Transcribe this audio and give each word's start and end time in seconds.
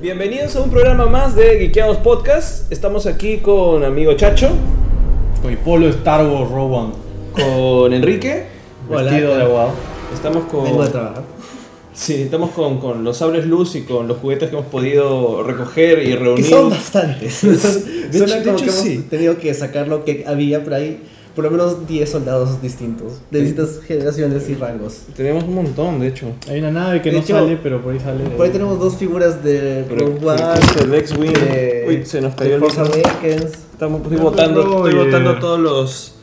Bienvenidos 0.00 0.54
a 0.56 0.60
un 0.62 0.70
programa 0.70 1.06
más 1.06 1.34
de 1.34 1.58
Geekeados 1.58 1.96
Podcast. 1.98 2.70
Estamos 2.72 3.06
aquí 3.06 3.38
con 3.38 3.84
amigo 3.84 4.12
Chacho, 4.14 4.50
Con 5.42 5.50
el 5.50 5.58
polo 5.58 5.88
Star 5.88 6.24
Wars 6.26 6.50
One. 6.52 6.92
con 7.32 7.92
Enrique, 7.92 8.44
Hola, 8.88 9.02
Vestido 9.10 9.36
de 9.36 9.42
abogado. 9.42 9.70
estamos 10.14 10.44
con 10.44 10.64
Vengo 10.64 10.84
de 10.84 10.90
trabajar. 10.90 11.22
sí, 11.92 12.14
estamos 12.22 12.50
con, 12.50 12.78
con 12.78 13.02
los 13.04 13.16
sables 13.16 13.46
luz 13.46 13.74
y 13.74 13.82
con 13.82 14.06
los 14.08 14.18
juguetes 14.18 14.50
que 14.50 14.56
hemos 14.56 14.68
podido 14.68 15.42
recoger 15.42 16.02
y 16.02 16.10
Que 16.10 16.16
reunir. 16.16 16.44
son 16.44 16.70
bastantes. 16.70 17.34
Suena 17.36 17.56
hecho- 17.58 18.26
de 18.38 18.42
como 18.44 18.56
hecho, 18.56 18.64
que 18.64 18.70
hemos 18.70 18.74
sí. 18.82 19.06
tenido 19.10 19.38
que 19.38 19.52
sacar 19.54 19.88
lo 19.88 20.04
que 20.04 20.24
había 20.26 20.62
por 20.62 20.74
ahí. 20.74 21.00
Por 21.38 21.44
lo 21.44 21.52
menos 21.52 21.86
10 21.86 22.10
soldados 22.10 22.60
distintos, 22.60 23.20
de 23.30 23.42
distintas 23.42 23.78
generaciones 23.86 24.48
y 24.48 24.54
rangos. 24.56 25.02
Tenemos 25.16 25.44
un 25.44 25.54
montón, 25.54 26.00
de 26.00 26.08
hecho. 26.08 26.32
Hay 26.48 26.58
una 26.58 26.72
nave 26.72 27.00
que 27.00 27.10
De 27.10 27.18
no 27.18 27.22
hecho, 27.22 27.38
sale, 27.38 27.56
pero 27.62 27.80
por 27.80 27.92
ahí 27.92 28.00
sale. 28.00 28.24
Por 28.30 28.44
ahí 28.44 28.50
tenemos 28.50 28.80
dos 28.80 28.96
figuras 28.96 29.44
de 29.44 29.84
Rogue 29.84 30.18
One, 30.26 30.42
el 30.82 30.94
X-Wing. 30.96 31.32
de, 31.32 31.84
Uy, 31.86 32.04
se 32.04 32.20
nos 32.20 32.34
de 32.34 32.38
cayó 32.42 32.54
el 32.56 32.60
Force. 32.60 32.80
Awakens. 32.80 33.52
Estamos 33.70 34.02
estoy 34.02 34.16
botando, 34.16 34.84
estoy 34.84 35.04
botando 35.04 35.38
todos 35.38 35.60
los, 35.60 36.14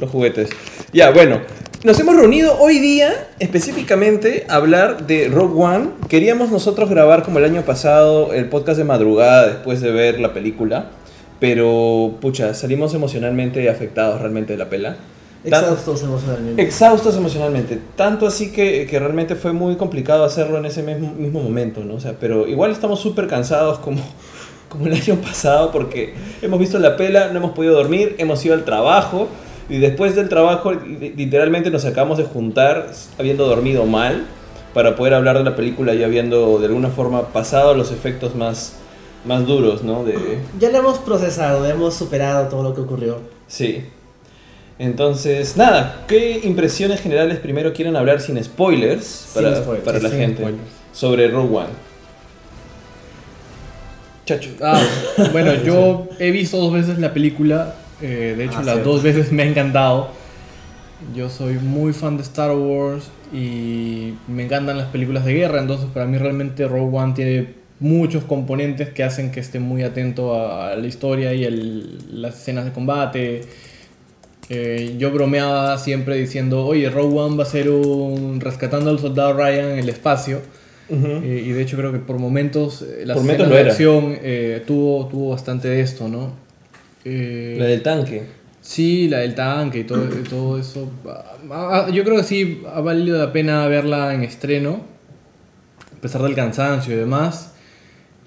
los 0.00 0.08
juguetes. 0.08 0.48
Ya, 0.90 1.10
bueno. 1.10 1.42
Nos 1.84 2.00
hemos 2.00 2.16
reunido 2.16 2.56
hoy 2.58 2.78
día 2.78 3.28
específicamente 3.40 4.46
a 4.48 4.54
hablar 4.54 5.06
de 5.06 5.28
Rogue 5.28 5.62
One. 5.62 5.88
Queríamos 6.08 6.50
nosotros 6.50 6.88
grabar 6.88 7.24
como 7.24 7.40
el 7.40 7.44
año 7.44 7.60
pasado 7.60 8.32
el 8.32 8.48
podcast 8.48 8.78
de 8.78 8.84
madrugada 8.84 9.48
después 9.48 9.82
de 9.82 9.90
ver 9.90 10.18
la 10.18 10.32
película. 10.32 10.92
Pero, 11.46 12.14
pucha, 12.20 12.54
salimos 12.54 12.94
emocionalmente 12.94 13.68
afectados 13.68 14.20
realmente 14.20 14.52
de 14.52 14.58
la 14.60 14.70
pela. 14.70 14.96
Tan- 15.50 15.64
Exhaustos 15.64 16.02
emocionalmente. 16.04 16.62
Exhaustos 16.62 17.16
emocionalmente. 17.16 17.78
Tanto 17.96 18.28
así 18.28 18.52
que, 18.52 18.86
que 18.88 18.98
realmente 19.00 19.34
fue 19.34 19.52
muy 19.52 19.74
complicado 19.74 20.22
hacerlo 20.22 20.58
en 20.58 20.66
ese 20.66 20.84
mismo, 20.84 21.12
mismo 21.18 21.42
momento, 21.42 21.82
¿no? 21.84 21.94
O 21.94 22.00
sea, 22.00 22.14
pero 22.20 22.46
igual 22.46 22.70
estamos 22.70 23.00
súper 23.00 23.26
cansados 23.26 23.80
como, 23.80 24.00
como 24.68 24.86
el 24.86 24.92
año 24.92 25.16
pasado 25.16 25.72
porque 25.72 26.14
hemos 26.42 26.60
visto 26.60 26.78
la 26.78 26.96
pela, 26.96 27.28
no 27.32 27.38
hemos 27.38 27.50
podido 27.50 27.74
dormir, 27.74 28.14
hemos 28.18 28.44
ido 28.44 28.54
al 28.54 28.62
trabajo 28.64 29.26
y 29.68 29.78
después 29.78 30.14
del 30.14 30.28
trabajo 30.28 30.72
li- 30.74 31.12
literalmente 31.16 31.72
nos 31.72 31.84
acabamos 31.86 32.18
de 32.18 32.24
juntar 32.24 32.92
habiendo 33.18 33.48
dormido 33.48 33.84
mal 33.84 34.26
para 34.74 34.94
poder 34.94 35.14
hablar 35.14 35.38
de 35.38 35.42
la 35.44 35.56
película 35.56 35.92
y 35.92 36.04
habiendo 36.04 36.60
de 36.60 36.66
alguna 36.66 36.88
forma 36.90 37.28
pasado 37.32 37.74
los 37.74 37.90
efectos 37.90 38.36
más, 38.36 38.74
más 39.24 39.46
duros, 39.46 39.82
¿no? 39.82 40.04
De, 40.04 40.38
Ya 40.58 40.70
lo 40.70 40.78
hemos 40.78 40.98
procesado, 40.98 41.64
hemos 41.66 41.94
superado 41.94 42.48
todo 42.48 42.62
lo 42.62 42.74
que 42.74 42.80
ocurrió. 42.80 43.18
Sí. 43.48 43.84
Entonces, 44.78 45.56
nada, 45.56 46.04
¿qué 46.08 46.40
impresiones 46.44 47.00
generales 47.00 47.38
primero 47.38 47.72
quieren 47.72 47.94
hablar 47.94 48.20
sin 48.20 48.42
spoilers 48.42 49.04
Sin 49.04 49.42
para, 49.42 49.56
spoilers, 49.56 49.84
para 49.84 49.98
la 50.00 50.08
sin 50.08 50.18
gente 50.18 50.38
spoilers. 50.42 50.62
sobre 50.92 51.28
Rogue 51.28 51.56
One? 51.56 51.68
Chacho. 54.24 54.50
Ah, 54.62 54.80
bueno, 55.32 55.52
yo 55.64 56.08
he 56.18 56.30
visto 56.30 56.56
dos 56.58 56.72
veces 56.72 56.98
la 56.98 57.12
película. 57.12 57.74
eh, 58.00 58.34
de 58.36 58.44
hecho, 58.44 58.54
Ah, 58.58 58.62
las 58.64 58.74
cierto. 58.74 58.90
dos 58.92 59.02
veces 59.02 59.32
me 59.32 59.42
ha 59.42 59.46
encantado. 59.46 60.08
Yo 61.14 61.28
soy 61.28 61.54
muy 61.54 61.92
fan 61.92 62.16
de 62.16 62.22
Star 62.22 62.52
Wars 62.56 63.04
y 63.32 64.14
me 64.28 64.44
encantan 64.44 64.78
las 64.78 64.86
películas 64.88 65.24
de 65.24 65.34
guerra. 65.34 65.60
Entonces, 65.60 65.88
para 65.92 66.06
mí, 66.06 66.16
realmente 66.18 66.66
Rogue 66.68 66.96
One 66.96 67.12
tiene 67.14 67.54
muchos 67.82 68.24
componentes 68.24 68.88
que 68.90 69.02
hacen 69.04 69.30
que 69.30 69.40
esté 69.40 69.58
muy 69.58 69.82
atento 69.82 70.34
a, 70.34 70.72
a 70.72 70.76
la 70.76 70.86
historia 70.86 71.34
y 71.34 71.44
el- 71.44 71.98
las 72.22 72.36
escenas 72.40 72.64
de 72.64 72.72
combate. 72.72 73.42
Eh, 74.48 74.96
yo 74.98 75.10
bromeaba 75.10 75.78
siempre 75.78 76.16
diciendo, 76.16 76.66
oye, 76.66 76.90
Rogue 76.90 77.18
One 77.18 77.36
va 77.36 77.44
a 77.44 77.46
ser 77.46 77.70
un 77.70 78.40
rescatando 78.40 78.90
al 78.90 78.98
soldado 78.98 79.32
Ryan 79.34 79.70
en 79.72 79.78
el 79.78 79.88
espacio. 79.88 80.40
Eh, 80.90 81.44
y 81.46 81.52
de 81.52 81.62
hecho 81.62 81.76
creo 81.78 81.90
que 81.90 81.98
por 82.00 82.18
momentos 82.18 82.82
eh, 82.82 83.04
las 83.06 83.16
Por 83.16 83.22
momentos 83.24 83.48
de 83.48 83.54
acción 83.70 84.18
tuvo, 84.66 85.06
tuvo 85.06 85.30
bastante 85.30 85.68
de 85.68 85.80
esto, 85.80 86.08
¿no? 86.08 86.32
La 87.58 87.66
del 87.66 87.82
tanque. 87.82 88.24
Sí, 88.60 89.08
la 89.08 89.18
del 89.18 89.34
tanque 89.34 89.80
y 89.80 89.84
todo, 89.84 90.04
todo 90.28 90.58
eso. 90.58 90.90
Ah, 91.08 91.24
ah, 91.50 91.90
Yo 91.90 92.04
creo 92.04 92.18
que 92.18 92.22
sí 92.24 92.62
ha 92.72 92.80
valido 92.80 93.18
la 93.18 93.32
pena 93.32 93.66
verla 93.68 94.12
en 94.14 94.22
estreno, 94.22 94.82
a 95.96 96.00
pesar 96.02 96.22
del 96.22 96.34
cansancio 96.34 96.92
y 96.92 96.96
demás. 96.96 97.54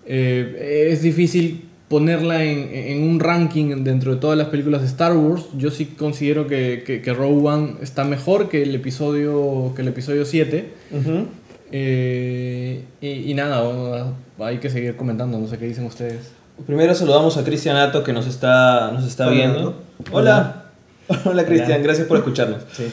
Eh, 0.06 0.90
es 0.92 1.02
difícil 1.02 1.66
ponerla 1.90 2.44
en, 2.44 2.70
en 2.74 3.04
un 3.04 3.20
ranking 3.20 3.84
dentro 3.84 4.16
de 4.16 4.20
todas 4.20 4.38
las 4.38 4.48
películas 4.48 4.82
de 4.82 4.88
Star 4.88 5.16
Wars. 5.16 5.46
Yo 5.58 5.72
sí 5.72 5.86
considero 5.86 6.48
que, 6.48 6.84
que, 6.86 7.02
que 7.02 7.14
Rogue 7.14 7.48
One 7.48 7.76
está 7.82 8.04
mejor 8.04 8.50
que 8.50 8.64
el 8.64 8.74
episodio, 8.76 9.74
que 9.76 9.82
el 9.82 9.90
episodio 9.90 10.26
7. 10.26 10.70
Ujú. 10.92 11.26
Eh, 11.72 12.84
y, 13.02 13.08
y 13.32 13.34
nada, 13.34 13.62
bueno, 13.64 14.14
hay 14.40 14.58
que 14.60 14.70
seguir 14.70 14.96
comentando, 14.96 15.38
no 15.38 15.48
sé 15.48 15.58
qué 15.58 15.66
dicen 15.66 15.86
ustedes. 15.86 16.32
Primero 16.66 16.96
saludamos 16.96 17.38
a 17.38 17.44
Cristian 17.44 17.76
Ato 17.76 18.04
que 18.04 18.14
nos 18.14 18.28
está, 18.28 18.92
nos 18.92 19.06
está 19.06 19.28
Hola, 19.28 19.36
viendo. 19.36 19.60
Ato. 19.70 20.12
Hola. 20.12 20.62
Hola 21.26 21.46
Cristian, 21.46 21.74
Hola. 21.74 21.84
gracias 21.84 22.08
por 22.08 22.18
escucharnos. 22.18 22.62
Sí. 22.72 22.86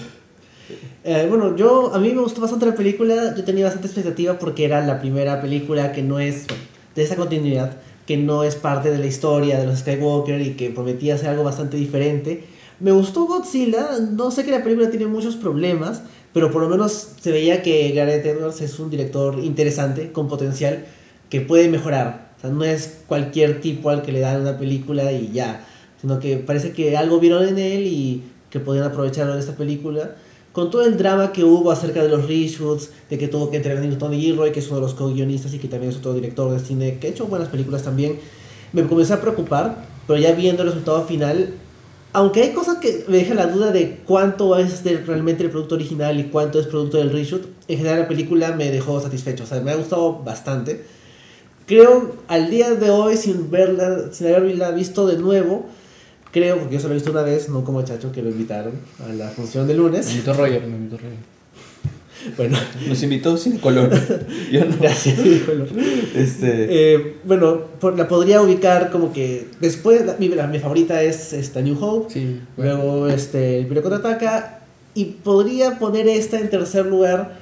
Eh, 1.05 1.27
bueno, 1.29 1.57
yo 1.57 1.95
a 1.95 1.99
mí 1.99 2.13
me 2.13 2.21
gustó 2.23 2.41
bastante 2.41 2.67
la 2.67 2.75
película, 2.75 3.35
yo 3.37 3.45
tenía 3.45 3.65
bastante 3.65 3.89
expectativa 3.89 4.39
porque 4.39 4.65
era 4.65 4.85
la 4.87 5.01
primera 5.01 5.41
película 5.41 5.93
que 5.93 6.03
no 6.03 6.21
es 6.21 6.47
bueno, 6.47 6.63
de 6.95 7.03
esa 7.03 7.17
continuidad, 7.17 7.77
que 8.07 8.17
no 8.17 8.45
es 8.45 8.57
parte 8.57 8.91
de 8.91 8.99
la 8.99 9.07
historia 9.07 9.59
de 9.59 9.67
los 9.67 9.81
Skywalker 9.81 10.41
y 10.41 10.55
que 10.55 10.71
prometía 10.71 11.19
ser 11.19 11.31
algo 11.31 11.45
bastante 11.45 11.77
diferente. 11.77 12.45
Me 12.81 12.91
gustó 12.91 13.27
Godzilla, 13.27 13.99
no 14.11 14.31
sé 14.31 14.45
que 14.45 14.51
la 14.51 14.63
película 14.65 14.91
tiene 14.91 15.07
muchos 15.07 15.37
problemas, 15.37 16.03
pero 16.33 16.51
por 16.51 16.63
lo 16.63 16.69
menos 16.69 17.11
se 17.21 17.31
veía 17.31 17.63
que 17.63 17.93
Gareth 17.93 18.27
Edwards 18.27 18.61
es 18.61 18.79
un 18.79 18.91
director 18.91 19.39
interesante, 19.39 20.11
con 20.11 20.29
potencial, 20.29 20.85
que 21.31 21.41
puede 21.41 21.69
mejorar. 21.69 22.33
O 22.39 22.41
sea, 22.41 22.51
no 22.51 22.65
es 22.65 23.03
cualquier 23.07 23.61
tipo 23.61 23.91
al 23.91 24.03
que 24.03 24.13
le 24.13 24.21
dan 24.21 24.41
una 24.41 24.59
película 24.59 25.13
y 25.13 25.31
ya, 25.33 25.65
sino 26.01 26.19
que 26.19 26.39
parece 26.39 26.73
que 26.73 26.97
algo 26.97 27.21
vieron 27.21 27.47
en 27.47 27.59
él 27.59 27.87
y 27.87 28.25
que 28.51 28.59
podían 28.59 28.85
aprovecharlo 28.85 29.35
en 29.35 29.39
esta 29.39 29.55
película. 29.55 30.17
Con 30.53 30.71
todo 30.71 30.85
el 30.85 30.99
drama 30.99 31.33
que 31.33 31.45
hubo 31.45 31.71
acerca 31.71 32.03
de 32.03 32.11
los 32.11 32.27
reshoots, 32.29 32.91
de 33.09 33.19
que 33.19 33.29
tuvo 33.29 33.51
que 33.51 33.57
intervenir 33.57 33.99
Tony 33.99 34.21
Gilroy, 34.21 34.53
que 34.53 34.61
es 34.61 34.67
uno 34.69 34.77
de 34.77 34.83
los 34.83 34.95
co-guionistas 34.95 35.55
y 35.55 35.59
que 35.59 35.69
también 35.69 35.93
es 35.93 35.99
otro 35.99 36.13
director 36.13 36.51
de 36.53 36.61
cine 36.61 36.99
que 36.99 37.07
ha 37.07 37.11
hecho 37.11 37.27
buenas 37.27 37.49
películas 37.49 37.83
también, 37.83 38.19
me 38.73 38.87
comencé 38.87 39.15
a 39.15 39.21
preocupar, 39.21 39.87
pero 40.07 40.19
ya 40.19 40.33
viendo 40.33 40.63
el 40.63 40.69
resultado 40.69 41.05
final, 41.05 41.55
aunque 42.13 42.43
hay 42.43 42.51
cosas 42.53 42.77
que 42.79 43.05
me 43.09 43.17
dejan 43.19 43.39
la 43.39 43.47
duda 43.47 43.73
de 43.73 44.01
cuánto 44.05 44.59
es 44.59 44.73
ser 44.73 45.07
realmente 45.07 45.45
el 45.45 45.51
producto 45.51 45.77
original 45.77 46.21
y 46.21 46.25
cuánto 46.25 46.61
es 46.61 46.67
producto 46.67 46.99
del 46.99 47.11
reshoot, 47.11 47.47
en 47.69 47.79
general 47.79 48.01
la 48.01 48.09
película 48.09 48.53
me 48.53 48.71
dejó 48.71 49.01
satisfecho, 49.01 49.45
o 49.45 49.47
sea, 49.47 49.61
me 49.61 49.71
ha 49.71 49.77
gustado 49.77 50.19
bastante. 50.23 50.85
Creo, 51.67 52.17
al 52.29 52.51
día 52.51 52.75
de 52.75 52.91
hoy, 52.91 53.17
sin 53.17 53.51
verla, 53.51 54.13
sin 54.13 54.27
haberla 54.27 54.73
visto 54.73 55.07
de 55.07 55.17
nuevo, 55.17 55.65
creo, 56.33 56.59
porque 56.59 56.75
yo 56.75 56.81
solo 56.81 56.95
he 56.95 56.97
visto 56.97 57.11
una 57.13 57.23
vez, 57.23 57.49
no 57.49 57.63
como 57.65 57.83
Chacho, 57.83 58.11
que 58.11 58.23
lo 58.23 58.31
invitaron 58.31 58.73
a 59.09 59.13
la 59.13 59.29
función 59.29 59.67
de 59.69 59.75
Me 59.75 59.79
lunes. 59.81 60.11
invitó 60.11 60.33
Roger, 60.35 60.63
me 60.67 60.77
invitó 60.77 60.97
Roger. 60.97 61.33
Bueno, 62.37 62.57
Nos 62.89 63.03
invitó 63.03 63.37
sin 63.37 63.59
color. 63.59 63.91
Yo 64.53 64.65
no. 64.65 64.77
gracias. 64.81 65.19
Este, 66.15 66.95
Eh, 66.95 67.17
bueno, 67.25 67.63
por- 67.81 67.99
la 67.99 68.07
podría 68.07 68.41
ubicar 68.41 68.91
como 68.93 69.13
que 69.13 69.49
después, 69.61 70.07
la- 70.07 70.17
mi, 70.19 70.29
la- 70.29 70.47
mi 70.47 70.59
favorita 70.61 71.03
es 71.03 71.33
esta 71.33 71.61
New 71.63 71.77
Hope, 71.85 72.13
Sí, 72.13 72.41
bueno. 72.57 72.75
luego 72.77 73.09
este, 73.09 73.57
el 73.57 73.63
Imperio 73.63 73.83
Contraataca, 73.83 74.61
y 74.95 75.07
podría 75.07 75.79
poner 75.81 76.07
esta 76.07 76.39
en 76.39 76.49
tercer 76.49 76.87
lugar, 76.87 77.39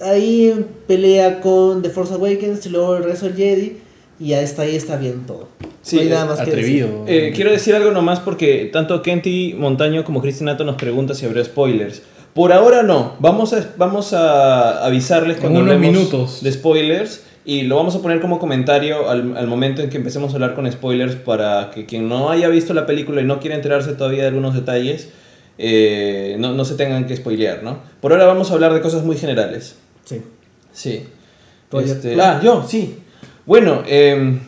ahí 0.00 0.64
pelea 0.86 1.40
con 1.42 1.82
The 1.82 1.90
Force 1.90 2.14
Awakens 2.14 2.64
y 2.64 2.70
luego 2.70 2.96
el 2.96 3.04
resto 3.04 3.26
del 3.26 3.36
Jedi, 3.36 3.76
y 4.18 4.32
hasta 4.32 4.62
ahí 4.62 4.76
está 4.76 4.96
bien 4.96 5.26
todo. 5.26 5.48
Sí, 5.84 5.96
no 5.96 6.02
hay 6.02 6.08
nada 6.08 6.24
más 6.24 6.40
que 6.40 6.50
decir. 6.50 6.84
atrevido. 6.84 7.04
Eh, 7.06 7.32
quiero 7.34 7.50
decir 7.52 7.74
algo 7.74 7.90
nomás 7.92 8.18
porque 8.20 8.70
tanto 8.72 9.02
Kenty 9.02 9.54
Montaño 9.56 10.02
como 10.02 10.20
Cristian 10.20 10.46
Nato 10.46 10.64
nos 10.64 10.76
preguntan 10.76 11.14
si 11.14 11.26
habrá 11.26 11.44
spoilers. 11.44 12.02
Por 12.32 12.52
ahora 12.52 12.82
no, 12.82 13.14
vamos 13.20 13.52
a, 13.52 13.64
vamos 13.76 14.12
a 14.12 14.84
avisarles 14.84 15.36
cuando 15.36 15.60
unos 15.60 15.74
hablemos 15.74 15.96
minutos. 15.96 16.42
de 16.42 16.50
spoilers 16.50 17.22
y 17.44 17.62
lo 17.62 17.76
vamos 17.76 17.94
a 17.94 18.00
poner 18.02 18.20
como 18.20 18.38
comentario 18.38 19.08
al, 19.08 19.36
al 19.36 19.46
momento 19.46 19.82
en 19.82 19.90
que 19.90 19.98
empecemos 19.98 20.32
a 20.32 20.34
hablar 20.36 20.54
con 20.54 20.70
spoilers 20.72 21.14
para 21.14 21.70
que 21.70 21.84
quien 21.86 22.08
no 22.08 22.30
haya 22.30 22.48
visto 22.48 22.74
la 22.74 22.86
película 22.86 23.20
y 23.20 23.24
no 23.24 23.38
quiera 23.38 23.54
enterarse 23.54 23.92
todavía 23.92 24.22
de 24.22 24.28
algunos 24.28 24.54
detalles, 24.54 25.10
eh, 25.58 26.36
no, 26.38 26.54
no 26.54 26.64
se 26.64 26.74
tengan 26.74 27.06
que 27.06 27.14
spoilear, 27.16 27.62
¿no? 27.62 27.78
Por 28.00 28.12
ahora 28.12 28.24
vamos 28.26 28.50
a 28.50 28.54
hablar 28.54 28.72
de 28.74 28.80
cosas 28.80 29.04
muy 29.04 29.16
generales. 29.16 29.76
Sí. 30.04 30.22
Sí. 30.72 31.04
Este, 31.72 32.20
ah, 32.20 32.40
yo, 32.42 32.64
sí. 32.66 32.96
Bueno, 33.46 33.82
em, 33.86 34.40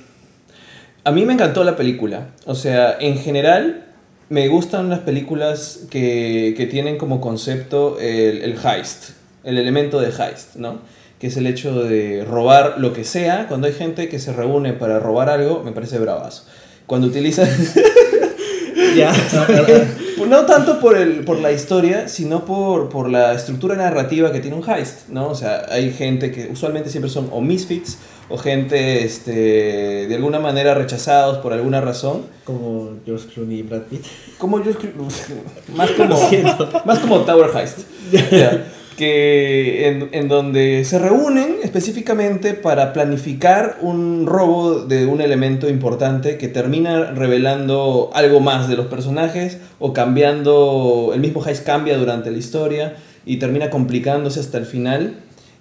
a 1.07 1.13
mí 1.13 1.25
me 1.25 1.35
encantó 1.35 1.63
la 1.63 1.77
película. 1.77 2.31
O 2.47 2.57
sea, 2.57 2.97
en 2.99 3.17
general, 3.17 3.85
me 4.29 4.49
gustan 4.49 4.91
las 4.91 4.99
películas 4.99 5.87
que, 5.89 6.53
que 6.57 6.67
tienen 6.67 6.99
como 6.99 7.21
concepto 7.21 8.01
el, 8.01 8.43
el 8.43 8.57
heist, 8.59 9.11
el 9.45 9.57
elemento 9.57 10.01
de 10.01 10.09
heist, 10.09 10.57
¿no? 10.57 10.81
Que 11.21 11.29
es 11.29 11.37
el 11.37 11.47
hecho 11.47 11.85
de 11.85 12.25
robar 12.29 12.79
lo 12.79 12.93
que 12.93 13.05
sea. 13.05 13.47
Cuando 13.47 13.69
hay 13.69 13.73
gente 13.73 14.09
que 14.09 14.19
se 14.19 14.33
reúne 14.33 14.73
para 14.73 14.99
robar 14.99 15.31
algo, 15.31 15.63
me 15.63 15.71
parece 15.71 16.01
bravazo. 16.01 16.45
Cuando 16.87 17.07
utilizan... 17.07 17.49
Ya. 18.97 19.13
No 20.27 20.45
tanto 20.45 20.81
por, 20.81 20.97
el, 20.97 21.25
por 21.25 21.39
la 21.39 21.53
historia, 21.53 22.09
sino 22.09 22.45
por, 22.45 22.89
por 22.89 23.09
la 23.09 23.33
estructura 23.35 23.77
narrativa 23.77 24.33
que 24.33 24.41
tiene 24.41 24.57
un 24.57 24.69
heist, 24.69 25.09
¿no? 25.09 25.29
O 25.29 25.35
sea, 25.37 25.67
hay 25.71 25.93
gente 25.93 26.33
que 26.33 26.49
usualmente 26.51 26.91
siempre 26.91 27.11
son 27.11 27.29
o 27.31 27.41
misfits 27.41 27.99
o 28.29 28.39
gente 28.39 29.05
este, 29.05 30.07
de 30.07 30.15
alguna 30.15 30.39
manera 30.39 30.75
rechazados 30.75 31.39
por 31.39 31.53
alguna 31.53 31.81
razón. 31.81 32.23
Como 32.45 32.91
George 33.05 33.27
Clooney 33.33 33.59
y 33.59 33.63
Brad 33.63 33.83
Pitt. 33.83 34.05
Como 34.39 34.63
yo 34.63 34.73
más 35.75 35.91
como, 35.97 36.17
más 36.85 36.99
como 37.01 37.21
Tower 37.21 37.51
Heist. 37.57 37.81
Que 38.97 39.89
en, 39.89 40.09
en 40.13 40.29
donde 40.29 40.87
se 40.87 40.99
reúnen 40.99 41.57
específicamente 41.63 42.55
para 42.55 42.95
planificar 42.95 43.77
un 43.83 44.25
robo 44.25 44.87
de 44.87 45.05
un 45.05 45.21
elemento 45.21 45.69
importante 45.69 46.39
que 46.39 46.49
termina 46.49 47.11
revelando 47.11 48.11
algo 48.15 48.41
más 48.41 48.69
de 48.69 48.77
los 48.77 48.87
personajes 48.87 49.59
o 49.79 49.93
cambiando, 49.93 51.11
el 51.13 51.21
mismo 51.21 51.47
heist 51.47 51.67
cambia 51.67 51.99
durante 51.99 52.31
la 52.31 52.39
historia 52.39 52.97
y 53.27 53.37
termina 53.37 53.69
complicándose 53.69 54.41
hasta 54.41 54.57
el 54.57 54.65
final. 54.65 55.17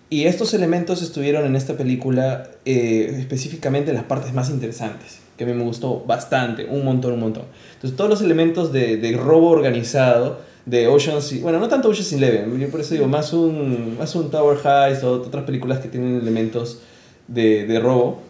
Y 0.09 0.25
estos 0.25 0.53
elementos 0.53 1.01
estuvieron 1.01 1.45
en 1.45 1.55
esta 1.55 1.75
película 1.75 2.49
eh, 2.63 3.15
específicamente 3.19 3.89
en 3.89 3.97
las 3.97 4.05
partes 4.05 4.33
más 4.33 4.49
interesantes, 4.49 5.19
que 5.35 5.43
a 5.43 5.47
mí 5.47 5.53
me 5.53 5.63
gustó 5.63 6.03
bastante, 6.05 6.65
un 6.65 6.85
montón, 6.85 7.13
un 7.13 7.19
montón. 7.21 7.43
Entonces 7.73 7.97
todos 7.97 8.09
los 8.09 8.21
elementos 8.21 8.71
de, 8.71 8.97
de 8.97 9.17
robo 9.17 9.49
organizado, 9.49 10.41
de 10.65 10.87
Ocean's, 10.87 11.41
bueno, 11.41 11.59
no 11.59 11.67
tanto 11.67 11.89
Ocean's 11.89 12.13
Eleven, 12.13 12.59
yo 12.59 12.69
por 12.69 12.81
eso 12.81 12.93
digo, 12.93 13.07
más 13.07 13.33
un, 13.33 13.97
más 13.97 14.15
un 14.15 14.29
Tower 14.31 14.57
Heist 14.63 15.03
o 15.03 15.13
otras 15.13 15.43
películas 15.43 15.79
que 15.79 15.87
tienen 15.87 16.19
elementos 16.19 16.79
de, 17.27 17.65
de 17.65 17.79
robo. 17.79 18.21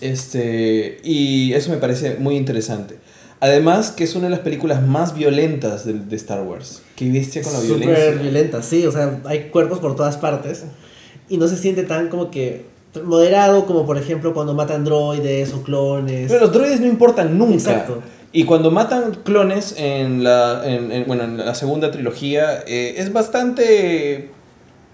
Este, 0.00 0.98
y 1.04 1.52
eso 1.52 1.70
me 1.70 1.76
parece 1.76 2.16
muy 2.16 2.36
interesante. 2.36 2.96
Además, 3.40 3.90
que 3.90 4.04
es 4.04 4.14
una 4.14 4.24
de 4.24 4.30
las 4.30 4.40
películas 4.40 4.86
más 4.86 5.14
violentas 5.14 5.84
de, 5.86 5.94
de 5.94 6.16
Star 6.16 6.42
Wars. 6.42 6.82
Que 6.96 7.10
bestia 7.10 7.42
con 7.42 7.52
la 7.54 7.60
Súper 7.60 7.78
violencia. 7.78 8.22
violenta, 8.22 8.62
sí, 8.62 8.86
o 8.86 8.92
sea, 8.92 9.20
hay 9.24 9.48
cuerpos 9.50 9.78
por 9.78 9.96
todas 9.96 10.16
partes 10.18 10.64
y 11.28 11.38
no 11.38 11.48
se 11.48 11.56
siente 11.56 11.84
tan 11.84 12.08
como 12.08 12.30
que 12.30 12.66
moderado 13.04 13.66
como 13.66 13.86
por 13.86 13.96
ejemplo 13.96 14.34
cuando 14.34 14.52
matan 14.52 14.84
droides 14.84 15.54
o 15.54 15.62
clones. 15.62 16.26
Pero 16.30 16.40
los 16.40 16.52
droides 16.52 16.80
no 16.80 16.86
importan 16.86 17.38
nunca. 17.38 17.54
Exacto. 17.54 18.02
Y 18.32 18.44
cuando 18.44 18.70
matan 18.70 19.12
clones 19.24 19.74
en 19.78 20.22
la, 20.22 20.62
en, 20.64 20.92
en- 20.92 21.06
bueno, 21.06 21.24
en 21.24 21.36
la 21.38 21.54
segunda 21.54 21.90
trilogía, 21.90 22.62
eh, 22.66 22.94
es 22.98 23.12
bastante... 23.12 24.30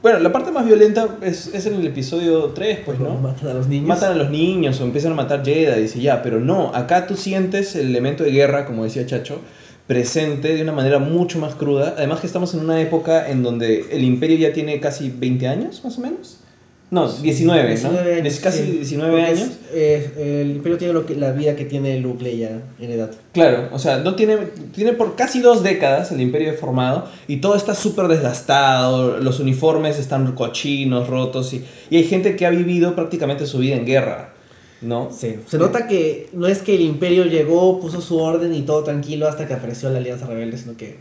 Bueno, 0.02 0.18
la 0.20 0.30
parte 0.30 0.52
más 0.52 0.64
violenta 0.64 1.16
es, 1.22 1.48
es 1.48 1.66
en 1.66 1.74
el 1.74 1.86
episodio 1.86 2.50
3, 2.50 2.80
pues, 2.84 3.00
¿no? 3.00 3.14
Matan 3.14 3.48
a 3.48 3.54
los 3.54 3.66
niños. 3.66 3.88
Matan 3.88 4.12
a 4.12 4.14
los 4.14 4.30
niños 4.30 4.80
o 4.80 4.84
empiezan 4.84 5.12
a 5.12 5.14
matar 5.14 5.44
Jedi, 5.44 5.80
dice 5.80 6.00
ya, 6.00 6.22
pero 6.22 6.38
no, 6.38 6.72
acá 6.74 7.06
tú 7.06 7.16
sientes 7.16 7.74
el 7.74 7.86
elemento 7.86 8.22
de 8.22 8.30
guerra, 8.30 8.66
como 8.66 8.84
decía 8.84 9.06
Chacho, 9.06 9.40
presente 9.86 10.54
de 10.54 10.62
una 10.62 10.72
manera 10.72 10.98
mucho 10.98 11.38
más 11.38 11.54
cruda. 11.54 11.94
Además 11.96 12.20
que 12.20 12.26
estamos 12.26 12.54
en 12.54 12.60
una 12.60 12.80
época 12.80 13.28
en 13.28 13.42
donde 13.42 13.86
el 13.90 14.04
imperio 14.04 14.36
ya 14.36 14.52
tiene 14.52 14.78
casi 14.80 15.10
20 15.10 15.48
años, 15.48 15.82
más 15.82 15.98
o 15.98 16.00
menos. 16.00 16.38
No, 16.88 17.10
19, 17.10 17.62
¿no? 17.64 17.68
19 17.68 18.12
años, 18.12 18.22
Des- 18.24 18.38
casi 18.40 18.58
sí. 18.62 18.70
19 18.70 19.10
Porque 19.10 19.32
es- 19.32 19.40
años. 19.42 19.52
eh, 19.72 20.42
el 20.42 20.50
imperio 20.52 20.78
tiene 20.78 20.94
lo 20.94 21.04
que, 21.04 21.16
la 21.16 21.32
vida 21.32 21.56
que 21.56 21.64
tiene 21.64 21.98
Luke 21.98 22.22
Leia 22.22 22.62
en 22.80 22.90
edad. 22.92 23.10
Claro, 23.32 23.68
o 23.72 23.78
sea, 23.80 23.98
no 23.98 24.14
tiene, 24.14 24.36
tiene 24.72 24.92
por 24.92 25.16
casi 25.16 25.40
dos 25.40 25.64
décadas 25.64 26.12
el 26.12 26.20
imperio 26.20 26.52
formado 26.54 27.06
y 27.26 27.38
todo 27.38 27.56
está 27.56 27.74
súper 27.74 28.06
desgastado, 28.06 29.18
los 29.18 29.40
uniformes 29.40 29.98
están 29.98 30.30
cochinos, 30.32 31.08
rotos 31.08 31.52
y, 31.54 31.64
y 31.90 31.96
hay 31.96 32.04
gente 32.04 32.36
que 32.36 32.46
ha 32.46 32.50
vivido 32.50 32.94
prácticamente 32.94 33.46
su 33.46 33.58
vida 33.58 33.74
en 33.74 33.84
guerra, 33.84 34.32
¿no? 34.80 35.10
Sí. 35.10 35.36
Se 35.48 35.58
nota 35.58 35.88
que 35.88 36.28
no 36.34 36.46
es 36.46 36.58
que 36.62 36.76
el 36.76 36.82
imperio 36.82 37.24
llegó, 37.24 37.80
puso 37.80 38.00
su 38.00 38.18
orden 38.18 38.54
y 38.54 38.62
todo 38.62 38.84
tranquilo 38.84 39.26
hasta 39.26 39.48
que 39.48 39.54
apareció 39.54 39.90
la 39.90 39.98
Alianza 39.98 40.26
Rebelde, 40.26 40.56
sino 40.58 40.76
que 40.76 40.98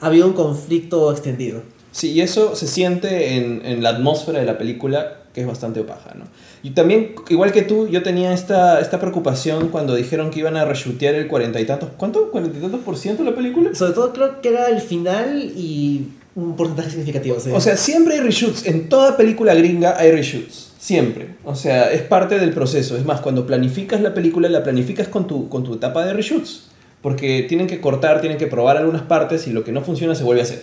había 0.00 0.26
un 0.26 0.32
conflicto 0.32 1.12
extendido. 1.12 1.62
Sí, 1.92 2.12
y 2.12 2.20
eso 2.20 2.54
se 2.54 2.66
siente 2.68 3.36
en, 3.36 3.62
en 3.64 3.82
la 3.82 3.90
atmósfera 3.90 4.38
de 4.40 4.46
la 4.46 4.58
película, 4.58 5.19
que 5.32 5.40
es 5.42 5.46
bastante 5.46 5.80
opaca, 5.80 6.14
¿no? 6.14 6.24
Y 6.62 6.70
también, 6.70 7.14
igual 7.28 7.52
que 7.52 7.62
tú, 7.62 7.88
yo 7.88 8.02
tenía 8.02 8.32
esta, 8.32 8.80
esta 8.80 8.98
preocupación 8.98 9.68
cuando 9.68 9.94
dijeron 9.94 10.30
que 10.30 10.40
iban 10.40 10.56
a 10.56 10.64
reshootear 10.64 11.14
el 11.14 11.28
cuarenta 11.28 11.60
y 11.60 11.66
tantos, 11.66 11.90
¿cuánto? 11.96 12.30
¿Cuarenta 12.30 12.58
y 12.58 12.60
tantos 12.60 12.80
por 12.80 12.96
ciento 12.96 13.22
de 13.22 13.30
la 13.30 13.36
película? 13.36 13.74
Sobre 13.74 13.92
todo 13.92 14.12
creo 14.12 14.40
que 14.40 14.48
era 14.48 14.68
el 14.68 14.80
final 14.80 15.52
y 15.56 16.08
un 16.34 16.56
porcentaje 16.56 16.90
significativo. 16.90 17.38
sí. 17.38 17.50
O 17.52 17.60
sea, 17.60 17.76
siempre 17.76 18.14
hay 18.14 18.20
reshoots. 18.20 18.66
En 18.66 18.88
toda 18.88 19.16
película 19.16 19.54
gringa 19.54 19.96
hay 19.98 20.10
reshoots. 20.12 20.72
Siempre. 20.78 21.34
O 21.44 21.54
sea, 21.54 21.92
es 21.92 22.02
parte 22.02 22.38
del 22.38 22.52
proceso. 22.52 22.96
Es 22.96 23.04
más, 23.04 23.20
cuando 23.20 23.46
planificas 23.46 24.00
la 24.00 24.14
película, 24.14 24.48
la 24.48 24.62
planificas 24.62 25.08
con 25.08 25.26
tu, 25.26 25.48
con 25.48 25.62
tu 25.62 25.74
etapa 25.74 26.04
de 26.04 26.14
reshoots. 26.14 26.68
Porque 27.02 27.44
tienen 27.48 27.66
que 27.66 27.80
cortar, 27.80 28.20
tienen 28.20 28.38
que 28.38 28.46
probar 28.46 28.76
algunas 28.76 29.02
partes 29.02 29.46
y 29.46 29.52
lo 29.52 29.64
que 29.64 29.72
no 29.72 29.82
funciona 29.82 30.14
se 30.14 30.24
vuelve 30.24 30.42
a 30.42 30.44
hacer. 30.44 30.62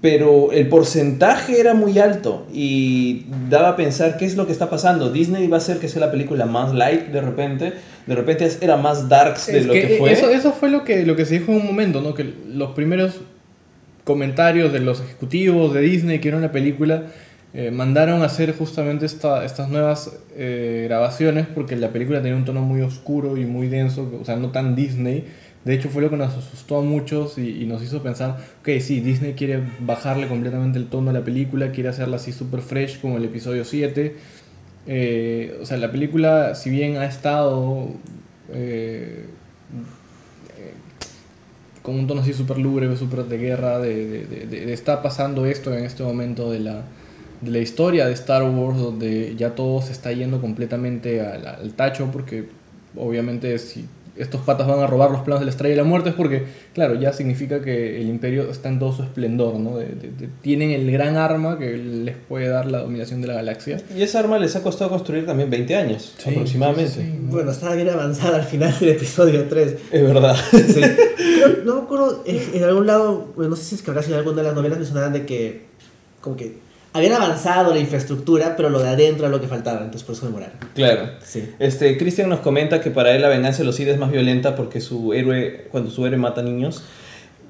Pero 0.00 0.52
el 0.52 0.68
porcentaje 0.68 1.58
era 1.58 1.74
muy 1.74 1.98
alto 1.98 2.46
y 2.52 3.26
daba 3.50 3.70
a 3.70 3.76
pensar 3.76 4.16
qué 4.16 4.26
es 4.26 4.36
lo 4.36 4.46
que 4.46 4.52
está 4.52 4.70
pasando. 4.70 5.10
Disney 5.10 5.48
va 5.48 5.56
a 5.56 5.58
hacer 5.58 5.78
que 5.78 5.88
sea 5.88 6.00
la 6.00 6.10
película 6.10 6.46
más 6.46 6.72
light 6.72 7.08
de 7.08 7.20
repente. 7.20 7.72
De 8.06 8.14
repente 8.14 8.48
era 8.60 8.76
más 8.76 9.08
darks 9.08 9.48
de 9.48 9.58
Es 9.58 9.66
lo 9.66 9.72
que 9.72 9.88
que, 9.88 9.98
fue. 9.98 10.12
Eso, 10.12 10.30
eso 10.30 10.52
fue 10.52 10.70
lo 10.70 10.84
que, 10.84 11.04
lo 11.04 11.16
que 11.16 11.24
se 11.24 11.40
dijo 11.40 11.50
en 11.50 11.58
un 11.58 11.66
momento, 11.66 12.00
¿no? 12.00 12.14
Que 12.14 12.32
los 12.46 12.70
primeros 12.72 13.20
comentarios 14.04 14.72
de 14.72 14.80
los 14.80 15.00
ejecutivos 15.00 15.74
de 15.74 15.82
Disney 15.82 16.18
que 16.18 16.28
era 16.28 16.38
una 16.38 16.50
película 16.50 17.08
eh, 17.54 17.70
mandaron 17.70 18.22
a 18.22 18.26
hacer 18.26 18.54
justamente 18.54 19.06
esta, 19.06 19.44
estas 19.44 19.68
nuevas 19.68 20.18
eh, 20.36 20.84
grabaciones 20.86 21.46
porque 21.46 21.76
la 21.76 21.88
película 21.88 22.20
tenía 22.22 22.36
un 22.36 22.44
tono 22.44 22.60
muy 22.60 22.82
oscuro 22.82 23.36
y 23.36 23.46
muy 23.46 23.68
denso, 23.68 24.10
o 24.20 24.24
sea, 24.24 24.36
no 24.36 24.50
tan 24.50 24.76
Disney. 24.76 25.24
De 25.64 25.74
hecho, 25.74 25.88
fue 25.90 26.00
lo 26.02 26.08
que 26.10 26.16
nos 26.16 26.34
asustó 26.34 26.78
a 26.78 26.82
muchos 26.82 27.36
y, 27.38 27.66
nos 27.66 27.82
hizo 27.82 28.02
pensar, 28.02 28.38
ok, 28.60 28.68
sí, 28.80 29.00
Disney 29.00 29.34
quiere 29.34 29.60
bajarle 29.80 30.26
completamente 30.28 30.78
el 30.78 30.86
tono 30.86 31.10
a 31.10 31.12
la 31.12 31.24
película, 31.24 31.72
quiere 31.72 31.90
hacerla 31.90 32.16
así 32.16 32.32
super 32.32 32.60
fresh 32.62 33.00
como 33.00 33.18
el 33.18 33.24
episodio 33.24 33.64
7. 33.64 34.16
Eh, 34.86 35.58
o 35.60 35.66
sea, 35.66 35.76
la 35.76 35.92
película, 35.92 36.54
si 36.54 36.70
bien 36.70 36.96
ha 36.96 37.04
estado 37.04 37.88
eh, 38.52 39.26
eh, 40.56 40.72
con 41.82 41.94
un 41.96 42.06
tono 42.06 42.20
así 42.22 42.32
súper 42.32 42.58
lúgubre, 42.58 42.94
súper 42.96 43.24
de 43.24 43.38
guerra, 43.38 43.78
de- 43.78 44.24
de 44.26 44.72
está 44.72 45.02
pasando 45.02 45.46
esto 45.46 45.76
en 45.76 45.84
este 45.84 46.02
momento 46.02 46.50
de 46.50 46.60
la, 46.60 46.82
de 47.40 47.50
la 47.50 47.58
historia 47.58 48.06
de 48.06 48.12
Star 48.14 48.42
Wars, 48.42 48.78
donde 48.78 49.34
ya 49.36 49.54
todo 49.54 49.80
se 49.82 49.92
está 49.92 50.12
yendo 50.12 50.40
completamente 50.40 51.20
al, 51.20 51.46
al 51.46 51.72
tacho, 51.74 52.08
porque 52.12 52.48
obviamente 52.96 53.58
si 53.58 53.84
estos 54.18 54.40
patas 54.42 54.66
van 54.66 54.80
a 54.80 54.86
robar 54.86 55.10
los 55.10 55.20
planos 55.22 55.40
de 55.40 55.46
la 55.46 55.50
estrella 55.50 55.76
de 55.76 55.82
la 55.82 55.88
muerte 55.88 56.10
es 56.10 56.14
porque, 56.14 56.44
claro, 56.74 56.94
ya 56.94 57.12
significa 57.12 57.60
que 57.62 58.00
el 58.00 58.08
imperio 58.08 58.50
está 58.50 58.68
en 58.68 58.78
todo 58.78 58.92
su 58.92 59.02
esplendor, 59.02 59.54
¿no? 59.58 59.76
De- 59.78 59.86
de- 59.86 60.10
de- 60.10 60.28
tienen 60.42 60.70
el 60.70 60.90
gran 60.90 61.16
arma 61.16 61.58
que 61.58 61.76
les 61.76 62.16
puede 62.16 62.48
dar 62.48 62.66
la 62.66 62.78
dominación 62.80 63.20
de 63.20 63.28
la 63.28 63.34
galaxia. 63.34 63.80
Y 63.96 64.02
esa 64.02 64.18
arma 64.20 64.38
les 64.38 64.54
ha 64.56 64.62
costado 64.62 64.90
construir 64.90 65.26
también 65.26 65.50
20 65.50 65.76
años, 65.76 66.14
Sí, 66.18 66.30
aproximadamente. 66.30 66.92
sí, 66.92 67.00
sí. 67.02 67.18
Bueno, 67.22 67.50
estaba 67.50 67.74
bien 67.74 67.88
avanzada 67.88 68.36
al 68.36 68.44
final 68.44 68.74
del 68.78 68.90
episodio 68.90 69.44
3. 69.48 69.76
Es 69.92 70.02
verdad. 70.02 70.36
Sí. 70.50 70.80
Creo- 70.80 71.64
no 71.64 71.76
me 71.76 71.82
acuerdo, 71.82 72.22
eh, 72.26 72.48
en 72.54 72.64
algún 72.64 72.86
lado, 72.86 73.32
bueno, 73.36 73.50
no 73.50 73.56
sé 73.56 73.64
si 73.64 73.74
es 73.76 73.82
que 73.82 73.90
habrá 73.90 74.02
sido 74.02 74.14
en 74.14 74.18
alguna 74.20 74.38
de 74.42 74.48
las 74.48 74.54
novelas 74.54 74.78
mencionaban 74.78 75.12
de 75.12 75.24
que, 75.26 75.62
como 76.20 76.36
que, 76.36 76.56
habían 76.92 77.12
avanzado 77.12 77.72
la 77.72 77.80
infraestructura, 77.80 78.56
pero 78.56 78.70
lo 78.70 78.80
de 78.80 78.88
adentro 78.88 79.26
era 79.26 79.34
lo 79.34 79.40
que 79.40 79.46
faltaba, 79.46 79.78
entonces 79.78 80.02
por 80.02 80.14
eso 80.14 80.26
demoraron. 80.26 80.56
Claro. 80.74 81.10
Sí. 81.24 81.50
Este, 81.58 81.96
Christian 81.98 82.28
nos 82.28 82.40
comenta 82.40 82.80
que 82.80 82.90
para 82.90 83.14
él 83.14 83.22
la 83.22 83.28
venganza 83.28 83.58
de 83.58 83.64
los 83.64 83.76
Sith 83.76 83.88
es 83.88 83.98
más 83.98 84.10
violenta 84.10 84.56
porque 84.56 84.80
su 84.80 85.12
héroe, 85.12 85.68
cuando 85.70 85.90
su 85.90 86.06
héroe 86.06 86.18
mata 86.18 86.42
niños. 86.42 86.82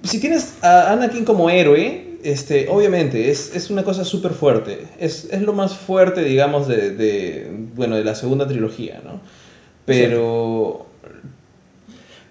Si 0.03 0.21
tienes 0.21 0.63
a 0.63 0.93
Anakin 0.93 1.25
como 1.25 1.51
héroe, 1.51 2.19
este, 2.23 2.69
obviamente, 2.69 3.31
es, 3.31 3.55
es 3.55 3.71
una 3.71 3.85
cosa 3.85 4.05
súper 4.05 4.33
fuerte. 4.33 4.87
Es, 4.99 5.29
es 5.31 5.43
lo 5.43 5.53
más 5.53 5.77
fuerte, 5.77 6.23
digamos, 6.25 6.67
de, 6.67 6.91
de, 6.91 7.51
bueno, 7.75 7.97
de 7.97 8.05
la 8.05 8.15
segunda 8.15 8.47
trilogía, 8.47 9.01
¿no? 9.05 9.21
Pero... 9.85 10.88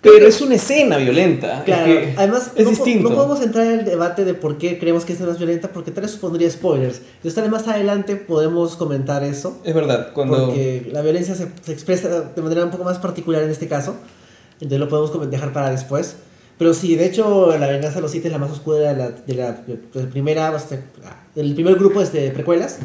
Pero 0.02 0.28
es 0.28 0.42
una 0.42 0.56
escena 0.56 0.98
violenta. 0.98 1.60
es 1.60 1.64
Claro, 1.66 1.86
que 1.86 2.14
además 2.18 2.52
es 2.56 2.64
no, 2.66 2.70
distinto. 2.70 3.10
no 3.10 3.16
podemos 3.16 3.42
entrar 3.42 3.66
en 3.66 3.80
el 3.80 3.86
debate 3.86 4.26
de 4.26 4.34
por 4.34 4.58
qué 4.58 4.78
creemos 4.80 5.06
que 5.06 5.14
es 5.14 5.20
más 5.22 5.38
violenta, 5.38 5.70
porque 5.70 5.92
tal 5.92 6.04
vez 6.04 6.12
supondría 6.12 6.50
spoilers. 6.50 6.98
Entonces 7.16 7.34
tal 7.34 7.44
vez 7.44 7.52
más 7.52 7.68
adelante 7.68 8.16
podemos 8.16 8.76
comentar 8.76 9.24
eso, 9.24 9.60
Es 9.64 9.74
verdad, 9.74 10.14
cuando... 10.14 10.46
porque 10.46 10.90
la 10.92 11.02
violencia 11.02 11.36
se, 11.36 11.48
se 11.62 11.72
expresa 11.74 12.22
de 12.22 12.42
manera 12.42 12.64
un 12.64 12.72
poco 12.72 12.84
más 12.84 13.00
particular 13.00 13.42
en 13.44 13.50
este 13.50 13.68
caso, 13.68 13.96
entonces 14.56 14.80
lo 14.80 14.88
podemos 14.88 15.32
dejar 15.32 15.52
para 15.52 15.72
después. 15.72 16.16
Pero 16.58 16.74
sí, 16.74 16.96
de 16.96 17.06
hecho, 17.06 17.56
la 17.58 17.68
venganza 17.68 17.98
de 17.98 18.02
los 18.02 18.12
Sith 18.12 18.26
es 18.26 18.32
la 18.32 18.40
más 18.40 18.50
oscura 18.50 18.78
de 18.80 18.96
la, 18.96 19.10
de 19.12 19.34
la, 19.36 19.52
de 19.52 19.80
la 19.94 20.10
primera, 20.10 20.58
del 21.36 21.54
primer 21.54 21.76
grupo 21.76 22.02
este, 22.02 22.20
de 22.22 22.32
precuelas, 22.32 22.80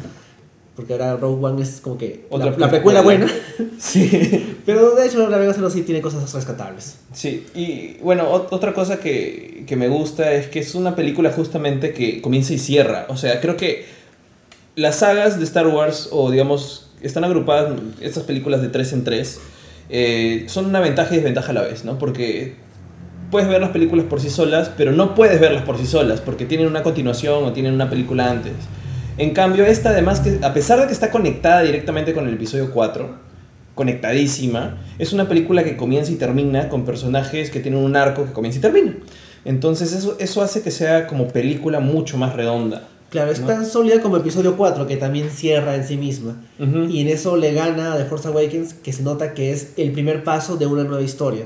porque 0.75 0.93
ahora 0.93 1.15
Rogue 1.17 1.45
One 1.45 1.61
es 1.61 1.79
como 1.81 1.97
que 1.97 2.25
Otra 2.29 2.51
la, 2.51 2.57
la 2.57 2.69
precuela 2.69 3.01
buena, 3.01 3.27
Sí. 3.79 4.57
pero 4.65 4.95
de 4.95 5.05
hecho 5.07 5.29
la 5.29 5.37
de 5.37 5.57
los 5.57 5.73
Sith 5.73 5.85
tiene 5.85 6.01
cosas 6.01 6.31
rescatables. 6.33 6.97
Sí, 7.13 7.45
y 7.53 7.97
bueno, 8.01 8.31
ot- 8.31 8.47
otra 8.51 8.73
cosa 8.73 8.99
que, 8.99 9.63
que 9.67 9.75
me 9.75 9.87
gusta 9.87 10.31
es 10.33 10.47
que 10.47 10.59
es 10.59 10.73
una 10.75 10.95
película 10.95 11.31
justamente 11.31 11.93
que 11.93 12.21
comienza 12.21 12.53
y 12.53 12.57
cierra. 12.57 13.05
O 13.09 13.17
sea, 13.17 13.39
creo 13.39 13.55
que 13.57 13.85
las 14.75 14.97
sagas 14.97 15.37
de 15.37 15.45
Star 15.45 15.67
Wars, 15.67 16.09
o 16.11 16.31
digamos, 16.31 16.89
están 17.01 17.23
agrupadas, 17.23 17.73
estas 18.01 18.23
películas 18.23 18.61
de 18.61 18.69
tres 18.69 18.93
en 18.93 19.03
tres, 19.03 19.39
eh, 19.89 20.45
son 20.47 20.65
una 20.65 20.79
ventaja 20.79 21.13
y 21.13 21.17
desventaja 21.17 21.51
a 21.51 21.53
la 21.53 21.61
vez, 21.61 21.85
¿no? 21.85 21.99
Porque 21.99 22.55
puedes 23.29 23.47
ver 23.49 23.61
las 23.61 23.69
películas 23.71 24.05
por 24.09 24.19
sí 24.21 24.29
solas, 24.31 24.71
pero 24.75 24.91
no 24.91 25.13
puedes 25.13 25.39
verlas 25.39 25.63
por 25.63 25.77
sí 25.77 25.85
solas, 25.85 26.21
porque 26.21 26.45
tienen 26.45 26.65
una 26.67 26.81
continuación 26.81 27.43
o 27.43 27.51
tienen 27.53 27.73
una 27.73 27.89
película 27.89 28.31
antes. 28.31 28.53
En 29.17 29.31
cambio, 29.31 29.65
esta 29.65 29.89
además, 29.89 30.21
que 30.21 30.39
a 30.43 30.53
pesar 30.53 30.79
de 30.79 30.87
que 30.87 30.93
está 30.93 31.11
conectada 31.11 31.61
directamente 31.61 32.13
con 32.13 32.27
el 32.27 32.33
episodio 32.33 32.71
4, 32.71 33.09
conectadísima, 33.75 34.77
es 34.97 35.13
una 35.13 35.27
película 35.27 35.63
que 35.63 35.77
comienza 35.77 36.11
y 36.11 36.15
termina 36.15 36.69
con 36.69 36.85
personajes 36.85 37.49
que 37.49 37.59
tienen 37.59 37.83
un 37.83 37.95
arco 37.95 38.25
que 38.25 38.31
comienza 38.31 38.59
y 38.59 38.61
termina. 38.61 38.95
Entonces 39.45 39.93
eso, 39.93 40.15
eso 40.19 40.41
hace 40.41 40.61
que 40.61 40.71
sea 40.71 41.07
como 41.07 41.27
película 41.27 41.79
mucho 41.79 42.17
más 42.17 42.33
redonda. 42.35 42.87
Claro, 43.09 43.31
es 43.31 43.41
¿no? 43.41 43.47
tan 43.47 43.65
sólida 43.65 44.01
como 44.01 44.17
episodio 44.17 44.57
4, 44.57 44.87
que 44.87 44.97
también 44.97 45.29
cierra 45.29 45.75
en 45.75 45.85
sí 45.85 45.97
misma. 45.97 46.41
Y 46.89 47.01
en 47.01 47.07
eso 47.09 47.37
le 47.37 47.53
gana 47.53 47.93
a 47.93 47.97
The 47.97 48.05
Force 48.05 48.27
Awakens, 48.27 48.73
que 48.73 48.91
se 48.91 49.03
nota 49.03 49.35
que 49.35 49.51
es 49.51 49.73
el 49.77 49.91
primer 49.91 50.23
paso 50.23 50.57
de 50.57 50.65
una 50.65 50.83
nueva 50.83 51.03
historia. 51.03 51.45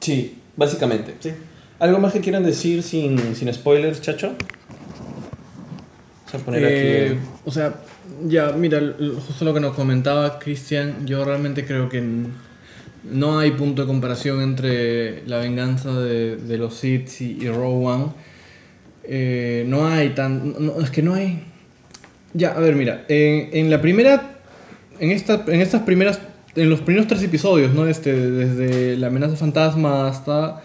Sí, 0.00 0.38
básicamente. 0.56 1.14
Sí. 1.20 1.30
¿Algo 1.78 2.00
más 2.00 2.12
que 2.12 2.20
quieran 2.20 2.42
decir 2.42 2.82
sin, 2.82 3.36
sin 3.36 3.52
spoilers, 3.54 4.00
chacho? 4.00 4.32
Vamos 6.34 6.42
a 6.42 6.44
poner 6.44 6.62
Eh, 6.64 7.06
aquí. 7.10 7.18
o 7.44 7.50
sea, 7.50 7.74
ya, 8.26 8.52
mira, 8.52 8.80
justo 9.26 9.44
lo 9.44 9.54
que 9.54 9.60
nos 9.60 9.74
comentaba 9.74 10.38
Cristian, 10.38 11.06
yo 11.06 11.24
realmente 11.24 11.64
creo 11.64 11.88
que 11.88 12.02
no 13.10 13.38
hay 13.38 13.52
punto 13.52 13.82
de 13.82 13.86
comparación 13.88 14.40
entre 14.42 15.26
la 15.26 15.38
venganza 15.38 15.92
de, 16.00 16.36
de 16.36 16.58
los 16.58 16.74
Sith 16.74 17.20
y, 17.20 17.38
y 17.44 17.48
Rogue 17.48 17.86
One. 17.86 18.06
Eh, 19.04 19.64
no 19.68 19.86
hay 19.86 20.10
tan... 20.10 20.54
no- 20.58 20.80
es 20.80 20.90
que 20.90 21.02
no 21.02 21.14
hay... 21.14 21.42
Ya, 22.32 22.52
a 22.52 22.58
ver, 22.60 22.74
mira, 22.74 23.04
en, 23.08 23.50
en 23.52 23.70
la 23.70 23.80
primera... 23.80 24.38
En, 25.00 25.10
esta, 25.10 25.44
en 25.46 25.60
estas 25.60 25.82
primeras... 25.82 26.20
En 26.56 26.70
los 26.70 26.80
primeros 26.80 27.08
tres 27.08 27.22
episodios, 27.22 27.74
¿no? 27.74 27.86
Este, 27.88 28.12
desde 28.14 28.96
la 28.96 29.08
amenaza 29.08 29.36
fantasma 29.36 30.06
hasta 30.08 30.62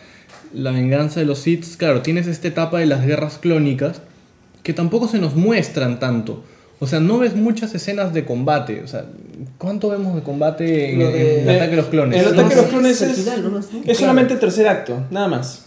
la 0.53 0.71
venganza 0.71 1.19
de 1.19 1.25
los 1.25 1.39
Sith, 1.39 1.65
claro, 1.77 2.01
tienes 2.01 2.27
esta 2.27 2.47
etapa 2.47 2.79
de 2.79 2.85
las 2.85 3.05
guerras 3.05 3.37
clónicas 3.39 4.01
que 4.63 4.73
tampoco 4.73 5.07
se 5.07 5.19
nos 5.19 5.35
muestran 5.35 5.99
tanto. 5.99 6.43
O 6.81 6.87
sea, 6.87 6.99
no 7.01 7.17
ves 7.17 7.35
muchas 7.35 7.75
escenas 7.75 8.13
de 8.13 8.23
combate. 8.25 8.81
O 8.83 8.87
sea, 8.87 9.05
¿cuánto 9.57 9.89
vemos 9.89 10.15
de 10.15 10.21
combate 10.21 10.93
en, 10.93 10.99
de- 10.99 11.41
en 11.41 11.49
el 11.49 11.55
ataque 11.57 11.71
de 11.71 11.77
los 11.77 11.85
clones? 11.87 12.21
El 12.25 12.33
ataque 12.33 12.55
de 12.55 12.61
los 12.61 12.69
clones 12.71 13.01
es 13.01 13.17
final, 13.17 13.51
¿no? 13.51 13.59
Es 13.59 13.65
Claro. 13.67 13.95
solamente 13.99 14.33
el 14.33 14.39
tercer 14.39 14.67
acto, 14.67 15.03
nada 15.11 15.27
más. 15.27 15.65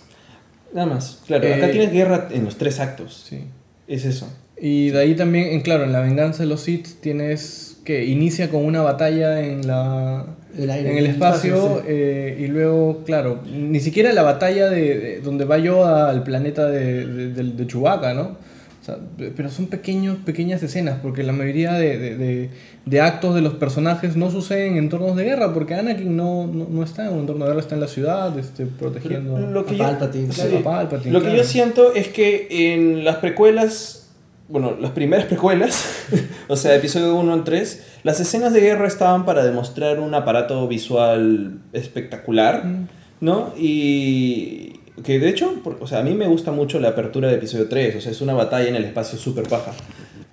Nada 0.72 0.87
más. 0.87 1.20
Claro, 1.26 1.46
acá 1.46 1.66
Eh, 1.68 1.72
tienes 1.72 1.92
guerra 1.92 2.28
en 2.30 2.44
los 2.46 2.56
tres 2.56 2.80
actos. 2.80 3.26
Sí. 3.28 3.44
Es 3.87 4.06
eso. 4.06 4.26
Y 4.58 4.88
de 4.90 5.00
ahí 5.00 5.14
también, 5.14 5.49
en, 5.49 5.61
claro, 5.61 5.84
en 5.84 5.92
la 5.92 6.00
venganza 6.00 6.44
de 6.44 6.49
los 6.49 6.62
Sith 6.62 6.87
tienes 7.00 7.76
que 7.84 8.04
inicia 8.06 8.49
con 8.49 8.64
una 8.64 8.80
batalla 8.80 9.42
en 9.42 9.66
la 9.66 10.25
El 10.56 10.70
aire, 10.70 10.92
en 10.92 10.99
el 10.99 11.06
espacio 11.06 11.78
sí. 11.80 11.88
eh, 11.88 12.38
y 12.40 12.46
luego, 12.46 13.02
claro, 13.04 13.40
ni 13.52 13.80
siquiera 13.80 14.12
la 14.14 14.22
batalla 14.22 14.70
de, 14.70 14.99
de- 14.99 15.20
donde 15.20 15.44
va 15.44 15.58
yo 15.58 15.84
al 15.84 16.22
planeta 16.22 16.68
de, 16.70 17.06
de, 17.06 17.28
de- 17.32 17.42
de 17.52 17.66
Chewbacca, 17.66 18.14
¿no? 18.14 18.37
O 18.83 18.85
sea, 18.85 18.97
pe- 19.17 19.33
pero 19.37 19.49
son 19.49 19.67
pequeños, 19.69 20.17
pequeñas 20.27 20.61
escenas, 20.65 20.99
porque 21.01 21.23
la 21.23 21.33
mayoría 21.33 21.75
de, 21.75 21.97
de- 21.99 22.17
de- 22.17 22.51
de 22.85 23.01
actos 23.01 23.33
de 23.37 23.41
los 23.41 23.55
personajes 23.55 24.17
no 24.17 24.29
suceden 24.31 24.73
en 24.73 24.79
entornos 24.79 25.15
de 25.17 25.23
guerra, 25.23 25.55
porque 25.55 25.75
Anakin 25.77 26.17
no, 26.17 26.49
no, 26.49 26.67
no 26.69 26.83
está 26.83 27.07
en 27.07 27.12
un 27.15 27.21
entorno 27.21 27.45
de 27.45 27.51
guerra, 27.53 27.61
está 27.61 27.77
en 27.77 27.81
la 27.81 27.87
ciudad, 27.87 28.37
este, 28.37 28.67
protegiendo 28.67 29.39
Lo 29.39 29.65
que 29.65 29.75
A 29.75 29.79
yo, 29.79 29.85
Palpatine, 29.85 30.33
sí. 30.33 30.43
a 30.59 30.65
Palpatine, 30.65 31.12
Lo 31.12 31.21
que 31.21 31.27
claro. 31.27 31.39
yo 31.43 31.45
siento 31.45 31.95
es 31.95 32.09
que 32.09 32.49
en 32.75 33.05
las 33.05 33.17
precuelas, 33.19 34.11
bueno, 34.49 34.77
las 34.81 34.91
primeras 34.91 35.27
precuelas, 35.27 36.09
o 36.49 36.57
sea, 36.57 36.75
episodio 36.75 37.15
1 37.15 37.35
en 37.35 37.45
3, 37.45 37.87
las 38.03 38.19
escenas 38.19 38.53
de 38.53 38.62
guerra 38.62 38.89
estaban 38.89 39.25
para 39.25 39.45
demostrar 39.45 40.01
un 40.01 40.12
aparato 40.15 40.67
visual 40.67 41.61
espectacular, 41.73 42.65
Mm. 42.67 42.89
¿no? 43.21 43.53
Y 43.57 44.81
que 45.04 45.18
de 45.18 45.28
hecho, 45.28 45.54
por- 45.64 45.78
o 45.80 45.87
sea, 45.87 46.00
a 46.00 46.02
mí 46.02 46.14
me 46.14 46.26
gusta 46.26 46.52
mucho 46.52 46.78
la 46.80 46.88
apertura 46.90 47.28
de 47.28 47.34
episodio 47.37 47.68
3, 47.68 47.96
o 47.96 48.00
sea, 48.00 48.12
es 48.12 48.20
una 48.20 48.34
batalla 48.34 48.68
en 48.68 48.76
el 48.76 48.84
espacio 48.84 49.18
súper 49.18 49.49
paja. 49.49 49.72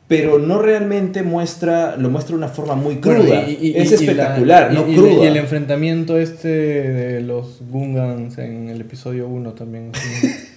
Pero 0.07 0.39
no 0.39 0.59
realmente 0.59 1.21
muestra, 1.21 1.95
lo 1.95 2.09
muestra 2.09 2.31
de 2.33 2.37
una 2.39 2.47
forma 2.47 2.73
muy 2.73 2.95
cruda. 2.97 3.17
Bueno, 3.19 3.43
y- 3.47 3.67
y- 3.67 3.77
es 3.77 3.91
y- 3.91 4.03
y 4.03 4.07
la- 4.07 4.11
espectacular, 4.13 4.69
y- 4.71 4.75
no 4.75 4.87
y- 4.89 4.95
cruda. 4.95 5.23
Y 5.23 5.27
el 5.27 5.37
enfrentamiento 5.37 6.17
este 6.17 6.47
de 6.47 7.21
los 7.21 7.59
Gungans 7.69 8.37
en 8.39 8.69
el 8.69 8.81
episodio 8.81 9.27
1 9.27 9.53
también. 9.53 9.91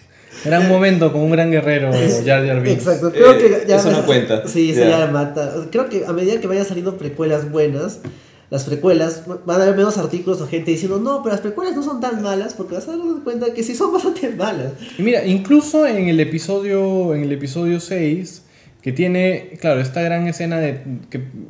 Gran 0.45 0.69
momento 0.69 1.13
con 1.13 1.21
un 1.21 1.31
gran 1.31 1.51
guerrero, 1.51 1.91
Jar 2.27 2.45
Jar 2.47 2.63
Binks. 2.63 2.87
Exacto, 2.87 3.13
creo 3.13 3.33
Eh, 3.33 3.39
que 3.39 3.69
ya 3.69 3.77
eso 3.77 3.91
no 3.91 4.05
cuenta. 4.07 4.49
Sí, 4.49 4.73
Ya. 4.73 4.89
ya 4.89 5.07
mata. 5.09 5.53
Creo 5.71 5.89
que 5.89 6.05
a 6.07 6.13
medida 6.13 6.41
que 6.41 6.47
vayan 6.49 6.65
saliendo 6.65 6.97
precuelas 6.97 7.51
buenas, 7.53 8.01
las 8.53 8.65
precuelas 8.65 9.23
van 9.47 9.61
a 9.61 9.63
haber 9.65 9.77
menos 9.77 9.97
artículos 9.97 10.41
o 10.43 10.47
gente 10.47 10.71
diciendo, 10.71 10.99
no, 10.99 11.23
pero 11.23 11.33
las 11.35 11.41
precuelas 11.41 11.75
no 11.75 11.83
son 11.83 12.01
tan 12.01 12.23
malas, 12.23 12.53
porque 12.55 12.75
vas 12.75 12.87
a 12.87 12.93
dar 12.97 13.01
cuenta 13.25 13.53
que 13.55 13.63
sí 13.63 13.75
son 13.75 13.93
bastante 13.95 14.29
malas. 14.31 14.73
Mira, 14.99 15.25
incluso 15.27 15.87
en 15.87 16.09
el 16.09 16.21
episodio, 16.21 17.15
en 17.15 17.23
el 17.23 17.33
episodio 17.33 17.81
6, 17.81 18.43
que 18.83 18.93
tiene, 18.93 19.57
claro, 19.61 19.81
esta 19.81 20.03
gran 20.03 20.27
escena 20.29 20.59
de, 20.59 20.81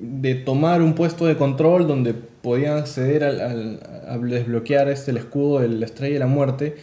de 0.00 0.34
tomar 0.36 0.80
un 0.80 0.94
puesto 0.94 1.26
de 1.26 1.36
control 1.36 1.88
donde 1.88 2.14
podían 2.14 2.78
acceder 2.78 3.24
al, 3.24 3.40
al- 3.40 3.80
a 4.08 4.18
desbloquear 4.18 4.88
este, 4.88 5.10
el 5.10 5.16
escudo 5.16 5.60
de 5.60 5.68
la 5.68 5.86
estrella 5.86 6.12
de 6.14 6.18
la 6.20 6.26
muerte, 6.26 6.76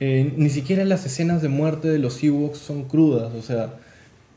eh, 0.00 0.32
ni 0.36 0.48
siquiera 0.48 0.84
las 0.84 1.04
escenas 1.04 1.42
de 1.42 1.48
muerte 1.48 1.88
de 1.88 1.98
los 1.98 2.22
Ewoks 2.22 2.58
son 2.58 2.84
crudas, 2.84 3.34
o 3.34 3.42
sea, 3.42 3.74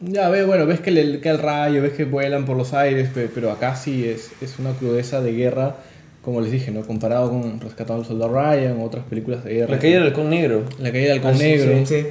ya 0.02 0.30
ves, 0.30 0.46
bueno, 0.48 0.66
ves 0.66 0.80
que 0.80 0.92
le 0.92 1.20
cae 1.20 1.34
el 1.34 1.38
rayo, 1.40 1.82
ves 1.82 1.94
que 1.94 2.06
vuelan 2.06 2.46
por 2.46 2.58
los 2.58 2.74
aires, 2.74 3.10
pe- 3.14 3.30
pero, 3.34 3.52
acá 3.52 3.76
sí 3.76 4.06
es, 4.08 4.32
es 4.42 4.60
una 4.60 4.72
crudeza 4.74 5.22
de 5.22 5.34
guerra, 5.34 5.76
como 6.22 6.42
les 6.42 6.52
dije, 6.52 6.72
¿no? 6.72 6.82
Comparado 6.82 7.30
con 7.30 7.60
Rescatando 7.60 8.02
al 8.04 8.08
Soldado 8.08 8.34
Ryan 8.34 8.78
o 8.80 8.84
otras 8.84 9.04
películas 9.06 9.44
de 9.44 9.54
guerra. 9.56 9.76
La 9.76 9.80
caída 9.80 9.98
del 10.00 10.08
halcón 10.08 10.30
negro. 10.30 10.64
La 10.80 10.92
caída 10.92 11.10
del 11.14 11.18
halcón 11.18 11.32
Ah, 11.34 11.38
sí, 11.38 11.44
negro. 11.44 11.86
Sí. 11.86 12.06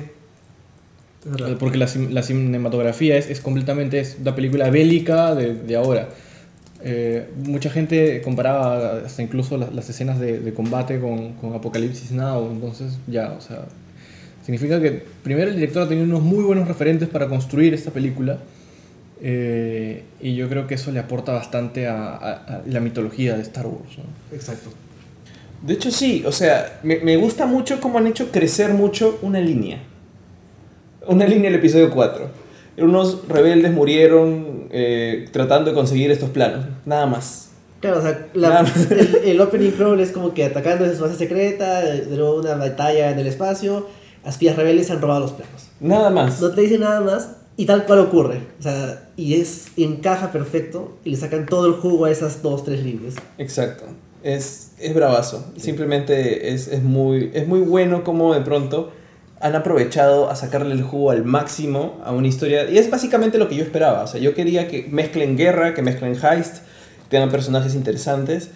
Verdad. 1.24 1.52
Eh, 1.52 1.56
Porque 1.58 1.78
la, 1.78 1.86
la 2.10 2.22
cinematografía 2.22 3.16
es, 3.16 3.28
es 3.28 3.40
completamente 3.40 4.00
es 4.00 4.16
una 4.20 4.34
película 4.34 4.70
bélica 4.70 5.34
de, 5.34 5.54
de 5.54 5.76
ahora. 5.76 6.08
Eh, 6.82 7.28
mucha 7.44 7.68
gente 7.70 8.22
comparaba 8.22 9.00
hasta 9.04 9.22
incluso 9.22 9.58
las, 9.58 9.74
las 9.74 9.90
escenas 9.90 10.18
de, 10.18 10.40
de 10.40 10.54
combate 10.54 10.98
con, 10.98 11.34
con 11.34 11.54
Apocalipsis 11.54 12.10
Now. 12.12 12.50
Entonces, 12.50 12.98
ya, 13.06 13.32
o 13.36 13.40
sea, 13.40 13.64
significa 14.50 14.80
que 14.80 15.04
primero 15.22 15.48
el 15.50 15.54
director 15.56 15.82
ha 15.84 15.88
tenido 15.88 16.04
unos 16.06 16.22
muy 16.22 16.42
buenos 16.42 16.66
referentes 16.66 17.08
para 17.08 17.28
construir 17.28 17.72
esta 17.72 17.90
película. 17.92 18.38
eh, 19.22 20.02
y 20.20 20.34
yo 20.34 20.48
creo 20.48 20.66
que 20.66 20.74
eso 20.74 20.90
le 20.90 20.98
aporta 20.98 21.32
bastante 21.32 21.86
a, 21.86 22.16
a- 22.16 22.32
a 22.32 22.62
la 22.66 22.80
mitología 22.80 23.36
de 23.36 23.42
Star 23.42 23.66
Wars. 23.66 23.98
¿no? 23.98 24.04
Exacto. 24.36 24.70
De 25.62 25.74
hecho, 25.74 25.90
sí, 25.90 26.24
o 26.26 26.32
sea, 26.32 26.80
me, 26.82 26.98
me 27.00 27.16
gusta 27.18 27.44
mucho 27.46 27.80
cómo 27.80 27.98
han 27.98 28.06
hecho 28.06 28.30
crecer 28.32 28.72
mucho 28.72 29.18
una 29.22 29.40
línea. 29.40 29.78
Una 31.06 31.26
línea 31.26 31.50
del 31.50 31.60
episodio 31.60 31.90
4. 31.90 32.28
Unos 32.78 33.28
rebeldes 33.28 33.70
murieron 33.72 34.68
eh, 34.70 35.26
tratando 35.32 35.70
de 35.70 35.74
conseguir 35.76 36.10
estos 36.10 36.30
planos. 36.30 36.64
Nada 36.86 37.04
más. 37.06 37.50
Claro, 37.80 37.98
o 37.98 38.02
sea, 38.02 38.26
la- 38.34 38.60
el, 38.90 39.16
el 39.32 39.40
opening 39.40 39.70
crawl 39.72 40.00
es 40.00 40.12
como 40.12 40.32
que 40.34 40.44
atacando 40.46 40.92
su 40.94 41.02
base 41.02 41.16
secreta, 41.16 41.82
de 41.82 42.06
de 42.06 42.16
nuevo 42.16 42.40
una 42.40 42.54
batalla 42.54 43.10
en 43.10 43.18
el 43.18 43.26
espacio, 43.26 43.86
espías 44.24 44.56
rebeldes 44.56 44.90
han 44.90 45.00
robado 45.00 45.20
los 45.20 45.32
planos. 45.32 45.68
Nada 45.80 46.10
más. 46.10 46.40
No 46.40 46.50
te 46.50 46.60
dicen 46.60 46.80
nada 46.80 47.00
más 47.00 47.30
y 47.56 47.66
tal 47.66 47.84
cual 47.84 48.00
ocurre. 48.00 48.40
O 48.58 48.62
sea, 48.62 49.08
y 49.16 49.34
es 49.34 49.68
encaja 49.76 50.32
perfecto 50.32 50.96
y 51.04 51.10
le 51.10 51.16
sacan 51.16 51.46
todo 51.46 51.66
el 51.66 51.74
jugo 51.74 52.04
a 52.04 52.10
esas 52.10 52.42
dos, 52.42 52.64
tres 52.64 52.84
líneas. 52.84 53.14
Exacto. 53.38 53.84
Es, 54.22 54.72
es 54.78 54.94
bravazo. 54.94 55.44
Simplemente 55.56 56.52
es, 56.52 56.68
es, 56.68 56.82
muy, 56.82 57.30
es 57.34 57.46
muy 57.46 57.60
bueno 57.60 58.04
como 58.04 58.34
de 58.34 58.42
pronto 58.42 58.92
han 59.40 59.54
aprovechado 59.54 60.30
a 60.30 60.36
sacarle 60.36 60.74
el 60.74 60.82
jugo 60.82 61.10
al 61.10 61.24
máximo 61.24 61.98
a 62.04 62.12
una 62.12 62.28
historia. 62.28 62.70
Y 62.70 62.76
es 62.76 62.90
básicamente 62.90 63.38
lo 63.38 63.48
que 63.48 63.56
yo 63.56 63.64
esperaba. 63.64 64.02
O 64.02 64.06
sea, 64.06 64.20
yo 64.20 64.34
quería 64.34 64.68
que 64.68 64.86
mezclen 64.90 65.38
guerra, 65.38 65.72
que 65.72 65.80
mezclen 65.80 66.14
heist, 66.22 66.58
tengan 67.08 67.30
personajes 67.30 67.74
interesantes 67.74 68.50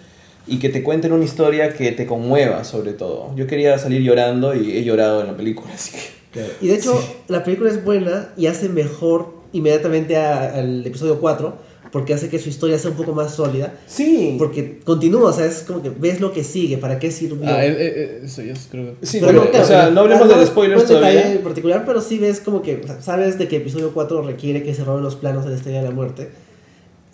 y 0.47 0.59
que 0.59 0.69
te 0.69 0.83
cuenten 0.83 1.11
una 1.11 1.23
historia 1.25 1.73
que 1.73 1.91
te 1.91 2.05
conmueva 2.05 2.63
sobre 2.63 2.93
todo. 2.93 3.31
Yo 3.35 3.47
quería 3.47 3.77
salir 3.77 4.01
llorando 4.01 4.53
y 4.55 4.77
he 4.77 4.83
llorado 4.83 5.21
en 5.21 5.27
la 5.27 5.37
película, 5.37 5.71
así 5.73 5.91
que... 6.31 6.45
Y 6.61 6.67
de 6.67 6.75
hecho, 6.75 7.01
la 7.29 7.43
película 7.43 7.69
es 7.69 7.83
buena 7.83 8.29
y 8.35 8.47
hace 8.47 8.67
mejor 8.69 9.33
inmediatamente 9.53 10.17
a- 10.17 10.55
al 10.55 10.85
episodio 10.85 11.19
4 11.19 11.73
porque 11.91 12.13
hace 12.13 12.27
que 12.27 12.39
su 12.39 12.49
historia 12.49 12.77
sea 12.77 12.91
un 12.91 12.97
poco 12.97 13.13
más 13.13 13.33
sólida. 13.35 13.73
Sí. 13.87 14.35
Porque 14.37 14.79
continúa, 14.83 15.29
o 15.29 15.33
sea, 15.33 15.45
es 15.45 15.61
como 15.61 15.81
que 15.81 15.89
ves 15.89 16.19
lo 16.19 16.33
que 16.33 16.43
sigue, 16.43 16.77
para 16.77 16.99
qué 16.99 17.09
sirvió. 17.09 17.47
Ah, 17.49 17.65
eh, 17.65 17.73
eh, 17.79 18.21
eso 18.25 18.41
yo 18.41 18.53
creo. 18.69 18.95
Sí, 19.01 19.19
Pero 19.21 19.27
pero, 19.31 19.43
no, 19.45 19.49
claro, 19.49 19.63
o 19.63 19.67
sea, 19.67 19.89
no 19.91 20.01
hablemos 20.01 20.27
de 20.27 20.45
spoilers 20.45 20.81
no 20.81 20.87
todavía. 20.89 21.31
en 21.31 21.37
particular, 21.41 21.83
pero 21.85 22.01
sí 22.01 22.17
ves 22.19 22.41
como 22.41 22.61
que, 22.61 22.81
sabes 22.99 23.37
de 23.37 23.47
que 23.47 23.57
episodio 23.57 23.91
4 23.93 24.23
requiere 24.23 24.61
que 24.61 24.73
se 24.73 24.83
roben 24.83 25.03
los 25.03 25.15
planos 25.15 25.45
de 25.45 25.51
la 25.51 25.55
Estrella 25.55 25.77
de 25.83 25.87
la 25.87 25.95
Muerte. 25.95 26.27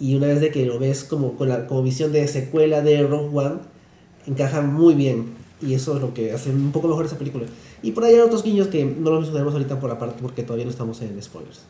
Y 0.01 0.15
una 0.15 0.27
vez 0.27 0.41
de 0.41 0.49
que 0.51 0.65
lo 0.65 0.79
ves 0.79 1.03
como 1.03 1.33
con 1.37 1.47
la 1.47 1.67
como 1.67 1.83
visión 1.83 2.11
de 2.11 2.27
secuela 2.27 2.81
de 2.81 3.03
Rogue 3.03 3.29
One, 3.37 3.55
encaja 4.27 4.61
muy 4.61 4.95
bien. 4.95 5.39
Y 5.61 5.75
eso 5.75 5.95
es 5.95 6.01
lo 6.01 6.13
que 6.13 6.31
hace 6.33 6.49
un 6.49 6.71
poco 6.71 6.87
mejor 6.87 7.05
esa 7.05 7.17
película. 7.19 7.45
Y 7.83 7.91
por 7.91 8.03
ahí 8.03 8.15
hay 8.15 8.19
otros 8.21 8.43
guiños 8.43 8.67
que 8.67 8.83
no 8.83 9.11
los 9.11 9.19
mencionaremos 9.21 9.53
ahorita 9.53 9.79
por 9.79 9.91
aparte 9.91 10.15
porque 10.21 10.41
todavía 10.43 10.65
no 10.65 10.71
estamos 10.71 10.99
en 11.01 11.21
spoilers. 11.21 11.61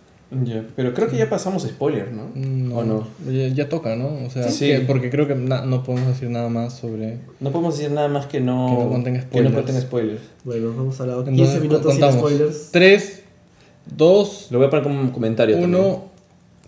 Ya, 0.46 0.66
pero 0.78 0.94
creo 0.94 1.10
que 1.10 1.18
ya 1.18 1.30
pasamos 1.30 1.64
spoiler, 1.64 2.10
¿no? 2.14 2.30
No, 2.36 2.78
¿O 2.78 2.84
no? 2.86 3.06
Ya, 3.30 3.50
ya 3.50 3.68
toca, 3.68 3.98
¿no? 3.98 4.26
O 4.26 4.30
sea, 4.30 4.50
Sí. 4.50 4.68
que- 4.68 4.80
porque 4.88 5.10
creo 5.10 5.28
que 5.28 5.36
na- 5.36 5.66
no 5.66 5.84
podemos 5.84 6.08
decir 6.08 6.30
nada 6.30 6.48
más 6.48 6.78
sobre... 6.78 7.18
No 7.42 7.52
podemos 7.52 7.78
decir 7.78 7.92
nada 7.92 8.08
más 8.08 8.28
que 8.28 8.40
no, 8.40 8.68
Que 8.78 8.84
no 8.86 8.90
contenga 8.90 9.20
que 9.20 9.26
no 9.26 9.30
spoilers. 9.50 9.56
contenga 9.56 9.82
spoilers. 9.82 10.22
Bueno, 10.46 10.74
vamos 10.78 10.98
a 10.98 11.04
hablar 11.04 11.18
15 11.26 11.32
Entonces, 11.32 11.62
minutos 11.62 11.96
sin 11.96 12.12
spoilers. 12.14 12.70
3, 12.72 13.24
2, 13.98 14.48
Lo 14.52 14.58
voy 14.60 14.68
a 14.68 14.70
poner 14.70 14.84
como 14.84 15.12
comentario. 15.12 15.60
también. 15.60 15.82
1. 15.84 16.06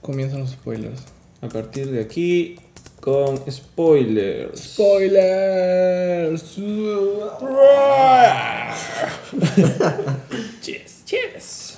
Comienzan 0.01 0.39
los 0.41 0.50
spoilers. 0.51 1.01
A 1.44 1.50
partir 1.50 1.92
de 1.92 2.02
aquí, 2.02 2.56
con 3.02 3.38
spoilers. 3.52 4.60
Spoilers. 4.74 6.58
Yes, 10.66 11.04
yes. 11.06 11.78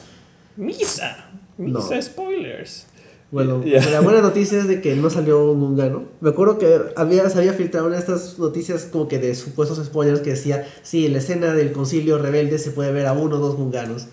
Misa. 0.57 1.25
Misa 1.57 1.95
No. 1.95 2.01
spoilers. 2.01 2.85
Bueno, 3.31 3.63
Ya. 3.65 3.83
la 3.89 4.01
buena 4.01 4.21
noticia 4.21 4.59
es 4.59 4.67
de 4.67 4.81
que 4.81 4.95
no 4.95 5.09
salió 5.09 5.51
un 5.51 5.61
húngaro. 5.63 6.05
Me 6.21 6.29
acuerdo 6.29 6.57
que 6.57 6.79
había, 6.95 7.27
se 7.29 7.39
había 7.39 7.53
filtrado 7.53 7.87
una 7.87 7.95
de 7.95 8.01
estas 8.01 8.37
noticias 8.39 8.83
como 8.91 9.07
que 9.07 9.17
de 9.19 9.33
supuestos 9.35 9.83
spoilers 9.85 10.21
que 10.21 10.29
decía, 10.31 10.65
sí, 10.83 11.07
en 11.07 11.13
la 11.13 11.19
escena 11.19 11.53
del 11.53 11.71
concilio 11.71 12.17
rebelde 12.19 12.59
se 12.59 12.71
puede 12.71 12.91
ver 12.91 13.07
a 13.07 13.13
uno 13.13 13.37
o 13.37 13.39
dos 13.39 13.55
hunganos. 13.57 14.07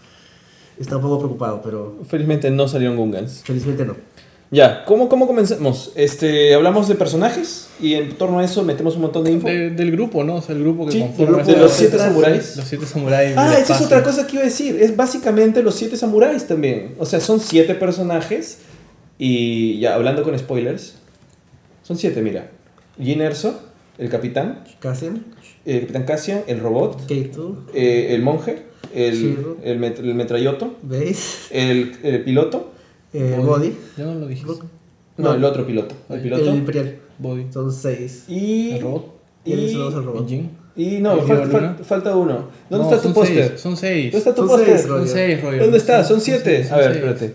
Está 0.81 0.97
un 0.97 1.03
poco 1.03 1.19
preocupado, 1.19 1.61
pero 1.63 1.99
Felizmente 2.09 2.51
no 2.51 2.67
salieron 2.67 2.97
Gungans. 2.97 3.43
felizmente 3.45 3.85
no. 3.85 3.97
Ya, 4.53 4.85
¿cómo, 4.85 5.09
cómo 5.09 5.27
comenzamos? 5.27 5.93
Este, 5.95 6.53
hablamos 6.55 6.87
de 6.87 6.95
personajes 6.95 7.69
y 7.81 7.95
en 7.95 8.11
torno 8.19 8.39
a 8.39 8.45
eso 8.45 8.63
metemos 8.63 8.97
un 8.97 9.03
montón 9.03 9.25
de 9.25 9.33
info. 9.33 9.49
De- 9.49 9.71
del 9.71 9.91
grupo, 9.91 10.23
¿no? 10.25 10.35
O 10.37 10.43
sea, 10.43 10.55
el 10.55 10.61
grupo 10.63 10.85
que 10.85 10.93
Sí, 10.93 11.01
conforma 11.01 11.39
el 11.39 11.45
grupo 11.45 11.53
de 11.53 11.59
los 11.59 11.73
siete 11.73 11.97
samuráis. 11.99 12.57
Los 12.59 12.67
siete 12.67 12.85
samuráis. 12.85 13.33
Ah, 13.35 13.57
esa 13.59 13.75
es 13.77 13.81
otra 13.81 14.03
cosa 14.03 14.27
que 14.27 14.35
iba 14.35 14.43
a 14.43 14.45
decir. 14.45 14.77
Es 14.79 14.95
básicamente 14.95 15.63
los 15.63 15.75
siete 15.75 15.97
samuráis 15.97 16.47
también. 16.47 16.95
O 16.99 17.07
sea, 17.07 17.19
son 17.21 17.41
siete 17.41 17.75
personajes. 17.75 18.59
Y 19.19 19.79
ya 19.81 19.95
hablando 19.95 20.23
con 20.23 20.39
spoilers, 20.39 20.97
son 21.83 21.97
siete, 21.97 22.21
mira. 22.21 22.51
Jin 23.03 23.23
Erso, 23.23 23.59
el 23.97 24.11
capitán, 24.11 24.65
Cassian, 24.81 25.25
el 25.65 25.81
capitán 25.81 26.05
Cassian, 26.05 26.43
el 26.47 26.61
robot, 26.61 27.07
K2, 27.09 27.55
eh, 27.73 28.09
el 28.11 28.21
monje, 28.21 28.65
el, 28.95 29.57
el, 29.65 29.81
met- 29.81 29.99
el 29.99 30.15
metralloto, 30.15 30.77
Base, 30.83 31.49
el, 31.53 31.97
el 32.03 32.23
piloto. 32.25 32.72
Eh, 33.13 33.39
Body, 33.43 33.77
Ya 33.97 34.05
no 34.05 34.15
lo 34.15 34.27
dijiste. 34.27 34.53
No, 35.19 35.29
No. 35.31 35.35
el 35.35 35.45
otro 35.45 35.67
piloto. 35.67 35.95
El 36.09 36.17
El 36.17 36.23
piloto. 36.23 36.43
el 36.51 36.55
Imperial. 36.57 36.97
Body. 37.19 37.47
Son 37.53 37.73
seis. 37.73 38.25
y. 38.29 38.73
El 38.73 38.81
robot. 38.83 39.07
Y 39.45 39.53
el 39.53 39.59
Y, 39.61 39.75
al 39.75 40.05
robot. 40.05 40.25
¿Y 40.27 40.29
Jin? 40.31 40.51
y 40.75 40.87
no, 41.01 41.13
¿El 41.15 41.21
fal- 41.21 41.51
fal- 41.51 41.77
falta 41.85 42.17
uno. 42.17 42.49
¿Dónde 42.71 42.87
No, 42.89 42.95
está 42.95 43.07
tu 43.09 43.13
póster? 43.15 43.59
Son 43.59 43.77
seis. 43.77 44.05
¿Dónde 44.13 44.19
está 44.19 44.35
tu 44.35 44.41
Son 44.47 44.49
póster? 44.49 44.79
Son 44.81 45.07
seis, 45.09 45.43
Roger. 45.43 45.61
¿Dónde 45.61 45.79
está? 45.79 45.99
Son 46.05 46.17
Son 46.17 46.21
siete. 46.23 46.65
son 46.65 46.75
A 46.75 46.77
ver, 46.79 46.93
seis. 46.93 46.97
espérate. 47.05 47.35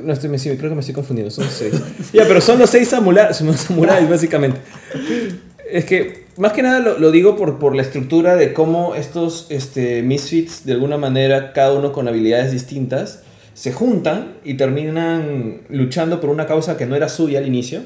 No 0.00 0.12
estoy, 0.12 0.28
me, 0.30 0.38
creo 0.38 0.56
que 0.70 0.74
me 0.76 0.80
estoy 0.80 0.94
confundiendo. 0.94 1.30
Son 1.32 1.44
seis. 1.50 1.72
ya, 2.12 2.24
pero 2.28 2.40
son 2.40 2.58
los 2.60 2.70
seis 2.70 2.92
samula- 2.92 3.32
samuráis, 3.56 4.08
básicamente. 4.08 4.60
Es 5.70 5.84
que, 5.86 6.26
más 6.36 6.52
que 6.52 6.62
nada 6.62 6.78
lo, 6.78 6.98
lo 7.00 7.10
digo 7.10 7.34
por, 7.36 7.58
por 7.58 7.74
la 7.74 7.82
estructura 7.82 8.36
de 8.36 8.52
cómo 8.52 8.94
estos 8.94 9.46
este, 9.50 10.02
misfits, 10.02 10.64
de 10.64 10.74
alguna 10.74 10.96
manera, 10.98 11.52
cada 11.52 11.72
uno 11.72 11.92
con 11.92 12.06
habilidades 12.06 12.52
distintas, 12.52 13.22
se 13.58 13.72
juntan 13.72 14.34
y 14.44 14.54
terminan 14.54 15.62
luchando 15.68 16.20
por 16.20 16.30
una 16.30 16.46
causa 16.46 16.76
que 16.76 16.86
no 16.86 16.94
era 16.94 17.08
suya 17.08 17.40
al 17.40 17.46
inicio. 17.48 17.80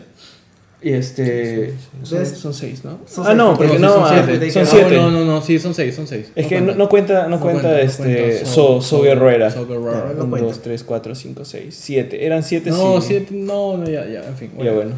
Y 0.83 0.93
este. 0.93 1.73
Son, 2.03 2.53
seis, 2.53 2.85
¿no? 2.85 2.99
Son 3.07 3.25
ah, 3.25 3.29
seis, 3.29 3.37
no, 3.39 3.57
porque 3.57 3.79
no, 3.79 3.89
son 3.89 4.03
ah, 4.05 4.23
siete. 4.27 4.51
son 4.51 4.63
Ah, 4.65 4.67
siete. 4.67 4.97
No, 4.97 5.11
no, 5.11 5.25
no, 5.25 5.41
sí, 5.41 5.59
son 5.59 5.73
seis, 5.73 5.95
son 5.95 6.07
seis. 6.07 6.31
Es 6.37 6.47
que 6.47 6.61
no, 6.61 6.75
no 6.75 6.91
cuenta, 6.91 7.27
no 7.27 7.41
cuenta, 7.41 7.81
este, 7.81 8.41
So, 8.41 8.45
So- 8.45 8.81
so, 8.83 8.99
So- 8.99 9.03
Guerrera. 9.03 9.51
So 9.51 9.67
Guerrera. 9.67 10.09
No, 10.09 10.15
no 10.15 10.25
1, 10.25 10.31
cuenta. 10.31 10.49
2, 10.49 10.61
3, 10.63 10.85
4, 10.85 11.15
5, 11.15 11.45
6, 11.47 11.75
7. 11.75 12.27
Eran 12.27 12.43
7, 12.43 12.69
No, 12.69 13.01
sí. 13.01 13.07
siete, 13.09 13.29
no, 13.35 13.79
no, 13.79 13.87
ya, 13.89 14.07
ya, 14.07 14.27
en 14.27 14.37
fin. 14.37 14.51
Ya 14.63 14.73
bueno. 14.73 14.91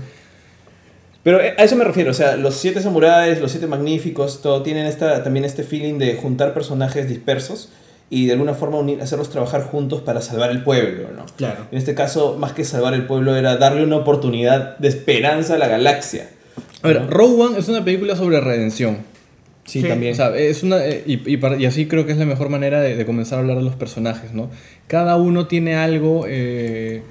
Pero 1.22 1.40
eh, 1.40 1.54
a 1.56 1.62
eso 1.62 1.76
me 1.76 1.84
refiero, 1.84 2.10
o 2.10 2.14
sea, 2.14 2.36
los 2.36 2.56
siete 2.56 2.80
samuráis, 2.82 3.40
los 3.40 3.52
siete 3.52 3.68
magníficos, 3.68 4.42
todo 4.42 4.62
tienen 4.64 4.86
esta, 4.86 5.22
también 5.22 5.44
este 5.44 5.62
feeling 5.62 5.98
de 5.98 6.16
juntar 6.16 6.52
personajes 6.52 7.08
dispersos 7.08 7.70
y 8.10 8.26
de 8.26 8.32
alguna 8.32 8.54
forma 8.54 8.78
unir, 8.78 9.00
hacerlos 9.02 9.30
trabajar 9.30 9.62
juntos 9.64 10.02
para 10.02 10.20
salvar 10.20 10.50
el 10.50 10.62
pueblo, 10.62 11.08
¿no? 11.16 11.24
Claro. 11.36 11.66
En 11.72 11.78
este 11.78 11.94
caso, 11.94 12.36
más 12.38 12.52
que 12.52 12.64
salvar 12.64 12.94
el 12.94 13.06
pueblo, 13.06 13.34
era 13.36 13.56
darle 13.56 13.82
una 13.82 13.96
oportunidad 13.96 14.76
de 14.78 14.88
esperanza 14.88 15.54
a 15.54 15.58
la 15.58 15.68
galaxia. 15.68 16.28
A 16.82 16.88
ver. 16.88 17.06
Rogue 17.08 17.42
One 17.42 17.58
es 17.58 17.68
una 17.68 17.84
película 17.84 18.14
sobre 18.14 18.40
redención. 18.40 18.98
Sí, 19.64 19.80
Sí. 19.80 19.88
también. 19.88 20.12
O 20.12 20.16
sea, 20.16 20.36
es 20.36 20.62
una, 20.62 20.84
eh, 20.84 21.02
y, 21.06 21.14
y 21.34 21.40
y 21.58 21.64
así 21.66 21.86
creo 21.88 22.04
que 22.04 22.12
es 22.12 22.18
la 22.18 22.26
mejor 22.26 22.50
manera 22.50 22.80
de, 22.82 22.96
de 22.96 23.06
comenzar 23.06 23.38
a 23.38 23.40
hablar 23.40 23.56
de 23.56 23.62
los 23.62 23.74
personajes, 23.74 24.34
¿no? 24.34 24.50
Cada 24.86 25.16
uno 25.16 25.46
tiene 25.46 25.74
algo 25.76 26.26
eh, 26.28 27.02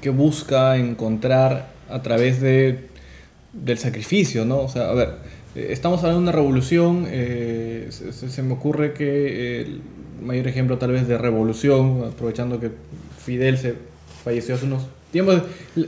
que 0.00 0.08
busca 0.08 0.76
encontrar 0.78 1.68
a 1.90 2.00
través 2.00 2.40
de, 2.40 2.88
del 3.52 3.76
sacrificio, 3.78 4.46
¿no? 4.46 4.60
O 4.60 4.68
sea, 4.68 4.88
a 4.88 4.94
ver, 4.94 5.10
estamos 5.54 6.00
hablando 6.00 6.20
de 6.20 6.24
una 6.24 6.32
revolución, 6.32 7.04
eh, 7.08 7.86
se, 7.90 8.12
se- 8.12 8.42
me 8.42 8.54
ocurre 8.54 8.92
que 8.92 9.04
eh, 9.06 9.60
el 9.62 9.80
mayor 10.24 10.48
ejemplo 10.48 10.78
tal 10.78 10.92
vez 10.92 11.06
de 11.06 11.18
revolución, 11.18 12.04
aprovechando 12.12 12.58
que 12.60 12.70
Fidel 13.24 13.58
se 13.58 13.74
falleció 14.24 14.54
hace 14.54 14.66
unos 14.66 14.86
tiempos, 15.12 15.42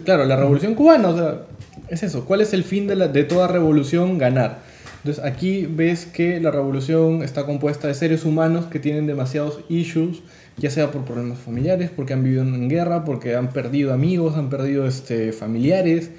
claro, 0.05 0.25
la 0.25 0.37
revolución 0.37 0.75
cubana, 0.75 1.09
o 1.09 1.17
sea, 1.17 1.43
es 1.89 2.03
eso, 2.03 2.25
¿cuál 2.25 2.41
es 2.41 2.53
el 2.53 2.65
fin 2.65 2.87
de, 2.87 2.97
la- 2.97 3.09
de 3.09 3.25
toda 3.25 3.49
revolución? 3.49 4.19
Ganar. 4.19 4.61
Entonces 5.05 5.25
aquí 5.25 5.67
ves 5.71 6.05
que 6.07 6.41
la 6.41 6.51
revolución 6.51 7.23
está 7.23 7.47
compuesta 7.47 7.87
de 7.89 7.95
seres 7.95 8.25
humanos 8.25 8.67
que 8.67 8.81
tienen 8.81 9.07
demasiados 9.07 9.61
issues, 9.69 10.19
ya 10.57 10.71
sea 10.71 10.91
por 10.91 11.05
problemas 11.05 11.39
familiares, 11.39 11.91
porque 11.95 12.13
han 12.15 12.25
vivido 12.25 12.43
en 12.43 12.69
guerra, 12.69 13.05
porque 13.05 13.37
han 13.37 13.51
perdido 13.53 13.93
amigos, 13.93 14.37
han 14.37 14.49
perdido 14.51 14.87
este, 14.87 15.33
familiares, 15.33 16.11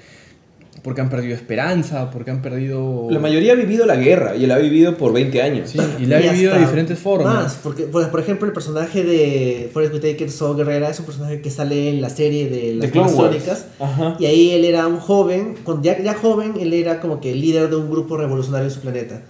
porque 0.82 1.00
han 1.00 1.10
perdido 1.10 1.34
esperanza, 1.34 2.10
porque 2.10 2.30
han 2.30 2.42
perdido... 2.42 3.08
La 3.10 3.18
mayoría 3.18 3.52
ha 3.52 3.56
vivido 3.56 3.86
la 3.86 3.96
guerra 3.96 4.36
y 4.36 4.44
él 4.44 4.50
ha 4.50 4.58
vivido 4.58 4.96
por 4.96 5.12
20 5.12 5.42
años. 5.42 5.70
Sí, 5.70 5.78
y 5.98 6.06
la 6.06 6.18
ha 6.18 6.20
Y 6.20 6.28
vivido 6.30 6.54
de 6.54 6.60
diferentes 6.60 6.98
formas. 6.98 7.34
Más, 7.34 7.58
porque 7.62 7.84
por, 7.84 8.08
por 8.10 8.20
ejemplo 8.20 8.46
el 8.46 8.52
personaje 8.52 9.02
de 9.04 9.70
Forrest 9.72 9.94
Whitaker, 9.94 10.30
Saul 10.30 10.56
Guerrera, 10.56 10.90
es 10.90 10.98
un 10.98 11.06
personaje 11.06 11.40
que 11.40 11.50
sale 11.50 11.90
en 11.90 12.00
la 12.00 12.10
serie 12.10 12.48
de 12.48 12.74
las. 12.74 13.66
Ajá. 13.80 14.16
Y 14.18 14.26
ahí 14.26 14.50
él 14.50 14.64
era 14.64 14.86
un 14.86 14.98
joven, 14.98 15.56
cuando 15.64 15.82
ya, 15.82 16.00
ya 16.00 16.14
joven, 16.14 16.54
él 16.60 16.72
era 16.72 17.00
como 17.00 17.20
que 17.20 17.32
el 17.32 17.40
líder 17.40 17.70
de 17.70 17.76
un 17.76 17.90
grupo 17.90 18.16
revolucionario 18.16 18.68
en 18.68 18.74
su 18.74 18.80
planeta. 18.80 19.22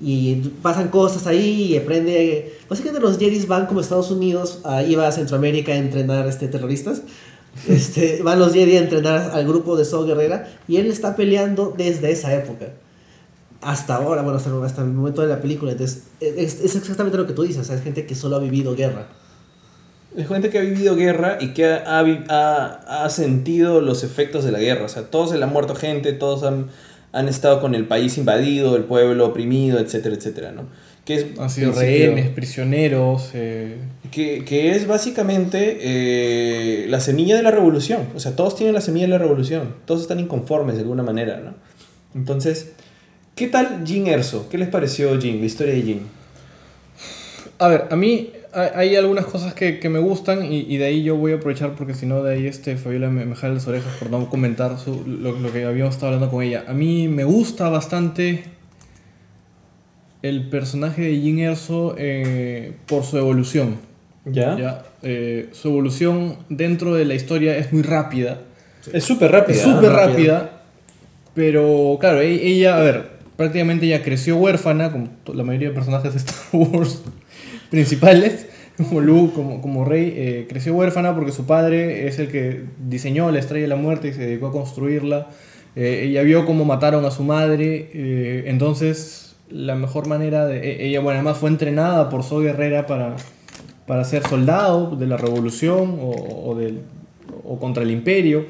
Y 0.00 0.34
pasan 0.62 0.88
cosas 0.88 1.28
ahí 1.28 1.72
y 1.72 1.76
aprende. 1.76 2.54
Básicamente 2.68 3.00
los 3.00 3.18
Jedis 3.18 3.46
van 3.46 3.66
como 3.66 3.80
Estados 3.80 4.10
Unidos, 4.10 4.60
a, 4.64 4.82
iba 4.82 5.06
a 5.06 5.12
Centroamérica 5.12 5.72
a 5.72 5.76
entrenar 5.76 6.26
este, 6.26 6.48
terroristas. 6.48 7.02
Este, 7.68 8.22
van 8.22 8.38
los 8.38 8.52
Jedi 8.52 8.76
a 8.76 8.80
entrenar 8.80 9.30
al 9.34 9.46
grupo 9.46 9.76
de 9.76 9.84
Saul 9.84 10.06
Guerrera 10.06 10.48
y 10.68 10.76
él 10.78 10.86
está 10.86 11.14
peleando 11.16 11.74
desde 11.76 12.10
esa 12.10 12.34
época. 12.34 12.66
Hasta 13.60 13.94
ahora, 13.96 14.22
bueno, 14.22 14.38
hasta, 14.38 14.50
hasta 14.64 14.82
el 14.82 14.88
momento 14.88 15.22
de 15.22 15.28
la 15.28 15.40
película. 15.40 15.72
Entonces, 15.72 16.04
es, 16.20 16.60
es 16.60 16.74
exactamente 16.74 17.16
lo 17.16 17.26
que 17.26 17.32
tú 17.32 17.42
dices. 17.44 17.58
O 17.62 17.64
sea, 17.64 17.76
es 17.76 17.82
gente 17.82 18.06
que 18.06 18.14
solo 18.16 18.36
ha 18.36 18.40
vivido 18.40 18.74
guerra. 18.74 19.06
Es 20.16 20.26
gente 20.28 20.50
que 20.50 20.58
ha 20.58 20.62
vivido 20.62 20.96
guerra 20.96 21.38
y 21.40 21.54
que 21.54 21.66
ha, 21.66 22.00
ha 22.00 22.04
ha- 22.28 23.04
ha 23.04 23.08
sentido 23.10 23.80
los 23.80 24.02
efectos 24.02 24.44
de 24.44 24.50
la 24.52 24.58
guerra. 24.58 24.84
O 24.86 24.88
sea, 24.88 25.04
todos 25.04 25.30
se 25.30 25.38
le 25.38 25.44
han 25.44 25.52
muerto 25.52 25.74
gente, 25.76 26.12
todos 26.12 26.42
han, 26.42 26.66
han 27.12 27.28
estado 27.28 27.60
con 27.60 27.74
el 27.76 27.86
país 27.86 28.18
invadido, 28.18 28.74
el 28.76 28.84
pueblo 28.84 29.26
oprimido, 29.26 29.78
etcétera, 29.78 30.16
etcétera, 30.16 30.52
¿no? 30.52 30.64
Que 31.04 31.14
es, 31.14 31.38
Han 31.38 31.48
sido 31.50 31.72
rehenes, 31.72 32.30
prisioneros. 32.30 33.30
eh, 33.34 33.76
Que, 34.12 34.44
que 34.44 34.72
es 34.76 34.86
básicamente 34.86 35.78
eh, 35.80 36.86
la 36.88 37.00
semilla 37.00 37.34
de 37.34 37.42
la 37.42 37.50
revolución. 37.50 38.08
O 38.14 38.20
sea, 38.20 38.36
todos 38.36 38.54
tienen 38.54 38.74
la 38.74 38.80
semilla 38.82 39.06
de 39.06 39.10
la 39.12 39.18
revolución. 39.18 39.74
Todos 39.86 40.02
están 40.02 40.20
inconformes 40.20 40.74
de 40.76 40.82
alguna 40.82 41.02
manera, 41.02 41.40
¿no? 41.40 41.54
Entonces, 42.14 42.72
¿qué 43.34 43.48
tal 43.48 43.82
Jin 43.86 44.06
Erso? 44.06 44.48
¿Qué 44.50 44.58
les 44.58 44.68
pareció 44.68 45.18
Jin, 45.20 45.40
la 45.40 45.46
historia 45.46 45.72
de 45.74 45.82
Jin? 45.82 46.00
A 47.58 47.68
ver, 47.68 47.86
a 47.90 47.96
mí 47.96 48.32
hay, 48.52 48.96
algunas 48.96 49.24
cosas 49.24 49.54
que, 49.54 49.78
que 49.80 49.88
me 49.88 49.98
gustan 49.98 50.44
y, 50.44 50.58
y 50.68 50.76
de 50.76 50.84
ahí 50.84 51.02
yo 51.02 51.16
voy 51.16 51.32
a 51.32 51.36
aprovechar 51.36 51.74
porque 51.74 51.94
si 51.94 52.04
no 52.04 52.22
de 52.22 52.34
ahí 52.34 52.46
este 52.46 52.76
Fabiola 52.76 53.08
me, 53.08 53.24
me 53.24 53.34
jala 53.34 53.54
las 53.54 53.66
orejas 53.66 53.94
por 53.98 54.10
no 54.10 54.28
comentar 54.28 54.78
su- 54.78 55.06
lo, 55.06 55.32
lo 55.32 55.52
que 55.52 55.64
habíamos 55.64 55.94
estado 55.94 56.12
hablando 56.12 56.30
con 56.30 56.42
ella. 56.44 56.64
A 56.68 56.74
mí 56.74 57.08
me 57.08 57.24
gusta 57.24 57.70
bastante 57.70 58.44
el 60.20 60.50
personaje 60.50 61.00
de 61.02 61.16
Jin 61.18 61.38
Erso 61.38 61.94
eh, 61.96 62.74
por 62.86 63.04
su 63.04 63.16
evolución. 63.16 63.90
¿Ya? 64.24 64.56
¿ya? 64.58 64.82
Eh, 65.02 65.48
su 65.52 65.68
evolución 65.68 66.36
dentro 66.48 66.94
de 66.94 67.04
la 67.04 67.14
historia 67.14 67.56
es 67.56 67.72
muy 67.72 67.82
rápida. 67.82 68.40
Es 68.92 69.04
súper 69.04 69.32
rápida. 69.32 69.56
Es 69.56 69.62
súper 69.62 69.90
rápida. 69.92 70.06
rápida, 70.06 70.62
pero 71.34 71.96
claro, 72.00 72.20
e- 72.20 72.46
ella, 72.46 72.76
a 72.76 72.80
ver, 72.80 73.10
prácticamente 73.36 73.86
ella 73.86 74.02
creció 74.02 74.36
huérfana, 74.36 74.90
como 74.92 75.08
la 75.32 75.42
mayoría 75.44 75.68
de 75.68 75.74
personajes 75.74 76.12
de 76.12 76.18
Star 76.18 76.36
Wars 76.52 77.02
principales, 77.70 78.46
como 78.76 79.00
Luke, 79.00 79.34
como, 79.34 79.60
como 79.60 79.84
Rey, 79.84 80.12
eh, 80.16 80.46
creció 80.48 80.74
huérfana 80.74 81.14
porque 81.14 81.32
su 81.32 81.44
padre 81.46 82.06
es 82.08 82.18
el 82.18 82.28
que 82.28 82.64
diseñó 82.86 83.30
la 83.30 83.38
Estrella 83.38 83.62
de 83.62 83.68
la 83.68 83.76
Muerte 83.76 84.08
y 84.08 84.12
se 84.12 84.20
dedicó 84.20 84.48
a 84.48 84.52
construirla. 84.52 85.28
Eh, 85.74 86.04
ella 86.08 86.22
vio 86.22 86.44
cómo 86.44 86.64
mataron 86.64 87.04
a 87.04 87.10
su 87.10 87.22
madre, 87.24 87.90
eh, 87.94 88.44
entonces 88.46 89.36
la 89.48 89.74
mejor 89.74 90.06
manera 90.06 90.46
de... 90.46 90.58
e- 90.58 90.86
Ella, 90.86 91.00
bueno, 91.00 91.18
además 91.18 91.38
fue 91.38 91.48
entrenada 91.50 92.08
por 92.08 92.22
So 92.24 92.40
Guerrera 92.40 92.86
para, 92.86 93.16
para 93.92 94.04
ser 94.04 94.26
soldado 94.26 94.96
de 94.96 95.06
la 95.06 95.18
revolución 95.18 95.98
o, 96.00 96.56
contra 97.60 97.82
el 97.82 97.90
imperio. 97.90 98.46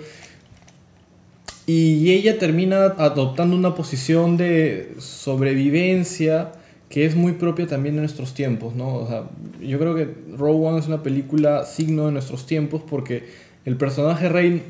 Y 1.67 2.13
ella 2.13 2.39
termina 2.39 2.85
adoptando 2.97 3.57
una 3.57 3.75
posición 3.75 4.37
de 4.37 4.93
sobrevivencia 4.99 6.53
que 6.89 7.07
es 7.07 7.17
muy 7.17 7.33
propia 7.33 7.67
también 7.67 7.97
de 7.97 8.03
nuestros 8.03 8.35
tiempos, 8.35 8.77
¿no? 8.77 8.95
O 8.95 9.09
sea, 9.09 9.25
yo 9.61 9.81
creo 9.81 9.97
que 9.97 10.15
Rogue 10.39 10.65
One 10.65 10.79
es 10.79 10.87
una 10.87 11.03
película 11.03 11.65
signo 11.65 12.07
de 12.07 12.13
nuestros 12.13 12.47
tiempos 12.47 12.81
porque 12.89 13.25
el 13.65 13.77
personaje 13.77 14.29
Rey 14.29 14.63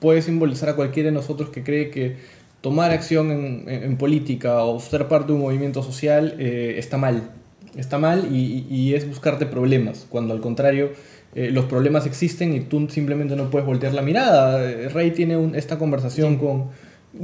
puede 0.00 0.22
simbolizar 0.22 0.70
a 0.70 0.76
cualquiera 0.76 1.10
de 1.10 1.14
nosotros 1.14 1.50
que 1.50 1.62
cree 1.62 1.90
que 1.90 2.16
tomar 2.62 2.90
acción 2.90 3.30
en 3.68 3.98
política 3.98 4.64
o 4.64 4.80
ser 4.80 5.08
parte 5.08 5.26
de 5.26 5.34
un 5.34 5.42
movimiento 5.42 5.82
social 5.82 6.36
eh, 6.38 6.76
está 6.78 6.96
mal. 6.96 7.32
Está 7.76 7.98
mal 7.98 8.28
y, 8.32 8.66
y 8.70 8.94
es 8.94 9.06
buscarte 9.06 9.46
problemas, 9.46 10.06
cuando 10.08 10.32
al 10.34 10.40
contrario 10.40 10.90
eh, 11.34 11.50
los 11.50 11.66
problemas 11.66 12.06
existen 12.06 12.54
y 12.54 12.60
tú 12.60 12.88
simplemente 12.88 13.36
no 13.36 13.50
puedes 13.50 13.66
voltear 13.66 13.92
la 13.94 14.02
mirada. 14.02 14.64
Eh, 14.70 14.88
Rey 14.88 15.10
tiene 15.10 15.36
un- 15.36 15.54
esta 15.54 15.78
conversación 15.78 16.36
con... 16.38 16.64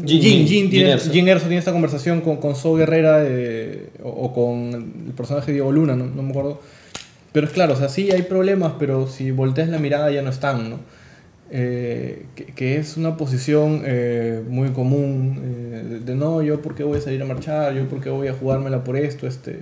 Jin- 0.04 0.20
Jin, 0.46 0.70
tiene. 0.70 0.92
Jin 1.10 1.28
Erso 1.28 1.46
tiene 1.46 1.58
esta 1.58 1.72
conversación 1.72 2.20
con, 2.22 2.36
con 2.36 2.54
So 2.56 2.74
Guerrera 2.74 3.22
eh, 3.26 3.88
o, 4.02 4.08
o 4.08 4.32
con 4.32 5.04
el 5.06 5.12
personaje 5.14 5.52
Diego 5.52 5.72
Luna, 5.72 5.96
no, 5.96 6.06
no 6.06 6.22
me 6.22 6.30
acuerdo. 6.30 6.60
Pero 7.32 7.46
es 7.46 7.52
claro, 7.52 7.72
o 7.72 7.76
sea, 7.76 7.88
sí 7.88 8.10
hay 8.10 8.22
problemas, 8.22 8.74
pero 8.78 9.06
si 9.06 9.30
volteas 9.30 9.68
la 9.70 9.78
mirada 9.78 10.10
ya 10.10 10.20
no 10.22 10.30
están, 10.30 10.68
¿no? 10.70 10.78
Eh, 11.54 12.24
que, 12.34 12.46
que 12.46 12.76
es 12.76 12.96
una 12.96 13.16
posición 13.18 13.82
eh, 13.84 14.42
muy 14.48 14.70
común 14.70 15.38
eh, 15.44 15.82
de, 15.86 16.00
de, 16.00 16.14
no, 16.14 16.40
yo 16.42 16.62
por 16.62 16.74
qué 16.74 16.82
voy 16.82 16.96
a 16.98 17.00
salir 17.02 17.20
a 17.20 17.26
marchar, 17.26 17.74
yo 17.74 17.86
por 17.88 18.00
qué 18.00 18.08
voy 18.08 18.28
a 18.28 18.32
jugármela 18.32 18.84
por 18.84 18.96
esto, 18.96 19.26
este, 19.26 19.60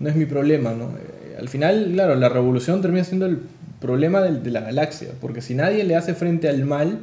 no 0.00 0.08
es 0.08 0.16
mi 0.16 0.26
problema, 0.26 0.72
¿no? 0.72 0.86
Eh, 0.86 1.36
al 1.38 1.48
final, 1.48 1.90
claro, 1.92 2.16
la 2.16 2.28
revolución 2.28 2.82
termina 2.82 3.04
siendo 3.04 3.26
el 3.26 3.38
problema 3.80 4.20
de, 4.20 4.50
la 4.50 4.60
galaxia, 4.60 5.08
porque 5.20 5.40
si 5.40 5.54
nadie 5.54 5.84
le 5.84 5.94
hace 5.96 6.14
frente 6.14 6.48
al 6.48 6.64
mal, 6.64 7.00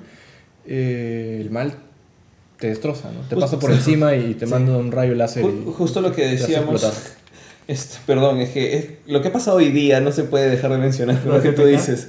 eh, 0.68 1.38
el 1.42 1.50
mal 1.50 1.74
te 2.60 2.68
destroza, 2.68 3.12
¿no? 3.12 3.22
Te 3.22 3.36
Justo- 3.36 3.40
pasa 3.40 3.60
por 3.60 3.72
encima 3.72 4.16
y 4.16 4.34
te 4.34 4.46
Sí. 4.46 4.52
manda 4.52 4.76
un 4.78 4.92
rayo 4.92 5.16
láser. 5.16 5.44
y 5.44 5.48
Ju- 5.48 5.74
Justo 5.74 6.02
lo 6.02 6.12
que 6.12 6.26
decíamos. 6.28 6.86
Este, 7.68 7.98
perdón, 8.06 8.40
es 8.40 8.50
que 8.52 8.78
es- 8.78 8.86
lo 9.08 9.22
que 9.22 9.28
ha 9.28 9.34
pasado 9.34 9.58
hoy 9.58 9.72
día 9.72 10.00
no 10.00 10.12
se 10.14 10.24
puede 10.24 10.50
dejar 10.50 10.72
de 10.72 10.78
mencionar 10.78 11.22
¿Lo 11.26 11.42
que 11.42 11.50
tú 11.52 11.64
pasa? 11.64 11.68
dices. 11.68 12.08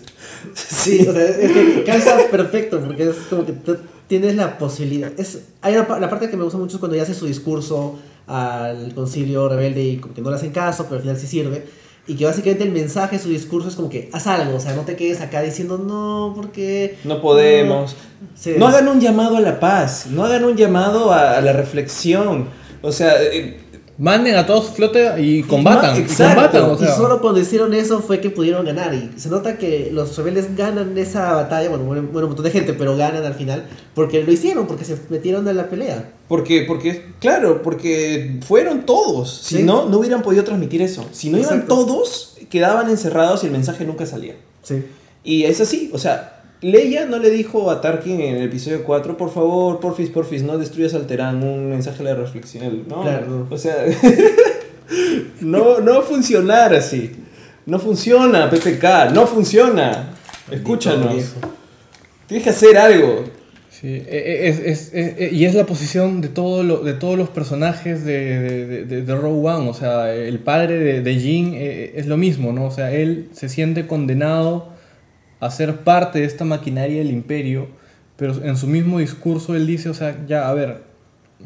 Sí, 0.55 1.05
o 1.07 1.13
sea, 1.13 1.25
es 1.25 1.51
que 1.53 1.83
calza 1.85 2.17
perfecto 2.31 2.81
porque 2.81 3.09
es 3.09 3.17
como 3.29 3.45
que 3.45 3.53
tú 3.53 3.77
tienes 4.07 4.37
la 4.37 4.57
posibilidad. 4.57 5.11
Es, 5.19 5.41
hay 5.61 5.75
una 5.77 5.99
la 5.99 6.09
parte 6.09 6.31
que 6.31 6.37
me 6.37 6.45
gusta 6.45 6.59
mucho 6.59 6.77
es 6.77 6.79
cuando 6.79 6.95
ella 6.95 7.03
hace 7.03 7.15
su 7.15 7.27
discurso 7.27 7.99
al 8.29 8.95
concilio 8.95 9.49
rebelde 9.49 9.83
y 9.83 9.97
como 9.97 10.15
que 10.15 10.21
no 10.21 10.31
le 10.31 10.37
hacen 10.37 10.53
caso, 10.53 10.85
pero 10.85 10.97
al 10.97 11.03
final 11.03 11.17
sí 11.17 11.27
sirve. 11.27 11.65
Y 12.07 12.15
que 12.15 12.25
básicamente 12.25 12.65
el 12.65 12.73
mensaje 12.73 13.19
su 13.19 13.29
discurso 13.29 13.69
es 13.69 13.77
como 13.77 13.91
que 13.91 14.09
haz 14.13 14.27
algo, 14.27 14.57
o 14.57 14.61
sea, 14.61 14.75
no 14.75 14.83
te 14.83 14.97
quedes 14.97 15.21
acá 15.21 15.43
diciendo 15.43 15.77
no, 15.77 16.33
porque. 16.35 16.97
No 17.05 17.21
podemos. 17.21 17.97
Sí. 18.35 18.55
No 18.57 18.67
hagan 18.69 18.89
un 18.89 19.01
llamado 19.01 19.37
a 19.37 19.41
la 19.41 19.61
paz, 19.61 20.07
no 20.11 20.25
hagan 20.25 20.45
un 20.45 20.57
llamado 20.57 21.13
a, 21.13 21.37
a 21.37 21.41
la 21.41 21.53
reflexión. 21.53 22.47
O 22.81 22.93
sea, 22.93 23.23
eh, 23.23 23.61
Manden 24.01 24.37
a 24.37 24.47
todos 24.47 24.67
su 24.67 24.73
flota 24.75 25.19
y 25.19 25.43
combatan. 25.43 25.97
y 25.97 26.01
Exacto. 26.03 26.35
combatan, 26.61 26.71
o 26.71 26.79
sea. 26.79 26.89
y 26.89 26.97
solo 26.97 27.21
cuando 27.21 27.41
hicieron 27.41 27.75
eso 27.75 28.01
fue 28.01 28.21
que 28.21 28.31
pudieron 28.31 28.65
ganar. 28.65 28.95
Y 28.95 29.11
se 29.19 29.29
nota 29.29 29.59
que 29.59 29.91
los 29.93 30.17
rebeldes 30.17 30.55
ganan 30.57 30.97
esa 30.97 31.33
batalla. 31.33 31.69
Bueno, 31.69 31.85
mueren, 31.85 32.05
mueren 32.05 32.25
un 32.25 32.29
montón 32.31 32.45
de 32.45 32.51
gente, 32.53 32.75
pero 32.75 32.97
ganan 32.97 33.25
al 33.25 33.35
final. 33.35 33.65
Porque 33.95 34.23
lo 34.23 34.31
hicieron, 34.31 34.69
porque 34.69 34.85
se 34.85 34.97
metieron 35.11 35.49
a 35.49 35.53
la 35.53 35.69
pelea. 35.69 36.13
porque, 36.29 36.63
porque, 36.63 37.07
claro, 37.21 37.61
porque 37.63 38.39
fueron 38.47 38.87
todos. 38.87 39.41
Si 39.43 39.57
Sí. 39.57 39.63
no, 39.65 39.87
no 39.89 39.99
hubieran 39.99 40.23
podido 40.23 40.45
transmitir 40.45 40.81
eso. 40.81 41.05
Si 41.11 41.29
no 41.31 41.39
iban 41.39 41.67
todos, 41.67 42.37
quedaban 42.51 42.89
encerrados 42.91 43.43
y 43.43 43.47
el 43.47 43.53
mensaje 43.53 43.85
nunca 43.85 44.07
salía. 44.07 44.37
Sí. 44.63 44.85
Y 45.25 45.43
es 45.45 45.61
así, 45.61 45.91
o 45.93 45.99
sea, 45.99 46.38
Leia 46.61 47.07
no 47.07 47.19
le 47.19 47.31
dijo 47.31 47.71
a 47.71 47.81
Tarkin 47.81 48.21
en 48.21 48.37
el 48.37 48.43
episodio 48.43 48.83
4, 48.83 49.17
por 49.17 49.33
favor, 49.33 49.79
porfis, 49.79 50.11
porfis, 50.11 50.43
no 50.43 50.59
destruyas 50.59 50.93
Alterán, 50.95 51.43
un 51.45 51.71
mensaje 51.71 52.03
de 52.03 52.15
reflexión. 52.15 52.85
No, 52.89 53.03
Claro. 53.03 53.47
o 53.49 53.57
sea, 53.57 53.77
no, 55.41 55.81
no 55.81 55.93
va 55.95 55.99
a 55.99 56.03
funcionar 56.03 56.75
así. 56.75 57.13
No 57.67 57.79
funciona, 57.79 58.51
PPK, 58.51 59.13
no 59.15 59.27
funciona. 59.27 60.11
Escúchanos. 60.51 61.35
Tienes 62.27 62.45
que 62.45 62.51
hacer 62.51 62.77
algo. 62.79 63.25
Sí, 63.71 63.87
e- 63.87 64.07
e- 64.09 64.49
es, 64.49 64.59
es- 64.59 64.95
es- 64.95 65.15
e- 65.21 65.31
y 65.33 65.45
es 65.45 65.55
la 65.55 65.65
posición 65.65 66.21
de, 66.21 66.29
todo 66.29 66.63
lo- 66.65 66.79
de 66.83 66.95
todos 66.95 67.17
los 67.17 67.29
personajes 67.29 68.05
de, 68.05 68.41
de, 68.41 68.85
de, 68.87 69.03
de 69.03 69.15
Rogue 69.15 69.49
One. 69.49 69.69
O 69.69 69.75
sea, 69.75 70.13
el 70.13 70.39
padre 70.41 70.79
de, 70.79 71.03
de 71.03 71.15
Jin 71.21 71.53
eh, 71.55 71.93
es 71.95 72.07
lo 72.07 72.17
mismo, 72.17 72.53
¿no? 72.53 72.65
O 72.65 72.71
sea, 72.73 72.91
él 72.93 73.29
se 73.33 73.49
siente 73.49 73.87
condenado 73.87 74.71
a 75.41 75.51
ser 75.51 75.77
parte 75.79 76.21
de 76.21 76.25
esta 76.25 76.45
maquinaria 76.45 76.99
del 76.99 77.11
imperio, 77.11 77.69
pero 78.17 78.35
en 78.45 78.57
su 78.57 78.67
mismo 78.67 78.99
discurso 78.99 79.55
él 79.55 79.67
dice, 79.67 79.89
o 79.89 79.95
sea, 79.95 80.17
ya, 80.27 80.49
a 80.49 80.55
ver, 80.55 80.83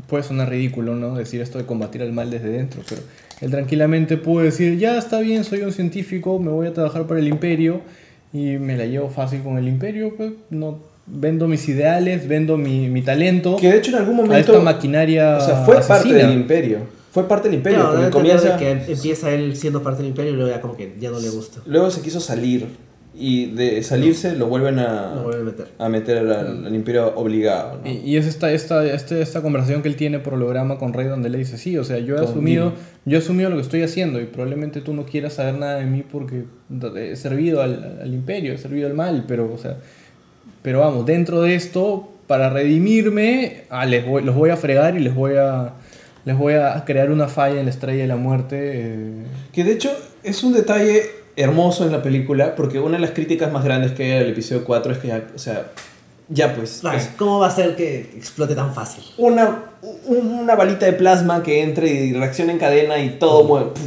puede 0.07 0.22
sonar 0.22 0.48
ridículo, 0.48 0.96
¿no? 0.96 1.14
Decir 1.14 1.40
esto 1.40 1.59
de 1.59 1.66
combatir 1.66 2.02
al 2.02 2.12
mal 2.12 2.31
desde 2.31 2.48
dentro, 2.48 2.83
pero 2.88 3.02
él 3.40 3.50
tranquilamente 3.50 4.16
puede 4.16 4.46
decir, 4.46 4.78
ya 4.78 4.96
está 4.96 5.20
bien, 5.20 5.44
soy 5.44 5.62
un 5.62 5.72
científico, 5.72 6.38
me 6.38 6.50
voy 6.50 6.66
a 6.66 6.72
trabajar 6.72 7.07
para 7.07 7.20
el 7.20 7.28
imperio 7.28 7.83
y 8.33 8.57
me 8.59 8.76
la 8.76 8.87
llevo 8.87 9.11
fácil 9.11 9.42
con 9.42 9.59
el 9.59 9.68
imperio, 9.68 10.14
pues 10.16 10.33
no 10.50 10.92
vendo 11.07 11.48
mis 11.48 11.68
ideales, 11.68 12.28
vendo 12.28 12.57
mi, 12.57 12.88
mi 12.88 13.02
talento 13.02 13.57
Que 13.57 13.72
de 13.72 13.78
hecho 13.78 13.90
en 13.90 13.96
algún 13.98 14.14
a 14.14 14.22
momento... 14.22 14.52
esta 14.52 14.64
maquinaria 14.64 15.37
O 15.37 15.40
sea, 15.40 15.57
fue 15.64 15.81
parte 15.81 16.12
del 16.12 16.33
imperio. 16.33 16.78
Fue 17.11 17.28
parte 17.28 17.48
del 17.48 17.59
imperio. 17.59 17.81
Claro, 17.81 17.94
porque 17.96 18.11
comienza... 18.11 18.57
que 18.57 18.70
empieza 18.70 19.31
él 19.31 19.57
siendo 19.57 19.83
parte 19.83 20.02
del 20.02 20.11
imperio 20.11 20.33
y 20.33 20.37
luego 20.37 20.50
ya 20.50 20.61
como 20.61 20.76
que 20.76 20.94
ya 20.98 21.11
no 21.11 21.20
le 21.20 21.28
gusta. 21.28 21.61
Luego 21.66 21.90
se 21.90 22.00
quiso 22.00 22.20
salir. 22.20 22.66
Y 23.14 23.46
de 23.53 23.83
salirse 23.83 24.35
lo 24.37 24.46
vuelven 24.46 24.79
a... 24.79 25.14
Lo 25.14 25.31
a 25.33 25.37
meter. 25.42 25.66
a 25.79 25.88
meter 25.90 26.18
al, 26.18 26.66
al 26.66 26.75
imperio 26.75 27.14
obligado. 27.14 27.81
¿no? 27.85 27.90
Y, 27.90 27.98
y 27.98 28.16
es 28.16 28.27
esta, 28.27 28.51
esta, 28.53 28.85
este- 28.87 29.20
esta 29.20 29.42
conversación 29.42 29.83
que 29.83 29.88
él 29.88 29.96
tiene 29.96 30.18
por 30.18 30.33
holograma 30.35 30.79
con 30.79 30.94
Rey 30.94 31.07
donde 31.09 31.29
le 31.29 31.37
dice, 31.38 31.59
sí, 31.59 31.77
o 31.77 31.85
sea, 31.85 31.98
yo 31.98 32.16
he 32.16 32.20
asumido, 32.25 32.72
yo 33.05 33.18
he 33.18 33.20
asumido 33.20 33.51
lo 33.51 33.57
que 33.57 33.62
estoy 33.62 33.83
haciendo 33.83 34.18
y 34.20 34.25
probablemente 34.25 34.81
tú 34.81 34.94
no 34.94 35.05
quieras 35.05 35.35
saber 35.35 35.55
nada 35.57 35.77
de 35.77 35.85
mí 35.85 36.03
porque 36.11 36.44
he 36.96 37.16
servido 37.16 37.61
al, 37.61 37.98
al 38.03 38.14
imperio, 38.14 38.55
he 38.55 38.59
servido 38.59 38.87
al 38.88 38.94
mal, 38.94 39.25
pero, 39.29 39.53
o 39.53 39.59
sea, 39.59 39.77
pero 40.62 40.81
vamos, 40.81 41.05
dentro 41.05 41.42
de 41.42 41.55
esto, 41.55 42.09
para 42.27 42.48
redimirme, 42.51 43.64
ah, 43.68 43.85
les 43.85 44.07
voy, 44.07 44.22
los 44.22 44.35
voy 44.35 44.51
a 44.51 44.57
fregar 44.57 44.96
y 44.96 45.01
les 45.01 45.14
voy 45.14 45.35
a, 45.37 45.72
les 46.25 46.37
voy 46.38 46.55
a 46.55 46.83
crear 46.87 47.11
una 47.11 47.29
falla 47.29 47.59
en 47.61 47.66
la 47.66 47.70
estrella 47.72 48.03
de 48.03 48.09
la 48.09 48.16
muerte. 48.16 48.57
eh, 48.59 49.22
Que 49.53 49.64
de 49.64 49.72
hecho 49.72 49.90
es 50.22 50.42
un 50.42 50.55
detalle 50.55 51.03
hermoso 51.37 51.85
en 51.85 51.92
la 51.92 52.03
película, 52.03 52.55
porque 52.55 52.79
una 52.79 52.97
de 52.97 53.01
las 53.03 53.11
críticas 53.12 53.51
más 53.53 53.64
grandes 53.64 53.92
que 53.92 54.05
hay 54.12 54.23
al 54.23 54.31
episodio 54.31 54.64
4 54.64 54.92
es 54.92 54.99
que 54.99 55.09
ya, 55.09 55.27
o 55.35 55.38
sea, 55.38 55.71
ya 56.29 56.55
pues, 56.55 56.83
es 56.95 57.11
¿Cómo 57.16 57.38
va 57.40 57.49
a 57.49 57.51
ser 57.51 57.77
que 57.77 58.01
explote 58.16 58.55
tan 58.55 58.75
fácil? 58.75 59.05
una, 59.18 59.64
una 60.07 60.55
balita 60.55 60.87
de 60.87 60.92
plasma 60.95 61.42
que 61.42 61.62
entre 61.62 61.88
y 61.90 62.12
reacciona 62.12 62.53
en 62.53 62.59
cadena 62.59 62.99
y 62.99 63.11
todo 63.18 63.45
mueve. 63.45 63.71
puf. 63.71 63.83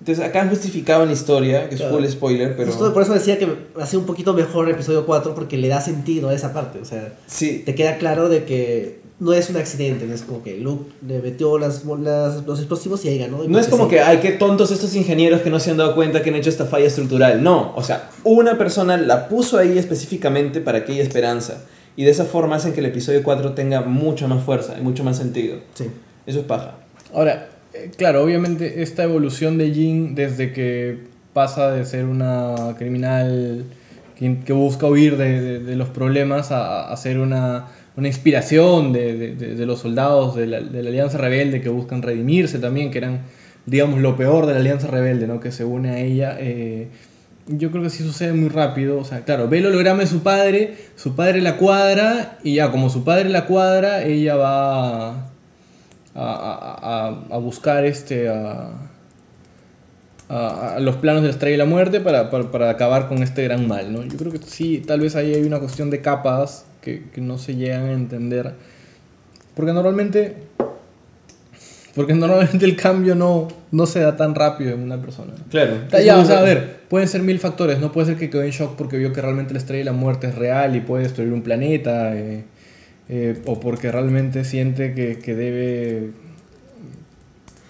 Entonces 0.00 0.24
acá 0.24 0.40
han 0.42 0.48
justificado 0.48 1.02
en 1.02 1.08
la 1.10 1.14
historia, 1.14 1.68
que 1.68 1.76
es 1.76 1.80
Claro. 1.80 1.96
full 1.98 2.06
spoiler, 2.08 2.56
pero... 2.56 2.72
Justo 2.72 2.92
por 2.92 3.04
eso 3.04 3.12
decía 3.14 3.38
que 3.38 3.46
hace 3.80 3.96
un 3.96 4.04
poquito 4.04 4.34
mejor 4.34 4.66
el 4.68 4.74
episodio 4.74 5.06
4 5.06 5.32
porque 5.32 5.56
le 5.56 5.68
da 5.68 5.80
sentido 5.80 6.30
a 6.30 6.34
esa 6.34 6.52
parte. 6.52 6.80
O 6.80 6.84
sea, 6.84 7.12
Sí, 7.26 7.62
te 7.64 7.76
queda 7.76 7.98
claro 7.98 8.28
de 8.28 8.42
que 8.44 8.98
no 9.22 9.32
es 9.32 9.48
un 9.50 9.56
accidente, 9.56 10.04
no 10.06 10.14
es 10.14 10.22
como 10.22 10.42
que 10.42 10.56
Luke 10.58 10.90
le 11.06 11.20
metió 11.20 11.58
las, 11.58 11.84
las- 11.84 12.44
los 12.44 12.58
explosivos 12.58 13.04
y 13.04 13.08
ahí 13.08 13.18
ganó. 13.18 13.44
y 13.44 13.48
No 13.48 13.58
es 13.58 13.68
como 13.68 13.84
sí. 13.84 13.90
que, 13.90 14.00
ay, 14.00 14.18
qué 14.18 14.32
tontos 14.32 14.70
estos 14.70 14.94
ingenieros 14.96 15.42
que 15.42 15.50
no 15.50 15.60
se 15.60 15.70
han 15.70 15.76
dado 15.76 15.94
cuenta 15.94 16.22
que 16.22 16.30
han 16.30 16.36
hecho 16.36 16.50
esta 16.50 16.66
falla 16.66 16.86
estructural. 16.86 17.42
No, 17.42 17.72
o 17.76 17.82
sea, 17.82 18.10
una 18.24 18.58
persona 18.58 18.96
la 18.96 19.28
puso 19.28 19.58
ahí 19.58 19.78
específicamente 19.78 20.60
para 20.60 20.84
que 20.84 20.92
haya 20.92 21.02
esperanza. 21.02 21.62
Y 21.96 22.04
de 22.04 22.10
esa 22.10 22.24
forma 22.24 22.56
hacen 22.56 22.72
que 22.72 22.80
el 22.80 22.86
episodio 22.86 23.22
4 23.22 23.52
tenga 23.52 23.82
mucha 23.82 24.26
más 24.26 24.42
fuerza 24.44 24.76
y 24.78 24.82
mucho 24.82 25.04
más 25.04 25.18
sentido. 25.18 25.58
Sí. 25.74 25.84
Eso 26.26 26.40
es 26.40 26.44
paja. 26.46 26.76
Ahora, 27.14 27.48
eh, 27.74 27.90
claro, 27.96 28.22
obviamente 28.24 28.82
esta 28.82 29.02
evolución 29.04 29.58
de 29.58 29.70
Jin 29.72 30.14
desde 30.14 30.52
que 30.52 30.98
pasa 31.32 31.70
de 31.70 31.84
ser 31.84 32.06
una 32.06 32.74
criminal 32.78 33.64
que, 34.18 34.40
que 34.40 34.52
busca 34.52 34.86
huir 34.86 35.16
de, 35.16 35.40
de- 35.40 35.58
de 35.60 35.76
los 35.76 35.88
problemas 35.90 36.50
a, 36.50 36.90
a 36.90 36.96
ser 36.96 37.18
una, 37.18 37.66
una 37.96 38.08
inspiración 38.08 38.92
de, 38.92 39.34
de- 39.34 39.66
los 39.66 39.80
soldados 39.80 40.34
de 40.36 40.46
la, 40.46 40.60
de 40.60 40.82
la 40.82 40.88
Alianza 40.88 41.18
Rebelde 41.18 41.60
que 41.60 41.68
buscan 41.68 42.00
redimirse 42.02 42.58
también, 42.58 42.90
que 42.90 42.98
eran, 42.98 43.20
digamos, 43.66 44.00
lo 44.00 44.16
peor 44.16 44.46
de 44.46 44.54
la 44.54 44.60
Alianza 44.60 44.86
Rebelde, 44.88 45.26
¿no? 45.26 45.40
que 45.40 45.52
se 45.52 45.64
une 45.64 45.90
a 45.90 45.98
ella. 45.98 46.36
eh, 46.40 46.88
yo 47.48 47.70
creo 47.72 47.82
que 47.82 47.90
sí 47.90 48.02
sucede 48.04 48.32
muy 48.34 48.48
rápido. 48.48 48.98
O 48.98 49.04
sea, 49.04 49.24
claro, 49.24 49.48
ve 49.48 49.58
el 49.58 49.66
holograma 49.66 50.00
de 50.00 50.06
su 50.06 50.22
padre, 50.22 50.74
su 50.96 51.14
padre 51.16 51.40
la 51.40 51.56
cuadra, 51.56 52.38
y 52.44 52.54
ya 52.54 52.70
como 52.70 52.88
su 52.88 53.02
padre 53.04 53.28
la 53.28 53.46
cuadra, 53.46 54.04
ella 54.04 54.36
va 54.36 55.08
a, 55.10 55.28
a, 56.14 56.78
a- 57.10 57.34
a 57.34 57.38
buscar 57.38 57.84
este 57.84 58.28
a 58.28 58.70
los 60.80 60.96
planos 60.96 61.20
de 61.22 61.28
la 61.28 61.32
estrella 61.34 61.52
de 61.54 61.58
la 61.58 61.64
muerte 61.66 62.00
para, 62.00 62.30
para, 62.30 62.50
para 62.50 62.70
acabar 62.70 63.06
con 63.08 63.22
este 63.22 63.42
gran 63.44 63.68
mal, 63.68 63.92
¿no? 63.92 64.02
Yo 64.02 64.16
creo 64.16 64.32
que 64.32 64.38
sí, 64.38 64.82
tal 64.86 65.00
vez 65.00 65.14
ahí 65.14 65.34
hay 65.34 65.42
una 65.42 65.58
cuestión 65.58 65.90
de 65.90 66.00
capas 66.00 66.64
que, 66.82 67.04
que 67.14 67.20
no 67.20 67.38
se 67.38 67.56
llegan 67.56 67.84
a 67.84 67.92
entender. 67.92 68.52
Porque 69.54 69.72
normalmente. 69.72 70.36
Porque 71.94 72.14
normalmente 72.14 72.64
el 72.64 72.76
cambio 72.76 73.14
no, 73.14 73.48
no 73.70 73.86
se 73.86 74.00
da 74.00 74.16
tan 74.16 74.34
rápido 74.34 74.72
en 74.72 74.80
una 74.80 75.00
persona. 75.00 75.34
Claro. 75.50 75.76
Ya, 76.02 76.18
o 76.18 76.24
sea, 76.24 76.38
a 76.38 76.42
ver, 76.42 76.80
pueden 76.88 77.06
ser 77.06 77.22
mil 77.22 77.38
factores. 77.38 77.78
No 77.80 77.92
puede 77.92 78.08
ser 78.08 78.16
que 78.16 78.30
quedó 78.30 78.42
en 78.42 78.50
shock 78.50 78.76
porque 78.76 78.96
vio 78.96 79.12
que 79.12 79.20
realmente 79.20 79.52
la 79.52 79.58
estrella 79.58 79.80
de 79.80 79.84
la 79.84 79.92
muerte 79.92 80.26
es 80.28 80.34
real 80.34 80.74
y 80.74 80.80
puede 80.80 81.04
destruir 81.04 81.32
un 81.32 81.42
planeta. 81.42 82.14
eh, 82.16 82.44
eh, 83.08 83.42
o 83.46 83.60
porque 83.60 83.90
realmente 83.90 84.42
siente 84.44 84.94
que, 84.94 85.18
que 85.18 85.34
debe 85.34 86.12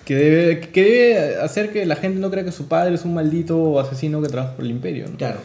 que 0.04 0.14
debe, 0.14 0.60
que 0.60 0.82
debe 0.82 1.36
hacer 1.36 1.72
que 1.72 1.86
la 1.86 1.96
gente 1.96 2.20
no 2.20 2.30
crea 2.30 2.44
que 2.44 2.52
su 2.52 2.68
padre 2.68 2.94
es 2.94 3.04
un 3.04 3.14
maldito 3.14 3.80
asesino 3.80 4.20
que 4.20 4.28
trabaja 4.28 4.54
por 4.54 4.64
el 4.64 4.70
imperio. 4.70 5.08
¿no? 5.08 5.16
Claro. 5.16 5.38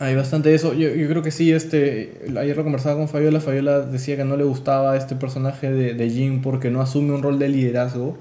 Hay 0.00 0.14
bastante 0.16 0.52
eso. 0.54 0.72
Yo, 0.74 0.88
yo 0.94 1.08
creo 1.08 1.22
que 1.22 1.30
sí, 1.30 1.52
este, 1.52 2.22
ayer 2.38 2.56
lo 2.56 2.64
conversaba 2.64 2.96
con 2.96 3.08
Fabiola. 3.08 3.38
Fabiola 3.40 3.80
decía 3.82 4.16
que 4.16 4.24
no 4.24 4.36
le 4.36 4.44
gustaba 4.44 4.96
este 4.96 5.14
personaje 5.14 5.70
de, 5.70 5.94
de 5.94 6.10
Jin 6.10 6.40
porque 6.42 6.70
no 6.70 6.80
asume 6.80 7.12
un 7.12 7.22
rol 7.22 7.38
de 7.38 7.48
liderazgo 7.50 8.16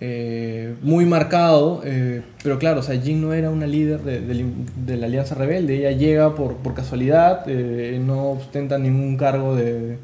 eh, 0.00 0.74
muy 0.82 1.06
marcado. 1.06 1.80
eh, 1.84 2.22
pero 2.42 2.58
claro, 2.58 2.80
o 2.80 2.82
sea, 2.82 3.00
Jin 3.00 3.20
no 3.22 3.32
era 3.32 3.50
una 3.50 3.66
líder 3.66 4.00
de, 4.02 4.20
de- 4.20 4.44
de 4.86 4.96
la 4.96 5.06
Alianza 5.06 5.34
Rebelde. 5.34 5.76
Ella 5.78 5.92
llega 5.92 6.34
por, 6.34 6.56
por 6.56 6.74
casualidad, 6.74 7.44
eh, 7.48 8.00
no 8.04 8.32
ostenta 8.32 8.78
ningún 8.78 9.16
cargo 9.16 9.54
de, 9.56 9.98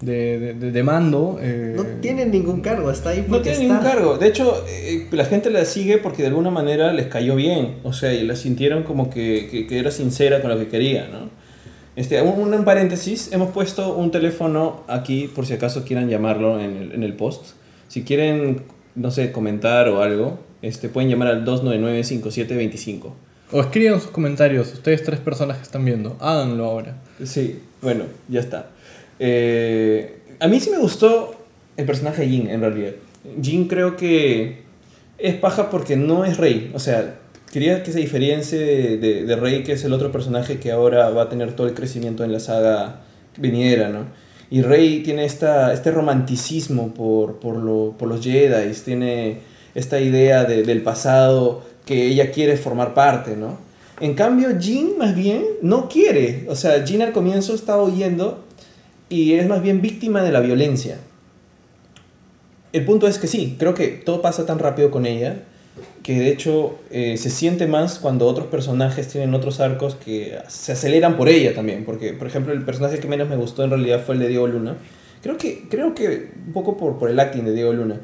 de, 0.00 0.54
de- 0.54 0.70
de- 0.72 0.82
mando. 0.82 1.38
eh, 1.40 1.72
No 1.76 1.84
tiene 2.00 2.26
ningún 2.26 2.60
cargo, 2.60 2.90
está 2.90 3.10
ahí 3.10 3.24
No 3.28 3.40
tiene 3.40 3.52
está. 3.52 3.62
ningún 3.62 3.78
cargo. 3.82 4.18
De 4.18 4.26
hecho, 4.28 4.62
eh, 4.68 5.06
la 5.10 5.24
gente 5.24 5.50
la 5.50 5.64
sigue 5.64 5.98
porque 5.98 6.22
de 6.22 6.28
alguna 6.28 6.50
manera 6.50 6.92
les 6.92 7.06
cayó 7.06 7.34
bien. 7.36 7.76
O 7.82 7.92
sea, 7.92 8.12
y 8.12 8.24
la 8.26 8.36
sintieron 8.36 8.82
como 8.82 9.08
que, 9.10 9.48
que- 9.50 9.66
que 9.66 9.78
era 9.78 9.90
sincera 9.90 10.40
con 10.42 10.50
lo 10.50 10.58
que 10.58 10.68
quería, 10.68 11.08
¿no? 11.08 11.30
Este, 11.96 12.20
un, 12.20 12.52
un 12.52 12.64
paréntesis, 12.66 13.30
hemos 13.32 13.50
puesto 13.52 13.96
un 13.96 14.10
teléfono 14.10 14.82
aquí 14.86 15.30
por 15.34 15.46
si 15.46 15.54
acaso 15.54 15.82
quieran 15.84 16.10
llamarlo 16.10 16.60
en 16.60 16.76
el, 16.76 16.92
en 16.92 17.02
el 17.02 17.14
post. 17.14 17.52
Si 17.88 18.02
quieren, 18.02 18.64
no 18.94 19.10
sé, 19.10 19.32
comentar 19.32 19.88
o 19.88 20.02
algo, 20.02 20.38
este, 20.60 20.90
pueden 20.90 21.08
llamar 21.08 21.28
al 21.28 21.44
299-5725. 21.46 23.12
O 23.52 23.60
escriban 23.60 24.00
sus 24.00 24.10
comentarios, 24.10 24.72
ustedes 24.74 25.04
tres 25.04 25.20
personas 25.20 25.56
que 25.58 25.62
están 25.62 25.84
viendo. 25.84 26.16
Háganlo 26.20 26.64
ahora. 26.66 26.96
Sí, 27.24 27.60
bueno, 27.80 28.04
ya 28.28 28.40
está. 28.40 28.66
Eh, 29.18 30.18
a 30.40 30.48
mí 30.48 30.60
sí 30.60 30.70
me 30.70 30.78
gustó 30.78 31.34
el 31.76 31.86
personaje 31.86 32.22
de 32.22 32.28
Jin, 32.28 32.48
en 32.50 32.60
realidad. 32.60 32.92
Jin 33.42 33.68
creo 33.68 33.96
que 33.96 34.62
es 35.18 35.34
paja 35.34 35.70
porque 35.70 35.96
no 35.96 36.24
es 36.24 36.36
Rey. 36.36 36.70
O 36.74 36.78
sea, 36.78 37.18
quería 37.52 37.82
que 37.82 37.92
se 37.92 37.98
diferencie 37.98 38.58
de, 38.98 39.24
de, 39.24 39.36
Rey, 39.36 39.62
que 39.62 39.72
es 39.72 39.84
el 39.84 39.92
otro 39.92 40.12
personaje 40.12 40.58
que 40.58 40.70
ahora 40.70 41.10
va 41.10 41.22
a 41.22 41.28
tener 41.28 41.54
todo 41.54 41.66
el 41.66 41.74
crecimiento 41.74 42.24
en 42.24 42.32
la 42.32 42.40
saga 42.40 43.00
venidera, 43.38 43.88
¿no? 43.88 44.04
Y 44.48 44.62
Rey 44.62 45.02
tiene 45.02 45.24
esta, 45.24 45.72
este 45.72 45.90
romanticismo 45.90 46.94
por, 46.94 47.40
por, 47.40 47.56
lo, 47.56 47.94
por 47.98 48.08
los 48.08 48.22
Jedi, 48.24 48.72
tiene 48.84 49.38
esta 49.74 50.00
idea 50.00 50.44
de- 50.44 50.62
del 50.62 50.82
pasado 50.82 51.62
que 51.84 52.06
ella 52.08 52.30
quiere 52.30 52.56
formar 52.56 52.94
parte, 52.94 53.36
¿no? 53.36 53.58
En 54.00 54.14
cambio, 54.14 54.50
Jin 54.60 54.98
más 54.98 55.16
bien 55.16 55.42
no 55.62 55.88
quiere. 55.88 56.44
O 56.48 56.54
sea, 56.54 56.84
Jin 56.86 57.02
al 57.02 57.12
comienzo 57.12 57.54
está 57.54 57.80
huyendo 57.82 58.44
y 59.08 59.34
es 59.34 59.46
más 59.48 59.62
bien 59.62 59.80
víctima 59.80 60.22
de 60.22 60.32
la 60.32 60.40
violencia. 60.40 60.98
El 62.72 62.84
punto 62.84 63.08
es 63.08 63.18
que 63.18 63.26
sí, 63.26 63.56
creo 63.58 63.74
que 63.74 63.88
todo 63.88 64.20
pasa 64.20 64.44
tan 64.46 64.58
rápido 64.58 64.90
con 64.90 65.06
ella 65.06 65.42
que 66.02 66.20
de 66.20 66.30
hecho 66.30 66.78
eh, 66.90 67.16
se 67.16 67.30
siente 67.30 67.66
más 67.66 67.98
cuando 67.98 68.26
otros 68.26 68.46
personajes 68.46 69.08
tienen 69.08 69.34
otros 69.34 69.60
arcos 69.60 69.96
que 69.96 70.38
se 70.48 70.72
aceleran 70.72 71.16
por 71.16 71.28
ella 71.28 71.52
también. 71.54 71.84
Porque, 71.84 72.12
por 72.12 72.28
ejemplo, 72.28 72.52
el 72.52 72.64
personaje 72.64 73.00
que 73.00 73.08
menos 73.08 73.28
me 73.28 73.36
gustó 73.36 73.64
en 73.64 73.70
realidad 73.70 74.04
fue 74.04 74.14
el 74.14 74.20
de 74.20 74.28
Diego 74.28 74.46
Luna. 74.46 74.76
Creo 75.22 75.36
que, 75.36 75.64
creo 75.68 75.94
que 75.94 76.30
un 76.46 76.52
poco 76.52 76.76
por, 76.76 76.98
por 76.98 77.10
el 77.10 77.18
acting 77.18 77.44
de 77.44 77.52
Diego 77.52 77.72
Luna. 77.72 78.00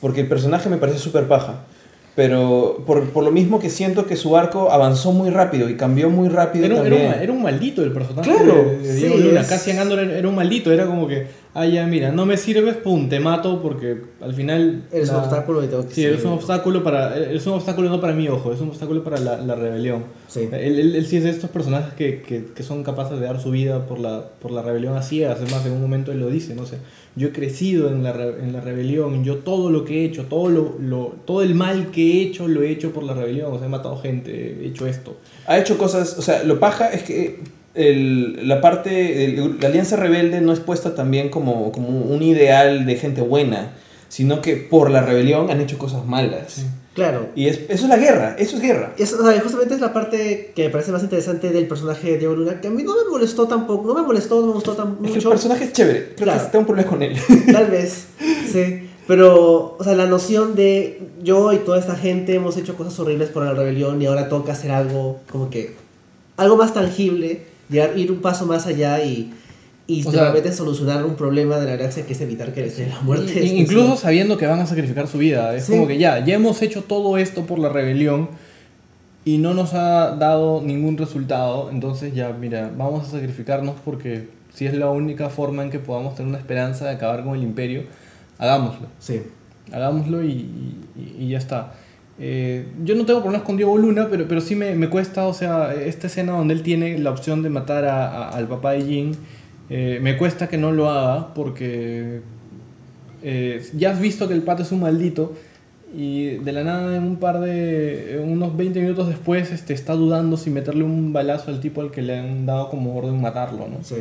Porque 0.00 0.20
el 0.20 0.28
personaje 0.28 0.68
me 0.68 0.76
parece 0.76 0.98
súper 0.98 1.26
paja. 1.26 1.64
Pero 2.14 2.82
por, 2.86 3.04
por 3.10 3.24
lo 3.24 3.30
mismo 3.30 3.58
que 3.58 3.70
siento 3.70 4.04
que 4.04 4.16
su 4.16 4.36
arco 4.36 4.70
avanzó 4.70 5.12
muy 5.12 5.30
rápido 5.30 5.70
y 5.70 5.76
cambió 5.76 6.10
muy 6.10 6.28
rápido 6.28 6.66
Era, 6.66 6.74
un- 6.74 6.80
era 6.86 6.90
también. 6.96 7.14
un, 7.16 7.22
era 7.22 7.32
un 7.32 7.42
maldito 7.42 7.82
el 7.82 7.92
personaje 7.92 8.30
Claro, 8.30 8.54
de, 8.54 8.78
de 8.86 8.94
Diego 8.96 9.16
sí, 9.16 9.22
Luna. 9.24 9.40
es- 9.40 9.46
Cassian 9.48 9.78
Andor 9.78 10.00
era 10.00 10.28
un 10.28 10.34
maldito, 10.34 10.70
era 10.70 10.84
como 10.84 11.08
que, 11.08 11.26
ah, 11.54 11.66
ya, 11.66 11.86
mira, 11.86 12.10
no 12.12 12.26
me 12.26 12.36
sirves, 12.36 12.76
pum, 12.76 13.08
te 13.08 13.20
mato 13.20 13.60
porque 13.62 13.96
al 14.20 14.34
final. 14.34 14.84
Eres 14.92 15.10
un 15.10 15.16
la- 15.16 15.22
obstáculo 15.22 15.62
y 15.64 15.66
tengo 15.68 15.86
que 15.86 15.94
Sí, 15.94 16.04
eres 16.04 16.24
un 16.24 16.32
obstáculo 16.32 16.82
para. 16.82 17.16
Es 17.18 17.46
un 17.46 17.54
obstáculo 17.54 17.88
no 17.90 18.00
para 18.00 18.12
mi 18.12 18.28
ojo, 18.28 18.52
es 18.52 18.60
un 18.60 18.68
obstáculo 18.68 19.02
para 19.04 19.18
la, 19.18 19.36
la 19.38 19.54
rebelión. 19.54 20.04
Sí. 20.28 20.48
Él, 20.52 20.78
él- 20.78 20.96
él 20.96 21.06
sí 21.06 21.16
es 21.18 21.24
de 21.24 21.30
estos 21.30 21.50
personajes 21.50 21.94
que, 21.94 22.22
que, 22.22 22.44
que 22.54 22.62
son 22.62 22.82
capaces 22.82 23.18
de 23.20 23.26
dar 23.26 23.40
su 23.40 23.50
vida 23.50 23.86
por 23.86 23.98
la, 23.98 24.24
por 24.40 24.50
la 24.50 24.62
rebelión 24.62 24.96
a 24.96 25.02
ciegas. 25.02 25.38
Además, 25.40 25.64
en 25.66 25.72
un 25.72 25.82
momento 25.82 26.12
él 26.12 26.20
lo 26.20 26.28
dice, 26.28 26.54
no 26.54 26.64
sé. 26.66 26.78
Yo 27.14 27.28
he 27.28 27.32
crecido 27.32 27.90
en 27.90 28.02
la, 28.02 28.14
re- 28.14 28.38
en 28.42 28.54
la 28.54 28.60
rebelión, 28.62 29.22
yo 29.22 29.36
todo 29.38 29.68
lo 29.70 29.84
que 29.84 30.00
he 30.00 30.04
hecho, 30.06 30.24
todo, 30.24 30.48
lo, 30.48 30.76
lo- 30.80 31.14
todo 31.26 31.42
el 31.42 31.54
mal 31.54 31.90
que 31.90 32.00
he 32.12 32.22
hecho, 32.22 32.48
lo 32.48 32.62
he 32.62 32.70
hecho 32.70 32.92
por 32.92 33.02
la 33.02 33.12
rebelión. 33.12 33.52
O 33.52 33.58
sea, 33.58 33.66
he 33.66 33.70
matado 33.70 33.98
gente, 33.98 34.62
he 34.62 34.66
hecho 34.68 34.86
esto. 34.86 35.16
ha 35.46 35.58
hecho 35.58 35.76
cosas, 35.76 36.16
o 36.18 36.22
sea, 36.22 36.42
lo 36.44 36.58
paja 36.58 36.88
es 36.88 37.02
que 37.02 37.40
el- 37.74 38.48
la 38.48 38.60
parte, 38.60 39.24
el- 39.24 39.56
la 39.60 39.68
Alianza 39.68 39.96
Rebelde 39.96 40.40
no 40.40 40.52
es 40.52 40.60
puesta 40.60 40.94
también 40.94 41.28
como, 41.30 41.72
como 41.72 41.88
un 41.88 42.22
ideal 42.22 42.84
de 42.86 42.96
gente 42.96 43.20
buena, 43.22 43.72
sino 44.08 44.40
que 44.42 44.56
por 44.56 44.90
la 44.90 45.00
rebelión 45.02 45.50
han 45.50 45.60
hecho 45.60 45.78
cosas 45.78 46.04
malas. 46.04 46.52
Sí. 46.52 46.62
Claro. 46.94 47.28
Y 47.34 47.46
es, 47.48 47.60
eso 47.70 47.84
es 47.84 47.88
la 47.88 47.96
guerra, 47.96 48.36
eso 48.38 48.56
es 48.56 48.62
guerra. 48.62 48.92
Eso, 48.98 49.16
o 49.18 49.26
sea, 49.26 49.40
justamente 49.40 49.74
es 49.74 49.80
la 49.80 49.94
parte 49.94 50.52
que 50.54 50.64
me 50.64 50.68
parece 50.68 50.92
más 50.92 51.02
interesante 51.02 51.48
del 51.48 51.66
personaje 51.66 52.10
de 52.12 52.18
Diego 52.18 52.34
Luna, 52.34 52.60
que 52.60 52.68
a 52.68 52.70
mí 52.70 52.82
no 52.82 52.94
me 52.94 53.10
molestó 53.10 53.48
tampoco, 53.48 53.88
no 53.88 53.94
me 53.94 54.02
molestó, 54.06 54.42
no 54.42 54.48
me 54.48 54.52
gustó 54.52 54.72
Es 55.02 55.10
que 55.12 55.18
el 55.18 55.24
personaje 55.24 55.64
es 55.64 55.72
chévere, 55.72 56.12
creo 56.16 56.24
Claro. 56.26 56.40
que 56.44 56.46
tengo 56.50 56.60
un 56.60 56.66
problema 56.66 56.90
con 56.90 57.02
él. 57.02 57.16
Tal 57.52 57.70
vez, 57.70 58.08
sí. 58.52 58.88
Pero, 59.06 59.76
o 59.78 59.82
sea, 59.82 59.94
la 59.94 60.04
noción 60.06 60.54
de 60.54 61.00
yo 61.22 61.52
y 61.54 61.58
toda 61.60 61.78
esta 61.78 61.96
gente 61.96 62.34
hemos 62.34 62.58
hecho 62.58 62.76
cosas 62.76 62.98
horribles 63.00 63.30
por 63.30 63.42
la 63.42 63.54
rebelión 63.54 64.00
y 64.02 64.06
ahora 64.06 64.28
toca 64.28 64.52
hacer 64.52 64.70
algo 64.70 65.18
como 65.30 65.48
que, 65.48 65.74
algo 66.36 66.58
más 66.58 66.74
tangible, 66.74 67.40
llegar, 67.72 67.98
ir 67.98 68.12
un 68.12 68.20
paso 68.20 68.46
más 68.46 68.66
allá 68.66 69.02
y, 69.04 69.32
y 69.88 70.02
realmente 70.04 70.52
solucionar 70.52 71.04
un 71.04 71.16
problema 71.16 71.58
de 71.58 71.66
la 71.66 71.76
galaxia 71.76 72.06
que 72.06 72.12
es 72.12 72.20
evitar 72.20 72.52
que 72.52 72.62
les 72.62 72.76
dé 72.76 72.86
la 72.86 73.00
muerte. 73.00 73.44
I- 73.44 73.58
Incluso 73.60 73.96
sabiendo 73.96 74.38
que 74.38 74.46
van 74.46 74.60
a 74.60 74.66
sacrificar 74.66 75.08
su 75.08 75.18
vida. 75.18 75.54
Es 75.56 75.64
Sí. 75.64 75.72
como 75.72 75.86
que 75.88 75.98
ya, 75.98 76.24
ya 76.24 76.34
hemos 76.34 76.62
hecho 76.62 76.82
todo 76.82 77.18
esto 77.18 77.44
por 77.46 77.58
la 77.58 77.68
rebelión 77.68 78.28
y 79.24 79.38
no 79.38 79.54
nos 79.54 79.74
ha 79.74 80.14
dado 80.16 80.62
ningún 80.62 80.96
resultado. 80.98 81.70
Entonces 81.70 82.14
ya, 82.14 82.30
mira, 82.32 82.70
vamos 82.76 83.08
a 83.08 83.10
sacrificarnos 83.10 83.74
porque 83.84 84.28
si 84.54 84.66
es 84.66 84.74
la 84.74 84.90
única 84.90 85.30
forma 85.30 85.62
en 85.62 85.70
que 85.70 85.78
podamos 85.78 86.14
tener 86.14 86.28
una 86.28 86.38
esperanza 86.38 86.84
de 86.86 86.92
acabar 86.92 87.24
con 87.24 87.34
el 87.36 87.42
imperio, 87.42 87.84
hagámoslo. 88.38 88.86
Sí. 88.98 89.22
Hagámoslo 89.72 90.22
y, 90.22 90.30
y- 90.30 91.16
y 91.20 91.28
ya 91.30 91.38
está. 91.38 91.72
Eh, 92.20 92.66
yo 92.84 92.94
no 92.94 93.04
tengo 93.06 93.20
problemas 93.20 93.46
con 93.46 93.56
Diego 93.56 93.76
Luna, 93.78 94.08
pero, 94.10 94.28
pero 94.28 94.40
sí 94.40 94.54
me, 94.54 94.74
me 94.74 94.88
cuesta, 94.88 95.26
o 95.26 95.34
sea, 95.34 95.74
esta 95.74 96.06
escena 96.06 96.32
donde 96.32 96.54
él 96.54 96.62
tiene 96.62 96.98
la 96.98 97.10
opción 97.10 97.42
de 97.42 97.48
matar 97.50 97.84
a- 97.84 98.28
al 98.28 98.46
papá 98.48 98.72
de 98.72 98.82
Jin, 98.82 99.12
eh, 99.70 99.98
me 100.02 100.16
cuesta 100.18 100.48
que 100.48 100.58
no 100.58 100.72
lo 100.72 100.88
haga 100.90 101.32
porque 101.34 102.20
eh, 103.22 103.62
ya 103.76 103.92
has 103.92 104.00
visto 104.00 104.28
que 104.28 104.34
el 104.34 104.42
pato 104.42 104.62
es 104.62 104.72
un 104.72 104.80
maldito 104.80 105.32
y 105.96 106.36
de 106.38 106.52
la 106.52 106.64
nada 106.64 106.96
en 106.96 107.02
un 107.04 107.16
par 107.16 107.40
de, 107.40 108.20
unos 108.24 108.56
20 108.56 108.80
minutos 108.80 109.08
después 109.08 109.50
este, 109.52 109.74
está 109.74 109.92
dudando 109.94 110.36
si 110.36 110.50
meterle 110.50 110.84
un 110.84 111.12
balazo 111.12 111.50
al 111.50 111.60
tipo 111.60 111.80
al 111.82 111.90
que 111.90 112.02
le 112.02 112.18
han 112.18 112.46
dado 112.46 112.68
como 112.70 112.96
orden 112.96 113.20
matarlo, 113.20 113.68
¿no? 113.68 113.82
Sí. 113.82 113.96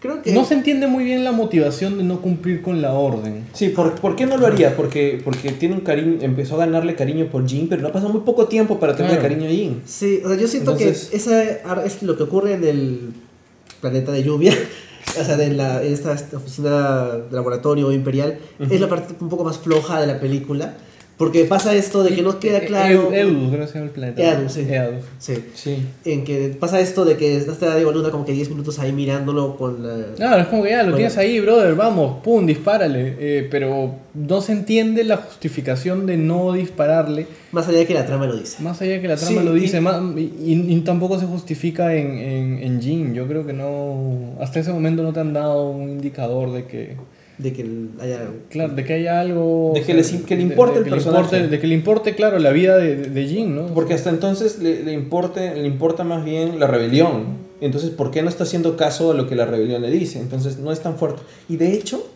Creo 0.00 0.22
que. 0.22 0.32
No 0.32 0.44
se 0.44 0.54
entiende 0.54 0.86
muy 0.86 1.04
bien 1.04 1.24
la 1.24 1.32
motivación 1.32 1.96
de 1.98 2.04
no 2.04 2.20
cumplir 2.20 2.60
con 2.62 2.82
la 2.82 2.92
orden. 2.92 3.46
Sí, 3.54 3.70
¿por, 3.70 3.94
¿por 3.94 4.14
qué 4.14 4.26
no 4.26 4.36
lo 4.36 4.46
haría? 4.46 4.76
Porque, 4.76 5.20
porque 5.24 5.52
tiene 5.52 5.74
un 5.74 5.80
cariño, 5.80 6.18
empezó 6.20 6.56
a 6.56 6.58
ganarle 6.66 6.94
cariño 6.94 7.26
por 7.26 7.46
Jin, 7.48 7.68
pero 7.68 7.82
no 7.82 7.88
ha 7.88 7.92
pasado 7.92 8.12
muy 8.12 8.20
poco 8.22 8.46
tiempo 8.46 8.78
para 8.78 8.94
tenerle 8.94 9.18
Claro. 9.18 9.34
cariño 9.34 9.48
a 9.48 9.52
Jin. 9.52 9.82
Sí, 9.86 10.20
o 10.24 10.28
sea, 10.28 10.36
yo 10.36 10.46
siento 10.48 10.72
Entonces- 10.72 11.08
que 11.10 11.16
esa 11.16 11.40
ar- 11.64 11.82
es 11.86 12.02
lo 12.02 12.16
que 12.16 12.24
ocurre 12.24 12.54
en 12.54 12.64
el 12.64 13.00
planeta 13.80 14.12
de 14.12 14.22
lluvia, 14.22 14.52
o 15.20 15.24
sea, 15.24 15.42
en, 15.42 15.56
la, 15.56 15.82
en 15.82 15.92
esta, 15.92 16.12
esta 16.12 16.36
oficina 16.36 17.06
de 17.30 17.34
laboratorio 17.34 17.90
imperial, 17.90 18.38
es 18.58 18.80
la 18.80 18.88
parte 18.88 19.14
un 19.20 19.28
poco 19.30 19.44
más 19.44 19.58
floja 19.58 20.00
de 20.00 20.06
la 20.06 20.20
película, 20.20 20.74
porque 21.16 21.44
pasa 21.44 21.74
esto 21.74 22.02
de 22.02 22.14
que 22.14 22.20
no 22.22 22.38
queda 22.38 22.60
claro... 22.60 23.10
Edu- 23.10 23.14
Eudus, 23.14 23.48
creo 23.50 23.60
que 23.62 23.66
se 23.68 23.74
llama 23.74 23.86
el 23.86 23.90
planeta. 23.92 24.22
Eadus, 24.22 24.52
sí. 24.52 24.66
Eadus. 24.68 25.04
Sí, 25.18 25.34
Sí. 25.54 25.86
en 26.04 26.24
que 26.24 26.54
pasa 26.60 26.78
esto 26.80 27.04
de 27.06 27.16
que 27.16 27.36
está 27.38 27.74
Diego 27.74 27.90
Luna 27.92 28.10
como 28.10 28.26
que 28.26 28.32
10 28.32 28.50
minutos 28.50 28.78
ahí 28.78 28.92
mirándolo 28.92 29.56
con 29.56 29.82
la... 29.82 30.14
Claro, 30.14 30.42
es 30.42 30.48
como 30.48 30.62
que 30.64 30.70
ya 30.70 30.82
lo 30.82 30.94
tienes 30.94 31.16
ahí, 31.16 31.40
brother, 31.40 31.74
vamos, 31.74 32.22
pum, 32.22 32.44
dispárale. 32.44 33.16
Eh, 33.18 33.48
pero 33.50 33.94
no 34.12 34.40
se 34.42 34.52
entiende 34.52 35.04
la 35.04 35.16
justificación 35.16 36.04
de 36.04 36.18
no 36.18 36.52
dispararle, 36.52 37.26
Más 37.52 37.66
allá 37.68 37.78
de 37.78 37.86
que 37.86 37.94
la 37.94 38.04
trama 38.04 38.26
lo 38.26 38.36
dice. 38.36 38.62
más 38.62 38.82
allá 38.82 38.92
de 38.92 39.00
que 39.00 39.08
la 39.08 39.16
trama 39.16 39.40
Sí, 39.40 39.46
lo 39.46 39.56
y- 39.56 39.60
dice, 39.60 39.80
y, 40.16 40.20
y- 40.20 40.74
y 40.74 40.80
tampoco 40.82 41.18
se 41.18 41.24
justifica 41.26 41.94
en, 41.94 42.18
en, 42.18 42.58
en 42.62 42.82
Jin. 42.82 43.14
Yo 43.14 43.26
creo 43.26 43.46
que 43.46 43.52
no. 43.54 44.34
Hasta 44.40 44.60
ese 44.60 44.70
momento 44.72 45.02
no 45.02 45.12
te 45.14 45.20
han 45.20 45.32
dado 45.32 45.70
un 45.70 45.88
indicador 45.90 46.52
de 46.52 46.64
que. 46.66 46.96
De 47.38 47.52
que 47.52 47.66
haya... 48.00 48.28
Claro, 48.48 48.74
de 48.74 48.84
que 48.84 48.92
haya 48.94 49.20
algo. 49.20 49.72
De 49.74 49.82
que 49.82 49.92
o 49.92 49.96
le- 49.96 50.02
que 50.02 50.36
le 50.36 50.44
de- 50.44 50.48
importe 50.50 50.74
de 50.74 50.78
el 50.78 50.84
que 50.84 50.90
le 50.90 50.96
personaje. 50.96 51.24
importe- 51.36 51.48
de 51.48 51.60
que 51.60 51.66
le 51.66 51.74
importe, 51.74 52.14
claro, 52.14 52.38
la 52.38 52.50
vida 52.50 52.78
de, 52.78 52.96
de, 52.96 53.10
de 53.10 53.26
Jin, 53.26 53.54
¿no? 53.54 53.66
Porque 53.74 53.94
hasta 53.94 54.10
entonces 54.10 54.58
le, 54.58 54.82
le, 54.84 54.92
importe, 54.92 55.54
le 55.54 55.66
importa 55.66 56.02
más 56.04 56.24
bien 56.24 56.58
la 56.58 56.66
rebelión. 56.66 57.44
Entonces, 57.60 57.90
¿por 57.90 58.10
qué 58.10 58.22
no 58.22 58.28
está 58.28 58.44
haciendo 58.44 58.76
caso 58.76 59.10
a 59.10 59.14
lo 59.14 59.28
que 59.28 59.34
la 59.34 59.44
rebelión 59.46 59.82
le 59.82 59.90
dice? 59.90 60.18
Entonces, 60.20 60.58
no 60.58 60.72
es 60.72 60.80
tan 60.80 60.96
fuerte. 60.96 61.22
Y 61.48 61.56
de 61.56 61.72
hecho, 61.74 62.06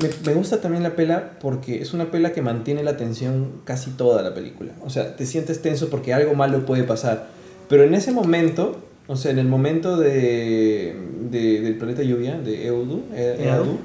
me, 0.00 0.08
me 0.26 0.34
gusta 0.34 0.60
también 0.60 0.82
la 0.82 0.96
pela 0.96 1.32
porque 1.40 1.80
es 1.82 1.92
una 1.94 2.10
pela 2.10 2.32
que 2.32 2.42
mantiene 2.42 2.82
la 2.82 2.96
tensión 2.96 3.52
casi 3.64 3.90
toda 3.90 4.22
la 4.22 4.34
película. 4.34 4.72
O 4.84 4.90
sea, 4.90 5.14
te 5.16 5.26
sientes 5.26 5.62
tenso 5.62 5.90
porque 5.90 6.12
algo 6.14 6.34
malo 6.34 6.64
puede 6.66 6.82
pasar. 6.84 7.28
Pero 7.68 7.84
en 7.84 7.94
ese 7.94 8.10
momento, 8.12 8.78
o 9.06 9.16
sea, 9.16 9.30
en 9.32 9.38
el 9.38 9.46
momento 9.46 9.96
de, 9.96 10.94
de- 11.30 11.60
del 11.60 11.76
planeta 11.76 12.02
lluvia, 12.02 12.38
de 12.40 12.66
Eudu, 12.66 13.02
E- 13.14 13.36
Eadu. 13.40 13.44
Eadu, 13.44 13.78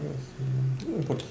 no 0.95 1.01
importa. 1.01 1.23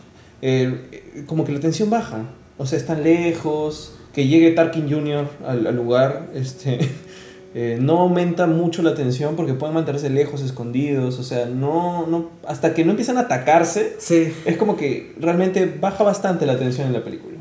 eh, 0.43 1.25
como 1.27 1.45
que 1.45 1.53
la 1.53 1.61
tensión 1.61 1.91
baja. 1.91 2.23
O 2.59 2.67
sea, 2.67 2.79
están 2.79 3.03
lejos, 3.03 3.95
que 4.13 4.29
llegue 4.29 4.53
Tarkin 4.53 4.89
Jr. 4.89 5.29
al, 5.47 5.67
al 5.67 5.75
lugar, 5.75 6.29
este, 6.35 6.79
eh, 7.55 7.79
no 7.81 7.99
aumenta 8.01 8.47
mucho 8.47 8.83
la 8.83 8.95
tensión 8.95 9.35
porque 9.37 9.55
pueden 9.55 9.75
mantenerse 9.75 10.09
lejos, 10.11 10.41
escondidos. 10.43 11.19
O 11.19 11.25
sea, 11.25 11.47
no, 11.47 12.07
no, 12.07 12.31
hasta 12.47 12.75
que 12.75 12.85
no 12.85 12.91
empiezan 12.91 13.17
a 13.17 13.23
atacarse, 13.23 13.97
Sí, 13.99 14.33
es 14.45 14.57
como 14.57 14.77
que 14.77 15.15
realmente 15.19 15.67
baja 15.81 16.05
bastante 16.05 16.47
la 16.47 16.57
tensión 16.59 16.87
en 16.87 16.93
la 16.93 17.03
película. 17.03 17.39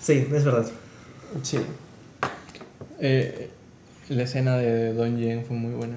sí, 0.00 0.26
es 0.32 0.44
verdad. 0.44 0.66
Sí. 1.42 1.58
Eh, 3.00 3.50
la 4.08 4.22
escena 4.22 4.56
de 4.56 4.92
Don 4.94 5.18
Yen 5.18 5.44
fue 5.44 5.56
muy 5.56 5.72
buena. 5.74 5.96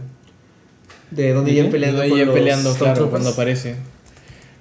De 1.12 1.32
donde 1.32 1.52
¿De 1.52 1.58
ya 1.58 1.64
qué? 1.64 1.70
peleando 1.70 2.00
Don 2.02 2.10
con 2.10 2.18
Yen 2.18 2.28
los 2.28 2.36
peleando, 2.36 2.74
claro, 2.76 3.10
cuando 3.10 3.30
aparece. 3.30 3.76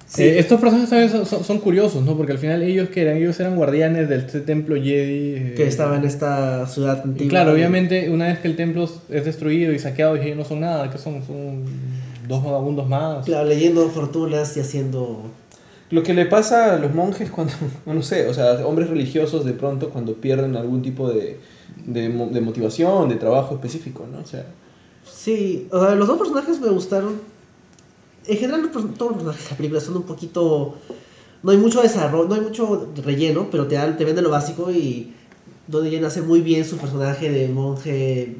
Sí. 0.07 0.23
Eh, 0.23 0.39
estos 0.39 0.59
personajes 0.61 0.89
también 0.89 1.11
son, 1.11 1.25
son- 1.25 1.43
son 1.43 1.59
curiosos, 1.59 2.01
¿no? 2.03 2.15
Porque 2.15 2.31
al 2.31 2.37
final 2.37 2.61
ellos 2.63 2.87
que 2.89 3.01
eran, 3.01 3.17
ellos 3.17 3.37
eran 3.41 3.57
guardianes 3.57 4.07
del 4.07 4.21
este 4.21 4.39
templo 4.39 4.75
Jedi. 4.75 5.33
eh, 5.35 5.53
que 5.57 5.67
estaba 5.67 5.97
en 5.97 6.05
esta 6.05 6.65
ciudad 6.67 6.99
y 7.03 7.07
antigua. 7.09 7.29
claro, 7.29 7.51
obviamente, 7.51 8.09
una 8.09 8.27
vez 8.27 8.39
que 8.39 8.47
el 8.47 8.55
templo 8.55 8.89
es 9.09 9.25
destruido 9.25 9.73
y 9.73 9.79
saqueado, 9.79 10.15
y 10.15 10.33
no 10.33 10.45
son 10.45 10.61
nada, 10.61 10.89
que 10.89 10.97
son, 10.97 11.21
son 11.27 11.63
dos 12.27 12.41
vagabundos 12.43 12.87
más. 12.87 13.25
Claro, 13.25 13.49
leyendo 13.49 13.87
fortunas 13.89 14.55
y 14.55 14.61
haciendo... 14.61 15.23
Lo 15.89 16.03
que 16.03 16.13
le 16.13 16.25
pasa 16.25 16.75
a 16.75 16.79
los 16.79 16.93
monjes 16.93 17.29
cuando, 17.29 17.53
no 17.85 18.01
sé, 18.01 18.27
o 18.27 18.33
sea, 18.33 18.65
hombres 18.65 18.89
religiosos 18.89 19.43
de 19.45 19.53
pronto 19.53 19.89
cuando 19.89 20.13
pierden 20.15 20.55
algún 20.55 20.81
tipo 20.81 21.09
de, 21.09 21.37
de, 21.85 22.07
de 22.09 22.41
motivación, 22.41 23.09
de 23.09 23.15
trabajo 23.15 23.55
específico, 23.55 24.05
¿no? 24.09 24.19
O 24.19 24.25
sea, 24.25 24.45
Sí, 25.09 25.67
o 25.71 25.79
sea, 25.85 25.95
los 25.95 26.07
dos 26.07 26.17
personajes 26.17 26.59
me 26.61 26.69
gustaron. 26.69 27.36
En 28.27 28.37
general, 28.37 28.61
los 28.63 28.71
pers- 28.71 28.93
todos 28.97 29.11
los 29.11 29.17
personajes 29.23 29.43
de 29.45 29.51
la 29.51 29.57
película 29.57 29.79
son 29.81 29.97
un 29.97 30.03
poquito. 30.03 30.75
No 31.43 31.51
hay 31.51 31.57
mucho 31.57 31.81
desarrollo, 31.81 32.27
no 32.27 32.35
hay 32.35 32.41
mucho 32.41 32.89
relleno, 33.05 33.47
pero 33.51 33.67
te, 33.67 33.75
dan, 33.75 33.95
te 33.97 34.05
venden 34.05 34.23
lo 34.23 34.29
básico 34.29 34.71
y. 34.71 35.13
Donde 35.67 35.89
Yen 35.89 36.05
hace 36.05 36.21
muy 36.21 36.39
bien 36.39 36.63
su 36.63 36.77
personaje 36.77 37.29
de 37.29 37.49
monje 37.49 38.37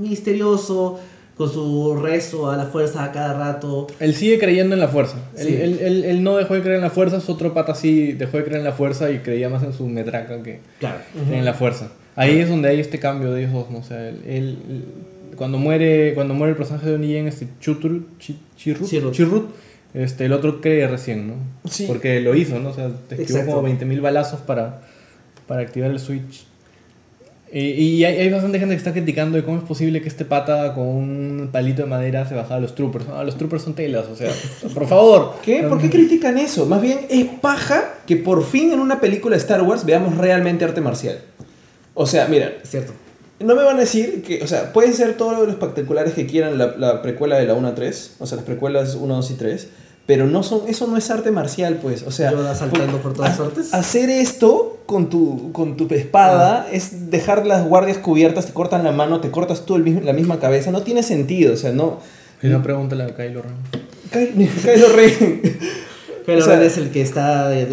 misterioso, 0.00 0.98
con 1.36 1.50
su 1.52 1.94
rezo 1.96 2.50
a 2.50 2.56
la 2.56 2.64
fuerza 2.66 3.04
a 3.04 3.12
cada 3.12 3.34
rato. 3.34 3.86
Él 3.98 4.14
sigue 4.14 4.38
creyendo 4.38 4.74
en 4.74 4.80
la 4.80 4.88
fuerza. 4.88 5.16
Él, 5.36 5.46
Sí. 5.46 5.54
él, 5.60 5.78
él- 5.80 6.04
él 6.04 6.22
no 6.22 6.36
dejó 6.36 6.54
de 6.54 6.60
creer 6.62 6.76
en 6.76 6.82
la 6.82 6.90
fuerza, 6.90 7.18
es 7.18 7.28
otro 7.28 7.52
pata 7.54 7.72
así, 7.72 8.12
dejó 8.12 8.38
de 8.38 8.44
creer 8.44 8.58
en 8.60 8.64
la 8.64 8.72
fuerza 8.72 9.10
y 9.10 9.18
creía 9.18 9.48
más 9.50 9.62
en 9.62 9.72
su 9.72 9.86
metraca 9.88 10.42
que 10.42 10.60
Claro. 10.78 10.98
en 11.30 11.44
la 11.44 11.54
fuerza. 11.54 11.92
Ahí 12.16 12.38
es 12.38 12.48
donde 12.48 12.68
hay 12.68 12.80
este 12.80 12.98
cambio 12.98 13.30
de 13.32 13.42
ellos 13.42 13.52
dos, 13.54 13.70
¿no? 13.70 13.78
O 13.78 13.82
sea, 13.82 14.08
él, 14.08 14.20
él- 14.26 14.58
él- 14.68 14.84
cuando 15.40 15.56
muere 15.56 16.12
cuando 16.14 16.34
muere 16.34 16.50
el 16.50 16.56
personaje 16.58 16.84
de 16.84 16.92
Donnie 16.92 17.14
Yen, 17.14 17.26
este 17.26 17.48
Chutru, 17.62 18.08
Chi- 18.18 18.38
Chirrut, 18.58 18.86
Chirrut. 18.86 19.14
Chirrut, 19.14 19.50
este, 19.94 20.26
el 20.26 20.34
otro 20.34 20.60
cree 20.60 20.86
recién, 20.86 21.28
¿no? 21.28 21.34
Sí. 21.66 21.86
Porque 21.88 22.20
lo 22.20 22.34
hizo, 22.34 22.58
¿no? 22.58 22.68
O 22.68 22.74
sea, 22.74 22.90
te 23.08 23.14
esquivó 23.22 23.46
como 23.46 23.66
20.000 23.66 24.02
balazos 24.02 24.40
para, 24.40 24.82
para 25.46 25.62
activar 25.62 25.90
el 25.90 25.98
switch. 25.98 26.44
Y, 27.50 27.60
y 27.70 28.04
hay, 28.04 28.18
hay 28.18 28.28
bastante 28.30 28.58
gente 28.58 28.74
que 28.74 28.78
está 28.78 28.92
criticando 28.92 29.38
de 29.38 29.42
cómo 29.44 29.56
es 29.56 29.64
posible 29.64 30.02
que 30.02 30.08
este 30.08 30.26
pata 30.26 30.74
con 30.74 30.86
un 30.86 31.48
palito 31.50 31.80
de 31.82 31.88
madera 31.88 32.28
se 32.28 32.34
bajara 32.34 32.56
a 32.56 32.60
los 32.60 32.74
troopers. 32.74 33.06
Ah, 33.10 33.24
los 33.24 33.38
troopers 33.38 33.62
son 33.62 33.72
telas, 33.74 34.06
o 34.08 34.14
sea, 34.16 34.30
por 34.74 34.86
favor. 34.86 35.36
¿qué? 35.42 35.62
¿Por 35.62 35.80
qué 35.80 35.88
critican 35.88 36.36
eso? 36.36 36.66
Más 36.66 36.82
bien 36.82 36.98
es 37.08 37.24
paja 37.40 37.94
que 38.06 38.16
por 38.16 38.44
fin 38.44 38.72
en 38.72 38.78
una 38.78 39.00
película 39.00 39.36
de 39.36 39.40
Star 39.40 39.62
Wars 39.62 39.86
veamos 39.86 40.18
realmente 40.18 40.66
arte 40.66 40.82
marcial. 40.82 41.18
O 41.94 42.06
sea, 42.06 42.28
mira, 42.28 42.52
Es 42.62 42.70
cierto. 42.70 42.92
No 43.40 43.54
me 43.54 43.62
van 43.64 43.76
a 43.76 43.80
decir 43.80 44.22
que, 44.22 44.42
o 44.42 44.46
sea, 44.46 44.72
pueden 44.72 44.94
ser 44.94 45.16
todos 45.16 45.38
los 45.38 45.48
espectaculares 45.48 46.12
que 46.14 46.26
quieran 46.26 46.58
la, 46.58 46.74
la 46.78 47.02
precuela 47.02 47.36
de 47.38 47.46
la 47.46 47.54
1 47.54 47.68
a 47.68 47.74
3, 47.74 48.16
o 48.18 48.26
sea, 48.26 48.36
las 48.36 48.44
precuelas 48.44 48.94
1, 48.94 49.14
2 49.16 49.30
y 49.30 49.34
3, 49.34 49.68
pero 50.06 50.26
no 50.26 50.42
son, 50.42 50.62
eso 50.68 50.86
no 50.86 50.96
es 50.96 51.10
arte 51.10 51.30
marcial, 51.30 51.78
pues, 51.80 52.02
o 52.02 52.10
sea... 52.10 52.32
Yoda 52.32 52.54
saltando 52.54 52.98
por 52.98 53.14
todas 53.14 53.38
ha- 53.38 53.44
partes. 53.44 53.72
Hacer 53.74 54.10
esto 54.10 54.78
con 54.86 55.08
tu, 55.08 55.52
con 55.52 55.76
tu 55.76 55.86
espada 55.94 56.66
es 56.72 57.10
dejar 57.10 57.46
las 57.46 57.64
guardias 57.66 57.98
cubiertas, 57.98 58.46
te 58.46 58.52
cortan 58.52 58.82
la 58.84 58.92
mano, 58.92 59.20
te 59.20 59.30
cortas 59.30 59.64
tú 59.66 59.76
el 59.76 59.84
mismo- 59.84 60.00
la 60.02 60.12
misma 60.12 60.38
cabeza, 60.40 60.70
no 60.70 60.82
tiene 60.82 61.02
sentido, 61.02 61.54
o 61.54 61.56
sea, 61.56 61.72
no... 61.72 62.00
Y 62.42 62.46
una 62.48 62.62
pregunta 62.62 62.96
a 62.96 63.06
Kylo 63.14 63.42
Ren. 63.42 64.32
Ky- 64.34 64.46
Kylo 64.62 64.88
Ren... 64.96 65.42
Pero 66.26 66.38
O 66.40 66.44
sea, 66.44 66.56
Ren 66.56 66.66
es 66.66 66.76
el 66.76 66.90
que 66.90 67.00
está. 67.02 67.48
Le 67.50 67.66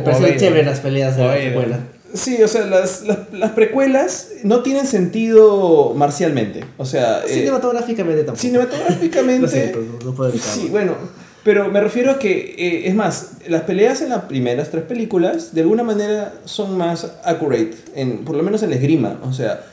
Vader. 0.00 0.36
chévere 0.36 0.64
las 0.64 0.80
peleas 0.80 1.16
de 1.16 1.24
la 1.24 1.32
precuela. 1.34 1.78
Sí, 2.16 2.42
o 2.42 2.48
sea, 2.48 2.66
las, 2.66 3.02
las, 3.02 3.18
las 3.32 3.52
precuelas 3.52 4.28
no 4.42 4.62
tienen 4.62 4.86
sentido 4.86 5.92
marcialmente, 5.94 6.64
o 6.76 6.84
sea... 6.84 7.22
eh, 7.24 7.28
Cinematográficamente 7.28 8.24
tampoco. 8.24 8.40
cinematográficamente... 8.42 9.40
Lo 9.42 9.48
siento, 9.48 9.80
no, 10.04 10.14
puedo. 10.14 10.32
Sí, 10.32 10.68
bueno, 10.70 10.92
pero 11.44 11.70
me 11.70 11.80
refiero 11.80 12.10
a 12.12 12.18
que, 12.18 12.54
eh, 12.58 12.88
es 12.88 12.94
más, 12.94 13.32
las 13.48 13.62
peleas 13.62 14.00
en 14.02 14.08
las 14.08 14.22
primeras 14.24 14.70
tres 14.70 14.82
películas 14.84 15.54
de 15.54 15.60
alguna 15.60 15.82
manera 15.84 16.34
son 16.44 16.76
más 16.76 17.12
accurate, 17.24 17.74
en, 17.94 18.24
por 18.24 18.34
lo 18.36 18.42
menos 18.42 18.62
en 18.62 18.70
la 18.70 18.76
esgrima. 18.76 19.20
O 19.22 19.32
sea, 19.32 19.64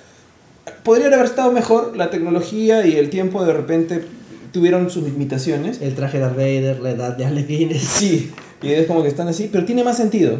podría 0.84 1.08
haber 1.08 1.26
estado 1.26 1.52
mejor, 1.52 1.98
la 1.98 2.10
tecnología 2.10 2.86
y 2.86 2.98
el 2.98 3.10
tiempo 3.10 3.44
de 3.44 3.54
repente 3.54 4.04
tuvieron 4.52 4.90
sus 4.92 5.04
limitaciones. 5.04 5.82
El 5.82 5.96
traje 5.96 6.18
de 6.18 6.24
Darth 6.26 6.36
Vader, 6.36 6.80
la 6.80 6.92
edad 6.92 7.18
de 7.18 7.26
Alec 7.26 7.48
Guinness. 7.48 7.82
Sí, 7.84 8.32
y 8.62 8.72
es 8.72 8.86
como 8.86 9.02
que 9.02 9.08
están 9.10 9.28
así, 9.28 9.50
pero 9.52 9.66
tiene 9.66 9.84
más 9.84 9.98
sentido. 9.98 10.38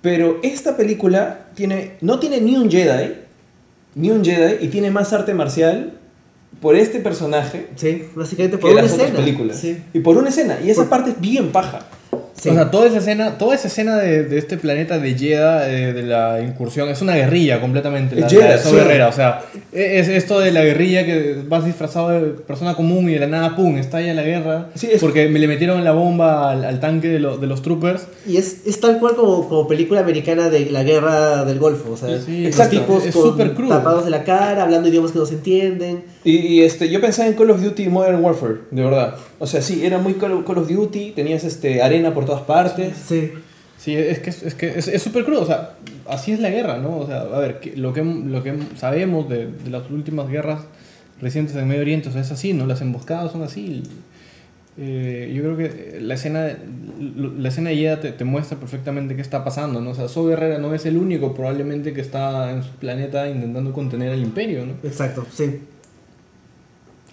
Pero 0.00 0.38
esta 0.42 0.76
película 0.76 1.46
tiene, 1.54 1.96
no 2.00 2.18
tiene 2.20 2.40
ni 2.40 2.56
un 2.56 2.70
Jedi, 2.70 3.14
ni 3.94 4.10
un 4.10 4.24
Jedi, 4.24 4.64
y 4.64 4.68
tiene 4.68 4.90
más 4.90 5.12
arte 5.12 5.34
marcial 5.34 5.94
por 6.60 6.76
este 6.76 7.00
personaje 7.00 7.68
Sí, 7.76 8.04
básicamente 8.14 8.58
por 8.58 8.70
que 8.70 8.74
una 8.74 8.82
las 8.82 8.92
otras 8.92 9.08
escena. 9.08 9.24
películas. 9.24 9.58
Sí. 9.58 9.78
Y 9.92 10.00
por 10.00 10.16
una 10.16 10.28
escena, 10.28 10.58
y 10.64 10.70
esa 10.70 10.82
Por- 10.82 10.90
parte 10.90 11.10
es 11.10 11.20
bien 11.20 11.50
paja. 11.50 11.80
Sí. 12.40 12.50
O 12.50 12.54
sea, 12.54 12.70
toda 12.70 12.86
esa 12.86 12.98
escena, 12.98 13.36
toda 13.36 13.54
esa 13.56 13.66
escena 13.68 13.96
de, 13.96 14.22
de 14.24 14.38
este 14.38 14.58
planeta 14.58 14.98
de 14.98 15.14
Jedha, 15.18 15.68
eh, 15.68 15.92
de 15.92 16.02
la 16.04 16.40
incursión, 16.40 16.88
es 16.88 17.02
una 17.02 17.16
guerrilla 17.16 17.60
completamente. 17.60 18.14
La, 18.14 18.26
Es 18.28 18.32
la 18.32 18.52
de 18.52 18.58
sí. 18.58 18.70
Guerrera, 18.76 19.08
o 19.08 19.12
sea, 19.12 19.40
es 19.72 20.06
esto 20.08 20.38
de 20.38 20.52
la 20.52 20.62
guerrilla 20.62 21.04
que 21.04 21.42
vas 21.48 21.64
disfrazado 21.64 22.10
de 22.10 22.20
persona 22.30 22.74
común 22.76 23.08
y 23.10 23.14
de 23.14 23.18
la 23.20 23.26
nada, 23.26 23.56
pum, 23.56 23.76
estalla 23.76 24.14
la 24.14 24.22
guerra. 24.22 24.68
Sí, 24.76 24.88
es- 24.92 25.00
Porque 25.00 25.28
me 25.28 25.38
le 25.40 25.48
metieron 25.48 25.82
la 25.82 25.90
bomba 25.92 26.52
al, 26.52 26.64
al 26.64 26.78
tanque 26.80 27.08
de, 27.08 27.18
lo- 27.18 27.38
de 27.38 27.46
los 27.48 27.62
troopers. 27.62 28.06
Y 28.26 28.36
es, 28.36 28.66
es 28.66 28.78
tal 28.80 29.00
cual 29.00 29.16
como, 29.16 29.48
como 29.48 29.66
película 29.66 30.00
americana 30.00 30.48
de 30.48 30.66
la 30.70 30.84
guerra 30.84 31.44
del 31.44 31.58
Golfo. 31.58 31.92
O 31.92 31.96
sea, 31.96 32.20
Sí, 32.20 32.42
los 32.44 32.50
exacto. 32.52 32.78
tipos 32.78 33.04
Es 33.04 33.14
con 33.14 33.22
súper 33.32 33.54
crudo. 33.54 33.70
tapados 33.70 34.04
de 34.04 34.10
la 34.10 34.22
cara, 34.22 34.62
hablando 34.62 34.88
idiomas 34.88 35.10
que 35.10 35.18
no 35.18 35.26
se 35.26 35.34
entienden. 35.34 36.04
Y, 36.24 36.36
y, 36.36 36.62
este, 36.62 36.88
yo 36.88 37.00
pensaba 37.00 37.28
en 37.28 37.34
Call 37.34 37.50
of 37.50 37.62
Duty 37.62 37.88
Modern 37.88 38.22
Warfare, 38.22 38.56
de 38.70 38.84
verdad. 38.84 39.14
O 39.38 39.46
sea, 39.46 39.62
sí, 39.62 39.84
era 39.84 39.98
muy 39.98 40.14
Call 40.14 40.32
of, 40.32 40.44
Call 40.46 40.58
of 40.58 40.68
Duty, 40.68 41.12
tenías 41.12 41.44
este, 41.44 41.80
arena 41.82 42.12
por 42.12 42.24
todas 42.26 42.42
partes. 42.42 42.96
Sí. 42.96 43.32
Sí, 43.78 43.94
es 43.94 44.18
que 44.18 44.30
es 44.30 44.54
que 44.54 44.76
es 44.76 44.88
es 44.88 45.00
súper 45.02 45.24
crudo, 45.24 45.42
o 45.42 45.46
sea, 45.46 45.74
así 46.08 46.32
es 46.32 46.40
la 46.40 46.50
guerra, 46.50 46.78
¿no? 46.78 46.98
O 46.98 47.06
sea, 47.06 47.20
a 47.20 47.38
ver, 47.38 47.60
que- 47.60 47.76
lo 47.76 47.92
que, 47.92 48.02
lo 48.02 48.42
que 48.42 48.52
sabemos 48.76 49.28
de, 49.28 49.46
de 49.46 49.70
las 49.70 49.88
últimas 49.90 50.28
guerras 50.28 50.62
recientes 51.20 51.54
en 51.54 51.68
Medio 51.68 51.82
Oriente, 51.82 52.08
o 52.08 52.12
sea, 52.12 52.20
es 52.22 52.30
así, 52.32 52.52
¿no? 52.54 52.66
Las 52.66 52.80
emboscadas 52.80 53.30
son 53.30 53.44
así. 53.44 53.84
Eh, 54.80 55.32
yo 55.34 55.42
creo 55.42 55.56
que 55.56 55.98
la 56.00 56.14
escena, 56.14 56.56
la 57.38 57.48
escena 57.48 57.70
de 57.70 57.76
Jedha 57.76 58.00
te, 58.00 58.12
te 58.12 58.24
muestra 58.24 58.58
perfectamente 58.58 59.16
qué 59.16 59.22
está 59.22 59.42
pasando, 59.44 59.80
¿no? 59.80 59.90
O 59.90 59.94
sea, 59.94 60.08
So 60.08 60.26
Guerrera 60.26 60.58
no 60.58 60.72
es 60.74 60.86
el 60.86 60.96
único 60.96 61.34
probablemente 61.34 61.92
que 61.92 62.00
está 62.00 62.50
en 62.52 62.62
su 62.62 62.70
planeta 62.72 63.28
intentando 63.28 63.72
contener 63.72 64.12
al 64.12 64.20
imperio, 64.20 64.66
¿no? 64.66 64.74
Exacto, 64.84 65.26
sí. 65.32 65.60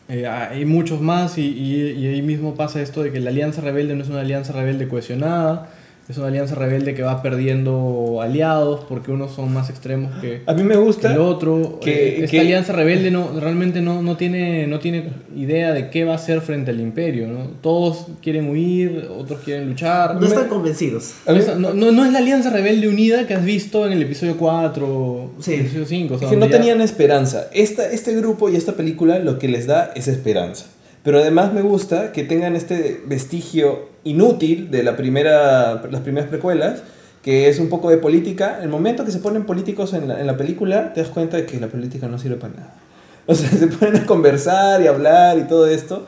Eh, 0.07 0.27
hay 0.27 0.65
muchos 0.65 1.01
más 1.01 1.37
y, 1.39 1.41
y- 1.47 1.91
y 1.93 2.07
ahí 2.07 2.21
mismo 2.21 2.53
pasa 2.55 2.79
esto 2.81 3.01
de 3.01 3.11
que 3.11 3.19
la 3.19 3.31
alianza 3.31 3.61
rebelde 3.61 3.95
no 3.95 4.03
es 4.03 4.09
una 4.09 4.21
alianza 4.21 4.53
rebelde 4.53 4.87
cohesionada, 4.87 5.69
es 6.07 6.17
una 6.17 6.27
alianza 6.27 6.53
rebelde 6.55 6.93
que 6.93 7.01
va 7.01 7.21
perdiendo 7.23 8.19
aliados 8.21 8.81
porque 8.87 9.11
unos 9.11 9.33
son 9.33 9.51
más 9.53 9.69
extremos 9.69 10.13
que 10.21 10.41
A 10.45 10.53
mí 10.53 10.63
me 10.63 10.75
gusta. 10.75 11.11
el 11.11 11.19
otro. 11.19 11.79
que- 11.83 11.91
Eh, 11.95 12.15
Esta 12.25 12.31
que- 12.31 12.39
alianza 12.41 12.73
rebelde 12.73 13.09
no, 13.11 13.39
realmente 13.39 13.81
no, 13.81 14.01
no, 14.01 14.15
tiene, 14.17 14.67
no 14.67 14.79
tiene 14.79 15.09
idea 15.35 15.73
de 15.73 15.89
qué 15.89 16.03
va 16.05 16.13
a 16.13 16.15
hacer 16.17 16.41
frente 16.41 16.71
al 16.71 16.79
imperio. 16.79 17.27
¿no? 17.27 17.47
Todos 17.61 18.05
quieren 18.21 18.49
huir, 18.49 19.09
otros 19.17 19.39
quieren 19.41 19.67
luchar. 19.69 20.13
No 20.15 20.21
me- 20.21 20.27
están 20.27 20.47
convencidos. 20.47 21.13
No, 21.57 21.73
no, 21.73 21.91
no 21.91 22.05
es 22.05 22.11
la 22.11 22.19
alianza 22.19 22.49
rebelde 22.49 22.87
unida 22.87 23.25
que 23.25 23.33
has 23.33 23.43
visto 23.45 23.85
en 23.87 23.93
el 23.93 24.01
episodio 24.03 24.37
4, 24.37 25.31
Sí. 25.39 25.53
el 25.55 25.61
episodio 25.61 25.85
5. 25.85 26.13
o 26.15 26.17
sea, 26.19 26.27
Es 26.27 26.33
que 26.33 26.39
no 26.39 26.45
ya- 26.45 26.51
tenían 26.57 26.81
esperanza. 26.81 27.47
Esta, 27.53 27.89
este 27.91 28.15
grupo 28.15 28.49
y 28.49 28.55
esta 28.55 28.73
película 28.73 29.17
lo 29.19 29.39
que 29.39 29.47
les 29.47 29.65
da 29.67 29.91
es 29.95 30.07
esperanza. 30.07 30.65
Pero 31.05 31.19
además 31.19 31.53
me 31.53 31.61
gusta 31.61 32.11
que 32.11 32.23
tengan 32.23 32.55
este 32.55 32.99
vestigio 33.05 33.89
inútil 34.03 34.71
de 34.71 34.81
la 34.81 34.97
primera, 34.97 35.83
las 35.89 36.01
primeras 36.01 36.27
precuelas, 36.27 36.81
que 37.21 37.47
es 37.47 37.59
un 37.59 37.69
poco 37.69 37.91
de 37.91 37.97
política. 37.97 38.59
El 38.61 38.69
momento 38.69 39.05
que 39.05 39.11
se 39.11 39.19
ponen 39.19 39.45
políticos 39.45 39.93
en 39.93 40.07
la, 40.07 40.19
en 40.19 40.25
la 40.25 40.35
película, 40.35 40.93
te 40.93 41.01
das 41.01 41.11
cuenta 41.11 41.37
de 41.37 41.45
que 41.45 41.59
la 41.59 41.67
política 41.67 42.07
no 42.07 42.17
sirve 42.17 42.35
para 42.37 42.55
nada. 42.55 42.73
O 43.27 43.33
sea, 43.33 43.49
se 43.49 43.67
ponen 43.67 43.95
a 43.97 44.05
conversar 44.05 44.81
y 44.83 44.87
hablar 44.87 45.37
y 45.39 45.43
todo 45.43 45.67
esto. 45.67 46.05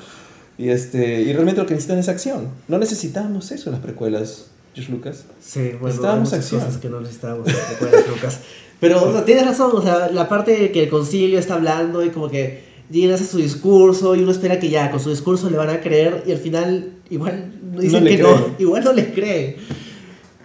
Y, 0.57 0.69
este, 0.69 1.21
y 1.21 1.31
realmente 1.33 1.61
lo 1.61 1.67
que 1.67 1.73
necesitan 1.75 1.99
es 1.99 2.09
acción. 2.09 2.49
No 2.67 2.79
necesitábamos 2.79 3.51
eso 3.51 3.69
en 3.69 3.73
las 3.73 3.83
precuelas, 3.83 4.47
George 4.73 4.91
Lucas. 4.91 5.25
Sí, 5.39 5.59
bueno, 5.59 5.85
Necesitábamos 5.87 6.33
acción. 6.33 6.61
cosas 6.61 6.77
que 6.77 6.89
no 6.89 7.01
necesitábamos. 7.01 7.45
¿te 7.45 7.75
acuerdas, 7.75 8.07
Lucas? 8.07 8.39
Pero 8.79 9.11
no, 9.11 9.23
tienes 9.23 9.45
razón, 9.45 9.71
o 9.73 9.81
sea, 9.81 10.09
la 10.11 10.27
parte 10.29 10.71
que 10.71 10.83
el 10.83 10.89
concilio 10.89 11.39
está 11.39 11.55
hablando 11.55 12.03
y 12.03 12.09
como 12.09 12.29
que 12.29 12.66
Jin 12.91 13.11
hace 13.11 13.25
su 13.25 13.37
discurso 13.37 14.15
y 14.15 14.21
uno 14.21 14.31
espera 14.31 14.59
que 14.59 14.69
ya 14.69 14.89
con 14.91 14.99
su 14.99 15.09
discurso 15.09 15.49
le 15.49 15.57
van 15.57 15.69
a 15.69 15.81
creer 15.81 16.23
y 16.25 16.31
al 16.31 16.37
final 16.37 16.93
igual 17.09 17.51
no 17.73 17.81
dicen 17.81 18.03
le 18.03 18.15
que 18.17 18.23
no, 18.23 18.33
creen. 18.35 18.55
igual 18.59 18.83
no 18.83 18.93
les 18.93 19.07
creen. 19.07 19.55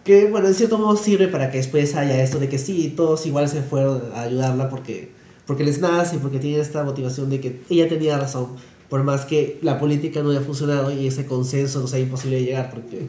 Que, 0.04 0.26
bueno, 0.26 0.48
en 0.48 0.54
cierto 0.54 0.78
modo 0.78 0.96
sirve 0.96 1.28
para 1.28 1.50
que 1.52 1.58
después 1.58 1.94
haya 1.94 2.20
esto 2.22 2.38
de 2.40 2.48
que 2.48 2.58
sí, 2.58 2.92
todos 2.96 3.24
igual 3.26 3.48
se 3.48 3.62
fueron 3.62 4.02
a 4.14 4.22
ayudarla 4.22 4.68
porque, 4.68 5.10
porque 5.46 5.62
les 5.62 5.78
nace, 5.80 6.18
porque 6.18 6.40
tienen 6.40 6.60
esta 6.60 6.82
motivación 6.82 7.30
de 7.30 7.40
que 7.40 7.60
ella 7.70 7.88
tenía 7.88 8.18
razón, 8.18 8.48
por 8.88 9.04
más 9.04 9.24
que 9.24 9.58
la 9.62 9.78
política 9.78 10.20
no 10.22 10.30
haya 10.30 10.40
funcionado 10.40 10.90
y 10.92 11.06
ese 11.06 11.24
consenso 11.26 11.78
no 11.80 11.86
sea 11.86 12.00
imposible 12.00 12.38
de 12.38 12.44
llegar, 12.46 12.70
porque 12.72 13.06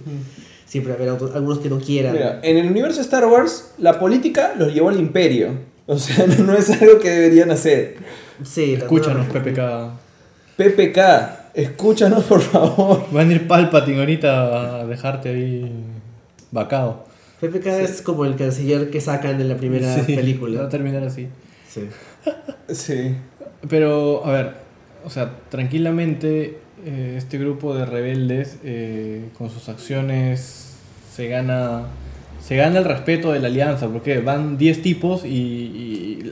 siempre 0.68 0.94
habrá 0.94 1.16
otros- 1.16 1.34
algunos 1.36 1.58
que 1.60 1.70
no 1.70 1.80
quieran. 1.80 2.14
Mira, 2.14 2.40
en 2.44 2.58
el 2.58 2.68
universo 2.70 2.98
de 2.98 3.04
Star 3.06 3.26
Wars, 3.26 3.72
la 3.80 4.00
política 4.00 4.54
los 4.56 4.72
llevó 4.72 4.90
al 4.90 5.00
imperio. 5.00 5.50
O 5.88 5.98
sea, 5.98 6.28
no, 6.38 6.44
no 6.46 6.54
es 6.54 6.70
algo 6.70 7.00
que 7.00 7.10
deberían 7.10 7.50
hacer. 7.50 7.96
Sí, 8.44 8.74
Escúchanos, 8.74 9.28
no- 9.28 9.34
PPK. 9.34 9.92
PPK, 10.58 11.00
escúchanos 11.54 12.24
por 12.26 12.42
favor. 12.42 13.06
Va 13.16 13.22
a 13.22 13.24
venir 13.24 13.48
Palpatine 13.48 14.00
ahorita 14.00 14.82
a 14.82 14.86
dejarte 14.86 15.30
ahí 15.30 15.72
vacado. 16.52 17.06
PPK 17.42 17.68
es 17.82 18.02
como 18.02 18.26
el 18.26 18.36
canciller 18.36 18.90
que 18.90 19.02
sacan 19.02 19.40
en 19.42 19.50
la 19.50 19.58
primera 19.58 19.94
Sí, 19.94 20.00
Va 20.02 20.06
película. 20.22 20.64
a 20.64 20.70
terminar 20.70 21.04
así. 21.04 21.28
Sí. 21.68 21.88
Sí. 22.70 23.16
Pero, 23.70 24.26
a 24.26 24.32
ver, 24.32 24.54
o 25.04 25.10
sea, 25.10 25.32
tranquilamente 25.50 26.60
eh, 26.86 27.16
este 27.18 27.38
grupo 27.38 27.76
de 27.76 27.86
rebeldes 27.86 28.58
eh, 28.64 29.30
con 29.38 29.50
sus 29.50 29.68
acciones 29.70 30.76
se 31.14 31.28
gana 31.28 31.84
se 32.42 32.58
gana 32.58 32.80
el 32.80 32.86
respeto 32.86 33.32
de 33.32 33.40
la 33.40 33.48
alianza, 33.48 33.88
porque 33.88 34.20
van 34.20 34.58
10 34.58 34.82
tipos 34.82 35.24
y, 35.26 36.32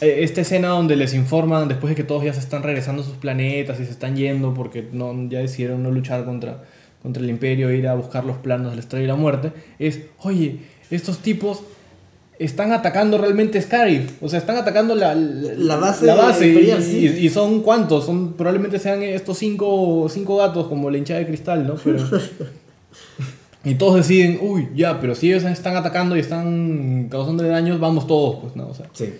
esta 0.00 0.40
escena 0.42 0.68
donde 0.68 0.96
les 0.96 1.14
informan 1.14 1.68
después 1.68 1.90
de 1.90 1.94
que 1.96 2.04
todos 2.04 2.24
ya 2.24 2.32
se 2.32 2.40
están 2.40 2.62
regresando 2.62 3.02
a 3.02 3.04
sus 3.04 3.16
planetas 3.16 3.80
y 3.80 3.84
se 3.84 3.90
están 3.90 4.16
yendo 4.16 4.52
porque 4.54 4.86
no, 4.92 5.14
ya 5.28 5.38
decidieron 5.40 5.82
no 5.82 5.90
luchar 5.90 6.24
contra, 6.24 6.64
contra 7.02 7.22
el 7.22 7.30
imperio 7.30 7.68
e 7.70 7.76
ir 7.78 7.88
a 7.88 7.94
buscar 7.94 8.24
los 8.24 8.36
planos 8.36 8.70
de 8.70 8.76
la 8.76 8.80
estrella 8.80 9.02
de 9.02 9.08
la 9.08 9.16
muerte, 9.16 9.52
es, 9.78 10.00
oye, 10.18 10.58
estos 10.90 11.18
tipos 11.18 11.62
están 12.38 12.72
atacando 12.72 13.16
realmente 13.16 13.60
Scarif, 13.62 14.22
o 14.22 14.28
sea, 14.28 14.38
están 14.38 14.56
atacando 14.56 14.94
la, 14.94 15.14
La 15.14 15.76
base 15.76 16.04
la 16.04 16.14
base 16.14 16.46
y, 16.48 16.82
sí. 16.82 16.98
y- 17.22 17.26
y 17.26 17.28
son 17.30 17.62
cuántos, 17.62 18.04
son 18.04 18.34
probablemente 18.34 18.78
sean 18.78 19.02
estos 19.02 19.38
cinco, 19.38 20.06
cinco 20.10 20.36
gatos 20.36 20.66
como 20.68 20.90
la 20.90 20.98
hinchada 20.98 21.20
de 21.20 21.26
cristal, 21.26 21.66
¿no? 21.66 21.76
Pero, 21.82 21.98
y 23.64 23.74
todos 23.76 23.96
deciden, 23.96 24.38
uy, 24.42 24.68
ya, 24.76 25.00
pero 25.00 25.14
si 25.14 25.28
ellos 25.32 25.44
están 25.44 25.76
atacando 25.76 26.16
y 26.16 26.20
están 26.20 27.08
causándole 27.10 27.48
daños, 27.48 27.80
vamos 27.80 28.06
todos, 28.06 28.36
pues, 28.42 28.54
¿no? 28.56 28.68
O 28.68 28.74
sea, 28.74 28.86
Sí. 28.92 29.14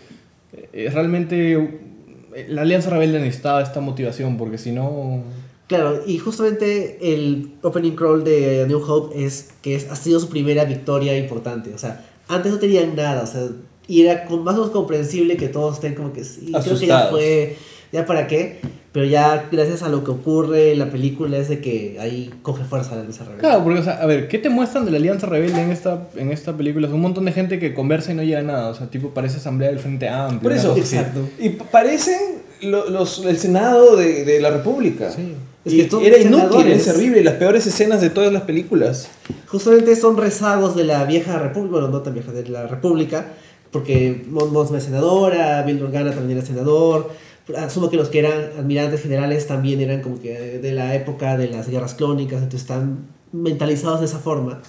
Eh, 0.76 0.90
realmente 0.90 1.54
eh, 1.54 2.46
la 2.48 2.62
Alianza 2.62 2.90
Rebelde 2.90 3.18
necesitaba 3.18 3.62
esta 3.62 3.80
motivación, 3.80 4.36
porque 4.36 4.58
si 4.58 4.72
no... 4.72 5.22
Claro, 5.68 6.02
y 6.06 6.18
justamente 6.18 6.98
el 7.00 7.54
opening 7.62 7.92
crawl 7.92 8.22
de 8.22 8.66
New 8.68 8.80
Hope 8.86 9.24
es 9.24 9.48
que 9.62 9.74
es, 9.74 9.90
ha 9.90 9.96
sido 9.96 10.20
su 10.20 10.28
primera 10.28 10.64
victoria 10.64 11.16
importante. 11.18 11.74
O 11.74 11.78
sea, 11.78 12.04
antes 12.28 12.52
no 12.52 12.58
tenían 12.58 12.94
nada, 12.94 13.22
o 13.22 13.26
sea, 13.26 13.48
y 13.88 14.02
era 14.02 14.26
con 14.26 14.44
más 14.44 14.54
o 14.56 14.58
menos 14.58 14.70
comprensible 14.72 15.36
que 15.36 15.48
todos 15.48 15.76
estén 15.76 15.94
como 15.94 16.12
que 16.12 16.24
sí, 16.24 16.52
creo 16.52 16.78
que 16.78 16.86
ya 16.86 16.98
Asustados. 16.98 17.10
fue, 17.10 17.56
ya 17.96 18.06
para 18.06 18.26
qué. 18.26 18.60
Pero 18.92 19.04
ya 19.04 19.48
gracias 19.52 19.82
a 19.82 19.90
lo 19.90 20.02
que 20.04 20.10
ocurre 20.10 20.72
en 20.72 20.78
la 20.78 20.88
película 20.90 21.36
es 21.36 21.50
de 21.50 21.60
que 21.60 21.98
ahí 22.00 22.30
coge 22.40 22.64
fuerza 22.64 22.92
la 22.94 23.00
Alianza 23.02 23.24
Rebelde. 23.24 23.40
Claro, 23.42 23.62
porque, 23.62 23.80
o 23.80 23.82
sea, 23.82 24.00
a 24.00 24.06
ver, 24.06 24.26
¿qué 24.26 24.38
te 24.38 24.48
muestran 24.48 24.86
de 24.86 24.90
la 24.90 24.96
Alianza 24.96 25.26
Rebelde 25.26 25.60
en 25.60 25.70
esta, 25.70 26.08
en 26.16 26.30
esta 26.32 26.56
película? 26.56 26.86
Es 26.86 26.94
un 26.94 27.02
montón 27.02 27.26
de 27.26 27.32
gente 27.32 27.58
que 27.58 27.74
conversa 27.74 28.12
y 28.12 28.14
no 28.14 28.22
llega 28.22 28.38
a 28.38 28.42
nada, 28.42 28.68
o 28.70 28.74
sea, 28.74 28.86
tipo, 28.86 29.10
parece 29.10 29.36
asamblea 29.36 29.68
del 29.68 29.80
Frente 29.80 30.08
Amplio. 30.08 30.40
Por 30.40 30.52
eso. 30.52 30.70
así. 30.72 30.80
Exacto. 30.80 31.28
Y 31.38 31.50
parecen 31.50 32.18
lo- 32.62 32.88
los, 32.88 33.22
el 33.26 33.36
Senado 33.36 33.96
de, 33.96 34.24
de 34.24 34.40
la 34.40 34.48
República. 34.50 35.10
Sí. 35.10 35.34
Es 35.66 35.72
Y 35.74 35.76
que 35.82 35.90
son 35.90 36.02
era 36.02 36.16
inútil, 36.16 36.40
senadores. 36.48 36.76
inservible, 36.78 37.22
las 37.24 37.34
peores 37.34 37.66
escenas 37.66 38.00
de 38.00 38.08
todas 38.08 38.32
las 38.32 38.42
películas. 38.44 39.08
Justamente 39.48 39.94
son 39.96 40.16
rezagos 40.16 40.74
de 40.74 40.84
la 40.84 41.04
vieja 41.04 41.38
república, 41.38 41.72
bueno, 41.72 41.88
no 41.88 42.00
tan 42.00 42.14
vieja, 42.14 42.32
de 42.32 42.48
la 42.48 42.66
república, 42.66 43.26
porque 43.72 44.24
Mon 44.30 44.52
Mothma 44.54 44.78
es 44.78 44.84
senadora, 44.84 45.60
Bill 45.64 45.82
Organa 45.82 46.12
también 46.12 46.38
era 46.38 46.46
senador, 46.46 47.10
asumo 47.56 47.90
que 47.90 47.96
los 47.96 48.08
que 48.08 48.18
eran 48.20 48.50
admirantes 48.58 49.02
generales 49.02 49.46
también 49.46 49.80
eran 49.80 50.02
como 50.02 50.20
que 50.20 50.58
de 50.58 50.72
la 50.72 50.94
época 50.94 51.36
de 51.36 51.48
las 51.48 51.68
guerras 51.68 51.94
clónicas, 51.94 52.42
entonces 52.42 52.62
están 52.62 53.06
mentalizados 53.32 54.00
de 54.00 54.06
esa 54.06 54.18
forma, 54.18 54.62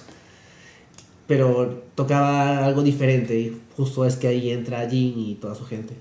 pero 1.26 1.82
tocaba 1.94 2.64
algo 2.64 2.82
diferente 2.82 3.38
y 3.38 3.60
justo 3.76 4.04
es 4.04 4.16
que 4.16 4.28
ahí 4.28 4.50
entra 4.50 4.88
Jin 4.88 5.18
y 5.18 5.34
toda 5.36 5.54
su 5.54 5.64
gente. 5.64 5.94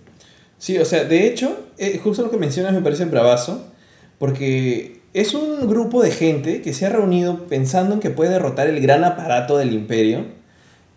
Sí, 0.57 0.77
o 0.77 0.85
sea, 0.85 1.03
de 1.03 1.27
hecho, 1.27 1.55
eh, 1.77 1.99
justo 2.03 2.23
lo 2.23 2.31
que 2.31 2.37
mencionas 2.37 2.73
me 2.73 2.81
parece 2.81 3.05
bravazo, 3.05 3.67
porque 4.17 5.01
es 5.13 5.33
un 5.33 5.67
grupo 5.67 6.01
de 6.01 6.11
gente 6.11 6.61
que 6.61 6.73
se 6.73 6.85
ha 6.85 6.89
reunido 6.89 7.47
pensando 7.47 7.93
en 7.93 7.99
que 7.99 8.09
puede 8.09 8.31
derrotar 8.31 8.67
el 8.67 8.79
gran 8.81 9.03
aparato 9.03 9.57
del 9.57 9.73
imperio, 9.73 10.25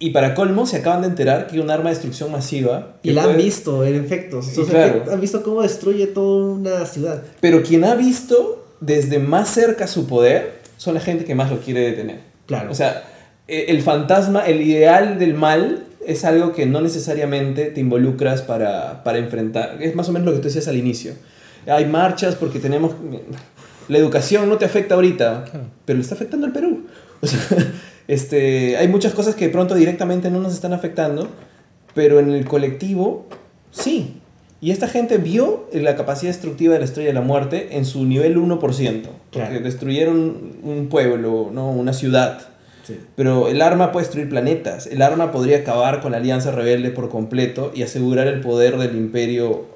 y 0.01 0.11
para 0.11 0.35
colmo 0.35 0.67
se 0.67 0.79
acaban 0.79 1.03
de 1.03 1.09
enterar 1.09 1.47
que 1.47 1.61
un 1.61 1.71
arma 1.71 1.85
de 1.85 1.91
destrucción 1.91 2.33
masiva... 2.33 2.97
Y 3.03 3.11
la 3.13 3.23
han 3.23 3.29
puede- 3.35 3.43
visto 3.45 3.85
en 3.85 3.95
efectos, 4.03 4.47
Sí, 4.47 4.61
o 4.61 4.65
sea, 4.65 4.93
claro. 4.95 5.13
han 5.13 5.21
visto 5.21 5.43
cómo 5.45 5.63
destruye 5.63 6.07
toda 6.09 6.55
una 6.55 6.87
ciudad. 6.87 7.23
Pero 7.41 7.63
quien 7.63 7.85
ha 7.85 7.95
visto 7.95 8.67
desde 8.81 9.19
más 9.19 9.51
cerca 9.51 9.87
su 9.87 10.07
poder 10.07 10.61
son 10.79 10.95
la 10.95 11.01
gente 11.01 11.25
que 11.25 11.35
más 11.35 11.51
lo 11.51 11.61
quiere 11.61 11.83
detener. 11.83 12.21
Claro. 12.47 12.71
O 12.71 12.75
sea, 12.75 13.05
eh, 13.47 13.67
el 13.69 13.83
fantasma, 13.83 14.47
el 14.47 14.63
ideal 14.63 15.19
del 15.19 15.35
mal 15.35 15.85
es 16.07 16.25
algo 16.25 16.53
que 16.55 16.65
no 16.65 16.81
necesariamente 16.81 17.67
te 17.67 17.81
involucras 17.81 18.41
para, 18.43 19.05
para 19.05 19.19
enfrentar. 19.19 19.77
Es 19.81 19.95
más 19.95 20.09
o 20.09 20.13
menos 20.13 20.27
lo 20.27 20.33
que 20.33 20.39
tú 20.39 20.45
decías 20.49 20.67
al 20.67 20.77
inicio. 20.79 21.13
Hay 21.67 21.85
marchas 21.85 22.37
porque 22.37 22.59
tenemos... 22.59 22.95
La 23.89 23.99
educación 23.99 24.49
no 24.49 24.57
te 24.57 24.65
afecta 24.65 24.95
ahorita, 24.95 25.45
pero 25.85 25.97
le 25.99 26.03
está 26.03 26.15
afectando 26.15 26.47
al 26.47 26.53
Perú. 26.53 26.87
O 27.23 27.27
sea, 27.27 27.39
este, 28.13 28.77
hay 28.77 28.89
muchas 28.89 29.13
cosas 29.13 29.35
que 29.37 29.47
de 29.47 29.53
pronto 29.53 29.75
directamente 29.77 30.31
no 30.31 30.41
nos 30.41 30.53
están 30.53 30.73
afectando, 30.73 31.29
pero 31.95 32.19
en 32.19 32.33
el 32.33 32.45
colectivo 32.45 33.27
sí. 33.71 34.17
Y 34.61 34.73
esta 34.73 34.89
gente 34.89 35.17
vio 35.19 35.69
la 35.73 35.97
capacidad 35.97 36.31
destructiva 36.33 36.75
de 36.75 36.81
la 36.81 36.85
Estrella 36.85 37.09
de 37.11 37.15
la 37.15 37.21
Muerte 37.23 37.77
en 37.79 37.85
su 37.87 38.05
nivel 38.05 38.37
1%. 38.37 38.59
Porque 38.59 39.09
Claro. 39.31 39.61
destruyeron 39.61 40.57
un 40.63 40.89
pueblo, 40.89 41.51
¿no? 41.53 41.71
una 41.71 41.93
ciudad. 41.93 42.41
Sí. 42.83 42.99
Pero 43.15 43.49
el 43.49 43.63
arma 43.63 43.93
puede 43.93 44.05
destruir 44.07 44.29
planetas. 44.29 44.87
El 44.89 45.01
arma 45.03 45.31
podría 45.33 45.59
acabar 45.59 46.01
con 46.03 46.13
la 46.13 46.19
Alianza 46.19 46.51
Rebelde 46.51 46.91
por 46.91 47.09
completo 47.09 47.71
y 47.75 47.85
asegurar 47.85 48.27
el 48.27 48.41
poder 48.41 48.77
del 48.77 48.97
imperio 48.97 49.67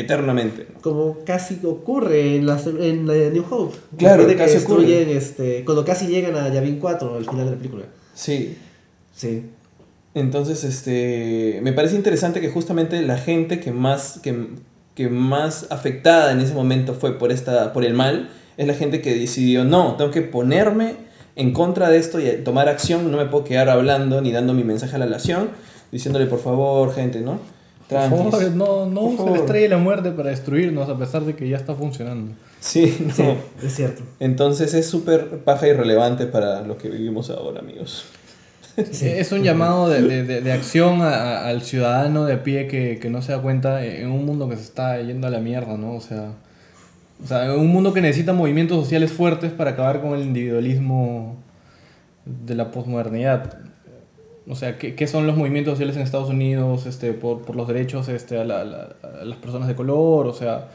eternamente. 0.00 0.66
¿no? 0.72 0.80
como 0.80 1.18
casi 1.24 1.58
ocurre 1.64 2.36
en, 2.36 2.46
la, 2.46 2.60
en 2.80 3.06
la 3.06 3.14
New 3.30 3.44
Hope. 3.50 3.76
Claro, 3.96 4.24
de 4.26 4.32
que 4.32 4.38
casi 4.38 4.56
ocurre. 4.58 4.86
destruyen, 4.86 5.16
este, 5.16 5.64
cuando 5.64 5.84
casi 5.84 6.06
llegan 6.06 6.36
a 6.36 6.52
Yavin 6.52 6.78
4 6.78 7.16
al 7.16 7.24
final 7.24 7.44
de 7.44 7.50
la 7.50 7.56
película. 7.56 7.84
Sí. 8.14 8.56
Sí. 9.14 9.42
Entonces, 10.14 10.64
este, 10.64 11.60
me 11.62 11.72
parece 11.72 11.96
interesante 11.96 12.40
que 12.40 12.48
justamente 12.48 13.02
la 13.02 13.18
gente 13.18 13.60
que 13.60 13.72
más, 13.72 14.20
que, 14.22 14.48
que 14.94 15.08
más 15.08 15.66
afectada 15.70 16.32
en 16.32 16.40
ese 16.40 16.54
momento 16.54 16.94
fue 16.94 17.18
por, 17.18 17.30
esta, 17.30 17.72
por 17.72 17.84
el 17.84 17.94
mal, 17.94 18.30
es 18.56 18.66
la 18.66 18.74
gente 18.74 19.00
que 19.00 19.14
decidió, 19.14 19.64
no, 19.64 19.94
tengo 19.96 20.10
que 20.10 20.22
ponerme 20.22 20.96
en 21.36 21.52
contra 21.52 21.88
de 21.88 21.98
esto 21.98 22.18
y 22.18 22.28
tomar 22.42 22.68
acción, 22.68 23.10
no 23.10 23.16
me 23.16 23.26
puedo 23.26 23.44
quedar 23.44 23.68
hablando 23.68 24.20
ni 24.20 24.32
dando 24.32 24.54
mi 24.54 24.64
mensaje 24.64 24.96
a 24.96 24.98
la 24.98 25.06
nación, 25.06 25.50
diciéndole, 25.92 26.26
por 26.26 26.40
favor, 26.40 26.92
gente, 26.92 27.20
¿no? 27.20 27.38
Por 27.88 28.00
favor, 28.30 28.50
no, 28.52 28.86
no 28.86 29.00
usen 29.02 29.32
la 29.32 29.38
estrella 29.38 29.62
de 29.62 29.68
la 29.70 29.78
muerte 29.78 30.10
para 30.10 30.30
destruirnos, 30.30 30.88
a 30.88 30.98
pesar 30.98 31.22
de 31.24 31.34
que 31.34 31.48
ya 31.48 31.56
está 31.56 31.74
funcionando. 31.74 32.32
Sí, 32.60 32.96
no. 33.06 33.14
Sí, 33.14 33.24
es 33.62 33.74
cierto. 33.74 34.02
Entonces 34.20 34.74
es 34.74 34.86
súper 34.86 35.38
paja 35.44 35.66
y 35.68 35.72
relevante 35.72 36.26
para 36.26 36.60
lo 36.62 36.76
que 36.76 36.88
vivimos 36.90 37.30
ahora, 37.30 37.60
amigos. 37.60 38.04
Es 38.76 39.32
un 39.32 39.42
llamado 39.42 39.88
de, 39.88 40.02
de- 40.02 40.22
de- 40.24 40.40
de 40.40 40.52
acción 40.52 41.02
a- 41.02 41.08
a- 41.14 41.48
al 41.48 41.62
ciudadano 41.62 42.24
de 42.26 42.34
a 42.34 42.42
pie 42.44 42.68
que, 42.68 42.98
que 43.00 43.10
no 43.10 43.22
se 43.22 43.32
da 43.32 43.40
cuenta 43.42 43.84
en 43.84 44.10
un 44.10 44.24
mundo 44.24 44.48
que 44.48 44.56
se 44.56 44.62
está 44.62 45.00
yendo 45.02 45.26
a 45.26 45.30
la 45.30 45.40
mierda, 45.40 45.76
¿no? 45.76 45.94
O 45.94 46.00
sea, 46.00 46.32
o 47.24 47.26
sea, 47.26 47.46
en 47.46 47.58
un 47.58 47.66
mundo 47.68 47.92
que 47.92 48.00
necesita 48.00 48.32
movimientos 48.32 48.78
sociales 48.80 49.10
fuertes 49.10 49.50
para 49.50 49.70
acabar 49.72 50.00
con 50.00 50.14
el 50.14 50.22
individualismo 50.22 51.36
de 52.24 52.54
la 52.54 52.70
posmodernidad. 52.70 53.58
O 54.48 54.54
sea, 54.54 54.78
¿qué, 54.78 54.94
qué 54.94 55.06
son 55.06 55.26
los 55.26 55.36
movimientos 55.36 55.72
sociales 55.72 55.96
en 55.96 56.02
Estados 56.02 56.30
Unidos 56.30 56.86
este, 56.86 57.12
por, 57.12 57.42
por 57.42 57.54
los 57.56 57.68
derechos 57.68 58.08
este, 58.08 58.38
a, 58.38 58.44
la- 58.44 58.64
la- 58.64 58.96
a 59.20 59.24
las 59.24 59.36
personas 59.38 59.68
de 59.68 59.74
color? 59.74 60.26
O 60.26 60.32
sea, 60.32 60.68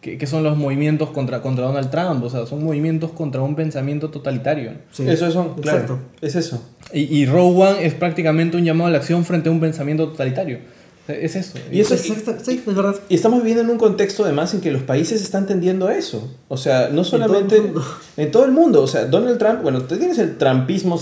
¿qué, 0.00 0.16
qué 0.16 0.26
son 0.26 0.42
los 0.44 0.56
movimientos 0.56 1.10
contra, 1.10 1.42
contra 1.42 1.66
Donald 1.66 1.90
Trump? 1.90 2.24
O 2.24 2.30
sea, 2.30 2.46
son 2.46 2.64
movimientos 2.64 3.10
contra 3.12 3.42
un 3.42 3.54
pensamiento 3.54 4.08
totalitario. 4.10 4.72
Sí. 4.92 5.08
eso 5.08 5.30
son, 5.30 5.54
claro, 5.56 5.78
Exacto. 5.80 5.98
es 6.22 6.34
eso. 6.36 6.62
Y, 6.92 7.00
y 7.18 7.26
Rogue 7.26 7.62
One 7.70 7.84
es 7.86 7.92
prácticamente 7.94 8.56
un 8.56 8.64
llamado 8.64 8.88
a 8.88 8.90
la 8.92 8.98
acción 8.98 9.24
frente 9.26 9.50
a 9.50 9.52
un 9.52 9.60
pensamiento 9.60 10.08
totalitario. 10.08 10.60
Es 11.08 11.36
eso. 11.36 11.58
Y 11.72 11.80
eso- 11.80 11.96
sí, 11.96 12.12
es 12.12 12.64
verdad. 12.66 12.94
Y 13.08 13.14
estamos 13.14 13.40
viviendo 13.40 13.62
en 13.62 13.70
un 13.70 13.78
contexto 13.78 14.24
además 14.24 14.52
en 14.54 14.60
que 14.60 14.70
los 14.70 14.82
países 14.82 15.22
están 15.22 15.46
tendiendo 15.46 15.88
a 15.88 15.94
eso. 15.96 16.30
O 16.48 16.56
sea, 16.56 16.90
no 16.92 17.02
solamente 17.04 17.56
todo 17.56 17.64
el 17.66 17.72
mundo. 17.72 17.84
en 18.16 18.30
todo 18.30 18.44
el 18.44 18.52
mundo. 18.52 18.82
O 18.82 18.86
sea, 18.86 19.06
Donald 19.06 19.38
Trump, 19.38 19.62
bueno, 19.62 19.82
tú 19.82 19.96
tienes 19.96 20.18
el 20.18 20.36
trumpismo 20.38 20.96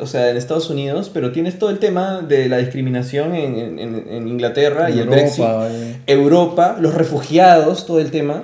o 0.00 0.06
sea, 0.06 0.30
en 0.30 0.36
Estados 0.36 0.70
Unidos, 0.70 1.10
pero 1.14 1.30
tienes 1.32 1.58
todo 1.58 1.70
el 1.70 1.78
tema 1.78 2.20
de 2.20 2.48
la 2.48 2.58
discriminación 2.58 3.34
en, 3.34 3.56
en- 3.58 3.78
en- 3.78 4.08
en 4.08 4.28
Inglaterra 4.28 4.90
y 4.90 4.98
el 4.98 5.08
Brexit. 5.08 5.44
Europa. 5.44 5.68
Europa, 6.06 6.76
los 6.80 6.94
refugiados, 6.94 7.86
todo 7.86 8.00
el 8.00 8.10
tema. 8.10 8.42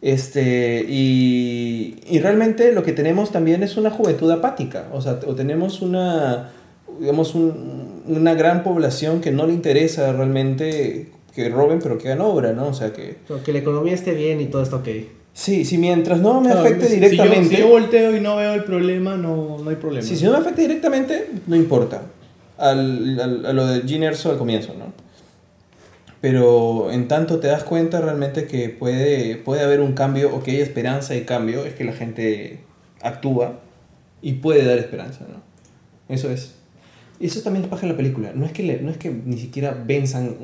Este, 0.00 0.84
y, 0.88 1.96
y 2.08 2.20
realmente 2.20 2.72
lo 2.72 2.82
que 2.84 2.92
tenemos 2.92 3.32
también 3.32 3.62
es 3.64 3.76
una 3.76 3.90
juventud 3.90 4.30
apática, 4.30 4.86
o 4.92 5.00
sea, 5.02 5.18
o 5.26 5.34
tenemos 5.34 5.82
una, 5.82 6.50
digamos, 7.00 7.34
un- 7.34 7.87
una 8.08 8.34
gran 8.34 8.62
población 8.62 9.20
que 9.20 9.30
no 9.30 9.46
le 9.46 9.52
interesa 9.54 10.12
realmente 10.12 11.10
que 11.34 11.48
roben, 11.48 11.78
pero 11.80 11.98
que 11.98 12.08
hagan 12.08 12.20
obra, 12.22 12.52
¿no? 12.52 12.66
O 12.68 12.74
sea, 12.74 12.92
que... 12.92 13.16
Pero 13.28 13.42
que 13.42 13.52
la 13.52 13.58
economía 13.60 13.94
esté 13.94 14.12
bien 14.14 14.40
y 14.40 14.46
todo 14.46 14.62
está 14.62 14.76
ok. 14.76 14.88
Sí, 15.32 15.64
si 15.64 15.78
mientras 15.78 16.18
no 16.20 16.40
me 16.40 16.50
Claro, 16.50 16.60
afecte 16.66 16.86
si- 16.88 16.94
directamente... 16.96 17.44
Si 17.44 17.50
yo, 17.50 17.56
si 17.56 17.62
yo 17.62 17.68
volteo 17.68 18.16
y 18.16 18.20
no 18.20 18.36
veo 18.36 18.54
el 18.54 18.64
problema, 18.64 19.16
no, 19.16 19.58
no 19.62 19.70
hay 19.70 19.76
problema. 19.76 20.04
Si 20.04 20.22
no 20.24 20.32
me 20.32 20.38
afecta 20.38 20.62
directamente, 20.62 21.28
no 21.46 21.54
importa. 21.54 22.02
Al, 22.56 23.20
al- 23.20 23.46
a 23.46 23.52
lo 23.52 23.66
de 23.66 23.82
Gene 23.82 24.06
Erso 24.06 24.30
al 24.32 24.38
comienzo, 24.38 24.74
¿no? 24.76 24.86
Pero 26.20 26.90
en 26.90 27.06
tanto 27.06 27.38
te 27.38 27.46
das 27.46 27.62
cuenta 27.62 28.00
realmente 28.00 28.46
que 28.46 28.68
puede, 28.70 29.36
puede 29.36 29.62
haber 29.62 29.80
un 29.80 29.92
cambio 29.92 30.34
o 30.34 30.42
que 30.42 30.50
hay 30.52 30.60
esperanza 30.60 31.14
y 31.14 31.20
cambio, 31.22 31.64
es 31.64 31.74
que 31.74 31.84
la 31.84 31.92
gente 31.92 32.58
actúa 33.00 33.60
y 34.20 34.32
puede 34.34 34.64
dar 34.64 34.78
esperanza, 34.78 35.20
¿no? 35.30 35.40
Eso 36.12 36.30
es. 36.30 36.54
Eso 37.20 37.40
también 37.42 37.64
es 37.64 37.70
paja 37.70 37.84
en 37.86 37.92
la 37.92 37.96
película. 37.96 38.32
No 38.34 38.46
es 38.46 38.52
que, 38.52 38.62
le- 38.62 38.80
no 38.80 38.90
es 38.90 38.96
que 38.96 39.10
ni 39.10 39.38
siquiera 39.38 39.72
venzan, 39.86 40.36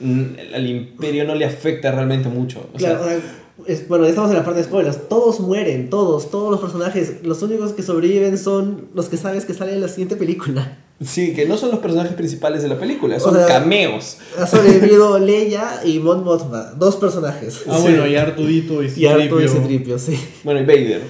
mm, 0.00 0.22
al 0.54 0.66
imperio 0.66 1.24
no 1.24 1.34
le 1.34 1.44
afecta 1.44 1.92
realmente 1.92 2.28
mucho. 2.28 2.68
O 2.74 2.76
Claro, 2.78 3.04
sea, 3.04 3.18
es- 3.66 3.88
bueno, 3.88 4.04
estamos 4.06 4.30
en 4.30 4.36
la 4.36 4.44
parte 4.44 4.58
de 4.60 4.64
spoilers. 4.66 5.08
Todos 5.08 5.40
mueren, 5.40 5.88
todos, 5.88 6.30
todos 6.30 6.50
los 6.50 6.60
personajes. 6.60 7.22
Los 7.24 7.42
únicos 7.42 7.72
que 7.72 7.82
sobreviven 7.82 8.36
son 8.38 8.88
los 8.94 9.08
que 9.08 9.16
sabes 9.16 9.44
que 9.44 9.54
salen 9.54 9.76
en 9.76 9.80
la 9.82 9.88
siguiente 9.88 10.16
película. 10.16 10.78
Sí, 11.04 11.34
que 11.34 11.46
no 11.46 11.56
son 11.56 11.70
los 11.70 11.80
personajes 11.80 12.12
principales 12.14 12.62
de 12.62 12.68
la 12.68 12.78
película, 12.78 13.16
O 13.16 13.20
son 13.20 13.34
sea, 13.34 13.46
cameos. 13.46 14.18
Ha 14.38 14.46
sobrevivido 14.46 15.18
Leia 15.18 15.80
y 15.84 15.98
Mon 15.98 16.24
Mothma, 16.24 16.72
dos 16.76 16.96
personajes. 16.96 17.62
Ah, 17.68 17.76
Sí. 17.76 17.82
bueno, 17.82 18.06
y 18.06 18.16
Artudito 18.16 18.82
y 18.82 18.92
Y 18.96 19.06
Arto 19.06 19.40
y 19.40 19.48
Citripio. 19.48 19.98
Citripio, 19.98 19.98
sí. 19.98 20.18
Bueno, 20.44 20.60
y 20.60 20.64
Vader. 20.64 21.02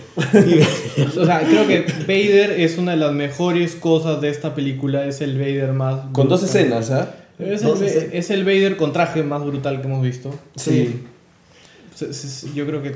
O 1.20 1.24
sea, 1.24 1.40
creo 1.46 1.66
que 1.66 1.86
Vader 2.06 2.60
es 2.60 2.78
una 2.78 2.92
de 2.92 2.96
las 2.98 3.12
mejores 3.12 3.74
cosas 3.74 4.20
de 4.20 4.28
esta 4.30 4.54
película. 4.54 5.06
Es 5.06 5.20
el 5.20 5.38
Vader 5.38 5.72
más. 5.72 6.00
Con 6.12 6.28
dos 6.28 6.42
escenas, 6.42 6.90
¿ah? 6.90 7.14
Es 7.38 7.62
Ve- 7.62 7.70
escenas. 7.70 8.04
es 8.12 8.30
el 8.30 8.44
Vader 8.44 8.76
con 8.76 8.92
traje 8.92 9.22
más 9.22 9.44
brutal 9.44 9.80
que 9.80 9.86
hemos 9.86 10.02
visto. 10.02 10.34
Sí. 10.56 11.02
Yo 12.54 12.66
creo 12.66 12.82
que 12.82 12.94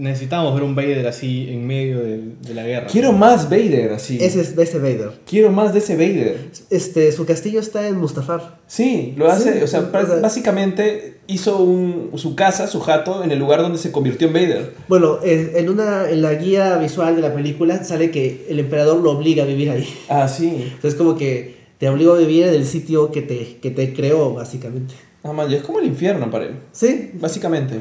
necesitamos 0.00 0.54
ver 0.54 0.62
un 0.64 0.74
Vader 0.74 1.06
así 1.06 1.48
en 1.50 1.66
medio 1.66 2.00
de, 2.00 2.18
de 2.40 2.54
la 2.54 2.64
guerra. 2.64 2.86
Quiero 2.86 3.12
más 3.12 3.48
Vader, 3.50 3.92
así. 3.92 4.18
Ese 4.20 4.40
es 4.40 4.56
ese 4.56 4.78
Vader. 4.78 5.12
Quiero 5.26 5.50
más 5.52 5.72
de 5.72 5.78
ese 5.80 5.94
Vader. 5.96 6.36
Este, 6.70 7.12
su 7.12 7.26
castillo 7.26 7.60
está 7.60 7.86
en 7.86 7.96
Mustafar. 7.96 8.58
Sí, 8.66 9.14
lo 9.16 9.30
hace, 9.30 9.58
Sí, 9.58 9.62
o 9.62 9.66
sea, 9.66 9.80
o 9.80 10.06
sea- 10.06 10.20
básicamente 10.20 11.18
hizo 11.26 11.58
un, 11.62 12.10
su 12.16 12.34
casa, 12.34 12.66
su 12.66 12.80
jato, 12.80 13.22
en 13.22 13.30
el 13.30 13.38
lugar 13.38 13.60
donde 13.62 13.78
se 13.78 13.92
convirtió 13.92 14.26
en 14.26 14.32
Vader. 14.32 14.74
Bueno, 14.88 15.18
en, 15.22 15.52
en 15.54 15.68
una, 15.68 16.10
en 16.10 16.22
la 16.22 16.34
guía 16.34 16.76
visual 16.78 17.14
de 17.16 17.22
la 17.22 17.32
película 17.34 17.84
sale 17.84 18.10
que 18.10 18.46
el 18.48 18.58
emperador 18.58 19.00
lo 19.02 19.12
obliga 19.12 19.44
a 19.44 19.46
vivir 19.46 19.70
ahí. 19.70 19.86
Ah, 20.08 20.26
sí. 20.26 20.70
Entonces 20.74 20.94
como 20.96 21.16
que 21.16 21.54
te 21.78 21.88
obligó 21.88 22.14
a 22.14 22.18
vivir 22.18 22.44
en 22.46 22.54
el 22.54 22.66
sitio 22.66 23.12
que 23.12 23.22
te, 23.22 23.58
que 23.62 23.70
te 23.70 23.92
creó, 23.94 24.34
básicamente. 24.34 24.94
Ah, 25.22 25.32
man, 25.32 25.48
ya 25.50 25.58
es 25.58 25.62
como 25.62 25.78
el 25.80 25.86
infierno 25.86 26.30
para 26.30 26.46
él, 26.46 26.54
Sí, 26.72 27.10
básicamente. 27.14 27.80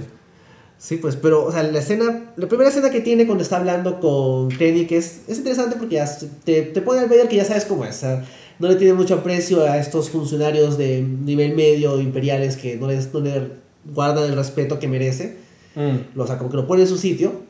Sí, 0.79 0.97
pues, 0.97 1.15
pero, 1.15 1.45
o 1.45 1.51
sea, 1.51 1.61
la 1.61 1.77
escena, 1.77 2.31
la 2.35 2.47
primera 2.47 2.69
escena 2.69 2.89
que 2.89 3.01
tiene 3.01 3.27
cuando 3.27 3.43
está 3.43 3.57
hablando 3.57 3.99
con 3.99 4.49
Krennic 4.49 4.91
es, 4.93 5.21
es 5.27 5.37
interesante 5.37 5.75
porque 5.77 5.95
ya 5.95 6.17
te, 6.43 6.63
te 6.63 6.81
pone 6.81 7.01
al 7.01 7.09
ver 7.09 7.27
que 7.27 7.35
ya 7.35 7.45
sabes 7.45 7.65
cómo 7.65 7.85
es. 7.85 7.97
o 7.97 7.99
sea, 7.99 8.25
no 8.59 8.67
le 8.67 8.75
tiene 8.75 8.93
mucho 8.93 9.15
aprecio 9.15 9.63
a 9.63 9.77
estos 9.77 10.09
funcionarios 10.09 10.77
de 10.77 11.01
nivel 11.01 11.55
medio 11.55 11.99
imperiales 11.99 12.57
que 12.57 12.75
no, 12.75 12.87
les, 12.87 13.13
no 13.13 13.21
le 13.21 13.51
guardan 13.85 14.25
el 14.25 14.35
respeto 14.35 14.79
que 14.79 14.87
merece. 14.87 15.37
Mm. 15.75 16.15
Lo, 16.15 16.23
o 16.23 16.27
sea, 16.27 16.37
como 16.37 16.49
que 16.49 16.57
lo 16.57 16.67
pone 16.67 16.81
en 16.81 16.87
su 16.87 16.97
sitio 16.97 17.41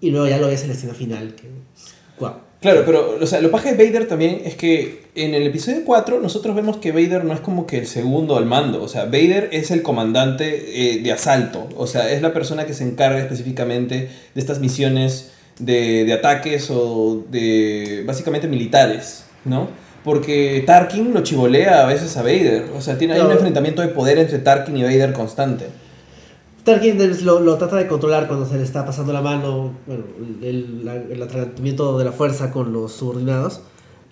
y 0.00 0.10
luego 0.10 0.26
ya 0.26 0.38
lo 0.38 0.48
ves 0.48 0.62
en 0.62 0.68
la 0.68 0.74
escena 0.74 0.94
final. 0.94 1.34
Que, 1.34 1.48
guau. 2.18 2.47
Claro, 2.60 2.82
pero 2.84 3.18
o 3.20 3.26
sea, 3.26 3.40
lo 3.40 3.52
paja 3.52 3.72
de 3.72 3.76
Vader 3.76 4.08
también 4.08 4.42
es 4.44 4.56
que 4.56 5.04
en 5.14 5.34
el 5.34 5.46
episodio 5.46 5.82
4 5.84 6.20
nosotros 6.20 6.56
vemos 6.56 6.78
que 6.78 6.90
Vader 6.90 7.24
no 7.24 7.32
es 7.32 7.40
como 7.40 7.66
que 7.66 7.78
el 7.78 7.86
segundo 7.86 8.36
al 8.36 8.46
mando. 8.46 8.82
O 8.82 8.88
sea, 8.88 9.04
Vader 9.04 9.50
es 9.52 9.70
el 9.70 9.82
comandante 9.82 10.94
eh, 10.94 11.00
de 11.00 11.12
asalto. 11.12 11.68
O 11.76 11.86
sea, 11.86 12.10
es 12.10 12.20
la 12.20 12.32
persona 12.32 12.66
que 12.66 12.74
se 12.74 12.82
encarga 12.82 13.20
específicamente 13.20 14.08
de 14.34 14.40
estas 14.40 14.58
misiones 14.58 15.30
de, 15.60 16.04
de 16.04 16.12
ataques 16.12 16.68
o 16.70 17.24
de 17.30 18.02
básicamente 18.04 18.48
militares, 18.48 19.24
¿no? 19.44 19.68
Porque 20.02 20.64
Tarkin 20.66 21.14
lo 21.14 21.22
chivolea 21.22 21.82
a 21.82 21.86
veces 21.86 22.16
a 22.16 22.22
Vader. 22.22 22.66
O 22.76 22.80
sea, 22.80 22.98
tiene, 22.98 23.14
hay 23.14 23.20
un 23.20 23.30
enfrentamiento 23.30 23.82
de 23.82 23.88
poder 23.88 24.18
entre 24.18 24.38
Tarkin 24.38 24.76
y 24.76 24.82
Vader 24.82 25.12
constante. 25.12 25.66
Tarkin 26.64 26.98
lo, 27.24 27.40
lo 27.40 27.56
trata 27.56 27.76
de 27.76 27.86
controlar 27.86 28.26
cuando 28.28 28.44
se 28.46 28.56
le 28.56 28.62
está 28.62 28.84
pasando 28.84 29.12
la 29.12 29.22
mano, 29.22 29.72
bueno, 29.86 30.04
el, 30.42 30.84
la- 30.84 30.96
el 30.96 31.22
atragantamiento 31.22 31.98
de 31.98 32.04
la 32.04 32.12
fuerza 32.12 32.50
con 32.52 32.72
los 32.72 32.92
subordinados. 32.92 33.60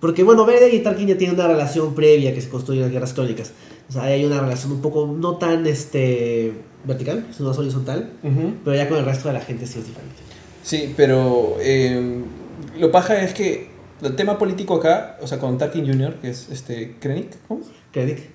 Porque, 0.01 0.22
bueno, 0.22 0.44
Vader 0.47 0.72
y 0.72 0.80
Tarkin 0.80 1.09
ya 1.09 1.18
tienen 1.18 1.36
una 1.38 1.49
relación 1.49 1.94
previa 1.94 2.34
que 2.34 2.40
se 2.40 2.49
construye 2.49 2.78
en 2.80 2.84
las 2.84 2.92
guerras 2.92 3.12
crónicas. 3.14 3.53
O 3.88 3.92
sea, 3.92 4.05
hay 4.05 4.24
una 4.24 4.40
relación 4.40 4.72
un 4.72 4.80
poco 4.82 5.07
no 5.07 5.36
tan 5.36 5.66
este, 5.66 6.53
vertical, 6.84 7.26
sino 7.34 7.49
más 7.49 7.59
horizontal. 7.59 8.11
Ujú. 8.22 8.55
Pero 8.64 8.76
ya 8.76 8.88
con 8.88 8.99
el 8.99 9.05
resto 9.05 9.28
de 9.28 9.34
la 9.34 9.40
gente 9.40 9.66
sí 9.66 9.78
es 9.78 9.86
diferente. 9.86 10.16
Sí, 10.62 10.92
pero 10.97 11.57
eh, 11.61 12.22
lo 12.78 12.90
paja 12.90 13.22
es 13.22 13.32
que 13.32 13.68
el 14.03 14.14
tema 14.16 14.38
político 14.38 14.74
acá, 14.76 15.16
o 15.22 15.26
sea, 15.26 15.38
con 15.38 15.57
Tarkin 15.57 15.86
Jr., 15.86 16.14
que 16.20 16.30
es 16.30 16.49
este 16.51 16.97
Krennic, 17.01 17.36
¿cómo? 17.49 17.61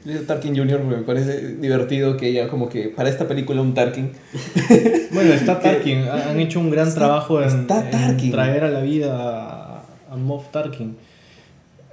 Yo 0.06 0.12
digo 0.14 0.24
Tarkin 0.26 0.56
Jr. 0.56 0.80
porque 0.82 0.96
me 0.98 1.04
parece 1.04 1.56
divertido 1.58 2.18
que 2.18 2.28
ella 2.30 2.48
como 2.48 2.68
que 2.70 2.90
para 2.90 3.10
esta 3.10 3.28
película 3.28 3.62
un 3.62 3.74
Tarkin. 3.74 4.12
Bueno, 5.14 5.34
está 5.34 5.60
Tarkin. 5.62 6.00
Han 6.08 6.40
hecho 6.40 6.60
un 6.60 6.70
gran 6.72 6.88
Está- 6.88 7.00
trabajo 7.00 7.42
en, 7.44 7.68
traer 7.68 8.64
a 8.64 8.70
la 8.70 8.80
vida 8.82 9.14
a, 9.18 9.84
a 10.10 10.16
Moff 10.16 10.50
Tarkin. 10.52 10.96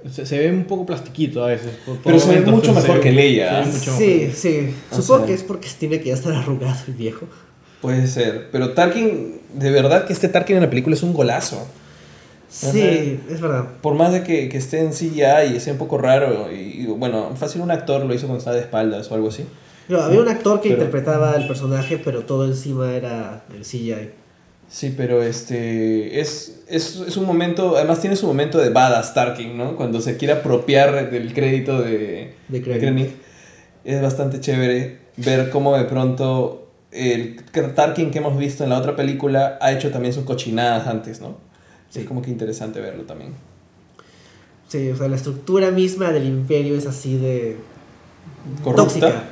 Se, 0.09 0.25
se 0.25 0.39
ve 0.39 0.49
un 0.51 0.63
poco 0.63 0.85
plastiquito 0.85 1.43
a 1.43 1.47
veces. 1.47 1.71
por- 1.85 1.95
por 1.95 2.03
Pero 2.05 2.19
se 2.19 2.27
ve 2.29 2.39
momentos, 2.39 2.53
mucho 2.55 2.73
mejor 2.73 2.95
ve- 2.97 3.01
que 3.01 3.11
Leia, 3.11 3.65
se 3.65 3.89
ve 3.89 3.91
¿ah? 3.91 3.97
Sí, 3.97 4.31
sí. 4.33 4.73
Supongo 4.91 5.17
sea- 5.19 5.25
que 5.27 5.33
es 5.33 5.43
porque 5.43 5.67
tiene 5.77 5.99
que 5.99 6.07
ya 6.09 6.13
estar 6.15 6.33
arrugado 6.33 6.75
el 6.87 6.93
viejo. 6.93 7.25
Puede 7.81 8.07
ser, 8.07 8.47
pero 8.51 8.71
Tarkin, 8.73 9.39
de 9.53 9.71
verdad 9.71 10.05
que 10.05 10.13
este 10.13 10.27
Tarkin 10.29 10.55
en 10.57 10.63
la 10.63 10.69
película 10.69 10.95
es 10.95 11.03
un 11.03 11.13
golazo. 11.13 11.67
Sí, 12.49 13.19
es 13.29 13.39
verdad. 13.41 13.65
Por 13.81 13.93
más 13.95 14.11
de 14.11 14.23
que, 14.23 14.49
que 14.49 14.57
esté 14.57 14.79
en 14.79 14.89
CGI 14.91 15.55
y 15.55 15.59
sea 15.59 15.73
un 15.73 15.79
poco 15.79 15.97
raro, 15.97 16.49
y, 16.51 16.81
y, 16.81 16.85
bueno, 16.87 17.29
fácil 17.35 17.61
un 17.61 17.71
actor 17.71 18.03
lo 18.05 18.13
hizo 18.13 18.25
cuando 18.25 18.39
estaba 18.39 18.55
de 18.55 18.63
espaldas 18.63 19.11
o 19.11 19.15
algo 19.15 19.29
así. 19.29 19.45
Había 19.89 20.19
un 20.21 20.27
actor 20.27 20.61
que 20.61 20.69
Pero- 20.69 20.81
interpretaba 20.83 21.35
el 21.35 21.47
personaje, 21.47 21.99
pero 22.03 22.21
todo 22.21 22.45
encima 22.45 22.91
era 22.93 23.43
el 23.55 23.63
CGI. 23.63 24.11
Sí, 24.67 24.93
pero 24.95 25.23
este 25.23 26.19
es, 26.19 26.61
es, 26.67 26.97
es 27.07 27.17
un 27.17 27.25
momento, 27.25 27.75
además 27.75 27.99
tiene 28.01 28.15
su 28.15 28.27
momento 28.27 28.59
de 28.59 28.69
badass 28.69 29.15
Tarkin, 29.15 29.57
¿no? 29.57 29.75
Cuando 29.75 29.99
se 29.99 30.15
quiere 30.17 30.33
apropiar 30.35 31.09
del 31.09 31.33
crédito 31.33 31.81
de, 31.81 32.35
De 32.49 32.59
de. 32.59 32.79
Krennic. 32.79 33.09
Es 33.83 33.99
bastante 34.01 34.39
chévere 34.39 34.99
ver 35.17 35.49
cómo 35.49 35.75
de 35.75 35.85
pronto 35.85 36.67
el 36.91 37.37
Tarkin 37.75 38.11
que 38.11 38.19
hemos 38.19 38.37
visto 38.37 38.63
en 38.63 38.69
la 38.69 38.77
otra 38.77 38.95
película 38.95 39.57
ha 39.59 39.71
hecho 39.71 39.89
también 39.89 40.13
sus 40.13 40.23
cochinadas 40.23 40.85
antes, 40.87 41.19
¿no? 41.19 41.37
Sí, 41.89 42.01
Sí. 42.01 42.05
como 42.05 42.21
que 42.21 42.29
interesante 42.31 42.79
verlo 42.79 43.03
también. 43.03 43.31
Sí, 44.67 44.89
o 44.91 44.95
sea, 44.95 45.07
la 45.07 45.15
estructura 45.15 45.71
misma 45.71 46.11
del 46.11 46.25
imperio 46.27 46.75
es 46.75 46.85
así 46.85 47.17
de 47.17 47.57
Corrupta. 48.63 48.83
tóxica. 48.83 49.23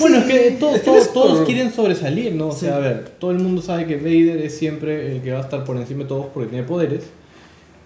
Bueno, 0.00 0.16
es 0.18 0.24
que, 0.24 0.50
to- 0.52 0.70
es 0.74 0.80
que 0.80 0.90
to- 0.90 0.96
es 0.96 1.12
todos 1.12 1.36
por- 1.38 1.46
quieren 1.46 1.72
sobresalir, 1.72 2.34
¿no? 2.34 2.48
O 2.48 2.52
Sí. 2.52 2.60
sea, 2.66 2.76
a 2.76 2.78
ver, 2.80 3.10
todo 3.20 3.30
el 3.30 3.38
mundo 3.38 3.62
sabe 3.62 3.86
que 3.86 3.96
Vader 3.96 4.38
es 4.42 4.56
siempre 4.58 5.12
el 5.12 5.22
que 5.22 5.30
va 5.32 5.38
a 5.38 5.42
estar 5.42 5.62
por 5.64 5.76
encima 5.76 6.02
de 6.02 6.08
todos 6.08 6.26
porque 6.32 6.48
tiene 6.48 6.64
poderes. 6.66 7.04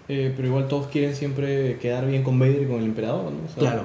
eh, 0.09 0.33
pero 0.35 0.49
igual 0.49 0.67
todos 0.67 0.87
quieren 0.87 1.15
siempre 1.15 1.77
quedar 1.77 2.05
bien 2.05 2.23
con 2.23 2.37
Vader 2.37 2.63
y 2.63 2.65
con 2.65 2.79
el 2.79 2.83
emperador, 2.87 3.31
¿no? 3.31 3.37
O 3.45 3.47
sea, 3.47 3.57
Claro. 3.57 3.83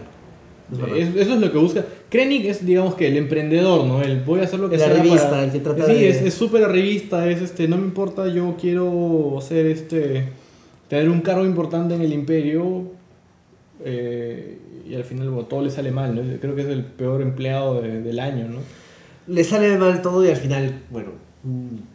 Es 0.97 1.17
eso 1.17 1.35
es 1.35 1.41
lo 1.41 1.51
que 1.53 1.59
busca. 1.59 1.85
Krennic 2.11 2.45
es, 2.47 2.65
digamos 2.67 2.95
que 2.95 3.07
el 3.09 3.17
emprendedor, 3.17 3.85
¿no? 3.87 4.03
El 4.03 4.21
voy 4.21 4.41
a 4.41 4.45
hacer 4.45 4.61
lo 4.61 4.69
que 4.69 4.75
El 4.77 4.81
sea. 4.83 4.89
para- 5.03 5.45
el 5.45 5.51
que 5.53 5.61
trata 5.61 5.87
sí, 5.87 5.93
de- 5.95 6.09
es 6.11 6.23
es 6.23 6.35
súper 6.35 6.65
arribista, 6.65 7.29
es 7.29 7.41
este, 7.43 7.69
no 7.69 7.77
me 7.79 7.85
importa, 7.85 8.29
yo 8.29 8.57
quiero 8.61 9.39
ser 9.41 9.67
este. 9.67 10.25
tener 10.89 11.09
un 11.11 11.21
cargo 11.21 11.45
importante 11.45 11.95
en 11.95 12.03
el 12.03 12.13
imperio. 12.13 12.97
eh, 13.85 14.59
y 14.89 14.95
al 14.95 15.05
final, 15.05 15.29
bueno, 15.31 15.47
todo 15.47 15.63
le 15.63 15.71
sale 15.71 15.91
mal, 15.91 16.15
¿no? 16.15 16.23
Creo 16.41 16.55
que 16.57 16.63
es 16.63 16.69
el 16.69 16.83
peor 16.85 17.23
empleado 17.23 17.81
de- 17.81 18.01
del 18.03 18.19
año, 18.19 18.49
¿no? 18.49 18.59
Le 19.33 19.45
sale 19.45 19.77
mal 19.77 20.03
todo 20.03 20.25
y 20.25 20.31
al 20.31 20.37
final, 20.37 20.81
bueno, 20.91 21.11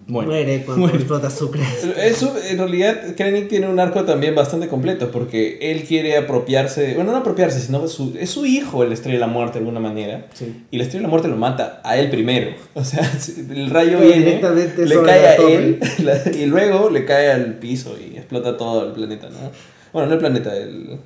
Muere. 0.08 0.28
muere 0.28 0.64
cuando 0.66 0.82
Muere. 0.82 0.98
explota 0.98 1.30
Sucre. 1.30 1.62
Eso, 2.04 2.36
en 2.50 2.58
realidad, 2.58 3.16
Krennic 3.16 3.48
tiene 3.50 3.68
un 3.68 3.80
arco 3.80 4.04
también 4.04 4.36
bastante 4.36 4.68
completo, 4.68 5.12
porque 5.12 5.58
él 5.62 5.84
quiere 5.84 6.18
apropiarse, 6.18 6.96
bueno, 6.96 7.12
no 7.12 7.18
apropiarse, 7.20 7.60
sino 7.60 7.88
su, 7.88 8.16
es 8.20 8.30
su 8.30 8.46
hijo 8.46 8.84
el 8.84 8.92
Estrella 8.92 9.16
de 9.18 9.20
la 9.22 9.28
Muerte 9.28 9.54
de 9.54 9.60
alguna 9.60 9.80
manera, 9.80 10.28
Sí. 10.34 10.64
y 10.72 10.78
la 10.78 10.84
Estrella 10.84 11.02
de 11.02 11.08
la 11.08 11.10
Muerte 11.10 11.28
lo 11.30 11.38
mata 11.38 11.82
a 11.84 11.98
él 11.98 12.10
primero. 12.10 12.52
O 12.74 12.84
sea, 12.84 13.10
el 13.50 13.70
rayo 13.70 14.00
viene, 14.00 14.18
directamente 14.26 14.86
le 14.86 15.02
cae 15.04 15.22
la 15.22 15.30
a 15.30 15.36
él, 15.50 15.80
la- 16.04 16.32
y 16.32 16.46
luego 16.48 16.90
le 16.90 17.06
cae 17.06 17.32
al 17.32 17.56
piso 17.60 17.96
y 18.00 18.18
explota 18.18 18.58
todo 18.58 18.86
el 18.88 18.92
planeta, 18.94 19.30
¿no? 19.30 19.52
Bueno, 19.94 20.08
no 20.08 20.14
el 20.16 20.20
planeta, 20.20 20.56
el... 20.58 20.98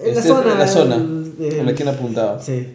En 0.00 0.14
la 0.14 0.20
este, 0.20 0.28
zona, 0.28 0.54
la 0.54 0.66
zona 0.68 0.94
el- 0.94 1.34
el- 1.44 1.56
con 1.56 1.66
la 1.66 1.74
que 1.74 1.82
han 1.82 1.88
apuntado. 1.88 2.40
Sí. 2.40 2.68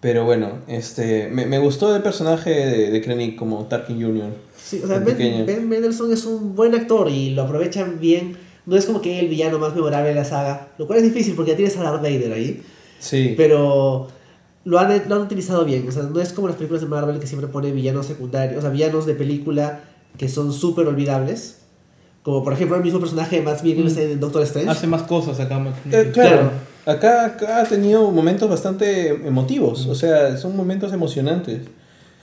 Pero 0.00 0.24
bueno, 0.24 0.60
este, 0.66 1.28
me, 1.28 1.44
me 1.46 1.58
gustó 1.58 1.94
el 1.94 2.02
personaje 2.02 2.50
de, 2.50 2.90
de 2.90 3.02
Krennic 3.02 3.36
como 3.36 3.66
Tarkin 3.66 4.00
Jr. 4.02 4.30
Sí, 4.56 4.80
o 4.82 4.86
sea, 4.86 4.98
Ben. 4.98 5.44
Ben 5.44 5.68
Mendelsohn 5.68 6.12
es 6.12 6.24
un 6.24 6.54
buen 6.54 6.74
actor 6.74 7.08
y 7.10 7.30
lo 7.30 7.42
aprovechan 7.42 8.00
bien. 8.00 8.36
No 8.66 8.76
es 8.76 8.86
como 8.86 9.02
que 9.02 9.18
el 9.20 9.28
villano 9.28 9.58
más 9.58 9.74
memorable 9.74 10.10
de 10.10 10.14
la 10.14 10.24
saga, 10.24 10.68
lo 10.78 10.86
cual 10.86 10.98
es 11.00 11.04
difícil 11.04 11.34
porque 11.34 11.50
ya 11.52 11.56
tienes 11.56 11.76
a 11.76 11.82
Darth 11.82 12.02
Vader 12.02 12.32
ahí, 12.32 12.62
Sí. 12.98 13.34
pero 13.36 14.08
lo 14.64 14.78
han, 14.78 15.02
lo 15.08 15.14
han 15.16 15.22
utilizado 15.22 15.64
bien. 15.64 15.86
O 15.88 15.92
sea, 15.92 16.04
no 16.04 16.20
es 16.20 16.32
como 16.32 16.46
las 16.48 16.56
películas 16.56 16.80
de 16.82 16.88
Marvel 16.88 17.18
que 17.18 17.26
siempre 17.26 17.48
pone 17.48 17.70
villanos 17.72 18.06
secundarios, 18.06 18.58
o 18.58 18.60
sea, 18.62 18.70
villanos 18.70 19.06
de 19.06 19.14
película 19.14 19.80
que 20.16 20.28
son 20.28 20.52
súper 20.52 20.86
olvidables. 20.86 21.58
Como 22.22 22.44
por 22.44 22.52
ejemplo 22.52 22.76
el 22.76 22.82
mismo 22.82 23.00
personaje 23.00 23.36
de 23.36 23.42
Matt 23.42 23.62
Mikkelsen 23.62 24.12
en 24.12 24.20
Doctor 24.20 24.42
Strange. 24.42 24.70
Hace 24.70 24.86
más 24.86 25.02
cosas 25.02 25.40
acá. 25.40 25.58
Matt 25.58 25.74
Eh, 25.90 26.10
claro, 26.12 26.50
Acá, 26.86 27.24
acá 27.26 27.60
ha 27.60 27.64
tenido 27.64 28.10
momentos 28.10 28.48
bastante 28.48 29.08
emotivos, 29.08 29.86
o 29.86 29.94
sea, 29.94 30.36
son 30.36 30.56
momentos 30.56 30.92
emocionantes. 30.92 31.62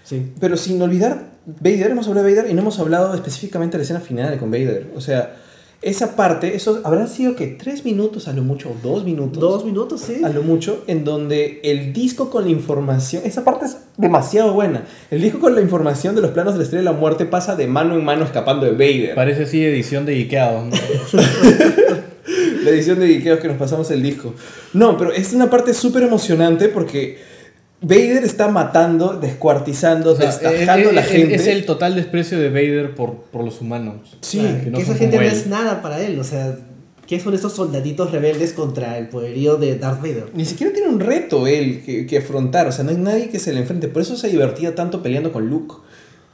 Sí. 0.04 0.32
Pero 0.40 0.58
sin 0.58 0.82
olvidar 0.82 1.38
Vader, 1.46 1.92
hemos 1.92 2.08
hablado 2.08 2.28
de 2.28 2.36
Vader 2.36 2.52
y 2.52 2.54
no 2.54 2.62
hemos 2.62 2.80
hablado 2.80 3.14
específicamente 3.14 3.74
de 3.74 3.80
la 3.80 3.84
escena 3.84 4.00
final 4.02 4.38
con 4.38 4.52
Vader. 4.52 4.92
O 4.96 5.02
sea, 5.02 5.36
esa 5.82 6.16
parte, 6.16 6.56
eso 6.56 6.82
habrá 6.84 7.08
sido 7.08 7.36
que 7.36 7.48
tres 7.48 7.86
minutos 7.86 8.28
a 8.28 8.34
lo 8.34 8.42
mucho, 8.42 8.70
o 8.70 8.76
dos 8.82 9.06
minutos. 9.06 9.40
Dos 9.40 9.64
minutos, 9.64 10.02
sí. 10.02 10.22
a 10.24 10.30
lo 10.30 10.42
mucho, 10.44 10.84
en 10.88 11.06
donde 11.06 11.62
el 11.64 11.94
disco 11.94 12.30
con 12.30 12.46
la 12.46 12.50
información, 12.50 13.22
esa 13.26 13.46
parte 13.46 13.68
es 13.68 13.78
demasiado 13.96 14.54
buena. 14.54 14.86
El 15.12 15.22
disco 15.22 15.40
con 15.40 15.56
la 15.56 15.62
información 15.62 16.16
de 16.16 16.22
los 16.22 16.32
planos 16.32 16.54
de 16.54 16.58
la 16.58 16.64
estrella 16.64 16.90
de 16.90 16.96
la 16.96 17.00
muerte 17.00 17.26
pasa 17.26 17.56
de 17.56 17.68
mano 17.68 17.96
en 17.96 18.04
mano 18.04 18.26
escapando 18.26 18.66
de 18.66 18.72
Vader. 18.72 19.16
Parece 19.16 19.44
así 19.44 19.64
edición 19.64 20.06
de 20.06 20.18
Ikeados. 20.18 20.66
¿no? 20.66 21.22
La 22.70 22.76
edición 22.76 23.00
de 23.00 23.12
Ikeos 23.12 23.40
que 23.40 23.48
nos 23.48 23.58
pasamos 23.58 23.90
el 23.92 24.02
disco. 24.04 24.34
No, 24.74 24.98
pero 24.98 25.12
es 25.12 25.34
una 25.34 25.50
parte 25.50 25.74
súper 25.74 26.04
emocionante 26.04 26.68
porque 26.70 27.18
Vader 27.82 28.24
está 28.24 28.48
matando, 28.48 29.14
descuartizando, 29.20 30.14
O 30.14 30.16
sea, 30.16 30.28
destajando 30.28 30.86
es, 30.86 30.92
a 30.92 30.94
la 30.94 31.02
es- 31.02 31.08
gente. 31.08 31.36
es 31.36 31.48
el 31.48 31.66
total 31.66 31.96
desprecio 31.96 32.40
de 32.40 32.50
Vader 32.50 32.96
por, 32.96 33.16
por 33.32 33.44
los 33.44 33.62
humanos. 33.62 34.18
Sí, 34.22 34.40
Claro, 34.40 34.64
que 34.64 34.70
no 34.72 34.78
que 34.78 34.84
esa 34.84 34.96
gente 34.96 35.16
no 35.18 35.22
es 35.24 35.48
nada 35.48 35.82
para 35.82 36.02
él. 36.02 36.20
O 36.20 36.24
sea, 36.24 36.58
¿qué 37.06 37.20
son 37.20 37.34
estos 37.36 37.54
soldaditos 37.54 38.12
rebeldes 38.12 38.54
contra 38.54 38.98
el 38.98 39.10
poderío 39.10 39.58
de 39.58 39.78
Darth 39.78 40.02
Vader? 40.02 40.26
Ni 40.34 40.46
siquiera 40.46 40.74
tiene 40.74 40.90
un 40.90 41.00
reto 41.00 41.46
él 41.48 41.84
que, 41.86 42.06
que 42.08 42.18
afrontar, 42.18 42.68
o 42.68 42.72
sea, 42.72 42.84
no 42.84 42.90
hay 42.92 42.98
nadie 42.98 43.30
que 43.30 43.40
se 43.40 43.54
le 43.54 43.60
enfrente. 43.60 43.88
Por 43.88 44.02
eso 44.02 44.18
se 44.18 44.28
divertía 44.30 44.74
tanto 44.74 45.04
peleando 45.04 45.32
con 45.32 45.48
Luke, 45.48 45.76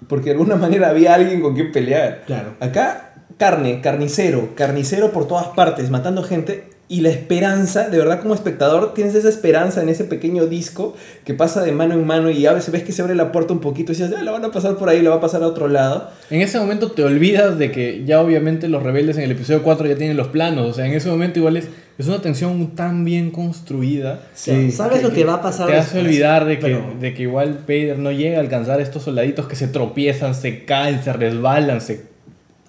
porque 0.08 0.26
de 0.26 0.32
alguna 0.32 0.56
manera 0.56 0.90
había 0.90 1.14
alguien 1.14 1.42
con 1.42 1.54
quien 1.56 1.72
pelear. 1.72 2.24
Claro. 2.26 2.56
Acá, 2.60 3.14
carne, 3.38 3.82
carnicero, 3.82 4.56
carnicero 4.56 5.12
por 5.12 5.28
todas 5.28 5.48
partes, 5.48 5.90
matando 5.90 6.24
gente. 6.24 6.73
Y 6.94 7.02
la 7.02 7.10
esperanza, 7.10 7.90
de 7.90 7.98
verdad 7.98 8.22
como 8.22 8.36
espectador, 8.36 8.94
tienes 8.94 9.16
esa 9.16 9.28
esperanza 9.28 9.82
en 9.82 9.90
ese 9.90 10.04
pequeño 10.04 10.46
disco 10.46 10.96
que 11.26 11.34
pasa 11.34 11.64
de 11.64 11.72
mano 11.72 11.96
en 11.96 12.06
mano 12.06 12.30
y 12.30 12.46
a 12.46 12.54
veces 12.54 12.72
ves 12.72 12.84
que 12.84 12.92
se 12.92 13.02
abre 13.02 13.16
la 13.16 13.32
puerta 13.32 13.52
un 13.52 13.62
poquito 13.62 13.92
y 13.92 13.96
dices, 13.96 14.14
ah, 14.16 14.22
la 14.22 14.32
van 14.32 14.46
a 14.46 14.52
pasar 14.52 14.76
por 14.78 14.90
ahí, 14.90 15.02
la 15.02 15.10
va 15.10 15.16
a 15.16 15.20
pasar 15.20 15.42
a 15.42 15.48
otro 15.48 15.68
lado. 15.68 16.12
En 16.30 16.42
ese 16.42 16.60
momento 16.60 16.92
te 16.92 17.04
olvidas 17.04 17.58
de 17.58 17.72
que 17.72 18.04
ya 18.06 18.22
obviamente 18.22 18.68
los 18.68 18.84
rebeldes 18.84 19.18
en 19.18 19.24
el 19.24 19.32
episodio 19.32 19.64
4 19.64 19.88
ya 19.88 19.96
tienen 19.96 20.18
los 20.18 20.28
planos. 20.28 20.70
O 20.70 20.74
sea, 20.76 20.86
en 20.86 20.94
ese 20.94 21.10
momento 21.10 21.40
igual 21.40 21.58
es, 21.58 21.68
es 21.98 22.06
una 22.08 22.22
tensión 22.22 22.76
tan 22.76 23.04
bien 23.04 23.32
construida. 23.32 24.20
Sí, 24.36 24.72
sabes 24.72 25.02
lo 25.02 25.12
que 25.12 25.24
va 25.26 25.36
a 25.36 25.42
pasar 25.42 25.68
Te 25.68 25.76
hace 25.78 26.00
olvidar 26.00 26.46
de 26.46 26.58
que, 26.60 26.62
pero- 26.68 26.94
de 27.00 27.14
que 27.16 27.24
igual 27.24 27.58
Vader 27.68 27.98
no 27.98 28.12
llega 28.12 28.38
a 28.38 28.42
alcanzar 28.42 28.80
a 28.80 28.84
estos 28.84 29.02
soldaditos 29.02 29.48
que 29.48 29.56
se 29.56 29.68
tropiezan, 29.68 30.36
se 30.36 30.64
caen, 30.66 31.02
se 31.04 31.12
resbalan, 31.12 31.82
se 31.82 32.13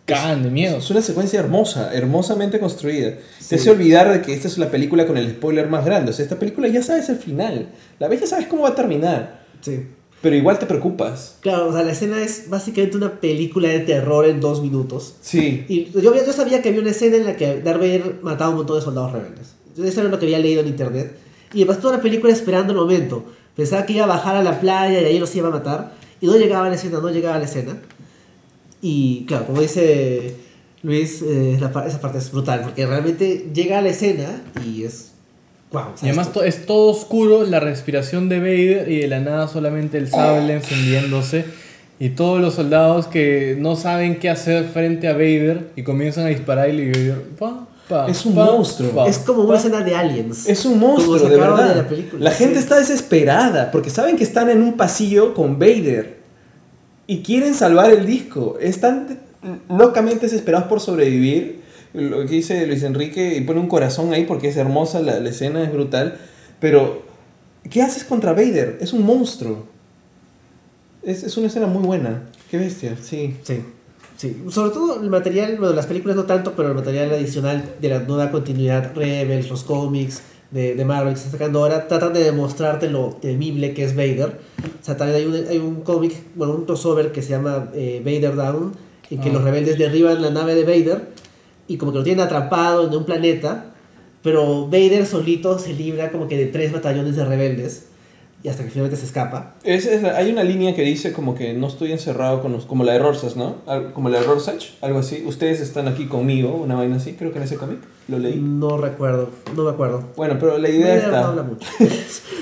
caen 0.06 0.42
de 0.42 0.50
miedo. 0.50 0.78
Es 0.78 0.90
una 0.90 1.00
secuencia 1.02 1.40
hermosa, 1.40 1.94
hermosamente 1.94 2.58
construida. 2.60 3.14
Sí. 3.38 3.48
Te 3.50 3.54
hace 3.56 3.70
olvidar 3.70 4.12
de 4.12 4.22
que 4.22 4.34
esta 4.34 4.48
es 4.48 4.58
la 4.58 4.70
película 4.70 5.06
con 5.06 5.16
el 5.16 5.30
spoiler 5.30 5.68
más 5.68 5.84
grande. 5.84 6.10
O 6.10 6.14
sea, 6.14 6.22
esta 6.24 6.38
película 6.38 6.68
ya 6.68 6.82
sabes 6.82 7.08
el 7.08 7.16
final. 7.16 7.68
La 7.98 8.08
vez 8.08 8.20
ya 8.20 8.26
sabes 8.26 8.46
cómo 8.46 8.62
va 8.62 8.70
a 8.70 8.74
terminar. 8.74 9.44
Sí. 9.60 9.86
Pero 10.20 10.36
igual 10.36 10.58
te 10.58 10.64
preocupas. 10.66 11.36
Claro, 11.40 11.68
o 11.68 11.72
sea, 11.72 11.82
la 11.82 11.92
escena 11.92 12.22
es 12.22 12.48
básicamente 12.48 12.96
una 12.96 13.20
película 13.20 13.68
de 13.68 13.80
terror 13.80 14.24
en 14.26 14.40
dos 14.40 14.62
minutos. 14.62 15.16
Sí. 15.20 15.64
Y 15.68 15.90
yo, 15.92 16.14
yo 16.14 16.32
sabía 16.32 16.62
que 16.62 16.70
había 16.70 16.80
una 16.80 16.90
escena 16.90 17.16
en 17.16 17.24
la 17.26 17.36
que 17.36 17.60
Darth 17.60 17.78
Vader 17.78 18.14
mataba 18.22 18.46
a 18.46 18.50
un 18.50 18.56
montón 18.56 18.78
de 18.78 18.82
soldados 18.82 19.12
rebeldes. 19.12 19.52
Yo- 19.76 19.84
Eso 19.84 20.00
era 20.00 20.08
lo 20.08 20.18
que 20.18 20.24
había 20.26 20.38
leído 20.38 20.62
en 20.62 20.68
internet. 20.68 21.16
Y 21.52 21.60
me 21.60 21.66
pasé 21.66 21.80
toda 21.82 21.96
la 21.98 22.02
película 22.02 22.32
esperando 22.32 22.72
el 22.72 22.78
momento. 22.78 23.24
Pensaba 23.54 23.84
que 23.84 23.92
iba 23.92 24.04
a 24.04 24.08
bajar 24.08 24.36
a 24.36 24.42
la 24.42 24.60
playa 24.60 25.00
y 25.00 25.04
ahí 25.04 25.18
los 25.18 25.34
iba 25.36 25.48
a 25.48 25.50
matar. 25.50 25.92
Y 26.20 26.26
no 26.26 26.36
llegaba 26.36 26.66
a 26.66 26.68
la 26.70 26.74
escena, 26.76 27.00
no 27.00 27.10
llegaba 27.10 27.36
a 27.36 27.38
la 27.38 27.44
escena. 27.44 27.76
Y 28.86 29.24
claro, 29.26 29.46
como 29.46 29.62
dice 29.62 30.36
Luis, 30.82 31.22
eh, 31.22 31.56
la 31.58 31.68
esa 31.86 32.00
parte 32.02 32.18
es 32.18 32.30
brutal. 32.30 32.60
Porque 32.64 32.84
realmente 32.84 33.46
llega 33.54 33.78
a 33.78 33.80
la 33.80 33.88
escena 33.88 34.42
y 34.66 34.84
es... 34.84 35.12
Wow, 35.72 35.82
Y 36.02 36.06
además 36.08 36.32
to- 36.34 36.44
es 36.44 36.66
todo 36.66 36.90
oscuro, 36.90 37.44
la 37.44 37.60
respiración 37.60 38.28
de 38.28 38.40
Vader 38.40 38.90
y 38.92 38.98
de 38.98 39.08
la 39.08 39.20
nada 39.20 39.48
solamente 39.48 39.96
el 39.96 40.08
sable 40.08 40.52
encendiéndose 40.54 41.46
y 41.98 42.10
todos 42.10 42.40
los 42.40 42.54
soldados 42.56 43.06
que 43.06 43.56
no 43.58 43.74
saben 43.74 44.18
qué 44.18 44.28
hacer 44.28 44.64
frente 44.66 45.08
a 45.08 45.14
Vader 45.14 45.70
y 45.76 45.82
comienzan 45.82 46.26
a 46.26 46.28
disparar 46.28 46.68
y 46.68 46.90
Vader 46.90 47.22
pa, 47.38 47.66
pa, 47.88 48.06
Es 48.08 48.26
un 48.26 48.34
pa, 48.34 48.44
monstruo. 48.44 48.90
pa, 48.90 49.08
es 49.08 49.18
como 49.18 49.44
pa. 49.44 49.48
una 49.48 49.56
escena 49.58 49.80
de 49.80 49.96
aliens. 49.96 50.46
Es 50.48 50.64
un 50.66 50.78
monstruo, 50.78 51.18
de 51.18 51.36
verdad. 51.36 51.68
de 51.70 51.74
la 51.76 51.82
la 51.82 51.88
película, 51.88 52.30
gente 52.32 52.56
sí. 52.56 52.60
está 52.60 52.78
desesperada 52.78 53.70
porque 53.72 53.88
saben 53.90 54.16
que 54.16 54.24
están 54.24 54.50
en 54.50 54.60
un 54.62 54.74
pasillo 54.76 55.32
con 55.34 55.58
Vader 55.58 56.22
y 57.06 57.22
quieren 57.22 57.54
salvar 57.54 57.90
el 57.90 58.06
disco. 58.06 58.56
Están 58.60 59.18
locamente 59.68 60.26
desesperados 60.26 60.68
por 60.68 60.80
sobrevivir. 60.80 61.62
Lo 61.92 62.26
que 62.26 62.34
dice 62.34 62.66
Luis 62.66 62.82
Enrique 62.82 63.36
y 63.36 63.40
pone 63.42 63.60
un 63.60 63.68
corazón 63.68 64.12
ahí 64.12 64.24
porque 64.24 64.48
es 64.48 64.56
hermosa 64.56 65.00
la, 65.00 65.20
la 65.20 65.28
escena, 65.28 65.62
es 65.62 65.72
brutal. 65.72 66.18
Pero, 66.60 67.02
¿qué 67.70 67.82
haces 67.82 68.04
contra 68.04 68.32
Vader? 68.32 68.78
Es 68.80 68.92
un 68.92 69.04
monstruo. 69.04 69.66
Es, 71.02 71.22
es 71.22 71.36
una 71.36 71.46
escena 71.46 71.66
muy 71.66 71.84
buena. 71.84 72.24
Qué 72.50 72.56
bestia, 72.56 72.96
sí. 73.00 73.36
Sí, 73.42 73.60
sí. 74.16 74.42
Sobre 74.48 74.70
todo 74.70 75.00
el 75.00 75.10
material, 75.10 75.56
bueno, 75.58 75.74
las 75.74 75.86
películas 75.86 76.16
no 76.16 76.24
tanto, 76.24 76.54
pero 76.56 76.70
el 76.70 76.74
material 76.74 77.12
adicional 77.12 77.74
de 77.80 77.88
la 77.88 78.00
nueva 78.00 78.30
continuidad, 78.30 78.92
Rebels, 78.94 79.48
los 79.48 79.62
cómics 79.62 80.22
de, 80.54 80.74
de 80.74 80.84
Marvel 80.86 81.12
que 81.12 81.18
se 81.20 81.26
están 81.26 81.38
sacando 81.40 81.58
ahora, 81.58 81.86
tratan 81.88 82.14
de 82.14 82.24
demostrarte 82.24 82.88
lo 82.88 83.08
temible 83.20 83.74
que 83.74 83.84
es 83.84 83.94
Vader. 83.94 84.38
O 84.80 84.84
sea, 84.84 84.96
también 84.96 85.18
hay 85.20 85.26
un, 85.26 85.34
hay 85.48 85.58
un 85.58 85.80
cómic, 85.82 86.14
bueno, 86.34 86.54
un 86.54 86.64
crossover 86.64 87.12
que 87.12 87.20
se 87.20 87.30
llama 87.30 87.70
eh, 87.74 88.00
Vader 88.04 88.34
Down, 88.36 88.72
en 89.10 89.20
que 89.20 89.28
Ah. 89.28 89.32
los 89.34 89.42
rebeldes 89.44 89.76
derriban 89.76 90.22
la 90.22 90.30
nave 90.30 90.54
de 90.54 90.64
Vader 90.64 91.08
y 91.68 91.76
como 91.76 91.92
que 91.92 91.98
lo 91.98 92.04
tienen 92.04 92.24
atrapado 92.24 92.86
en 92.88 92.94
un 92.96 93.04
planeta, 93.04 93.74
pero 94.22 94.66
Vader 94.66 95.04
solito 95.06 95.58
se 95.58 95.74
libra 95.74 96.10
como 96.10 96.28
que 96.28 96.38
de 96.38 96.46
tres 96.46 96.72
batallones 96.72 97.16
de 97.16 97.24
rebeldes 97.24 97.86
y 98.44 98.48
hasta 98.50 98.62
que 98.62 98.68
finalmente 98.68 98.96
se 99.00 99.06
escapa. 99.06 99.54
Es, 99.64 99.86
es 99.86 100.02
la- 100.02 100.16
hay 100.18 100.30
una 100.30 100.44
línea 100.44 100.74
que 100.76 100.82
dice 100.82 101.12
como 101.14 101.34
que 101.34 101.54
no 101.54 101.66
estoy 101.66 101.92
encerrado 101.92 102.42
con 102.42 102.52
los, 102.52 102.66
como 102.66 102.84
la 102.84 102.92
de 102.92 102.98
Rorschach, 102.98 103.34
¿no? 103.36 103.56
Al- 103.66 103.92
Como 103.94 104.10
la 104.10 104.20
de 104.20 104.26
Rorschach, 104.26 104.62
algo 104.82 104.98
así. 104.98 105.24
Ustedes 105.26 105.60
están 105.62 105.88
aquí 105.88 106.06
conmigo, 106.06 106.50
una 106.54 106.74
vaina 106.74 106.96
así, 106.96 107.14
creo 107.14 107.32
que 107.32 107.38
en 107.38 107.44
ese 107.44 107.56
cómic 107.56 107.78
lo 108.08 108.18
leí. 108.18 108.36
No 108.36 108.76
recuerdo, 108.76 109.30
no 109.56 109.64
me 109.64 109.70
acuerdo. 109.70 110.04
Bueno, 110.14 110.36
pero 110.38 110.58
la 110.58 110.68
idea 110.68 110.88
Vader 110.88 110.98
no 111.08 111.16
está. 111.16 111.28
habla 111.28 111.42
mucho. 111.42 111.66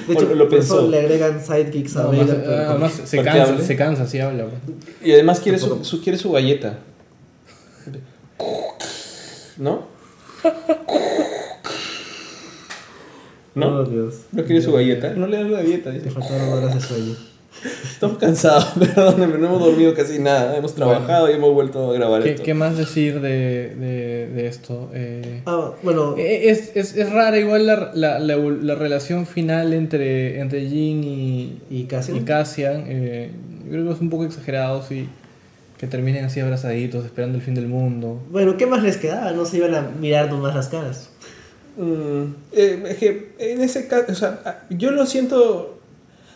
De 0.09 0.13
hecho, 0.15 0.35
lo 0.35 0.49
por 0.49 0.59
eso 0.59 0.75
pensó. 0.77 0.89
le 0.91 0.99
agregan 0.99 1.41
sidekicks 1.41 1.97
a 1.97 2.03
No, 2.03 2.09
Vader. 2.09 2.27
más- 2.27 2.37
pero- 2.45 2.71
además 2.71 2.93
se 3.05 3.17
Para 3.19 3.33
que 3.33 3.39
cansa, 3.39 3.53
hable. 3.55 3.65
se 3.65 3.77
cansa, 3.77 4.07
sí 4.09 4.19
habla. 4.19 4.47
Y 5.05 5.13
además 5.13 5.39
quiere 5.39 5.59
su, 5.59 5.85
su- 5.85 6.03
quiere 6.03 6.19
su 6.19 6.33
galleta. 6.33 6.81
¿No? 9.57 9.83
¿No? 13.55 13.67
Oh, 13.69 13.85
Dios. 13.85 14.23
¿No 14.33 14.45
quiere 14.45 14.63
su 14.63 14.73
galleta? 14.73 15.11
No 15.15 15.27
le 15.27 15.37
dan 15.39 15.53
la 15.53 15.59
galleta. 15.63 15.93
Te 15.93 16.11
faltaron 16.11 16.49
horas 16.49 16.75
de 16.75 16.81
sueño. 16.81 17.15
Estamos 17.85 18.17
cansados, 18.17 18.65
perdónenme, 18.79 19.37
no 19.39 19.47
hemos 19.49 19.61
dormido 19.61 19.93
casi 19.95 20.19
nada. 20.19 20.57
Hemos 20.57 20.75
trabajado 20.75 21.31
y 21.31 21.35
hemos 21.35 21.53
vuelto 21.53 21.91
a 21.91 21.95
grabar 21.95 22.23
¿Qué, 22.23 22.31
esto. 22.31 22.43
qué 22.43 22.55
más 22.55 22.77
decir 22.79 23.21
de, 23.21 23.75
de, 23.77 24.29
de 24.35 24.47
esto? 24.49 24.91
Eh, 24.95 25.43
Ah, 25.45 25.73
bueno, 25.83 26.17
eh, 26.17 26.49
es, 26.49 26.75
es, 26.75 26.97
es 26.97 27.13
rara 27.13 27.39
igual 27.39 27.67
la, 27.67 27.93
la, 27.95 28.19
la, 28.19 28.37
la 28.37 28.75
relación 28.75 29.27
final 29.27 29.75
entre, 29.75 30.41
entre 30.41 30.67
Jin 30.67 31.05
y, 31.05 31.59
y 31.71 31.85
casi. 31.85 32.13
y 32.17 32.21
Cassian. 32.21 32.85
eh, 32.87 33.31
yo 33.67 33.71
creo 33.71 33.85
que 33.89 33.93
es 33.93 34.01
un 34.01 34.11
poco 34.11 34.25
exagerado, 34.25 34.83
sí. 34.83 35.09
Que 35.79 35.87
terminen 35.87 36.25
así 36.25 36.41
abrazaditos, 36.41 37.05
esperando 37.05 37.37
el 37.39 37.45
fin 37.45 37.55
del 37.55 37.69
mundo. 37.69 38.23
Bueno, 38.31 38.57
¿qué 38.57 38.67
más 38.67 38.83
les 38.83 38.97
quedaba? 38.97 39.33
No 39.33 39.45
se 39.45 39.59
iban 39.59 39.75
a 39.75 39.83
mirar 39.83 40.31
nomás 40.31 40.55
las 40.55 40.69
caras. 40.69 41.11
Mm, 41.77 42.35
eh, 42.53 42.85
es 42.89 42.97
que 42.99 43.35
en 43.39 43.63
ese 43.63 43.87
caso, 43.89 44.13
o 44.13 44.15
sea, 44.15 44.41
ah, 44.45 44.57
yo 44.71 44.91
lo 44.91 45.07
siento. 45.07 45.79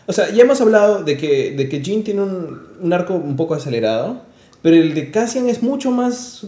O 0.07 0.13
sea, 0.13 0.31
ya 0.31 0.43
hemos 0.43 0.61
hablado 0.61 1.03
de 1.03 1.17
que, 1.17 1.51
de 1.51 1.67
que 1.67 1.81
Jin 1.81 2.03
tiene 2.03 2.21
un, 2.21 2.93
arco 2.93 3.13
un 3.13 3.35
poco 3.35 3.53
acelerado, 3.53 4.21
pero 4.61 4.77
el 4.77 4.93
de 4.93 5.11
Cassian 5.11 5.49
es 5.49 5.61
mucho 5.61 5.91
más 5.91 6.47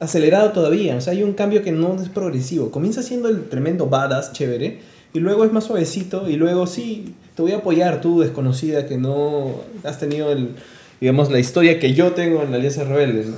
acelerado 0.00 0.50
todavía. 0.52 0.96
O 0.96 1.00
sea, 1.00 1.12
hay 1.12 1.22
un 1.22 1.32
cambio 1.32 1.62
que 1.62 1.72
no 1.72 1.94
es 1.94 2.08
progresivo. 2.08 2.70
Comienza 2.70 3.02
siendo 3.02 3.28
el 3.28 3.48
tremendo 3.48 3.86
badass, 3.86 4.32
chévere, 4.32 4.80
y 5.12 5.20
luego 5.20 5.44
es 5.44 5.52
más 5.52 5.64
suavecito, 5.64 6.28
y 6.28 6.36
luego 6.36 6.66
sí, 6.66 7.14
te 7.34 7.42
voy 7.42 7.52
a 7.52 7.58
apoyar 7.58 8.00
tú, 8.00 8.20
desconocida, 8.20 8.86
que 8.86 8.98
no 8.98 9.54
has 9.84 9.98
tenido 9.98 10.32
el, 10.32 10.56
digamos, 11.00 11.30
la 11.30 11.38
historia 11.38 11.78
que 11.78 11.94
yo 11.94 12.12
tengo 12.12 12.42
en 12.42 12.50
la 12.50 12.56
Alianza 12.56 12.84
Rebelde, 12.84 13.26
¿no? 13.26 13.36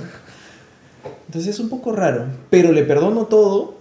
Entonces 1.27 1.55
es 1.55 1.59
un 1.61 1.69
poco 1.69 1.93
raro, 1.93 2.25
pero 2.49 2.73
le 2.73 2.83
perdono 2.83 3.25
todo 3.25 3.80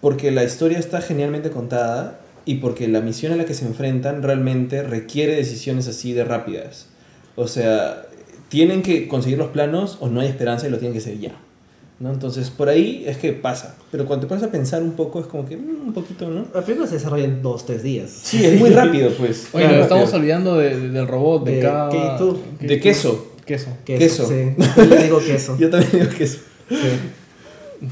porque 0.00 0.30
la 0.30 0.44
historia 0.44 0.78
está 0.78 1.00
genialmente 1.00 1.50
contada 1.50 2.20
y 2.44 2.56
porque 2.56 2.88
la 2.88 3.00
misión 3.00 3.32
a 3.32 3.36
la 3.36 3.44
que 3.44 3.54
se 3.54 3.66
enfrentan 3.66 4.22
realmente 4.22 4.82
requiere 4.82 5.34
decisiones 5.36 5.86
así 5.88 6.12
de 6.12 6.24
rápidas. 6.24 6.86
O 7.36 7.46
sea, 7.48 8.02
tienen 8.48 8.82
que 8.82 9.06
conseguir 9.08 9.38
los 9.38 9.48
planos 9.48 9.98
o 10.00 10.08
no 10.08 10.20
hay 10.20 10.28
esperanza 10.28 10.66
y 10.66 10.70
lo 10.70 10.78
tienen 10.78 10.92
que 10.94 10.98
hacer 11.00 11.18
ya. 11.18 11.32
¿no? 12.00 12.12
Entonces, 12.12 12.50
por 12.50 12.68
ahí 12.68 13.02
es 13.06 13.16
que 13.18 13.32
pasa. 13.32 13.74
Pero 13.90 14.06
cuando 14.06 14.26
te 14.26 14.28
pones 14.28 14.44
a 14.44 14.50
pensar 14.52 14.82
un 14.84 14.92
poco, 14.92 15.18
es 15.20 15.26
como 15.26 15.44
que 15.46 15.56
mm, 15.56 15.88
un 15.88 15.92
poquito, 15.92 16.28
¿no? 16.30 16.46
La 16.54 16.62
película 16.62 16.86
se 16.86 16.94
desarrolla 16.94 17.24
en 17.24 17.42
dos, 17.42 17.66
tres 17.66 17.82
días. 17.82 18.10
Sí, 18.22 18.44
es 18.44 18.58
muy 18.58 18.70
rápido, 18.70 19.10
pues. 19.18 19.48
Oye, 19.52 19.64
nos 19.64 19.72
rápido. 19.72 19.82
estamos 19.82 20.12
olvidando 20.14 20.56
de- 20.56 20.90
del 20.90 21.08
robot, 21.08 21.44
de, 21.44 21.56
De 21.56 21.60
cada... 21.60 21.90
K2. 21.90 22.36
De 22.60 22.80
queso. 22.80 23.32
Queso. 23.44 23.70
Queso. 23.84 23.98
Queso. 23.98 24.28
Sí, 24.28 24.54
yo 24.76 24.84
le 24.84 25.02
digo 25.04 25.18
queso. 25.18 25.56
Yo 25.58 25.70
también 25.70 25.90
digo 25.92 26.12
queso. 26.16 26.38
Sí. 26.68 26.76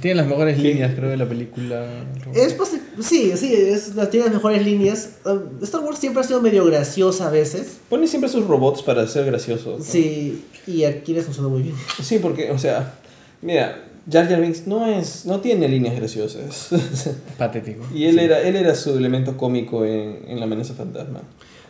Tiene 0.00 0.16
las 0.16 0.26
mejores 0.26 0.56
¿Qué? 0.56 0.62
líneas, 0.62 0.94
creo, 0.94 1.10
de 1.10 1.16
la 1.16 1.28
película. 1.28 1.86
Es 2.34 2.56
sí, 3.00 3.32
sí, 3.36 3.54
es, 3.54 3.92
tiene 4.10 4.26
las 4.26 4.34
mejores 4.34 4.64
líneas. 4.64 5.16
Um, 5.24 5.62
Star 5.62 5.80
Wars 5.82 5.98
siempre 5.98 6.20
ha 6.22 6.24
sido 6.24 6.40
medio 6.40 6.64
graciosa 6.64 7.28
a 7.28 7.30
veces. 7.30 7.78
Pone 7.88 8.06
siempre 8.06 8.28
sus 8.28 8.46
robots 8.46 8.82
para 8.82 9.06
ser 9.06 9.26
graciosos. 9.26 9.78
¿no? 9.78 9.84
Sí, 9.84 10.44
y 10.66 10.84
aquí 10.84 11.12
les 11.12 11.24
funciona 11.24 11.48
muy 11.48 11.62
bien. 11.62 11.74
Sí, 12.02 12.18
porque, 12.18 12.50
o 12.50 12.58
sea, 12.58 12.94
mira, 13.42 13.84
Jar 14.10 14.28
Jar 14.28 14.40
Binks 14.40 14.66
no 14.66 14.86
es, 14.86 15.24
no 15.26 15.40
tiene 15.40 15.68
líneas 15.68 15.94
graciosas. 15.96 16.68
Patético. 17.38 17.84
y 17.94 18.04
él 18.06 18.18
Sí. 18.18 18.24
era, 18.24 18.40
él 18.42 18.56
era 18.56 18.74
su 18.74 18.96
elemento 18.96 19.36
cómico 19.36 19.84
en, 19.84 20.20
en 20.28 20.38
La 20.40 20.46
amenaza 20.46 20.74
fantasma. 20.74 21.20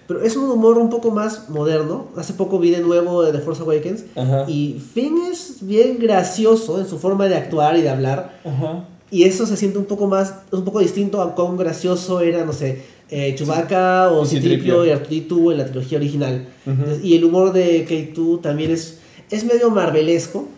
Pero 0.07 0.23
es 0.23 0.37
un 0.37 0.49
humor 0.51 0.79
un 0.79 0.89
poco 0.89 1.11
más 1.11 1.49
moderno. 1.49 2.09
Hace 2.17 2.35
poco 2.35 2.59
vi 2.59 2.71
de 2.71 2.81
nuevo 2.81 3.25
The 3.27 3.41
Force 3.41 3.63
Awakens. 3.63 4.05
Ajá. 4.15 4.45
Y 4.49 4.81
Finn 4.95 5.19
es 5.31 5.59
bien 5.61 5.99
gracioso 5.99 6.79
en 6.79 6.87
su 6.87 6.99
forma 6.99 7.27
de 7.27 7.37
actuar 7.37 7.77
y 7.77 7.83
de 7.83 7.91
hablar. 7.91 8.41
Ajá. 8.45 8.85
Y 9.11 9.25
eso 9.25 9.47
se 9.47 9.57
siente 9.57 9.79
un 9.79 9.85
poco 9.85 10.07
más, 10.07 10.35
un 10.51 10.65
poco 10.65 10.81
distinto 10.81 11.21
a 11.23 11.35
cuán 11.35 11.57
gracioso 11.57 12.21
era, 12.21 12.45
no 12.45 12.53
sé, 12.53 12.83
eh, 13.09 13.35
Chewbacca 13.37 14.11
o 14.11 14.25
Y 14.25 14.27
Citripio 14.27 14.85
y 14.85 14.91
Arturito 14.91 15.53
en 15.53 15.59
la 15.59 15.65
trilogía 15.65 15.99
original. 15.99 16.49
Ujú. 16.67 16.71
Entonces, 16.71 17.05
Y 17.05 17.17
el 17.17 17.25
humor 17.25 17.53
de 17.53 17.87
K2 17.87 18.43
también 18.43 18.73
es, 18.73 18.99
es 19.31 19.45
medio 19.45 19.71
marvelesco, 19.71 20.49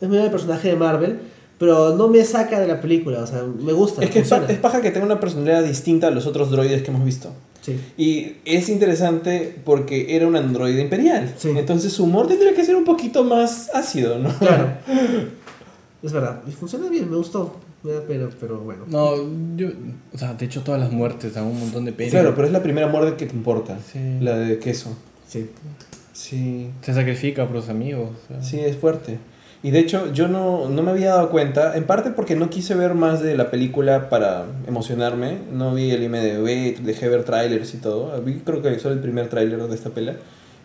es 0.00 0.08
medio 0.08 0.24
el 0.24 0.30
personaje 0.30 0.68
de 0.68 0.76
Marvel, 0.76 1.18
pero 1.58 1.96
no 1.96 2.08
me 2.08 2.24
saca 2.24 2.60
de 2.60 2.66
la 2.66 2.80
película, 2.80 3.20
o 3.22 3.26
sea, 3.26 3.42
me 3.42 3.72
gusta. 3.72 4.02
Es 4.04 4.10
que 4.10 4.20
funciona. 4.20 4.46
es 4.48 4.58
paja 4.58 4.82
que 4.82 4.90
tenga 4.90 5.06
una 5.06 5.18
personalidad 5.18 5.64
distinta 5.64 6.08
a 6.08 6.10
los 6.10 6.26
otros 6.26 6.50
droides 6.50 6.82
que 6.82 6.90
hemos 6.90 7.04
visto. 7.04 7.30
Sí. 7.66 7.80
Y 7.96 8.36
es 8.44 8.68
interesante 8.68 9.56
porque 9.64 10.14
era 10.14 10.28
un 10.28 10.36
androide 10.36 10.80
imperial. 10.80 11.34
Sí. 11.36 11.50
Entonces 11.56 11.92
su 11.92 12.04
humor 12.04 12.28
tendría 12.28 12.54
que 12.54 12.64
ser 12.64 12.76
un 12.76 12.84
poquito 12.84 13.24
más 13.24 13.70
ácido, 13.74 14.18
¿no? 14.20 14.28
Claro. 14.38 14.68
es 16.02 16.12
verdad, 16.12 16.42
y 16.46 16.52
funciona 16.52 16.88
bien, 16.88 17.10
me 17.10 17.16
gustó. 17.16 17.56
Me 17.82 17.92
da 17.92 18.02
pena, 18.02 18.28
pero 18.40 18.60
bueno. 18.60 18.84
No, 18.86 19.16
yo... 19.56 19.68
O 20.14 20.18
sea, 20.18 20.34
de 20.34 20.46
hecho 20.46 20.62
todas 20.62 20.80
las 20.80 20.92
muertes 20.92 21.34
dan 21.34 21.44
un 21.44 21.58
montón 21.58 21.84
de 21.84 21.92
pena. 21.92 22.10
Claro, 22.10 22.34
pero 22.34 22.46
es 22.46 22.52
la 22.52 22.62
primera 22.62 22.86
muerte 22.86 23.16
que 23.16 23.26
te 23.26 23.36
importa. 23.36 23.78
Sí. 23.92 23.98
La 24.20 24.36
de 24.38 24.58
queso. 24.58 24.96
Sí. 25.26 25.50
Sí. 26.12 26.70
Se 26.82 26.94
sacrifica 26.94 27.46
por 27.46 27.56
los 27.56 27.68
amigos. 27.68 28.10
o 28.10 28.28
sea. 28.28 28.42
Sí, 28.42 28.60
es 28.60 28.76
fuerte. 28.76 29.18
Y 29.66 29.72
de 29.72 29.80
hecho, 29.80 30.12
yo 30.12 30.28
no, 30.28 30.68
no 30.68 30.80
me 30.84 30.92
había 30.92 31.08
dado 31.08 31.28
cuenta, 31.28 31.76
en 31.76 31.88
parte 31.88 32.10
porque 32.10 32.36
no 32.36 32.50
quise 32.50 32.76
ver 32.76 32.94
más 32.94 33.20
de 33.20 33.36
la 33.36 33.50
película 33.50 34.08
para 34.08 34.44
emocionarme. 34.68 35.38
No 35.52 35.74
vi 35.74 35.90
el 35.90 36.04
IMDb, 36.04 36.78
dejé 36.84 37.08
ver 37.08 37.24
trailers 37.24 37.74
y 37.74 37.78
todo. 37.78 38.12
Vi 38.22 38.34
creo 38.44 38.62
que 38.62 38.78
solo 38.78 38.94
el 38.94 39.00
primer 39.00 39.28
tráiler 39.28 39.60
de 39.60 39.74
esta 39.74 39.90
pela. 39.90 40.12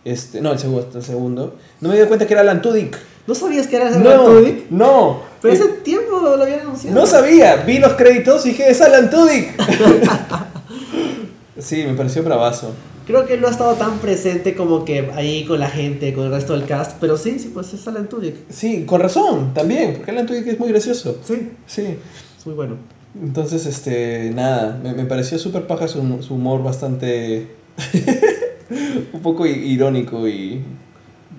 Este, 0.06 0.40
no, 0.40 0.52
el 0.52 0.60
segundo, 0.60 0.88
el 0.94 1.02
segundo. 1.04 1.56
No 1.80 1.90
me 1.90 2.00
di 2.00 2.06
cuenta 2.06 2.28
que 2.28 2.34
era 2.34 2.42
Alan 2.42 2.62
Tudyk. 2.62 2.96
¿No 3.26 3.34
sabías 3.34 3.66
que 3.66 3.78
era 3.78 3.88
Alan 3.88 4.04
No, 4.04 4.24
Tudyk? 4.26 4.70
no. 4.70 5.22
Pero 5.42 5.56
Eh, 5.56 5.58
hace 5.58 5.68
tiempo 5.80 6.20
lo 6.20 6.44
habían 6.44 6.60
anunciado. 6.60 7.00
No 7.00 7.08
sabía. 7.08 7.56
Vi 7.56 7.80
los 7.80 7.94
créditos 7.94 8.46
y 8.46 8.50
dije, 8.50 8.70
es 8.70 8.82
Alan 8.82 9.10
Tudyk. 9.10 9.56
sí, 11.58 11.86
me 11.88 11.96
pareció 11.96 12.22
bravazo. 12.22 12.72
Creo 13.08 13.26
que 13.26 13.38
no 13.38 13.48
ha 13.48 13.52
estado 13.52 13.74
tan 13.76 14.00
presente 14.00 14.56
como 14.56 14.86
que 14.86 15.10
ahí 15.14 15.44
con 15.46 15.60
la 15.60 15.70
gente, 15.70 16.14
con 16.14 16.26
el 16.26 16.32
resto 16.32 16.54
del 16.54 16.66
cast, 16.66 16.98
pero 17.02 17.18
sí, 17.18 17.40
sí, 17.40 17.50
pues 17.54 17.74
es 17.74 17.88
Alan 17.88 18.08
Tudyk. 18.08 18.36
Sí, 18.50 18.86
con 18.86 19.02
razón, 19.02 19.54
también, 19.54 19.96
porque 19.96 20.12
Alan 20.12 20.26
Tudyk 20.28 20.48
es 20.48 20.60
muy 20.60 20.70
gracioso. 20.70 21.20
Sí, 21.24 21.50
Sí. 21.66 21.98
es 22.38 22.46
muy 22.46 22.56
bueno. 22.56 22.76
Entonces, 23.22 23.66
este, 23.66 24.32
nada, 24.34 24.80
me, 24.82 24.94
me 24.94 25.06
pareció 25.06 25.38
súper 25.38 25.68
paja 25.68 25.88
su, 25.88 26.22
su 26.24 26.36
humor 26.36 26.64
bastante... 26.64 27.48
un 29.14 29.20
poco 29.22 29.46
irónico 29.46 30.28
y 30.28 30.62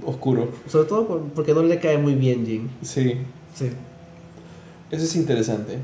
oscuro. 0.04 0.50
Sobre 0.68 0.86
todo 0.88 1.06
por- 1.06 1.22
porque 1.30 1.54
no 1.54 1.62
le 1.62 1.78
cae 1.78 1.96
muy 1.96 2.14
bien 2.14 2.44
Jin. 2.44 2.70
Sí, 2.82 3.14
Sí. 3.54 3.70
eso 4.90 5.04
es 5.04 5.16
interesante. 5.16 5.78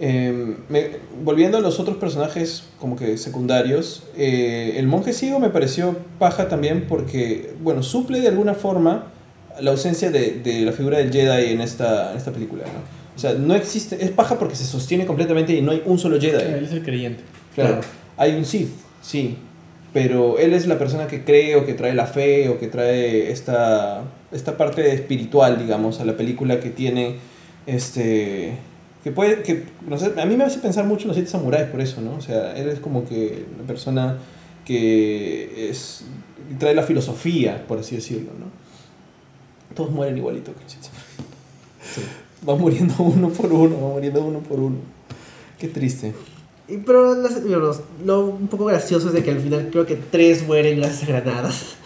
Em, 0.00 0.56
me- 0.68 0.90
volviendo 1.24 1.58
a 1.58 1.60
los 1.60 1.80
otros 1.80 1.96
personajes 1.96 2.64
como 2.78 2.94
que 2.94 3.18
secundarios, 3.18 4.04
eh, 4.16 4.74
el 4.76 4.86
monje 4.86 5.12
ciego 5.12 5.40
me 5.40 5.50
pareció 5.50 5.96
paja 6.20 6.48
también 6.48 6.86
porque, 6.88 7.54
bueno, 7.62 7.82
suple 7.82 8.20
de 8.20 8.28
alguna 8.28 8.54
forma 8.54 9.08
la 9.60 9.72
ausencia 9.72 10.10
de, 10.12 10.34
de 10.42 10.60
la 10.60 10.70
figura 10.72 10.98
del 10.98 11.10
Jedi 11.12 11.52
en 11.52 11.60
esta, 11.60 12.12
en 12.12 12.18
esta 12.18 12.30
película, 12.30 12.62
¿no? 12.62 12.98
O 13.16 13.18
sea, 13.20 13.32
no 13.34 13.56
existe, 13.56 13.98
es 14.04 14.12
paja 14.12 14.38
porque 14.38 14.54
se 14.54 14.64
sostiene 14.64 15.04
completamente 15.04 15.52
y 15.52 15.60
no 15.62 15.72
hay 15.72 15.82
un 15.84 15.98
solo 15.98 16.20
Jedi. 16.20 16.40
Él 16.58 16.64
es 16.64 16.70
el 16.70 16.82
creyente. 16.84 17.24
Claro, 17.56 17.80
hay 18.16 18.36
un 18.36 18.44
Sith, 18.44 18.70
sí, 19.02 19.36
pero 19.92 20.38
él 20.38 20.54
es 20.54 20.68
la 20.68 20.78
persona 20.78 21.08
que 21.08 21.24
cree 21.24 21.56
o 21.56 21.66
que 21.66 21.74
trae 21.74 21.94
la 21.94 22.06
fe 22.06 22.48
o 22.48 22.60
que 22.60 22.68
trae 22.68 23.32
esta, 23.32 24.02
esta 24.30 24.56
parte 24.56 24.92
espiritual, 24.94 25.58
digamos, 25.58 25.98
a 25.98 26.04
la 26.04 26.16
película 26.16 26.60
que 26.60 26.70
tiene, 26.70 27.16
este, 27.66 28.52
que 29.08 29.14
puede, 29.14 29.42
que, 29.42 29.64
no 29.88 29.96
sé, 29.96 30.12
a 30.20 30.26
mí 30.26 30.36
me 30.36 30.44
hace 30.44 30.58
pensar 30.58 30.84
mucho 30.84 31.02
en 31.04 31.08
los 31.08 31.16
siete 31.16 31.30
samuráis 31.30 31.68
por 31.68 31.80
eso, 31.80 32.00
¿no? 32.02 32.14
O 32.16 32.20
sea, 32.20 32.54
él 32.56 32.68
es 32.68 32.78
como 32.78 33.08
que 33.08 33.46
la 33.58 33.66
persona 33.66 34.18
que 34.66 35.70
es, 35.70 36.04
trae 36.58 36.74
la 36.74 36.82
filosofía, 36.82 37.64
por 37.66 37.78
así 37.78 37.96
decirlo, 37.96 38.30
¿no? 38.38 38.46
Todos 39.74 39.90
mueren 39.90 40.16
igualito 40.18 40.52
que 40.54 40.62
los 40.62 40.72
siete 40.72 40.88
samuráis. 40.88 42.18
Va 42.46 42.54
muriendo 42.56 42.94
uno 42.98 43.30
por 43.30 43.50
uno, 43.52 43.80
va 43.80 43.88
muriendo 43.94 44.20
uno 44.22 44.40
por 44.40 44.60
uno. 44.60 44.76
Qué 45.58 45.68
triste. 45.68 46.12
Y- 46.68 46.76
Pero 46.78 47.14
las- 47.14 47.42
bueno, 47.42 47.72
lo 48.04 48.26
un 48.26 48.48
poco 48.48 48.66
gracioso 48.66 49.08
es 49.08 49.14
de 49.14 49.24
que 49.24 49.30
al 49.30 49.40
final 49.40 49.68
creo 49.72 49.86
que 49.86 49.96
tres 49.96 50.46
mueren 50.46 50.76
gracias 50.78 51.04
a 51.04 51.06
granadas. 51.06 51.76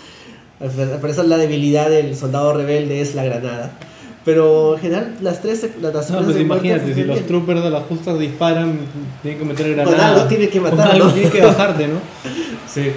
Al 0.60 0.70
parecer 1.00 1.26
la 1.26 1.36
debilidad 1.38 1.88
del 1.88 2.16
soldado 2.16 2.52
rebelde 2.54 3.00
es 3.00 3.14
la 3.14 3.24
granada. 3.24 3.78
Pero 4.24 4.74
en 4.76 4.80
general 4.80 5.14
las 5.20 5.42
tres... 5.42 5.66
Las, 5.80 5.92
las 5.94 6.10
No, 6.10 6.22
pues 6.22 6.36
imagínate, 6.38 6.94
si 6.94 7.02
los 7.04 7.16
bien. 7.16 7.26
troopers 7.26 7.62
de 7.62 7.70
las 7.70 7.82
justas 7.84 8.18
disparan, 8.18 8.78
tienen 9.22 9.40
que 9.40 9.44
meter 9.44 9.66
Con 9.66 9.74
granada. 9.76 10.08
algo 10.14 10.24
tiene 10.28 10.48
que 10.48 10.60
Con 10.60 10.70
matar, 10.70 10.92
algo 10.92 11.06
¿no? 11.06 11.12
tiene 11.12 11.30
que 11.30 11.40
bajarte, 11.44 11.88
¿no? 11.88 11.94
Sí. 12.72 12.92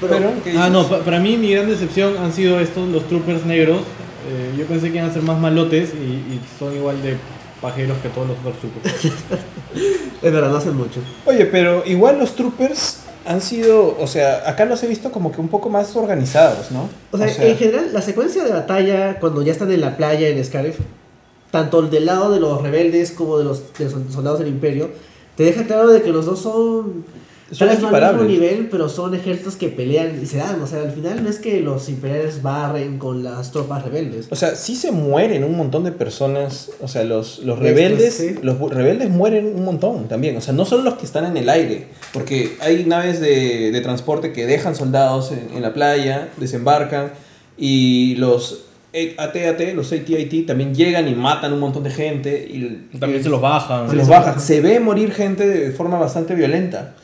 Pero, 0.00 0.12
Pero, 0.16 0.30
¿qué 0.44 0.58
Ah, 0.58 0.68
no, 0.70 0.86
pa- 0.86 0.98
para 1.00 1.18
mí 1.18 1.36
mi 1.36 1.50
gran 1.52 1.66
decepción 1.68 2.16
han 2.18 2.32
sido 2.32 2.60
estos, 2.60 2.88
los 2.88 3.06
troopers 3.08 3.44
negros. 3.46 3.78
Eh, 4.30 4.54
yo 4.58 4.66
pensé 4.66 4.90
que 4.92 4.98
iban 4.98 5.10
a 5.10 5.12
ser 5.12 5.22
más 5.22 5.38
malotes 5.40 5.92
y, 5.94 6.34
y 6.34 6.40
son 6.58 6.74
igual 6.76 7.02
de 7.02 7.16
pajeros 7.62 7.96
que 8.02 8.08
todos 8.10 8.28
los 8.28 8.38
otros 8.38 8.54
troopers. 8.58 9.04
es 10.22 10.32
verdad, 10.32 10.50
no 10.50 10.58
hacen 10.58 10.76
mucho. 10.76 11.00
Oye, 11.24 11.46
pero 11.46 11.82
igual 11.86 12.18
los 12.18 12.34
troopers 12.36 13.00
han 13.28 13.42
sido, 13.42 13.94
o 14.00 14.06
sea, 14.06 14.48
acá 14.48 14.64
los 14.64 14.82
he 14.82 14.86
visto 14.86 15.12
como 15.12 15.30
que 15.32 15.40
un 15.42 15.48
poco 15.48 15.68
más 15.68 15.94
organizados, 15.94 16.70
¿no? 16.70 16.88
O 17.10 17.18
sea, 17.18 17.26
en 17.26 17.58
general, 17.58 17.90
la 17.92 18.00
secuencia 18.00 18.42
de 18.42 18.50
batalla, 18.50 19.20
cuando 19.20 19.42
ya 19.42 19.52
están 19.52 19.70
en 19.70 19.82
la 19.82 19.98
playa 19.98 20.28
en 20.28 20.42
Scarif, 20.42 20.78
tanto 21.50 21.82
del 21.82 22.06
lado 22.06 22.32
de 22.32 22.40
los 22.40 22.62
rebeldes 22.62 23.10
como 23.10 23.36
de 23.36 23.44
los, 23.44 23.74
de 23.74 23.84
los 23.84 24.14
soldados 24.14 24.38
del 24.38 24.48
Imperio, 24.48 24.88
te 25.36 25.44
deja 25.44 25.64
claro 25.64 25.88
de 25.88 26.00
que 26.00 26.08
los 26.08 26.24
dos 26.24 26.40
son, 26.40 27.04
Son 27.50 27.68
tal 27.68 27.80
no 27.80 27.88
al 27.88 28.14
mismo 28.14 28.28
nivel, 28.28 28.68
pero 28.70 28.88
son 28.90 29.14
ejércitos 29.14 29.56
que 29.56 29.68
pelean 29.68 30.20
y 30.22 30.26
se 30.26 30.36
dan. 30.36 30.60
O 30.60 30.66
sea, 30.66 30.82
al 30.82 30.92
final 30.92 31.22
no 31.22 31.30
es 31.30 31.38
que 31.38 31.60
los 31.60 31.88
imperiales 31.88 32.42
barren 32.42 32.98
con 32.98 33.24
las 33.24 33.52
tropas 33.52 33.84
rebeldes. 33.84 34.26
O 34.30 34.36
sea, 34.36 34.54
sí 34.54 34.76
se 34.76 34.92
mueren 34.92 35.44
un 35.44 35.56
montón 35.56 35.84
de 35.84 35.92
personas, 35.92 36.70
o 36.80 36.88
sea, 36.88 37.04
los, 37.04 37.38
los 37.40 37.58
rebeldes, 37.58 38.14
sí. 38.14 38.34
los 38.42 38.58
rebeldes 38.70 39.08
mueren 39.08 39.46
un 39.54 39.64
montón 39.64 40.08
también, 40.08 40.36
o 40.36 40.40
sea, 40.42 40.52
no 40.52 40.66
solo 40.66 40.82
los 40.82 40.94
que 40.94 41.06
están 41.06 41.24
en 41.24 41.36
el 41.38 41.48
aire, 41.48 41.86
porque 42.12 42.56
hay 42.60 42.84
naves 42.84 43.20
de, 43.20 43.70
de 43.70 43.80
transporte 43.80 44.32
que 44.32 44.44
dejan 44.44 44.76
soldados 44.76 45.32
en, 45.32 45.56
en 45.56 45.62
la 45.62 45.72
playa, 45.72 46.28
desembarcan, 46.36 47.12
y 47.56 48.14
los 48.16 48.64
AT-AT, 48.92 49.74
los 49.74 49.92
AT-AT 49.92 50.46
también 50.46 50.74
llegan 50.74 51.08
y 51.08 51.14
matan 51.14 51.52
un 51.52 51.60
montón 51.60 51.82
de 51.82 51.90
gente, 51.90 52.46
y 52.50 52.88
También 52.98 53.22
se 53.22 53.28
los 53.28 53.40
bajan. 53.40 53.90
se 53.90 53.96
los 53.96 54.08
bajan. 54.08 54.40
Se 54.40 54.60
ve 54.60 54.80
morir 54.80 55.12
gente 55.12 55.46
de 55.46 55.70
forma 55.72 55.98
bastante 55.98 56.34
violenta. 56.34 56.94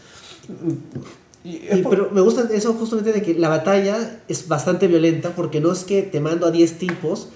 Y 1.45 1.61
Y- 1.73 1.83
por- 1.83 1.91
pero 1.91 2.11
me 2.13 2.21
gusta 2.23 2.49
eso 2.53 2.73
justamente 2.75 3.13
de 3.13 3.23
que 3.23 3.35
la 3.35 3.49
batalla 3.49 4.21
es 4.29 4.49
bastante 4.49 4.87
violenta 4.87 5.31
porque 5.37 5.61
no 5.61 5.73
es 5.73 5.85
que 5.85 6.03
te 6.03 6.21
mando 6.21 6.47
a 6.47 6.51
10 6.51 6.79
tipos 6.79 7.29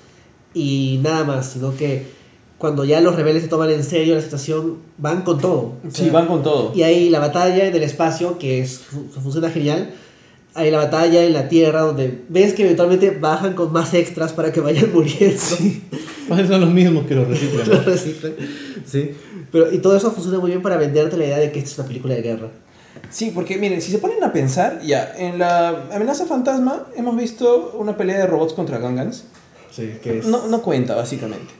y 0.54 0.98
nada 1.02 1.24
más, 1.24 1.50
sino 1.52 1.76
que 1.76 2.06
cuando 2.56 2.84
ya 2.84 3.00
los 3.00 3.14
rebeldes 3.14 3.42
se 3.44 3.48
toman 3.48 3.70
en 3.70 3.84
serio 3.84 4.14
la 4.14 4.22
situación, 4.22 4.78
van 4.96 5.22
con 5.22 5.38
todo. 5.38 5.58
O 5.60 5.90
sí, 5.92 6.04
sea, 6.04 6.12
van 6.12 6.26
con 6.26 6.42
todo. 6.42 6.72
Y 6.74 6.82
hay 6.82 7.10
la 7.10 7.18
batalla 7.20 7.66
en 7.66 7.74
el 7.76 7.82
espacio, 7.82 8.38
que 8.38 8.60
es, 8.60 8.78
fu- 8.78 9.04
funciona 9.22 9.50
genial. 9.50 9.90
Hay 10.54 10.70
la 10.72 10.78
batalla 10.78 11.22
en 11.22 11.34
la 11.34 11.48
tierra, 11.48 11.82
donde 11.82 12.22
ves 12.28 12.54
que 12.54 12.64
eventualmente 12.64 13.10
bajan 13.12 13.54
con 13.54 13.72
más 13.72 13.94
extras 13.94 14.32
para 14.32 14.50
que 14.50 14.60
vayan 14.60 14.90
muriendo. 14.94 15.40
Pues 16.28 16.48
son 16.48 16.60
los 16.62 16.70
mismos 16.72 17.06
que 17.06 17.14
los 17.14 17.28
reciclan. 17.28 17.68
Lo 17.70 17.82
reciclan. 17.82 18.32
Sí. 18.86 19.10
Pero, 19.52 19.72
y 19.72 19.78
todo 19.78 19.96
eso 19.96 20.10
funciona 20.10 20.38
muy 20.40 20.50
bien 20.50 20.62
para 20.62 20.76
venderte 20.78 21.16
la 21.16 21.26
idea 21.26 21.38
de 21.38 21.52
que 21.52 21.58
esta 21.60 21.70
es 21.70 21.78
una 21.78 21.86
película 21.88 22.14
de 22.14 22.22
guerra. 22.22 22.48
Sí, 23.10 23.32
porque 23.34 23.56
miren, 23.56 23.80
si 23.82 23.90
se 23.90 23.98
ponen 23.98 24.22
a 24.24 24.32
pensar, 24.32 24.80
ya, 24.82 25.12
en 25.16 25.38
la 25.38 25.86
amenaza 25.92 26.26
fantasma 26.26 26.86
hemos 26.96 27.16
visto 27.16 27.76
una 27.78 27.96
pelea 27.96 28.18
de 28.18 28.26
robots 28.26 28.52
contra 28.52 28.78
Gangans. 28.78 29.24
Sí, 29.70 29.94
que 30.02 30.18
es... 30.18 30.26
No, 30.26 30.46
no 30.48 30.62
cuenta, 30.62 30.94
básicamente. 30.94 31.52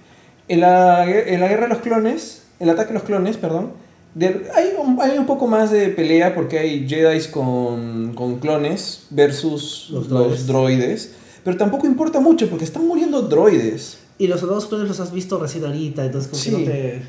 En 0.49 0.61
la, 0.61 1.05
en 1.09 1.41
la 1.41 1.49
guerra 1.49 1.65
de 1.65 1.69
los 1.75 1.79
clones, 1.83 2.43
el 2.59 2.71
ataque 2.71 2.89
de 2.89 2.95
los 2.95 3.03
clones, 3.05 3.37
perdón, 3.37 3.73
de- 4.15 4.49
hay, 4.55 4.71
un, 4.79 4.99
hay 5.01 5.19
un 5.19 5.27
poco 5.27 5.47
más 5.47 5.71
de 5.71 5.89
pelea 5.91 6.35
porque 6.35 6.59
hay 6.59 6.89
Jedi 6.89 7.21
con, 7.31 8.15
con 8.15 8.39
clones 8.41 9.05
versus 9.11 9.89
Los 9.91 10.09
los 10.09 10.09
droides. 10.09 10.47
droides. 10.47 11.13
Pero 11.45 11.57
tampoco 11.57 11.87
importa 11.87 12.19
mucho 12.21 12.49
porque 12.51 12.65
están 12.65 12.87
muriendo 12.87 13.23
droides. 13.23 13.99
Y 14.19 14.27
los 14.27 14.41
soldados 14.41 14.67
clones 14.67 14.89
los 14.89 14.99
has 15.01 15.13
visto 15.13 15.39
recién 15.39 15.65
ahorita, 15.65 16.05
entonces 16.05 16.29
como 16.31 16.43
Sí. 16.43 16.51
que 16.51 16.57
no 16.59 16.65
te... 16.65 17.03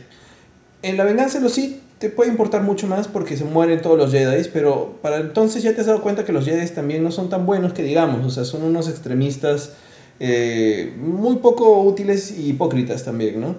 En 0.81 0.95
la 0.97 1.03
venganza 1.03 1.39
de 1.39 1.43
los 1.45 1.53
Sith 1.53 1.77
te 1.99 2.09
puede 2.09 2.29
importar 2.29 2.63
mucho 2.63 2.87
más 2.87 3.07
porque 3.07 3.37
se 3.37 3.43
mueren 3.43 3.81
todos 3.81 3.97
los 3.97 4.11
Jedi, 4.11 4.49
pero 4.51 4.97
para 5.01 5.17
entonces 5.17 5.61
ya 5.61 5.73
te 5.75 5.81
has 5.81 5.87
dado 5.87 6.01
cuenta 6.01 6.25
que 6.25 6.31
los 6.31 6.45
Jedi 6.45 6.65
también 6.69 7.03
no 7.03 7.11
son 7.11 7.29
tan 7.29 7.45
buenos 7.45 7.73
que 7.73 7.83
digamos, 7.83 8.25
o 8.25 8.29
sea, 8.29 8.45
son 8.45 8.63
unos 8.63 8.87
extremistas 8.87 9.73
eh, 10.19 10.93
muy 10.97 11.37
poco 11.37 11.81
útiles 11.81 12.31
y 12.37 12.49
hipócritas 12.49 13.03
también, 13.03 13.41
¿no? 13.41 13.55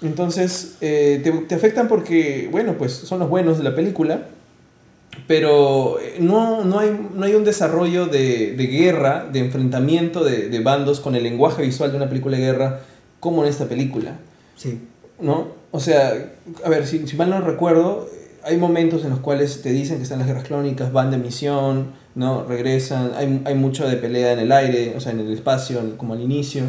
Entonces 0.00 0.76
eh, 0.80 1.20
te, 1.22 1.32
te 1.32 1.54
afectan 1.54 1.88
porque, 1.88 2.48
bueno, 2.50 2.76
pues 2.78 2.92
son 2.92 3.18
los 3.18 3.28
buenos 3.28 3.58
de 3.58 3.64
la 3.64 3.74
película, 3.74 4.28
pero 5.26 5.98
eh, 6.00 6.16
no, 6.20 6.64
no, 6.64 6.78
hay, 6.78 7.08
no 7.14 7.24
hay 7.24 7.34
un 7.34 7.44
desarrollo 7.44 8.06
de, 8.06 8.54
de 8.56 8.66
guerra, 8.66 9.28
de 9.30 9.40
enfrentamiento 9.40 10.24
de, 10.24 10.48
de 10.48 10.60
bandos 10.60 11.00
con 11.00 11.16
el 11.16 11.24
lenguaje 11.24 11.62
visual 11.62 11.90
de 11.90 11.96
una 11.96 12.08
película 12.08 12.36
de 12.36 12.44
guerra 12.44 12.80
como 13.20 13.42
en 13.42 13.50
esta 13.50 13.66
película. 13.66 14.18
Sí. 14.56 14.80
¿no? 15.22 15.61
O 15.72 15.80
sea, 15.80 16.32
a 16.64 16.68
ver, 16.68 16.86
si, 16.86 17.06
si 17.08 17.16
mal 17.16 17.30
no 17.30 17.40
recuerdo, 17.40 18.08
hay 18.44 18.56
momentos 18.56 19.04
en 19.04 19.10
los 19.10 19.20
cuales 19.20 19.62
te 19.62 19.70
dicen 19.70 19.96
que 19.96 20.04
están 20.04 20.18
las 20.18 20.28
guerras 20.28 20.44
clónicas, 20.44 20.92
van 20.92 21.10
de 21.10 21.16
misión, 21.16 21.92
¿no? 22.14 22.44
Regresan, 22.44 23.12
hay, 23.16 23.42
hay 23.44 23.54
mucho 23.54 23.88
de 23.88 23.96
pelea 23.96 24.32
en 24.32 24.38
el 24.38 24.52
aire, 24.52 24.94
o 24.96 25.00
sea, 25.00 25.12
en 25.12 25.20
el 25.20 25.32
espacio, 25.32 25.96
como 25.96 26.14
al 26.14 26.20
inicio, 26.20 26.64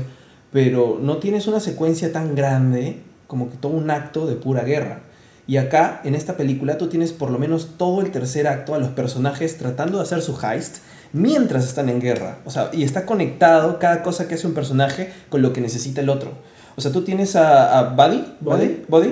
pero 0.51 0.99
no 1.01 1.17
tienes 1.17 1.47
una 1.47 1.59
secuencia 1.59 2.11
tan 2.11 2.33
grande 2.33 3.01
como 3.27 3.49
que 3.49 3.57
todo 3.57 3.73
un 3.73 3.91
acto 3.91 4.25
de 4.25 4.35
pura 4.35 4.63
guerra. 4.63 5.01
Y 5.45 5.57
acá, 5.57 5.99
en 6.05 6.15
esta 6.15 6.37
película, 6.37 6.77
tú 6.77 6.87
tienes 6.87 7.11
por 7.11 7.29
lo 7.29 7.37
menos 7.37 7.71
todo 7.77 8.01
el 8.01 8.11
tercer 8.11 8.47
acto 8.47 8.75
a 8.75 8.79
los 8.79 8.89
personajes 8.89 9.57
tratando 9.57 9.97
de 9.97 10.03
hacer 10.03 10.21
su 10.21 10.39
heist 10.41 10.77
mientras 11.11 11.65
están 11.65 11.89
en 11.89 11.99
guerra. 11.99 12.37
O 12.45 12.51
sea, 12.51 12.69
y 12.71 12.83
está 12.83 13.05
conectado 13.05 13.77
cada 13.79 14.03
cosa 14.03 14.27
que 14.27 14.35
hace 14.35 14.47
un 14.47 14.53
personaje 14.53 15.11
con 15.29 15.41
lo 15.41 15.51
que 15.51 15.59
necesita 15.59 15.99
el 15.99 16.09
otro. 16.09 16.31
O 16.75 16.81
sea, 16.81 16.91
tú 16.91 17.03
tienes 17.03 17.35
a, 17.35 17.79
a 17.79 17.83
Buddy, 17.89 18.23
Buddy, 18.39 18.77
Buddy, 18.87 19.09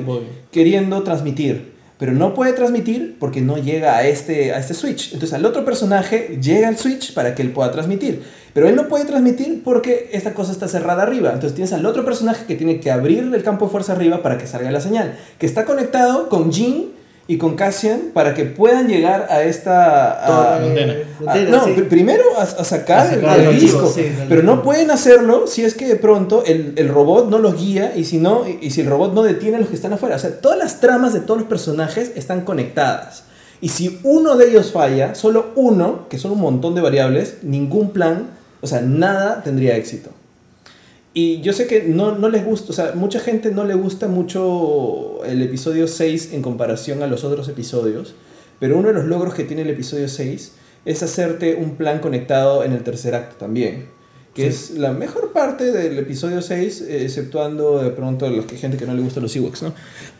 queriendo 0.51 1.03
transmitir, 1.03 1.73
pero 1.97 2.13
no 2.13 2.33
puede 2.33 2.53
transmitir 2.53 3.17
porque 3.19 3.41
no 3.41 3.57
llega 3.57 3.95
a 3.95 4.07
este, 4.07 4.53
a 4.53 4.59
este 4.59 4.73
switch. 4.73 5.13
Entonces 5.13 5.33
al 5.33 5.45
otro 5.45 5.63
personaje 5.63 6.39
llega 6.41 6.67
al 6.67 6.77
switch 6.77 7.13
para 7.13 7.35
que 7.35 7.43
él 7.43 7.51
pueda 7.51 7.71
transmitir, 7.71 8.23
pero 8.53 8.67
él 8.67 8.75
no 8.75 8.87
puede 8.87 9.05
transmitir 9.05 9.61
porque 9.63 10.09
esta 10.11 10.33
cosa 10.33 10.51
está 10.51 10.67
cerrada 10.67 11.03
arriba. 11.03 11.29
Entonces 11.29 11.53
tienes 11.53 11.73
al 11.73 11.85
otro 11.85 12.03
personaje 12.03 12.45
que 12.45 12.55
tiene 12.55 12.79
que 12.79 12.89
abrir 12.89 13.31
el 13.33 13.43
campo 13.43 13.65
de 13.65 13.71
fuerza 13.71 13.93
arriba 13.93 14.23
para 14.23 14.37
que 14.37 14.47
salga 14.47 14.71
la 14.71 14.81
señal, 14.81 15.15
que 15.37 15.45
está 15.45 15.65
conectado 15.65 16.29
con 16.29 16.51
Jean 16.51 16.85
y 17.31 17.37
con 17.37 17.55
Cassian 17.55 18.11
para 18.13 18.33
que 18.33 18.43
puedan 18.43 18.89
llegar 18.89 19.27
a 19.29 19.43
esta... 19.43 20.11
a- 20.11 20.57
antena. 20.57 20.93
eh, 20.93 21.05
antena, 21.25 21.49
no, 21.49 21.63
sí. 21.65 21.71
primero 21.89 22.23
a, 22.37 22.41
a 22.41 22.63
sacar, 22.65 23.13
el, 23.13 23.57
disco, 23.57 23.89
sí, 23.89 24.11
pero 24.27 24.43
no 24.43 24.61
pueden 24.61 24.91
hacerlo 24.91 25.47
si 25.47 25.63
es 25.63 25.73
que 25.73 25.87
de 25.87 25.95
pronto 25.95 26.43
el, 26.45 26.73
el 26.75 26.89
robot 26.89 27.29
no 27.29 27.39
los 27.39 27.57
guía 27.57 27.93
y 27.95 28.03
si 28.03 28.17
no 28.17 28.45
y, 28.45 28.57
y 28.61 28.71
si 28.71 28.81
el 28.81 28.87
robot 28.87 29.13
no 29.13 29.23
detiene 29.23 29.55
a 29.55 29.59
los 29.61 29.69
que 29.69 29.75
están 29.75 29.93
afuera. 29.93 30.17
O 30.17 30.19
sea, 30.19 30.41
todas 30.41 30.57
las 30.57 30.81
tramas 30.81 31.13
de 31.13 31.21
todos 31.21 31.39
los 31.39 31.47
personajes 31.47 32.11
están 32.15 32.41
conectadas. 32.41 33.23
Y 33.61 33.69
si 33.69 33.99
uno 34.03 34.35
de 34.35 34.49
ellos 34.49 34.71
falla, 34.73 35.15
solo 35.15 35.51
uno, 35.55 36.09
que 36.09 36.17
son 36.17 36.31
un 36.33 36.41
montón 36.41 36.75
de 36.75 36.81
variables, 36.81 37.35
ningún 37.43 37.91
plan, 37.91 38.27
o 38.59 38.67
sea, 38.67 38.81
nada 38.81 39.41
tendría 39.41 39.77
éxito. 39.77 40.09
Y 41.13 41.41
yo 41.41 41.51
sé 41.51 41.67
que 41.67 41.83
no, 41.83 42.17
no 42.17 42.29
les 42.29 42.45
gusta, 42.45 42.71
o 42.71 42.73
sea, 42.73 42.93
mucha 42.95 43.19
gente 43.19 43.51
no 43.51 43.65
le 43.65 43.73
gusta 43.73 44.07
mucho 44.07 45.19
el 45.25 45.41
episodio 45.41 45.87
6 45.87 46.29
en 46.33 46.41
comparación 46.41 47.03
a 47.03 47.07
los 47.07 47.23
otros 47.25 47.49
episodios, 47.49 48.15
pero 48.59 48.77
uno 48.77 48.87
de 48.89 48.93
los 48.93 49.05
logros 49.05 49.33
que 49.33 49.43
tiene 49.43 49.63
el 49.63 49.69
episodio 49.69 50.07
6 50.07 50.53
es 50.85 51.03
hacerte 51.03 51.55
un 51.55 51.75
plan 51.75 51.99
conectado 51.99 52.63
en 52.63 52.71
el 52.71 52.83
tercer 52.83 53.13
acto 53.13 53.35
también, 53.35 53.87
que 54.33 54.43
Sí. 54.43 54.47
es 54.73 54.79
la 54.79 54.93
mejor 54.93 55.33
parte 55.33 55.73
del 55.73 55.99
episodio 55.99 56.41
6, 56.41 56.81
eh, 56.87 57.03
exceptuando 57.03 57.83
de 57.83 57.89
pronto 57.89 58.29
los 58.29 58.45
que 58.45 58.55
gente 58.55 58.77
que 58.77 58.85
no 58.85 58.93
le 58.93 59.01
gusta 59.01 59.19
los 59.19 59.35
Ewoks, 59.35 59.63
¿no? 59.63 59.73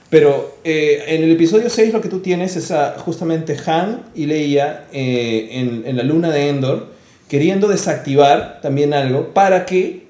Pero 0.09 0.57
eh, 0.65 1.03
en 1.07 1.23
el 1.23 1.31
episodio 1.31 1.69
6 1.69 1.93
lo 1.93 2.01
que 2.01 2.09
tú 2.09 2.19
tienes 2.19 2.57
es 2.57 2.69
a 2.71 2.95
justamente 2.99 3.55
Han 3.65 4.03
y 4.13 4.25
Leia 4.25 4.87
eh, 4.91 5.47
en, 5.53 5.83
en 5.85 5.95
la 5.95 6.03
luna 6.03 6.29
de 6.31 6.49
Endor, 6.49 6.87
queriendo 7.29 7.69
desactivar 7.69 8.59
también 8.61 8.93
algo 8.93 9.33
para 9.33 9.65
que 9.65 10.00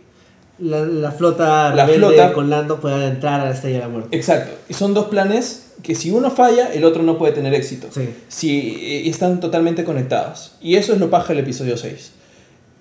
La, 0.62 0.82
la 0.86 1.12
flota 1.12 1.74
La 1.76 1.86
rebelde 1.86 2.07
flota- 2.16 2.34
con 2.34 2.49
Lando 2.49 2.80
pueda 2.80 3.07
entrar 3.07 3.41
a 3.41 3.45
la 3.45 3.51
Estrella 3.51 3.78
de 3.78 3.82
la 3.84 3.89
Muerte. 3.89 4.16
Exacto. 4.16 4.51
Y 4.70 4.74
son 4.74 4.93
dos 4.93 5.07
planes 5.07 5.68
que 5.82 5.95
si 5.95 6.12
uno 6.12 6.30
falla, 6.30 6.72
el 6.72 6.84
otro 6.86 7.01
no 7.03 7.18
puede 7.18 7.34
tener 7.34 7.53
éxito. 7.53 7.88
Sí. 7.91 8.09
Si 8.28 8.49
y 9.05 9.09
están 9.09 9.39
totalmente 9.39 9.84
conectados. 9.84 10.53
Y 10.62 10.76
eso 10.76 10.93
es 10.93 10.99
lo 10.99 11.09
paja 11.09 11.30
del 11.30 11.39
episodio 11.39 11.78
6. 11.78 12.12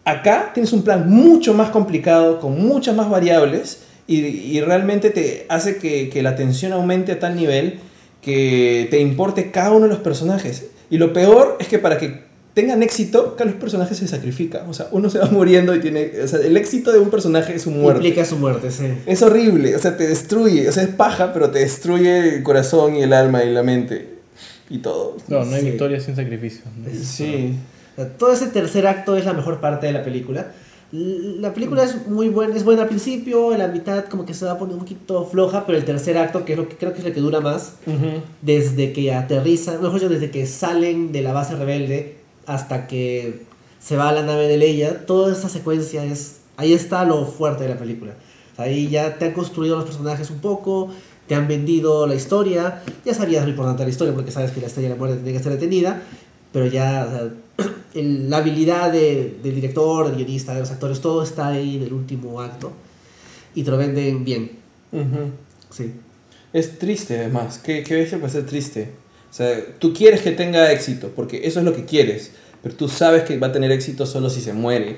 Acá 0.05 0.51
tienes 0.55 0.73
un 0.73 0.83
plan 0.83 1.09
mucho 1.09 1.55
más 1.55 1.71
complicado, 1.71 2.41
con 2.41 2.61
muchas 2.61 2.95
más 2.95 3.09
variables, 3.09 3.83
y, 4.07 4.19
y 4.19 4.61
realmente 4.61 5.11
te 5.11 5.47
hace 5.49 5.77
que, 5.79 6.09
que 6.11 6.23
la 6.23 6.37
tensión 6.37 6.73
aumente 6.73 7.13
a 7.13 7.19
tal 7.19 7.37
nivel 7.37 7.79
que 8.21 8.89
te 8.91 9.01
importe 9.01 9.51
cada 9.51 9.71
uno 9.71 9.83
de 9.83 9.89
los 9.89 10.01
personajes. 10.01 10.67
Y 10.91 10.99
lo 10.99 11.13
peor 11.13 11.57
es 11.61 11.69
que 11.69 11.79
para 11.79 11.97
que 11.97 12.25
tengan 12.55 12.83
éxito, 12.83 13.37
cada 13.37 13.51
los 13.51 13.61
personajes 13.61 13.97
se 13.99 14.09
sacrifican. 14.09 14.69
O 14.69 14.75
sea, 14.75 14.89
uno 14.93 15.09
se 15.11 15.19
va 15.19 15.27
muriendo 15.31 15.75
y 15.75 15.81
tiene... 15.81 16.11
O 16.23 16.27
sea, 16.29 16.41
el 16.41 16.57
éxito 16.57 16.93
de 16.93 16.99
un 16.99 17.11
personaje 17.11 17.55
es 17.55 17.63
su 17.63 17.71
muerte. 17.71 18.03
Implica 18.07 18.25
su 18.27 18.37
muerte, 18.37 18.71
sí. 18.71 18.87
Es 19.07 19.23
horrible, 19.23 19.77
o 19.77 19.79
sea, 19.79 19.97
te 19.97 20.07
destruye, 20.07 20.69
o 20.69 20.73
sea, 20.73 20.83
es 20.83 20.89
paja, 20.91 21.33
pero 21.33 21.51
te 21.51 21.61
destruye 21.61 22.37
el 22.37 22.43
corazón 22.43 22.97
y 22.97 23.03
el 23.03 23.13
alma 23.13 23.45
y 23.45 23.51
la 23.53 23.63
mente 23.63 24.19
y 24.69 24.79
todo. 24.79 25.17
No, 25.29 25.45
no 25.45 25.55
hay 25.55 25.63
Sí. 25.63 25.71
victoria 25.71 26.01
sin 26.01 26.17
sacrificio. 26.17 26.63
¿no? 26.77 26.89
Sí. 27.05 27.55
O 27.93 27.97
sea, 28.03 28.09
todo 28.17 28.33
ese 28.33 28.47
tercer 28.49 28.87
acto 28.87 29.17
es 29.17 29.25
la 29.25 29.33
mejor 29.33 29.61
parte 29.61 29.87
de 29.87 29.93
la 29.93 30.03
película. 30.03 30.53
La 30.93 31.55
película 31.55 31.85
es 31.85 32.09
muy 32.09 32.29
buena, 32.31 32.57
es 32.57 32.65
buena 32.65 32.83
al 32.83 32.89
principio, 32.89 33.53
en 33.53 33.61
la 33.61 33.69
mitad 33.69 34.07
como 34.07 34.27
que 34.27 34.35
se 34.35 34.45
va 34.45 34.53
a 34.53 34.59
poner 34.59 34.75
un 34.75 34.81
poquito 34.81 35.25
floja, 35.25 35.65
pero 35.65 35.79
el 35.79 35.85
tercer 35.85 36.19
acto, 36.19 36.45
que 36.45 36.55
es 36.55 36.59
lo 36.59 36.69
que 36.69 36.75
creo 36.77 36.93
que 36.93 36.99
es 36.99 37.05
el 37.07 37.13
que 37.13 37.21
dura 37.21 37.41
más, 37.41 37.75
desde 38.43 38.93
que 38.93 39.13
aterrizan, 39.15 39.77
mejor 39.81 39.95
dicho, 40.01 40.09
desde 40.09 40.31
que 40.33 40.47
salen 40.47 41.13
de 41.13 41.23
la 41.23 41.33
base 41.33 41.55
rebelde 41.55 42.17
hasta 42.47 42.87
que 42.87 43.43
se 43.81 43.97
va 43.97 44.09
a 44.09 44.13
la 44.13 44.23
nave 44.23 44.47
de 44.49 44.57
Leia, 44.59 45.07
toda 45.07 45.33
esa 45.33 45.49
secuencia 45.49 46.05
es, 46.05 46.39
ahí 46.57 46.73
está 46.73 47.05
lo 47.05 47.25
fuerte 47.27 47.65
de 47.65 47.71
la 47.71 47.79
película. 47.79 48.13
O 48.53 48.57
sea, 48.57 48.67
ahí 48.67 48.89
ya 48.89 49.19
te 49.19 49.27
han 49.27 49.33
construido 49.33 49.77
los 49.77 49.85
personajes 49.85 50.31
un 50.31 50.41
poco, 50.41 50.91
te 51.27 51.35
han 51.35 51.47
vendido 51.49 52.07
la 52.07 52.15
historia, 52.15 52.83
ya 53.05 53.15
sabías 53.15 53.45
lo 53.45 53.51
importante 53.51 53.81
de 53.83 53.87
la 53.87 53.91
historia 53.91 54.15
porque 54.15 54.31
sabes 54.33 54.51
que 54.51 54.61
la 54.61 54.67
estrella 54.67 54.89
de 54.89 54.95
la 54.95 54.99
muerte 54.99 55.17
tiene 55.23 55.39
que 55.39 55.43
ser 55.45 55.53
detenida, 55.53 56.03
pero 56.53 56.67
ya 56.67 57.07
o 57.07 57.11
sea, 57.63 57.73
el- 57.95 58.29
la 58.29 58.39
habilidad 58.39 58.93
de- 58.93 59.39
del 59.43 59.55
director, 59.55 60.07
del 60.09 60.17
guionista, 60.17 60.55
de 60.55 60.61
los 60.61 60.71
actores, 60.71 61.01
todo 61.01 61.23
está 61.23 61.49
ahí 61.49 61.77
en 61.77 61.85
el 61.85 61.93
último 61.93 62.41
acto 62.41 62.73
y 63.55 63.63
te 63.63 63.71
lo 63.71 63.77
venden 63.77 64.25
bien. 64.25 64.51
Sí. 65.71 65.93
Es 66.53 66.79
triste 66.81 67.19
además, 67.21 67.59
qué, 67.59 67.85
qué 67.85 67.95
veces 67.95 68.19
puede 68.19 68.33
ser 68.33 68.45
triste. 68.47 68.91
O 69.31 69.33
sea, 69.33 69.57
tú 69.79 69.93
quieres 69.95 70.23
que 70.23 70.33
tenga 70.33 70.73
éxito, 70.73 71.11
porque 71.15 71.43
eso 71.47 71.61
es 71.61 71.65
lo 71.65 71.75
que 71.75 71.85
quieres, 71.85 72.33
pero 72.63 72.75
tú 72.75 72.89
sabes 72.89 73.23
que 73.23 73.39
va 73.39 73.47
a 73.49 73.53
tener 73.53 73.71
éxito 73.71 74.05
solo 74.07 74.29
si 74.29 74.41
se 74.41 74.53
muere. 74.53 74.97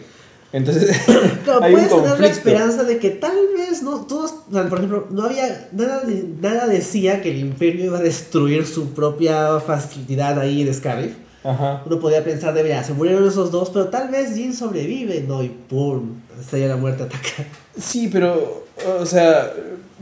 Entonces, 0.54 0.96
Claro, 1.44 1.62
hay 1.62 1.74
un 1.74 1.80
puedes 1.88 2.02
tener 2.02 2.20
la 2.20 2.26
esperanza 2.26 2.84
de 2.84 2.98
que 2.98 3.10
tal 3.10 3.36
vez 3.56 3.82
no 3.82 4.06
todos, 4.06 4.34
por 4.50 4.78
ejemplo, 4.78 5.06
no 5.10 5.24
había 5.24 5.68
nada, 5.72 6.02
nada 6.40 6.66
decía 6.66 7.20
que 7.22 7.30
el 7.30 7.38
imperio 7.38 7.86
iba 7.86 7.98
a 7.98 8.02
destruir 8.02 8.66
su 8.66 8.90
propia 8.90 9.60
facilidad 9.60 10.38
ahí 10.38 10.62
en 10.62 10.72
Scarif. 10.74 11.12
Ajá. 11.44 11.82
Uno 11.86 11.98
podía 11.98 12.22
pensar 12.22 12.54
de, 12.54 12.62
mira, 12.62 12.84
se 12.84 12.92
murieron 12.92 13.26
esos 13.26 13.50
dos, 13.50 13.70
pero 13.70 13.86
tal 13.88 14.08
vez 14.10 14.34
Jin 14.34 14.54
sobrevive, 14.54 15.24
no, 15.26 15.42
y 15.42 15.48
pum, 15.48 16.20
Estrella 16.40 16.66
de 16.66 16.70
la 16.74 16.76
Muerte 16.76 17.02
ataca. 17.04 17.44
Sí, 17.76 18.08
pero, 18.12 18.64
o 19.00 19.06
sea, 19.06 19.52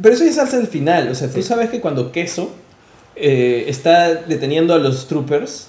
pero 0.02 0.14
eso 0.14 0.24
ya 0.24 0.30
es 0.30 0.38
hasta 0.38 0.58
el 0.58 0.66
final. 0.66 1.08
O 1.08 1.14
sea, 1.14 1.28
tú 1.28 1.34
Sí. 1.40 1.42
sabes 1.44 1.70
que 1.70 1.80
cuando 1.80 2.12
Queso 2.12 2.50
eh, 3.20 3.64
está 3.68 4.14
deteniendo 4.14 4.74
a 4.74 4.78
los 4.78 5.06
troopers, 5.06 5.68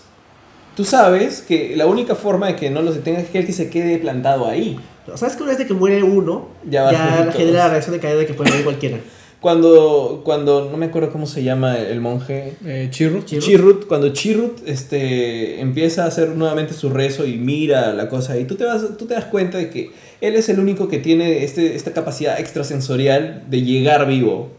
tú 0.75 0.85
sabes 0.85 1.41
que 1.41 1.75
la 1.75 1.85
única 1.85 2.15
forma 2.15 2.47
de 2.47 2.55
que 2.55 2.69
no 2.69 2.81
los 2.81 2.95
detenga 2.95 3.19
es 3.19 3.29
que 3.29 3.39
él 3.39 3.45
que 3.45 3.53
se 3.53 3.69
quede 3.69 3.97
plantado 3.97 4.47
ahí. 4.47 4.79
¿Sabes 5.15 5.35
que 5.35 5.43
una 5.43 5.51
vez 5.51 5.59
de 5.59 5.67
que 5.67 5.73
muere 5.73 6.01
uno, 6.03 6.47
Ya 6.69 6.91
ya, 6.91 7.31
genera 7.33 7.65
la 7.65 7.69
reacción 7.69 7.93
de 7.93 7.99
caída 7.99 8.17
de 8.17 8.25
que 8.25 8.33
puede 8.33 8.51
morir 8.51 8.63
cualquiera? 8.63 8.97
Cuando, 9.41 10.21
cuando, 10.23 10.69
no 10.69 10.77
me 10.77 10.85
acuerdo 10.85 11.11
cómo 11.11 11.25
se 11.25 11.43
llama 11.43 11.75
el 11.75 11.99
monje, 11.99 12.53
Eh, 12.63 12.89
Chirrut. 12.91 13.25
Chirrut. 13.25 13.43
Chirrut, 13.43 13.87
cuando 13.87 14.09
Chirrut 14.13 14.59
este, 14.67 15.59
empieza 15.59 16.03
a 16.03 16.07
hacer 16.09 16.29
nuevamente 16.29 16.75
su 16.75 16.91
rezo 16.91 17.25
y 17.25 17.37
mira 17.37 17.91
la 17.93 18.07
cosa 18.07 18.37
y 18.37 18.45
tú 18.45 18.53
te, 18.53 18.65
vas, 18.65 18.83
tú 18.99 19.07
te 19.07 19.15
das 19.15 19.25
cuenta 19.25 19.57
de 19.57 19.71
que 19.71 19.93
él 20.21 20.35
es 20.35 20.47
el 20.49 20.59
único 20.59 20.87
que 20.89 20.99
tiene 20.99 21.43
este, 21.43 21.75
esta 21.75 21.91
capacidad 21.91 22.39
extrasensorial 22.39 23.45
de 23.49 23.63
llegar 23.63 24.05
vivo 24.05 24.51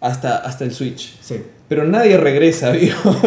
hasta, 0.00 0.36
hasta 0.36 0.62
el 0.62 0.72
switch. 0.72 1.16
Sí. 1.20 1.42
Pero 1.68 1.84
nadie 1.84 2.16
regresa 2.16 2.70
vivo. 2.72 2.94
No. 3.04 3.22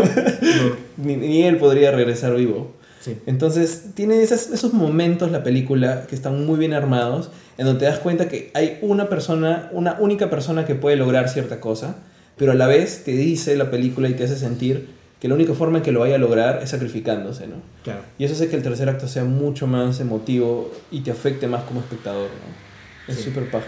ni, 0.98 1.16
ni 1.16 1.44
él 1.44 1.58
podría 1.58 1.92
regresar 1.92 2.36
vivo. 2.36 2.72
Sí. 3.00 3.18
Entonces, 3.26 3.92
tiene 3.96 4.22
esas- 4.22 4.50
esos 4.52 4.74
momentos 4.74 5.32
la 5.32 5.44
película 5.44 6.06
que 6.08 6.16
están 6.16 6.46
muy 6.46 6.58
bien 6.60 6.74
armados, 6.74 7.30
en 7.58 7.66
donde 7.66 7.80
te 7.80 7.86
das 7.86 8.00
cuenta 8.00 8.28
que 8.28 8.52
hay 8.54 8.80
una 8.82 9.08
persona, 9.10 9.70
una 9.72 9.96
única 10.00 10.30
persona 10.30 10.66
que 10.66 10.76
puede 10.76 10.96
lograr 10.98 11.30
cierta 11.30 11.60
cosa, 11.60 11.96
pero 12.38 12.52
a 12.52 12.56
la 12.56 12.68
vez 12.68 13.04
te 13.04 13.12
dice 13.12 13.56
la 13.56 13.72
película 13.72 14.10
y 14.10 14.14
te 14.14 14.24
hace 14.26 14.36
sentir 14.36 14.90
que 15.20 15.28
la 15.28 15.34
única 15.36 15.54
forma 15.54 15.80
en 15.80 15.84
que 15.84 15.92
lo 15.92 16.02
vaya 16.02 16.16
a 16.16 16.20
lograr 16.20 16.60
es 16.62 16.70
sacrificándose, 16.70 17.48
¿no? 17.48 17.56
Claro. 17.84 18.02
Y 18.20 18.26
eso 18.26 18.36
hace 18.36 18.50
que 18.50 18.56
el 18.56 18.62
tercer 18.62 18.88
acto 18.90 19.08
sea 19.08 19.24
mucho 19.24 19.66
más 19.66 20.00
emotivo 20.00 20.72
y 20.92 21.02
te 21.02 21.10
afecte 21.10 21.48
más 21.48 21.64
como 21.64 21.80
espectador, 21.80 22.30
¿no? 22.30 23.12
Es 23.12 23.18
Sí. 23.20 23.24
súper 23.26 23.50
paja. 23.50 23.66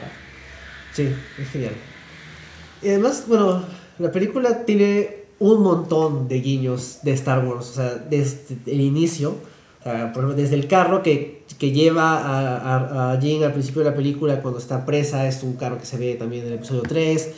Sí, 0.93 1.07
es 1.41 1.49
genial. 1.49 1.72
Y 2.84 2.89
además, 2.89 3.24
bueno, 3.28 3.63
la 3.99 4.11
película 4.11 4.65
tiene 4.65 5.19
un 5.39 5.61
montón 5.61 6.27
de 6.27 6.41
guiños 6.41 6.99
de 7.03 7.11
Star 7.13 7.45
Wars, 7.45 7.69
o 7.69 7.73
sea, 7.73 7.95
desde 8.09 8.57
el 8.65 8.81
inicio, 8.81 9.35
o 9.79 9.83
sea, 9.83 10.11
por 10.13 10.23
ejemplo, 10.23 10.41
desde 10.41 10.55
el 10.55 10.67
carro 10.67 11.01
que, 11.01 11.43
que 11.57 11.71
lleva 11.71 12.17
a, 12.17 12.57
a, 12.57 13.11
a 13.13 13.19
Jean 13.19 13.43
al 13.43 13.53
principio 13.53 13.83
de 13.83 13.89
la 13.91 13.95
película 13.95 14.41
cuando 14.41 14.59
está 14.59 14.85
presa, 14.85 15.27
es 15.27 15.41
un 15.43 15.53
carro 15.53 15.77
que 15.77 15.85
se 15.85 15.97
ve 15.97 16.15
también 16.15 16.41
en 16.43 16.49
el 16.49 16.53
episodio 16.55 16.81
3. 16.81 17.29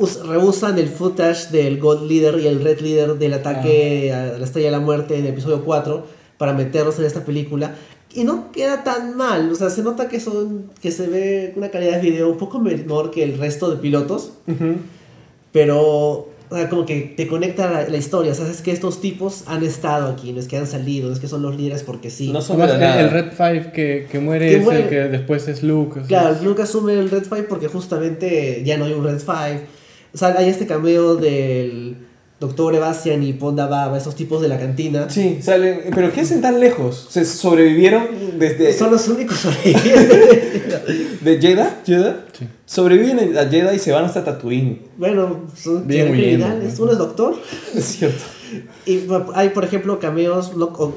Us- 0.00 0.26
Reusan 0.26 0.78
el 0.78 0.88
footage 0.88 1.50
del 1.50 1.78
Gold 1.78 2.10
Leader 2.10 2.40
y 2.40 2.46
el 2.48 2.62
Red 2.64 2.80
Leader 2.80 3.14
del 3.18 3.34
ataque 3.34 4.12
a 4.12 4.38
la 4.38 4.44
Estrella 4.44 4.68
de 4.68 4.72
la 4.72 4.80
Muerte 4.80 5.16
en 5.16 5.26
el 5.26 5.32
episodio 5.32 5.62
4 5.64 6.06
para 6.38 6.52
meterlos 6.54 6.98
en 6.98 7.04
esta 7.04 7.24
película. 7.24 7.74
Y 8.12 8.24
no 8.24 8.50
queda 8.50 8.82
tan 8.82 9.16
mal, 9.16 9.52
o 9.52 9.54
sea, 9.54 9.70
se 9.70 9.82
nota 9.84 10.08
que 10.08 10.18
son 10.18 10.72
que 10.82 10.90
se 10.90 11.06
ve 11.06 11.52
una 11.54 11.68
calidad 11.70 12.00
de 12.00 12.10
video 12.10 12.28
un 12.28 12.38
poco 12.38 12.58
menor 12.58 13.12
que 13.12 13.22
el 13.22 13.38
resto 13.38 13.70
de 13.70 13.76
pilotos, 13.76 14.32
pero 15.52 16.28
o 16.52 16.56
sea, 16.56 16.68
como 16.68 16.84
que 16.84 17.14
te 17.16 17.28
conecta 17.28 17.70
la, 17.70 17.88
la 17.88 17.96
historia, 17.96 18.34
sabes 18.34 18.60
que 18.60 18.72
estos 18.72 19.00
tipos 19.00 19.44
han 19.46 19.62
estado 19.62 20.08
aquí, 20.08 20.32
no 20.32 20.40
es 20.40 20.48
que 20.48 20.56
han 20.56 20.66
salido, 20.66 21.06
no 21.08 21.14
es 21.14 21.20
que 21.20 21.28
son 21.28 21.42
los 21.42 21.56
líderes 21.56 21.84
porque 21.84 22.10
sí. 22.10 22.32
No 22.32 22.40
son 22.42 22.60
el, 22.60 22.70
el 22.82 23.10
Red 23.10 23.32
Five 23.36 23.70
que, 23.72 24.08
que 24.10 24.18
muere 24.18 24.48
Que 24.48 24.56
es 24.56 24.62
muere. 24.64 24.82
el 24.82 24.88
que 24.88 24.96
después 25.16 25.46
es 25.46 25.62
Luke. 25.62 26.00
o 26.00 26.04
sea, 26.04 26.08
Claro, 26.08 26.36
nunca 26.42 26.64
asume 26.64 26.94
el 26.94 27.08
Red 27.08 27.22
Five 27.24 27.44
porque 27.44 27.68
justamente 27.68 28.62
ya 28.64 28.76
no 28.78 28.86
hay 28.86 28.92
un 28.94 29.04
Red 29.04 29.20
Five. 29.20 29.60
O 30.12 30.18
sea, 30.18 30.34
hay 30.36 30.48
este 30.48 30.66
cameo 30.66 31.14
del 31.14 31.96
Doctor 32.40 32.74
Ebastian 32.74 33.22
y 33.22 33.34
Ponda 33.34 33.66
Baba, 33.66 33.98
esos 33.98 34.14
tipos 34.16 34.40
de 34.40 34.48
la 34.48 34.58
cantina. 34.58 35.10
Sí, 35.10 35.40
salen, 35.42 35.82
pero 35.94 36.10
¿qué 36.10 36.22
hacen 36.22 36.40
tan 36.40 36.58
lejos? 36.58 37.06
¿Se 37.10 37.26
sobrevivieron 37.26 38.08
desde 38.38 38.72
Son 38.72 38.90
los 38.90 39.06
únicos 39.08 39.36
sobrevivientes. 39.38 41.20
de 41.20 41.38
Jeddah? 41.38 41.82
¿Jeddah? 41.84 42.24
Sí. 42.32 42.48
Sobreviven 42.64 43.36
a 43.36 43.44
Jeddah 43.46 43.74
y 43.74 43.78
se 43.78 43.92
van 43.92 44.06
hasta 44.06 44.24
Tatooine. 44.24 44.80
bueno, 44.96 45.48
son 45.54 45.86
Bien 45.86 46.10
criminales. 46.12 46.78
¿no? 46.78 46.84
Uno 46.84 46.92
es 46.92 46.98
doctor. 46.98 47.34
Es 47.74 47.84
cierto. 47.84 48.24
Y 48.86 49.02
hay, 49.34 49.50
por 49.50 49.64
ejemplo, 49.64 49.98
cameos. 50.00 50.52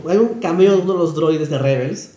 Hay 0.09 0.17
un 0.17 0.39
cameo 0.39 0.71
de 0.77 0.81
uno 0.81 0.93
de 0.93 0.99
los 0.99 1.13
droides 1.13 1.49
de 1.49 1.57
Rebels. 1.57 2.11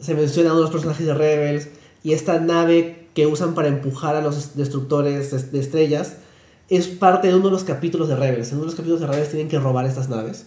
Se 0.00 0.14
menciona 0.14 0.50
uno 0.50 0.56
de 0.56 0.62
los 0.62 0.70
personajes 0.72 1.06
de 1.06 1.14
Rebels. 1.14 1.68
Y 2.02 2.12
esta 2.14 2.40
nave 2.40 3.06
que 3.14 3.26
usan 3.26 3.54
para 3.54 3.68
empujar 3.68 4.16
a 4.16 4.20
los 4.20 4.56
destructores 4.56 5.30
de, 5.30 5.38
de 5.38 5.58
estrellas 5.60 6.14
es 6.68 6.86
parte 6.88 7.28
de 7.28 7.34
uno 7.34 7.46
de 7.46 7.50
los 7.52 7.64
capítulos 7.64 8.08
de 8.08 8.16
Rebels. 8.16 8.48
En 8.48 8.54
uno 8.54 8.62
de 8.62 8.66
los 8.66 8.74
capítulos 8.74 9.00
de 9.00 9.06
Rebels 9.06 9.28
tienen 9.30 9.48
que 9.48 9.58
robar 9.58 9.86
estas 9.86 10.08
naves. 10.08 10.46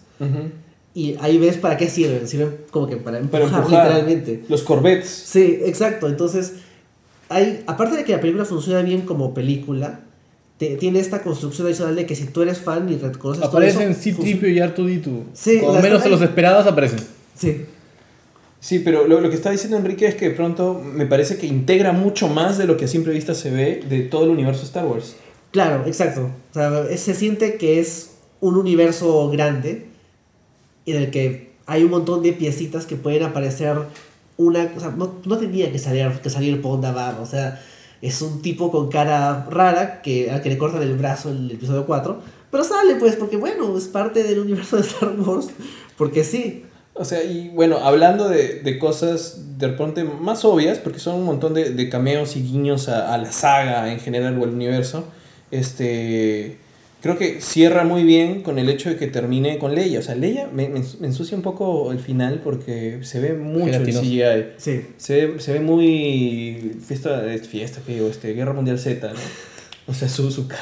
Y 0.93 1.15
ahí 1.22 1.38
ves 1.38 1.57
para 1.57 1.78
qué 1.78 1.88
sirven. 1.89 2.28
Sirven 2.28 2.57
como 2.72 2.88
que 2.88 2.97
para 2.97 3.20
empujar, 3.20 3.41
Para 3.43 3.57
empujar. 3.57 3.86
literalmente. 3.88 4.43
Los 4.49 4.63
Corvettes. 4.63 5.07
Sí, 5.09 5.59
exacto. 5.63 6.07
Entonces, 6.07 6.53
hay, 7.30 7.63
aparte 7.67 7.95
de 7.95 8.03
que 8.03 8.11
la 8.11 8.20
película 8.22 8.43
funciona 8.45 8.82
bien 8.82 9.01
como 9.01 9.34
película, 9.34 10.01
te- 10.57 10.76
tiene 10.78 10.99
esta 10.99 11.22
construcción 11.22 11.67
adicional 11.67 11.95
de 11.95 12.05
que 12.05 12.15
si 12.15 12.26
tú 12.26 12.41
eres 12.41 12.57
fan 12.57 12.89
y 12.89 12.97
reconoces 12.97 13.41
todo 13.43 13.49
Aparecen 13.51 13.95
C-3PO 13.95 14.49
y 14.51 14.59
R2D2. 14.59 15.22
Sí, 15.34 15.61
las- 15.61 15.82
menos 15.84 16.01
hay- 16.03 16.11
los 16.11 16.22
esperabas 16.22 16.67
aparecen. 16.67 16.99
Sí, 17.36 17.65
Sí, 18.61 18.80
pero 18.80 19.07
lo, 19.07 19.22
lo 19.22 19.30
que 19.30 19.38
está 19.38 19.51
diciendo 19.51 19.78
Enrique 19.78 20.05
es 20.05 20.15
que 20.15 20.28
de 20.30 20.36
pronto 20.36 20.82
me 20.84 21.05
parece 21.05 21.38
que 21.38 21.47
integra 21.47 21.93
mucho 21.93 22.28
más 22.28 22.57
de 22.57 22.65
lo 22.67 22.76
que 22.76 22.86
a 22.86 22.88
simple 22.89 23.13
vista 23.13 23.34
se 23.34 23.51
ve 23.51 23.82
de 23.88 24.01
todo 24.01 24.26
el 24.26 24.32
universo 24.32 24.63
Star 24.65 24.86
Wars. 24.86 25.15
Claro, 25.52 25.84
exacto. 25.86 26.30
O 26.52 26.54
sea, 26.54 26.97
se 26.97 27.14
siente 27.14 27.58
que 27.58 27.80
es 27.80 28.16
un 28.39 28.58
universo 28.58 29.30
grande 29.30 29.88
en 30.86 30.95
el 30.95 31.12
que 31.12 31.54
hay 31.66 31.84
un 31.84 31.91
montón 31.91 32.24
de 32.24 32.34
piecitas 32.34 32.86
que 32.86 32.95
pueden 32.95 33.24
aparecer 33.24 33.78
una... 34.38 34.72
O 34.76 34.80
sea, 34.80 34.89
no, 34.91 35.16
no 35.26 35.38
tenía 35.38 35.72
que 35.72 35.80
salir, 35.80 36.10
que 36.22 36.30
salir 36.30 36.62
Ponda 36.62 36.91
Baba, 36.91 37.22
o 37.22 37.26
sea, 37.26 37.62
es 38.02 38.22
un 38.22 38.41
tipo 38.41 38.72
con 38.72 38.89
cara 38.89 39.45
rara 39.50 40.02
que, 40.02 40.32
al 40.32 40.41
que 40.41 40.50
le 40.50 40.58
cortan 40.58 40.82
el 40.82 40.95
brazo 40.95 41.30
en 41.30 41.38
el 41.38 41.52
episodio 41.52 41.86
4, 41.86 42.20
pero 42.52 42.64
sale 42.64 42.95
pues 42.95 43.16
porque 43.16 43.38
bueno, 43.38 43.78
es 43.78 43.88
parte 43.88 44.24
del 44.24 44.39
universo 44.39 44.78
de 44.78 44.84
Star 44.84 45.20
Wars, 45.20 45.50
porque 45.97 46.24
sí. 46.24 46.66
O 46.93 47.06
sea, 47.06 47.24
y 47.24 47.50
bueno, 47.50 47.78
hablando 47.78 48.28
de, 48.28 48.62
de 48.62 48.80
cosas 48.80 49.58
de 49.58 49.68
repente 49.68 50.04
más 50.04 50.43
obvias, 50.43 50.80
porque 50.80 51.00
son 51.00 51.16
un 51.16 51.26
montón 51.26 51.54
de, 51.54 51.72
de 51.72 51.89
cameos 51.89 52.36
y 52.36 52.41
guiños 52.41 52.89
a, 52.89 53.14
a 53.14 53.18
la 53.18 53.32
saga 53.32 53.91
en 53.91 54.00
general 54.00 54.38
o 54.39 54.43
al 54.43 54.50
universo, 54.50 55.06
este, 55.52 56.58
creo 57.02 57.18
que 57.18 57.41
cierra 57.41 57.84
muy 57.84 58.04
bien 58.04 58.41
con 58.41 58.60
el 58.60 58.70
hecho 58.70 58.89
de 58.89 58.95
que 58.97 59.08
termine 59.08 59.58
con 59.58 59.76
Leia. 59.76 60.00
O 60.00 60.02
sea, 60.02 60.16
Leia 60.16 60.47
me, 60.54 60.70
me 60.70 60.80
ensu- 60.82 61.00
me 61.00 61.08
ensucia 61.08 61.36
un 61.38 61.43
poco 61.43 61.91
el 61.91 62.00
final 62.00 62.41
porque 62.43 63.00
se 63.04 63.20
ve 63.20 63.34
mucho 63.34 63.76
el. 63.78 63.86
CGI. 63.86 64.22
Sí, 64.58 64.82
Se 64.97 65.26
ve, 65.28 65.39
se 65.39 65.54
ve 65.54 65.60
muy 65.60 66.78
fiesta, 66.86 67.26
eh, 67.34 67.39
fiesta 67.39 67.82
que 67.86 67.93
digo, 67.95 68.08
este, 68.08 68.34
Guerra 68.34 68.54
Mundial 68.54 68.80
Z, 68.80 69.08
¿no? 69.08 69.20
O 69.88 69.93
sea, 69.93 70.08
su, 70.10 70.30
su 70.32 70.47
cara. 70.47 70.62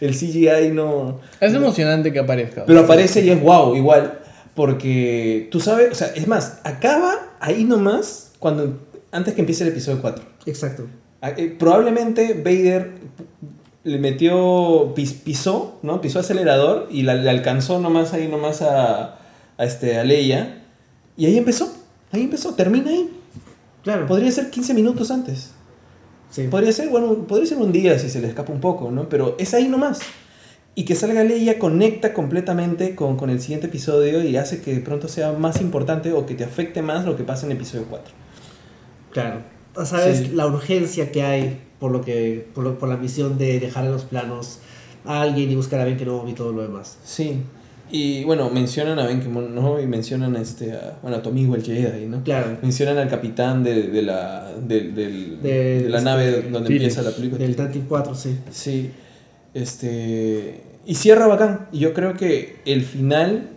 El 0.00 0.12
CGI 0.16 0.70
no... 0.72 1.20
Es 1.40 1.54
emocionante 1.54 2.12
que 2.12 2.18
aparezca. 2.18 2.64
Pero 2.66 2.80
aparece 2.80 3.24
y 3.24 3.30
es 3.30 3.40
wow, 3.40 3.76
igual. 3.76 4.18
Porque 4.54 5.46
tú 5.52 5.60
sabes, 5.60 5.92
o 5.92 5.94
sea, 5.94 6.08
es 6.08 6.26
más, 6.26 6.58
acaba 6.64 7.36
ahí 7.38 7.62
nomás 7.62 8.32
cuando 8.40 8.80
antes 9.12 9.34
que 9.34 9.40
empiece 9.40 9.62
el 9.62 9.70
episodio 9.70 10.00
4. 10.00 10.24
exacto. 10.46 10.86
Ah, 11.20 11.30
eh, 11.36 11.54
Probablemente 11.56 12.34
Vader 12.34 12.90
le 13.88 13.98
metió, 13.98 14.92
pis- 14.94 15.14
pisó, 15.24 15.78
¿no? 15.82 16.00
Pisó 16.00 16.20
acelerador 16.20 16.88
y 16.90 17.02
la, 17.02 17.14
le 17.14 17.28
alcanzó 17.30 17.80
nomás 17.80 18.12
ahí 18.12 18.28
nomás 18.28 18.62
a, 18.62 19.18
a, 19.56 19.64
este, 19.64 19.98
a 19.98 20.04
Leia. 20.04 20.64
Y 21.16 21.26
ahí 21.26 21.36
empezó, 21.36 21.72
ahí 22.12 22.22
empezó, 22.22 22.54
termina 22.54 22.90
ahí. 22.90 23.10
Claro. 23.82 24.06
Podría 24.06 24.30
ser 24.30 24.50
15 24.50 24.74
minutos 24.74 25.10
antes. 25.10 25.52
Sí. 26.30 26.46
Podría 26.48 26.72
ser, 26.72 26.88
bueno, 26.90 27.14
podría 27.26 27.46
ser 27.46 27.58
un 27.58 27.72
día 27.72 27.98
si 27.98 28.10
se 28.10 28.20
le 28.20 28.28
escapa 28.28 28.52
un 28.52 28.60
poco, 28.60 28.90
¿no? 28.90 29.08
Pero 29.08 29.34
es 29.38 29.54
ahí 29.54 29.68
nomás. 29.68 30.00
Y 30.74 30.84
que 30.84 30.94
salga 30.94 31.24
Leia 31.24 31.58
conecta 31.58 32.12
completamente 32.12 32.94
con, 32.94 33.16
con 33.16 33.30
el 33.30 33.40
siguiente 33.40 33.66
episodio 33.66 34.22
y 34.22 34.36
hace 34.36 34.60
que 34.60 34.74
de 34.74 34.80
pronto 34.80 35.08
sea 35.08 35.32
más 35.32 35.60
importante 35.60 36.12
o 36.12 36.24
que 36.26 36.34
te 36.34 36.44
afecte 36.44 36.82
más 36.82 37.04
lo 37.04 37.16
que 37.16 37.24
pasa 37.24 37.46
en 37.46 37.52
episodio 37.52 37.86
4. 37.90 38.14
Claro. 39.10 39.40
O 39.78 39.84
Sabes 39.86 40.18
Sí. 40.18 40.30
la 40.34 40.46
urgencia 40.46 41.12
que 41.12 41.22
hay 41.22 41.60
por 41.78 41.92
lo 41.92 42.00
que 42.00 42.46
por, 42.54 42.64
lo- 42.64 42.78
por 42.78 42.88
la 42.88 42.96
misión 42.96 43.38
de 43.38 43.60
dejar 43.60 43.84
en 43.84 43.92
los 43.92 44.02
planos 44.04 44.58
a 45.04 45.20
alguien 45.22 45.50
y 45.50 45.54
buscar 45.56 45.80
a 45.80 45.84
Ben 45.84 45.96
Kenobi 45.96 46.32
y 46.32 46.34
todo 46.34 46.52
lo 46.52 46.62
demás. 46.62 46.98
Sí. 47.04 47.40
Y 47.90 48.22
bueno, 48.24 48.50
mencionan 48.50 48.98
a 48.98 49.06
Ben 49.06 49.22
¿no? 49.54 49.80
Y 49.80 49.86
mencionan 49.86 50.36
a, 50.36 50.42
este, 50.42 50.72
a, 50.72 50.98
bueno, 51.00 51.16
a 51.16 51.22
tu 51.22 51.30
amigo 51.30 51.54
el 51.54 51.62
Jedi, 51.62 52.04
¿no? 52.06 52.22
Claro. 52.22 52.58
Mencionan 52.60 52.98
al 52.98 53.08
capitán 53.08 53.62
de, 53.64 53.84
de 53.84 54.02
la, 54.02 54.52
de, 54.60 54.90
del- 54.90 55.40
De- 55.42 55.82
de 55.84 55.88
la 55.88 55.98
este, 55.98 56.04
nave 56.10 56.42
donde 56.50 56.68
Phillips, 56.68 56.96
empieza 56.96 57.02
la 57.02 57.10
película. 57.16 57.38
Del 57.42 57.56
Tantive 57.56 57.84
4, 57.88 58.14
sí. 58.14 58.36
Sí. 58.50 58.90
Este. 59.54 60.62
Y 60.86 60.94
cierra 60.94 61.26
bacán. 61.26 61.68
Y 61.72 61.78
yo 61.80 61.94
creo 61.94 62.14
que 62.14 62.56
el 62.64 62.82
final, 62.82 63.50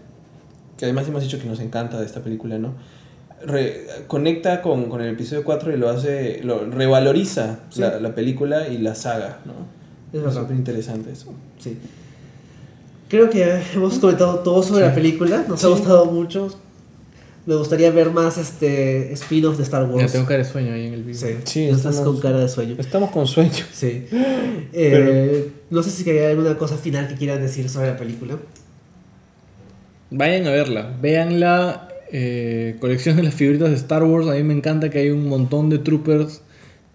que 0.77 0.85
además 0.85 1.07
hemos 1.07 1.23
dicho 1.23 1.39
que 1.39 1.45
nos 1.45 1.59
encanta 1.59 1.99
de 1.99 2.05
esta 2.05 2.21
película, 2.23 2.57
¿no? 2.57 2.73
Re- 3.45 3.85
conecta 4.07 4.61
con, 4.61 4.85
con 4.89 5.01
el 5.01 5.13
episodio 5.13 5.43
4 5.43 5.73
y 5.73 5.77
lo 5.77 5.89
hace. 5.89 6.41
lo 6.43 6.65
revaloriza 6.69 7.59
Sí. 7.69 7.81
la, 7.81 7.99
la 7.99 8.13
película 8.15 8.67
y 8.67 8.77
la 8.77 8.95
saga, 8.95 9.39
¿no? 9.45 9.53
Es 10.27 10.33
súper 10.33 10.55
interesante 10.55 11.11
eso. 11.11 11.33
Sí. 11.59 11.77
Creo 13.09 13.29
que 13.29 13.61
hemos 13.73 13.99
comentado 13.99 14.39
todo 14.39 14.61
sobre 14.63 14.85
la 14.85 14.93
película. 14.93 15.45
Nos 15.47 15.63
ha 15.63 15.67
Sí. 15.67 15.73
gustado 15.73 16.05
mucho. 16.05 16.49
Me 17.45 17.55
gustaría 17.55 17.89
ver 17.89 18.11
más 18.11 18.37
este 18.37 19.11
spin-off 19.13 19.57
de 19.57 19.63
Star 19.63 19.87
Ya 19.87 19.93
Wars. 19.93 20.11
tengo 20.11 20.25
cara 20.27 20.43
de 20.43 20.49
sueño 20.49 20.73
ahí 20.73 20.85
en 20.85 20.93
el 20.93 21.03
video. 21.03 21.19
Sí, 21.19 21.35
Sí, 21.45 21.63
estás 21.63 21.95
estamos- 21.95 22.03
con 22.13 22.19
cara 22.19 22.39
de 22.39 22.47
sueño. 22.47 22.75
Estamos 22.77 23.09
con 23.11 23.25
sueño. 23.27 23.51
Sí. 23.73 24.05
Eh, 24.73 25.49
no 25.69 25.81
sé 25.83 25.89
si 25.89 26.09
hay 26.09 26.19
alguna 26.31 26.55
cosa 26.57 26.77
final 26.77 27.07
que 27.07 27.15
quieran 27.15 27.41
decir 27.41 27.67
sobre 27.67 27.87
la 27.87 27.97
película. 27.97 28.37
Vayan 30.11 30.45
a 30.47 30.51
verla, 30.51 30.95
véanla. 31.01 31.87
Eh, 32.11 32.75
colección 32.79 33.15
de 33.15 33.23
las 33.23 33.33
figuritas 33.33 33.69
de 33.69 33.75
Star 33.75 34.03
Wars. 34.03 34.27
A 34.27 34.33
mí 34.33 34.43
me 34.43 34.53
encanta 34.53 34.89
que 34.89 34.99
hay 34.99 35.09
un 35.09 35.27
montón 35.27 35.69
de 35.69 35.79
troopers 35.79 36.41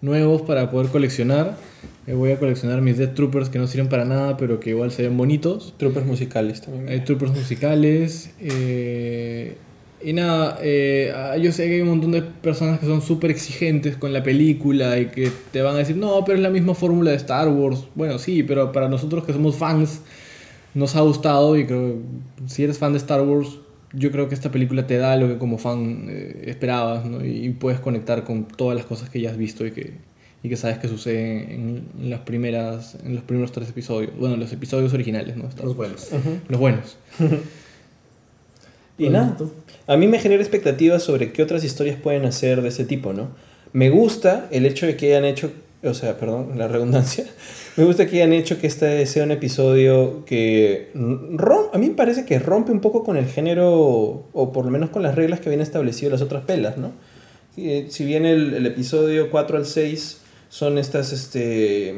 nuevos 0.01 0.43
para 0.43 0.69
poder 0.69 0.89
coleccionar. 0.91 1.57
Eh, 2.05 2.13
voy 2.13 2.31
a 2.31 2.39
coleccionar 2.39 2.81
mis 2.81 2.97
Death 2.97 3.15
Troopers 3.15 3.49
que 3.49 3.59
no 3.59 3.67
sirven 3.67 3.89
para 3.89 4.05
nada, 4.05 4.37
pero 4.37 4.59
que 4.59 4.69
igual 4.69 4.91
se 4.91 5.03
ven 5.03 5.17
bonitos. 5.17 5.73
Troopers 5.77 6.05
musicales 6.05 6.61
también. 6.61 6.89
Hay 6.89 7.01
troopers 7.01 7.31
musicales. 7.33 8.31
eh, 8.39 9.57
y 10.03 10.13
nada, 10.13 10.59
eh, 10.61 11.11
yo 11.41 11.51
sé 11.51 11.67
que 11.67 11.75
hay 11.75 11.81
un 11.81 11.89
montón 11.89 12.11
de 12.11 12.21
personas 12.21 12.79
que 12.79 12.85
son 12.85 13.01
súper 13.01 13.31
exigentes 13.31 13.97
con 13.97 14.13
la 14.13 14.21
película 14.21 14.99
y 14.99 15.07
que 15.07 15.31
te 15.51 15.61
van 15.63 15.73
a 15.75 15.79
decir, 15.79 15.97
no, 15.97 16.23
pero 16.23 16.37
es 16.37 16.43
la 16.43 16.51
misma 16.51 16.75
fórmula 16.75 17.11
de 17.11 17.17
Star 17.17 17.49
Wars. 17.49 17.85
Bueno, 17.95 18.19
sí, 18.19 18.43
pero 18.43 18.71
para 18.71 18.89
nosotros 18.89 19.23
que 19.23 19.33
somos 19.33 19.55
fans, 19.55 20.01
nos 20.75 20.95
ha 20.95 21.01
gustado 21.01 21.57
y 21.57 21.65
creo 21.65 21.95
que 21.95 22.47
si 22.47 22.63
eres 22.63 22.77
fan 22.77 22.91
de 22.91 22.99
Star 22.99 23.21
Wars, 23.21 23.57
yo 23.93 24.11
creo 24.11 24.27
que 24.27 24.35
esta 24.35 24.51
película 24.51 24.87
te 24.87 24.97
da 24.97 25.15
lo 25.15 25.27
que 25.27 25.37
como 25.37 25.57
fan 25.57 26.07
eh, 26.09 26.43
esperabas 26.47 27.05
¿no? 27.05 27.25
y 27.25 27.49
puedes 27.49 27.79
conectar 27.79 28.23
con 28.23 28.45
todas 28.45 28.75
las 28.75 28.85
cosas 28.85 29.09
que 29.09 29.21
ya 29.21 29.31
has 29.31 29.37
visto 29.37 29.65
y 29.65 29.71
que, 29.71 29.93
y 30.43 30.49
que 30.49 30.57
sabes 30.57 30.77
que 30.77 30.87
suceden 30.87 31.85
en, 31.99 32.09
las 32.09 32.21
primeras, 32.21 32.97
en 33.03 33.15
los 33.15 33.23
primeros 33.23 33.51
tres 33.51 33.69
episodios, 33.69 34.11
bueno, 34.17 34.35
los 34.35 34.51
episodios 34.51 34.93
originales, 34.93 35.37
¿no? 35.37 35.49
Los 35.63 35.75
buenos. 35.75 36.09
Los 36.47 36.59
buenos. 36.59 36.97
Y 38.99 39.03
Bueno, 39.03 39.19
nada, 39.19 39.37
a 39.85 39.95
mí 39.95 40.07
me 40.07 40.19
genera 40.19 40.41
expectativas 40.41 41.03
sobre 41.03 41.31
qué 41.31 41.43
otras 41.43 41.63
historias 41.63 41.99
pueden 41.99 42.25
hacer 42.25 42.63
de 42.63 42.69
ese 42.69 42.83
tipo, 42.83 43.13
¿no? 43.13 43.29
Me 43.73 43.91
gusta 43.91 44.47
el 44.51 44.65
hecho 44.65 44.87
de 44.87 44.97
que 44.97 45.07
hayan 45.07 45.25
hecho, 45.25 45.51
o 45.89 45.93
sea, 45.93 46.17
perdón, 46.17 46.53
la 46.57 46.67
redundancia, 46.67 47.25
me 47.77 47.83
gusta 47.85 48.05
que 48.07 48.17
hayan 48.17 48.33
hecho 48.33 48.59
que 48.59 48.67
este 48.67 49.05
sea 49.05 49.23
un 49.23 49.31
episodio 49.31 50.25
que, 50.25 50.89
rom- 50.93 51.69
a 51.73 51.77
mí 51.77 51.89
me 51.89 51.95
parece 51.95 52.25
que 52.25 52.39
rompe 52.39 52.71
un 52.71 52.79
poco 52.81 53.03
con 53.03 53.17
el 53.17 53.25
género, 53.25 53.71
o 54.33 54.51
por 54.51 54.65
lo 54.65 54.71
menos 54.71 54.89
con 54.89 55.03
las 55.03 55.15
reglas 55.15 55.39
que 55.39 55.49
habían 55.49 55.61
establecido 55.61 56.11
las 56.11 56.21
otras 56.21 56.43
pelas, 56.43 56.77
¿no? 56.77 56.91
Eh, 57.57 57.87
Si 57.89 58.05
bien 58.05 58.25
el, 58.25 58.65
episodio 58.65 59.29
4 59.31 59.57
al 59.57 59.65
6 59.65 60.21
son 60.49 60.77
estas, 60.77 61.11
este, 61.11 61.95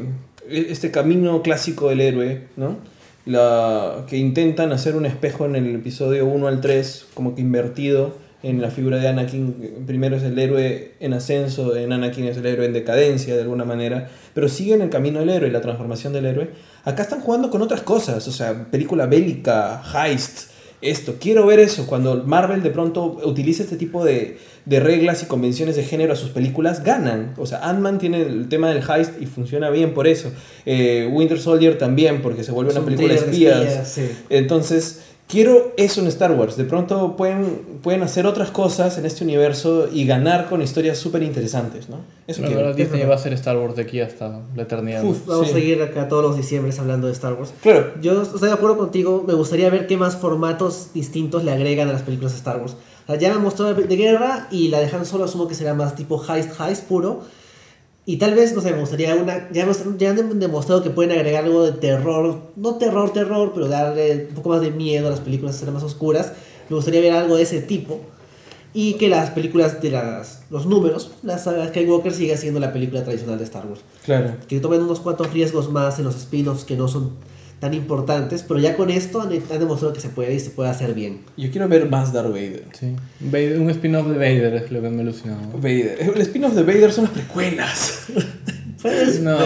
este 0.50 0.92
camino 0.92 1.42
clásico 1.42 1.90
del 1.90 2.02
héroe, 2.02 2.44
¿no? 2.58 2.78
La, 3.26 4.06
que 4.08 4.18
intentan 4.18 4.72
hacer 4.72 4.96
un 4.96 5.06
espejo 5.06 5.46
en 5.46 5.56
el 5.56 5.76
episodio 5.76 6.26
1 6.26 6.48
al 6.48 6.62
3, 6.62 7.08
como 7.14 7.36
que 7.36 7.42
invertido 7.42 8.14
en 8.42 8.62
la 8.62 8.70
figura 8.70 8.98
de 8.98 9.08
Anakin. 9.08 9.84
Primero 9.86 10.16
es 10.16 10.24
el 10.24 10.38
héroe 10.40 10.94
en 11.00 11.14
ascenso, 11.14 11.76
en 11.76 11.92
Anakin 11.92 12.26
es 12.26 12.38
el 12.38 12.46
héroe 12.46 12.66
en 12.66 12.74
decadencia 12.74 13.36
de 13.36 13.42
alguna 13.42 13.66
manera, 13.66 14.10
pero 14.34 14.48
siguen 14.48 14.82
el 14.82 14.90
camino 14.90 15.20
del 15.20 15.30
héroe, 15.30 15.52
la 15.52 15.62
transformación 15.62 16.14
del 16.14 16.26
héroe. 16.26 16.50
Acá 16.86 17.04
están 17.04 17.22
jugando 17.22 17.50
con 17.50 17.62
otras 17.62 17.82
cosas, 17.82 18.28
o 18.28 18.32
sea, 18.32 18.70
película 18.72 19.06
bélica, 19.06 19.82
heist, 19.94 20.52
esto. 20.82 21.16
Quiero 21.20 21.46
ver 21.46 21.60
eso, 21.60 21.86
cuando 21.88 22.24
Marvel 22.24 22.64
de 22.64 22.70
pronto 22.70 23.20
utiliza 23.26 23.64
este 23.64 23.76
tipo 23.76 24.06
de, 24.06 24.38
de 24.64 24.80
reglas 24.80 25.22
y 25.22 25.26
convenciones 25.26 25.76
de 25.76 25.84
género 25.84 26.14
a 26.14 26.16
sus 26.16 26.30
películas, 26.30 26.86
ganan. 26.86 27.34
O 27.38 27.46
sea, 27.46 27.68
Ant-Man 27.68 28.00
tiene 28.00 28.22
el 28.22 28.48
tema 28.48 28.70
del 28.70 28.82
heist 28.90 29.22
y 29.22 29.26
funciona 29.26 29.70
bien 29.70 29.94
por 29.94 30.08
eso. 30.08 30.32
Eh, 30.66 31.10
Winter 31.12 31.38
Soldier 31.38 31.78
también, 31.78 32.22
porque 32.22 32.46
se 32.46 32.54
vuelve 32.54 32.72
Es 32.72 32.78
una 32.78 32.86
un 32.86 32.96
película 32.96 33.14
de 33.14 33.20
espías. 33.20 33.90
sí. 33.90 34.10
Entonces, 34.30 35.02
quiero 35.30 35.74
eso 35.78 36.02
en 36.02 36.08
Star 36.08 36.32
Wars. 36.34 36.58
De 36.58 36.66
pronto 36.66 37.16
pueden, 37.16 37.80
pueden 37.84 38.02
hacer 38.04 38.26
otras 38.26 38.50
cosas 38.52 38.98
en 38.98 39.06
este 39.06 39.24
universo 39.24 39.88
y 39.94 40.06
ganar 40.06 40.50
con 40.50 40.62
historias 40.62 40.98
súper 40.98 41.24
interesantes, 41.24 41.88
¿no? 41.88 41.98
Eso 42.28 42.42
quiero. 42.42 42.58
verdad, 42.58 42.76
Disney 42.76 43.06
va 43.06 43.16
a 43.16 43.20
ser 43.20 43.32
Star 43.34 43.56
Wars 43.58 43.76
de 43.76 43.84
aquí 43.84 44.02
hasta 44.02 44.42
la 44.56 44.64
eternidad. 44.64 45.04
¿no? 45.04 45.12
Uf. 45.12 45.26
Vamos 45.28 45.46
Sí. 45.48 45.52
a 45.52 45.56
seguir 45.56 45.82
acá 45.84 46.08
todos 46.10 46.24
los 46.24 46.36
diciembres 46.36 46.80
hablando 46.80 47.08
de 47.08 47.14
Star 47.14 47.34
Wars. 47.34 47.54
Claro, 47.62 47.94
Yo 48.02 48.22
estoy 48.24 48.50
de 48.50 48.54
acuerdo 48.54 48.78
contigo, 48.78 49.24
me 49.26 49.36
gustaría 49.36 49.70
ver 49.70 49.88
qué 49.88 49.96
más 49.98 50.18
formatos 50.18 50.90
distintos 50.94 51.44
le 51.44 51.52
agregan 51.52 51.88
a 51.90 51.94
las 51.94 52.02
películas 52.02 52.32
de 52.34 52.40
Star 52.40 52.58
Wars. 52.58 52.74
O 53.08 53.12
sea, 53.12 53.20
ya 53.20 53.32
me 53.34 53.40
mostró 53.40 53.74
de 53.74 53.96
guerra 53.96 54.48
y 54.52 54.68
la 54.68 54.80
dejan 54.80 55.06
solo, 55.06 55.24
asumo 55.26 55.48
que 55.48 55.56
será 55.56 55.74
más 55.74 55.96
tipo 55.96 56.22
heist, 56.28 56.52
heist 56.60 56.84
puro. 56.86 57.22
Y 58.10 58.18
tal 58.18 58.34
vez, 58.34 58.56
no 58.56 58.62
sé, 58.62 58.72
me 58.72 58.80
gustaría 58.80 59.14
una... 59.14 59.52
Ya, 59.52 59.68
ya 60.00 60.10
han 60.10 60.40
demostrado 60.40 60.82
que 60.82 60.90
pueden 60.90 61.12
agregar 61.12 61.44
algo 61.44 61.64
de 61.64 61.74
terror, 61.74 62.40
no 62.56 62.74
terror, 62.74 63.14
terror, 63.14 63.52
pero 63.54 63.68
darle 63.68 64.26
un 64.30 64.34
poco 64.34 64.50
más 64.50 64.62
de 64.62 64.72
miedo 64.72 65.06
a 65.06 65.12
las 65.12 65.20
películas, 65.20 65.58
serán 65.58 65.76
más 65.76 65.84
oscuras. 65.84 66.34
Me 66.70 66.76
gustaría 66.76 67.02
ver 67.02 67.14
algo 67.14 67.36
de 67.36 67.44
ese 67.44 67.62
tipo. 67.62 68.00
Y 68.74 68.96
que 68.96 69.10
las 69.10 69.30
películas 69.30 69.80
de 69.80 69.92
las, 69.92 70.42
los 70.50 70.66
números, 70.66 71.12
la 71.22 71.38
saga 71.38 71.68
Skywalker 71.68 72.12
siga 72.12 72.36
siendo 72.36 72.60
la 72.60 72.74
película 72.74 73.04
tradicional 73.04 73.38
de 73.38 73.44
Star 73.44 73.68
Wars 73.68 73.82
claro. 74.04 74.38
que 74.48 74.60
tomen 74.60 74.82
unos 74.82 75.02
cuantos 75.02 75.32
riesgos 75.32 75.72
más 75.72 76.00
en 76.00 76.06
los 76.06 76.16
spin-offs 76.16 76.66
que 76.66 76.76
no 76.76 76.88
son 76.88 77.12
tan 77.60 77.74
importantes, 77.74 78.44
pero 78.48 78.60
ya 78.60 78.76
con 78.78 78.90
esto 78.90 79.22
han, 79.22 79.30
han 79.34 79.60
demostrado 79.60 79.94
que 79.94 80.00
se 80.00 80.10
puede 80.10 80.34
y 80.34 80.40
se 80.40 80.50
puede 80.52 80.70
hacer 80.70 80.94
bien. 80.94 81.20
Yo 81.36 81.52
quiero 81.52 81.68
ver 81.68 81.90
más 81.90 82.14
Darth 82.14 82.30
Vader. 82.32 82.64
Sí. 82.72 82.96
Vader- 83.20 83.60
un 83.60 83.70
spin-off 83.70 84.08
de 84.08 84.14
Vader 84.16 84.54
es 84.56 84.72
lo 84.72 84.82
que 84.82 84.90
me 84.90 85.02
alucinaba. 85.02 85.42
Vader. 85.56 85.98
El 86.16 86.22
spin-off 86.22 86.54
de 86.54 86.64
Vader 86.64 86.92
son 86.94 87.04
las 87.06 87.14
precuelas. 87.14 88.04
Puedes 88.82 89.20
No, 89.20 89.38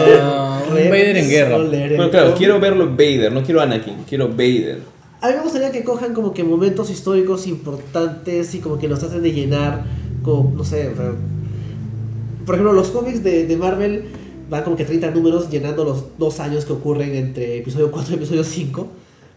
ver 0.72 0.90
Vader 0.90 1.16
en 1.16 1.28
guerra. 1.28 1.56
o 1.56 1.62
leer 1.64 1.90
el 1.92 1.96
Pero 1.98 2.10
claro, 2.10 2.26
cómic. 2.26 2.38
quiero 2.38 2.60
verlo 2.60 2.86
Vader, 2.90 3.32
no 3.32 3.42
quiero 3.42 3.60
Anakin, 3.60 4.04
quiero 4.08 4.28
Vader. 4.28 4.78
A 5.20 5.28
mí 5.28 5.34
me 5.36 5.42
gustaría 5.42 5.72
que 5.72 5.82
cojan 5.82 6.14
como 6.14 6.32
que 6.32 6.44
momentos 6.44 6.88
históricos 6.90 7.46
importantes 7.48 8.54
y 8.54 8.60
como 8.60 8.78
que 8.78 8.86
los 8.86 9.02
hacen 9.02 9.22
de 9.22 9.32
llenar, 9.32 9.82
como, 10.22 10.52
no 10.54 10.62
sé, 10.64 10.88
o 10.88 10.94
sea, 10.96 11.12
por 12.46 12.54
ejemplo, 12.54 12.72
los 12.74 12.88
cómics 12.90 13.24
de, 13.24 13.46
de 13.46 13.56
Marvel 13.56 14.04
van 14.50 14.62
como 14.64 14.76
que 14.76 14.84
30 14.84 15.10
números 15.10 15.50
llenando 15.50 15.84
los 15.84 16.04
dos 16.18 16.40
años 16.40 16.64
que 16.64 16.72
ocurren 16.72 17.14
entre 17.14 17.58
episodio 17.58 17.90
4 17.90 18.12
y 18.12 18.16
episodio 18.16 18.44
5. 18.44 18.86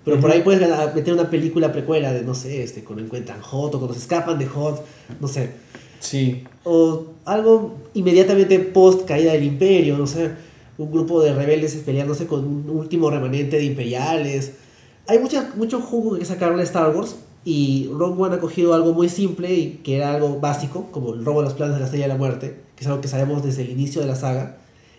Pero 0.06 0.20
por 0.22 0.32
ahí 0.32 0.42
puedes 0.42 0.62
ganar- 0.62 0.96
meter 0.96 1.14
una 1.14 1.30
película 1.30 1.72
precuela 1.74 2.14
de, 2.14 2.22
no 2.24 2.34
sé, 2.34 2.64
este, 2.64 2.84
cuando 2.84 3.04
encuentran 3.04 3.42
Hot 3.42 3.76
o 3.76 3.78
cuando 3.78 3.94
se 3.94 4.00
escapan 4.00 4.40
de 4.40 4.46
Hot, 4.46 4.84
no 5.20 5.28
sé. 5.28 5.52
Sí. 6.00 6.44
O 6.64 7.08
algo 7.26 7.76
inmediatamente 7.94 8.58
post 8.60 9.06
caída 9.06 9.34
del 9.34 9.44
imperio, 9.44 9.98
no 9.98 10.08
sé, 10.08 10.32
un 10.78 10.92
grupo 10.92 11.22
de 11.22 11.34
rebeldes 11.34 11.74
peleándose 11.86 12.26
con 12.28 12.40
un 12.46 12.70
último 12.70 13.10
remanente 13.10 13.58
de 13.58 13.66
imperiales. 13.66 14.54
Hay 15.08 15.20
mucha, 15.20 15.52
mucho 15.56 15.82
jugo 15.82 16.18
que 16.18 16.24
sacarle 16.26 16.62
a 16.62 16.66
Star 16.66 16.96
Wars 16.96 17.16
y 17.44 17.90
Rogue 17.94 18.22
One 18.24 18.36
ha 18.36 18.40
cogido 18.40 18.74
algo 18.74 18.94
muy 18.94 19.10
simple 19.10 19.54
y 19.54 19.80
que 19.84 19.98
era 19.98 20.14
algo 20.14 20.40
básico, 20.40 20.88
como 20.92 21.14
el 21.14 21.26
robo 21.26 21.40
de 21.42 21.46
los 21.46 21.54
planes 21.56 21.76
de 21.76 21.80
la 21.80 21.86
Estrella 21.86 22.06
de 22.06 22.14
la 22.14 22.18
Muerte, 22.18 22.56
que 22.76 22.84
es 22.84 22.88
algo 22.88 23.02
que 23.02 23.08
sabemos 23.10 23.44
desde 23.44 23.64
el 23.64 23.72
inicio 23.72 24.00
de 24.02 24.08
la 24.08 24.16
saga, 24.16 24.58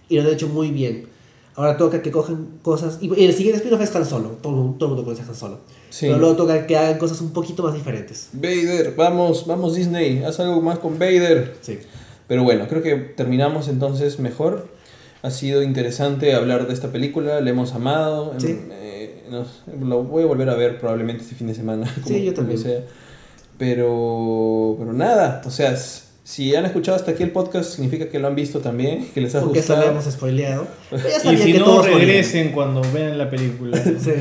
y 0.09 0.17
lo 0.17 0.23
han 0.23 0.29
hecho 0.29 0.49
muy 0.49 0.71
bien. 0.71 1.07
Ahora 1.55 1.77
toca 1.77 2.03
que 2.03 2.13
cojan 2.13 2.47
cosas, 2.63 2.99
y 3.01 3.09
el 3.25 3.33
siguiente 3.33 3.57
spin-off 3.59 3.81
es 3.83 3.95
Han 3.97 4.07
Solo, 4.07 4.29
todo, 4.41 4.75
todo 4.79 4.91
el 4.91 4.95
mundo 4.95 5.05
conoce 5.05 5.23
a 5.23 5.27
Han 5.27 5.35
Solo, 5.35 5.59
Sí. 5.91 6.07
pero 6.07 6.19
luego 6.19 6.37
toca 6.37 6.67
que 6.67 6.77
hagan 6.77 6.99
cosas 6.99 7.21
un 7.21 7.33
poquito 7.33 7.63
más 7.65 7.75
diferentes. 7.75 8.29
Vader, 8.33 8.95
vamos, 8.97 9.45
vamos 9.47 9.75
Disney, 9.75 10.23
haz 10.25 10.39
algo 10.39 10.61
más 10.63 10.79
con 10.79 10.99
Vader. 10.99 11.57
Sí. 11.61 11.79
Pero 12.29 12.45
bueno, 12.45 12.69
creo 12.69 12.83
que 12.83 12.95
terminamos 12.95 13.67
entonces 13.69 14.19
mejor. 14.21 14.69
Ha 15.23 15.31
sido 15.33 15.63
interesante 15.65 16.35
hablar 16.35 16.69
de 16.69 16.75
esta 16.75 16.93
película, 16.93 17.41
la 17.41 17.51
hemos 17.51 17.73
amado. 17.75 18.35
Sí. 18.39 18.57
eh, 18.71 19.25
nos- 19.29 19.63
lo 19.81 20.05
voy 20.05 20.23
a 20.23 20.27
volver 20.27 20.49
a 20.51 20.55
ver 20.55 20.79
probablemente 20.79 21.25
este 21.25 21.35
fin 21.35 21.49
de 21.49 21.55
semana. 21.55 21.93
Sí, 22.07 22.25
yo 22.25 22.35
como 22.35 22.47
también. 22.49 22.59
sea. 22.61 22.81
Pero, 23.59 24.77
pero 24.79 24.93
nada, 24.93 25.43
o 25.45 25.51
sea, 25.51 25.73
s- 25.73 26.03
si 26.29 26.55
han 26.55 26.67
escuchado 26.67 26.95
hasta 26.95 27.13
aquí 27.13 27.23
el 27.23 27.31
podcast, 27.31 27.71
significa 27.73 28.11
que 28.11 28.19
lo 28.19 28.29
han 28.29 28.35
visto 28.35 28.61
también, 28.61 29.09
que 29.15 29.23
les 29.23 29.35
ha 29.35 29.41
Porque 29.41 29.61
eso 29.61 29.73
lo 29.73 29.77
gustado. 29.79 29.99
hemos 29.99 30.13
spoileado. 30.13 30.67
Pero 30.91 31.03
ya 31.09 31.33
Y 31.33 31.39
si 31.39 31.53
que 31.55 31.59
no, 31.59 31.81
regresen 31.81 32.53
cuando 32.53 32.83
vean 32.93 33.17
la 33.17 33.31
película. 33.31 33.83
Sí. 33.99 34.13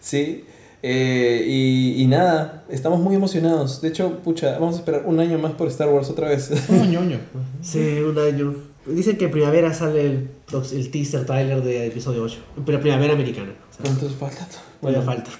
Sí. 0.00 0.44
eh, 0.82 1.44
y, 1.46 2.02
y 2.02 2.06
nada, 2.08 2.64
estamos 2.68 2.98
muy 2.98 3.14
emocionados. 3.14 3.80
De 3.80 3.86
hecho, 3.86 4.18
pucha, 4.24 4.58
vamos 4.58 4.74
a 4.74 4.78
esperar 4.80 5.04
un 5.06 5.20
año 5.20 5.38
más 5.38 5.52
por 5.52 5.68
Star 5.68 5.90
Wars 5.90 6.10
otra 6.10 6.28
vez. 6.28 6.50
Ñoños, 6.68 7.20
pues. 7.32 7.44
Sí, 7.62 8.00
un 8.00 8.18
año. 8.18 8.56
Dicen 8.86 9.16
que 9.16 9.26
en 9.26 9.30
primavera 9.30 9.72
sale 9.72 10.06
el, 10.06 10.28
el 10.72 10.90
teaser 10.90 11.24
trailer 11.24 11.62
de 11.62 11.86
episodio 11.86 12.24
8. 12.24 12.36
Pero 12.66 12.80
primavera 12.80 13.12
americana. 13.12 13.52
O 13.70 13.80
sea, 13.80 13.92
Entonces 13.92 14.18
falta. 14.18 14.44
Bueno, 14.82 15.00
falta. 15.02 15.30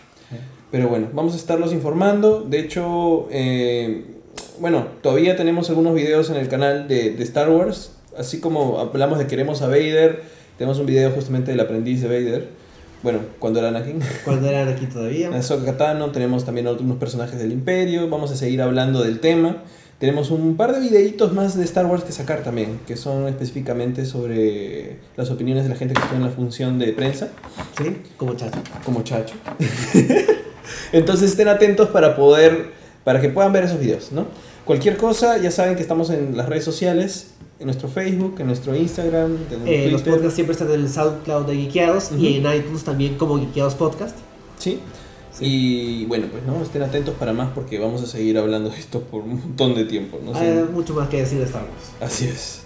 Pero 0.70 0.88
bueno, 0.88 1.08
vamos 1.12 1.34
a 1.34 1.36
estarlos 1.36 1.72
informando. 1.72 2.42
De 2.48 2.60
hecho, 2.60 3.26
eh, 3.32 4.13
bueno, 4.58 4.86
todavía 5.02 5.36
tenemos 5.36 5.68
algunos 5.70 5.94
videos 5.94 6.30
en 6.30 6.36
el 6.36 6.48
canal 6.48 6.88
de, 6.88 7.10
de 7.10 7.22
Star 7.24 7.50
Wars. 7.50 7.92
Así 8.16 8.40
como 8.40 8.78
hablamos 8.78 9.18
de 9.18 9.26
Queremos 9.26 9.62
a 9.62 9.66
Vader, 9.66 10.22
tenemos 10.58 10.78
un 10.78 10.86
video 10.86 11.10
justamente 11.10 11.50
del 11.50 11.60
aprendiz 11.60 12.00
de 12.02 12.08
Vader. 12.08 12.48
Bueno, 13.02 13.18
cuando 13.38 13.58
era 13.58 13.68
Anakin. 13.68 14.00
Cuando 14.24 14.48
eran 14.48 14.68
aquí 14.68 14.86
todavía. 14.86 15.28
Ahsoka 15.34 15.76
Tano, 15.76 16.10
tenemos 16.10 16.44
también 16.44 16.66
algunos 16.66 16.96
personajes 16.96 17.38
del 17.38 17.52
Imperio. 17.52 18.08
Vamos 18.08 18.30
a 18.30 18.36
seguir 18.36 18.62
hablando 18.62 19.02
del 19.02 19.20
tema. 19.20 19.62
Tenemos 19.98 20.30
un 20.30 20.56
par 20.56 20.72
de 20.72 20.80
videitos 20.80 21.32
más 21.32 21.56
de 21.56 21.64
Star 21.64 21.86
Wars 21.86 22.02
que 22.04 22.12
sacar 22.12 22.42
también, 22.42 22.80
que 22.86 22.96
son 22.96 23.28
específicamente 23.28 24.04
sobre 24.04 24.96
las 25.16 25.30
opiniones 25.30 25.64
de 25.64 25.70
la 25.70 25.76
gente 25.76 25.94
que 25.94 26.00
estuvo 26.00 26.16
en 26.16 26.24
la 26.24 26.30
función 26.30 26.78
de 26.78 26.92
prensa 26.92 27.28
Sí, 27.78 27.98
como 28.16 28.34
chacho. 28.34 28.60
como 28.84 29.02
Chacho. 29.02 29.34
Entonces 30.92 31.30
estén 31.30 31.48
atentos 31.48 31.88
para 31.90 32.16
poder, 32.16 32.72
para 33.04 33.20
que 33.20 33.28
puedan 33.28 33.52
ver 33.52 33.64
esos 33.64 33.78
videos, 33.78 34.12
¿no? 34.12 34.26
Cualquier 34.64 34.96
cosa, 34.96 35.36
ya 35.38 35.50
saben 35.50 35.76
que 35.76 35.82
estamos 35.82 36.08
en 36.10 36.36
las 36.36 36.48
redes 36.48 36.64
sociales, 36.64 37.28
en 37.60 37.66
nuestro 37.66 37.88
Facebook, 37.88 38.36
en 38.40 38.46
nuestro 38.46 38.74
Instagram, 38.74 39.36
en 39.50 39.68
Eh, 39.68 39.88
los 39.90 40.02
Twitter. 40.02 40.14
podcasts 40.14 40.34
siempre 40.34 40.52
están 40.52 40.70
en 40.72 40.80
el 40.80 40.88
SoundCloud 40.88 41.46
de 41.46 41.54
Geekeados 41.56 42.10
y 42.18 42.36
en 42.38 42.52
iTunes 42.52 42.82
también 42.82 43.16
como 43.16 43.38
Geekeados 43.38 43.74
Podcast. 43.74 44.16
Sí. 44.58 44.80
Y 45.40 46.04
bueno, 46.06 46.28
pues 46.30 46.44
no, 46.44 46.62
estén 46.62 46.82
atentos 46.82 47.14
para 47.18 47.32
más 47.32 47.50
porque 47.54 47.78
vamos 47.78 48.02
a 48.02 48.06
seguir 48.06 48.38
hablando 48.38 48.70
de 48.70 48.78
esto 48.78 49.00
por 49.00 49.22
un 49.24 49.40
montón 49.40 49.74
de 49.74 49.84
tiempo, 49.84 50.18
¿no? 50.24 50.32
Sí. 50.32 50.40
Hay 50.44 50.64
mucho 50.72 50.94
más 50.94 51.08
que 51.08 51.18
decir 51.18 51.38
de 51.38 51.44
Star 51.44 51.62
Wars. 51.62 51.92
Así 52.12 52.26
es. 52.26 52.60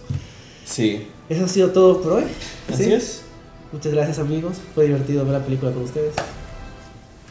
Sí. 0.65 1.06
Eso 1.31 1.47
ha 1.47 1.48
sido 1.48 1.70
todo 1.70 2.01
por 2.02 2.12
hoy. 2.12 2.24
Así 2.73 2.85
¿sí? 2.85 2.93
es. 2.93 3.23
Muchas 3.73 3.93
gracias 3.93 4.19
amigos. 4.19 4.59
Fue 4.74 4.85
divertido 4.85 5.24
ver 5.24 5.32
la 5.32 5.44
película 5.44 5.73
con 5.73 5.82
ustedes. 5.82 6.15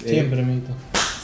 Eh, 0.04 0.10
Siempre, 0.10 0.42
amiguito. 0.42 0.72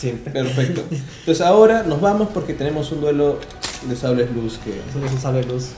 Siempre. 0.04 0.34
Perfecto. 0.34 0.84
Entonces 0.92 1.40
ahora 1.40 1.84
nos 1.84 2.02
vamos 2.02 2.28
porque 2.34 2.54
tenemos 2.54 2.92
un 2.92 3.00
duelo 3.00 3.40
de 3.88 3.96
sables 3.96 4.30
luz 4.36 4.60
que 4.62 4.72
Eso 4.72 5.06
es 5.06 5.14
un 5.14 5.18
sable 5.18 5.44
luz. 5.44 5.70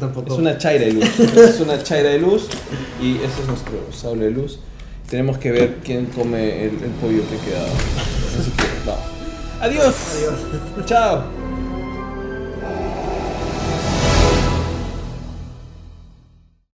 Tampoco. 0.00 0.32
Es 0.32 0.40
una 0.40 0.58
chaira 0.58 0.86
de 0.86 0.92
luz. 0.94 1.20
es 1.36 1.60
una 1.60 1.80
chaira 1.80 2.10
de 2.10 2.18
luz 2.18 2.48
y 3.00 3.14
este 3.22 3.42
es 3.42 3.46
nuestro 3.46 3.92
sable 3.92 4.24
de 4.24 4.30
luz. 4.32 4.58
tenemos 5.08 5.38
que 5.38 5.52
ver 5.52 5.76
quién 5.84 6.06
come 6.06 6.64
el, 6.64 6.82
el 6.82 6.90
pollo 7.00 7.22
que 7.28 7.36
ha 7.36 7.44
quedado. 7.44 7.72
Así 8.40 8.50
que, 8.50 8.64
vamos. 8.84 9.04
Adiós. 9.60 9.94
Adiós. 10.16 10.86
Chao. 10.86 11.39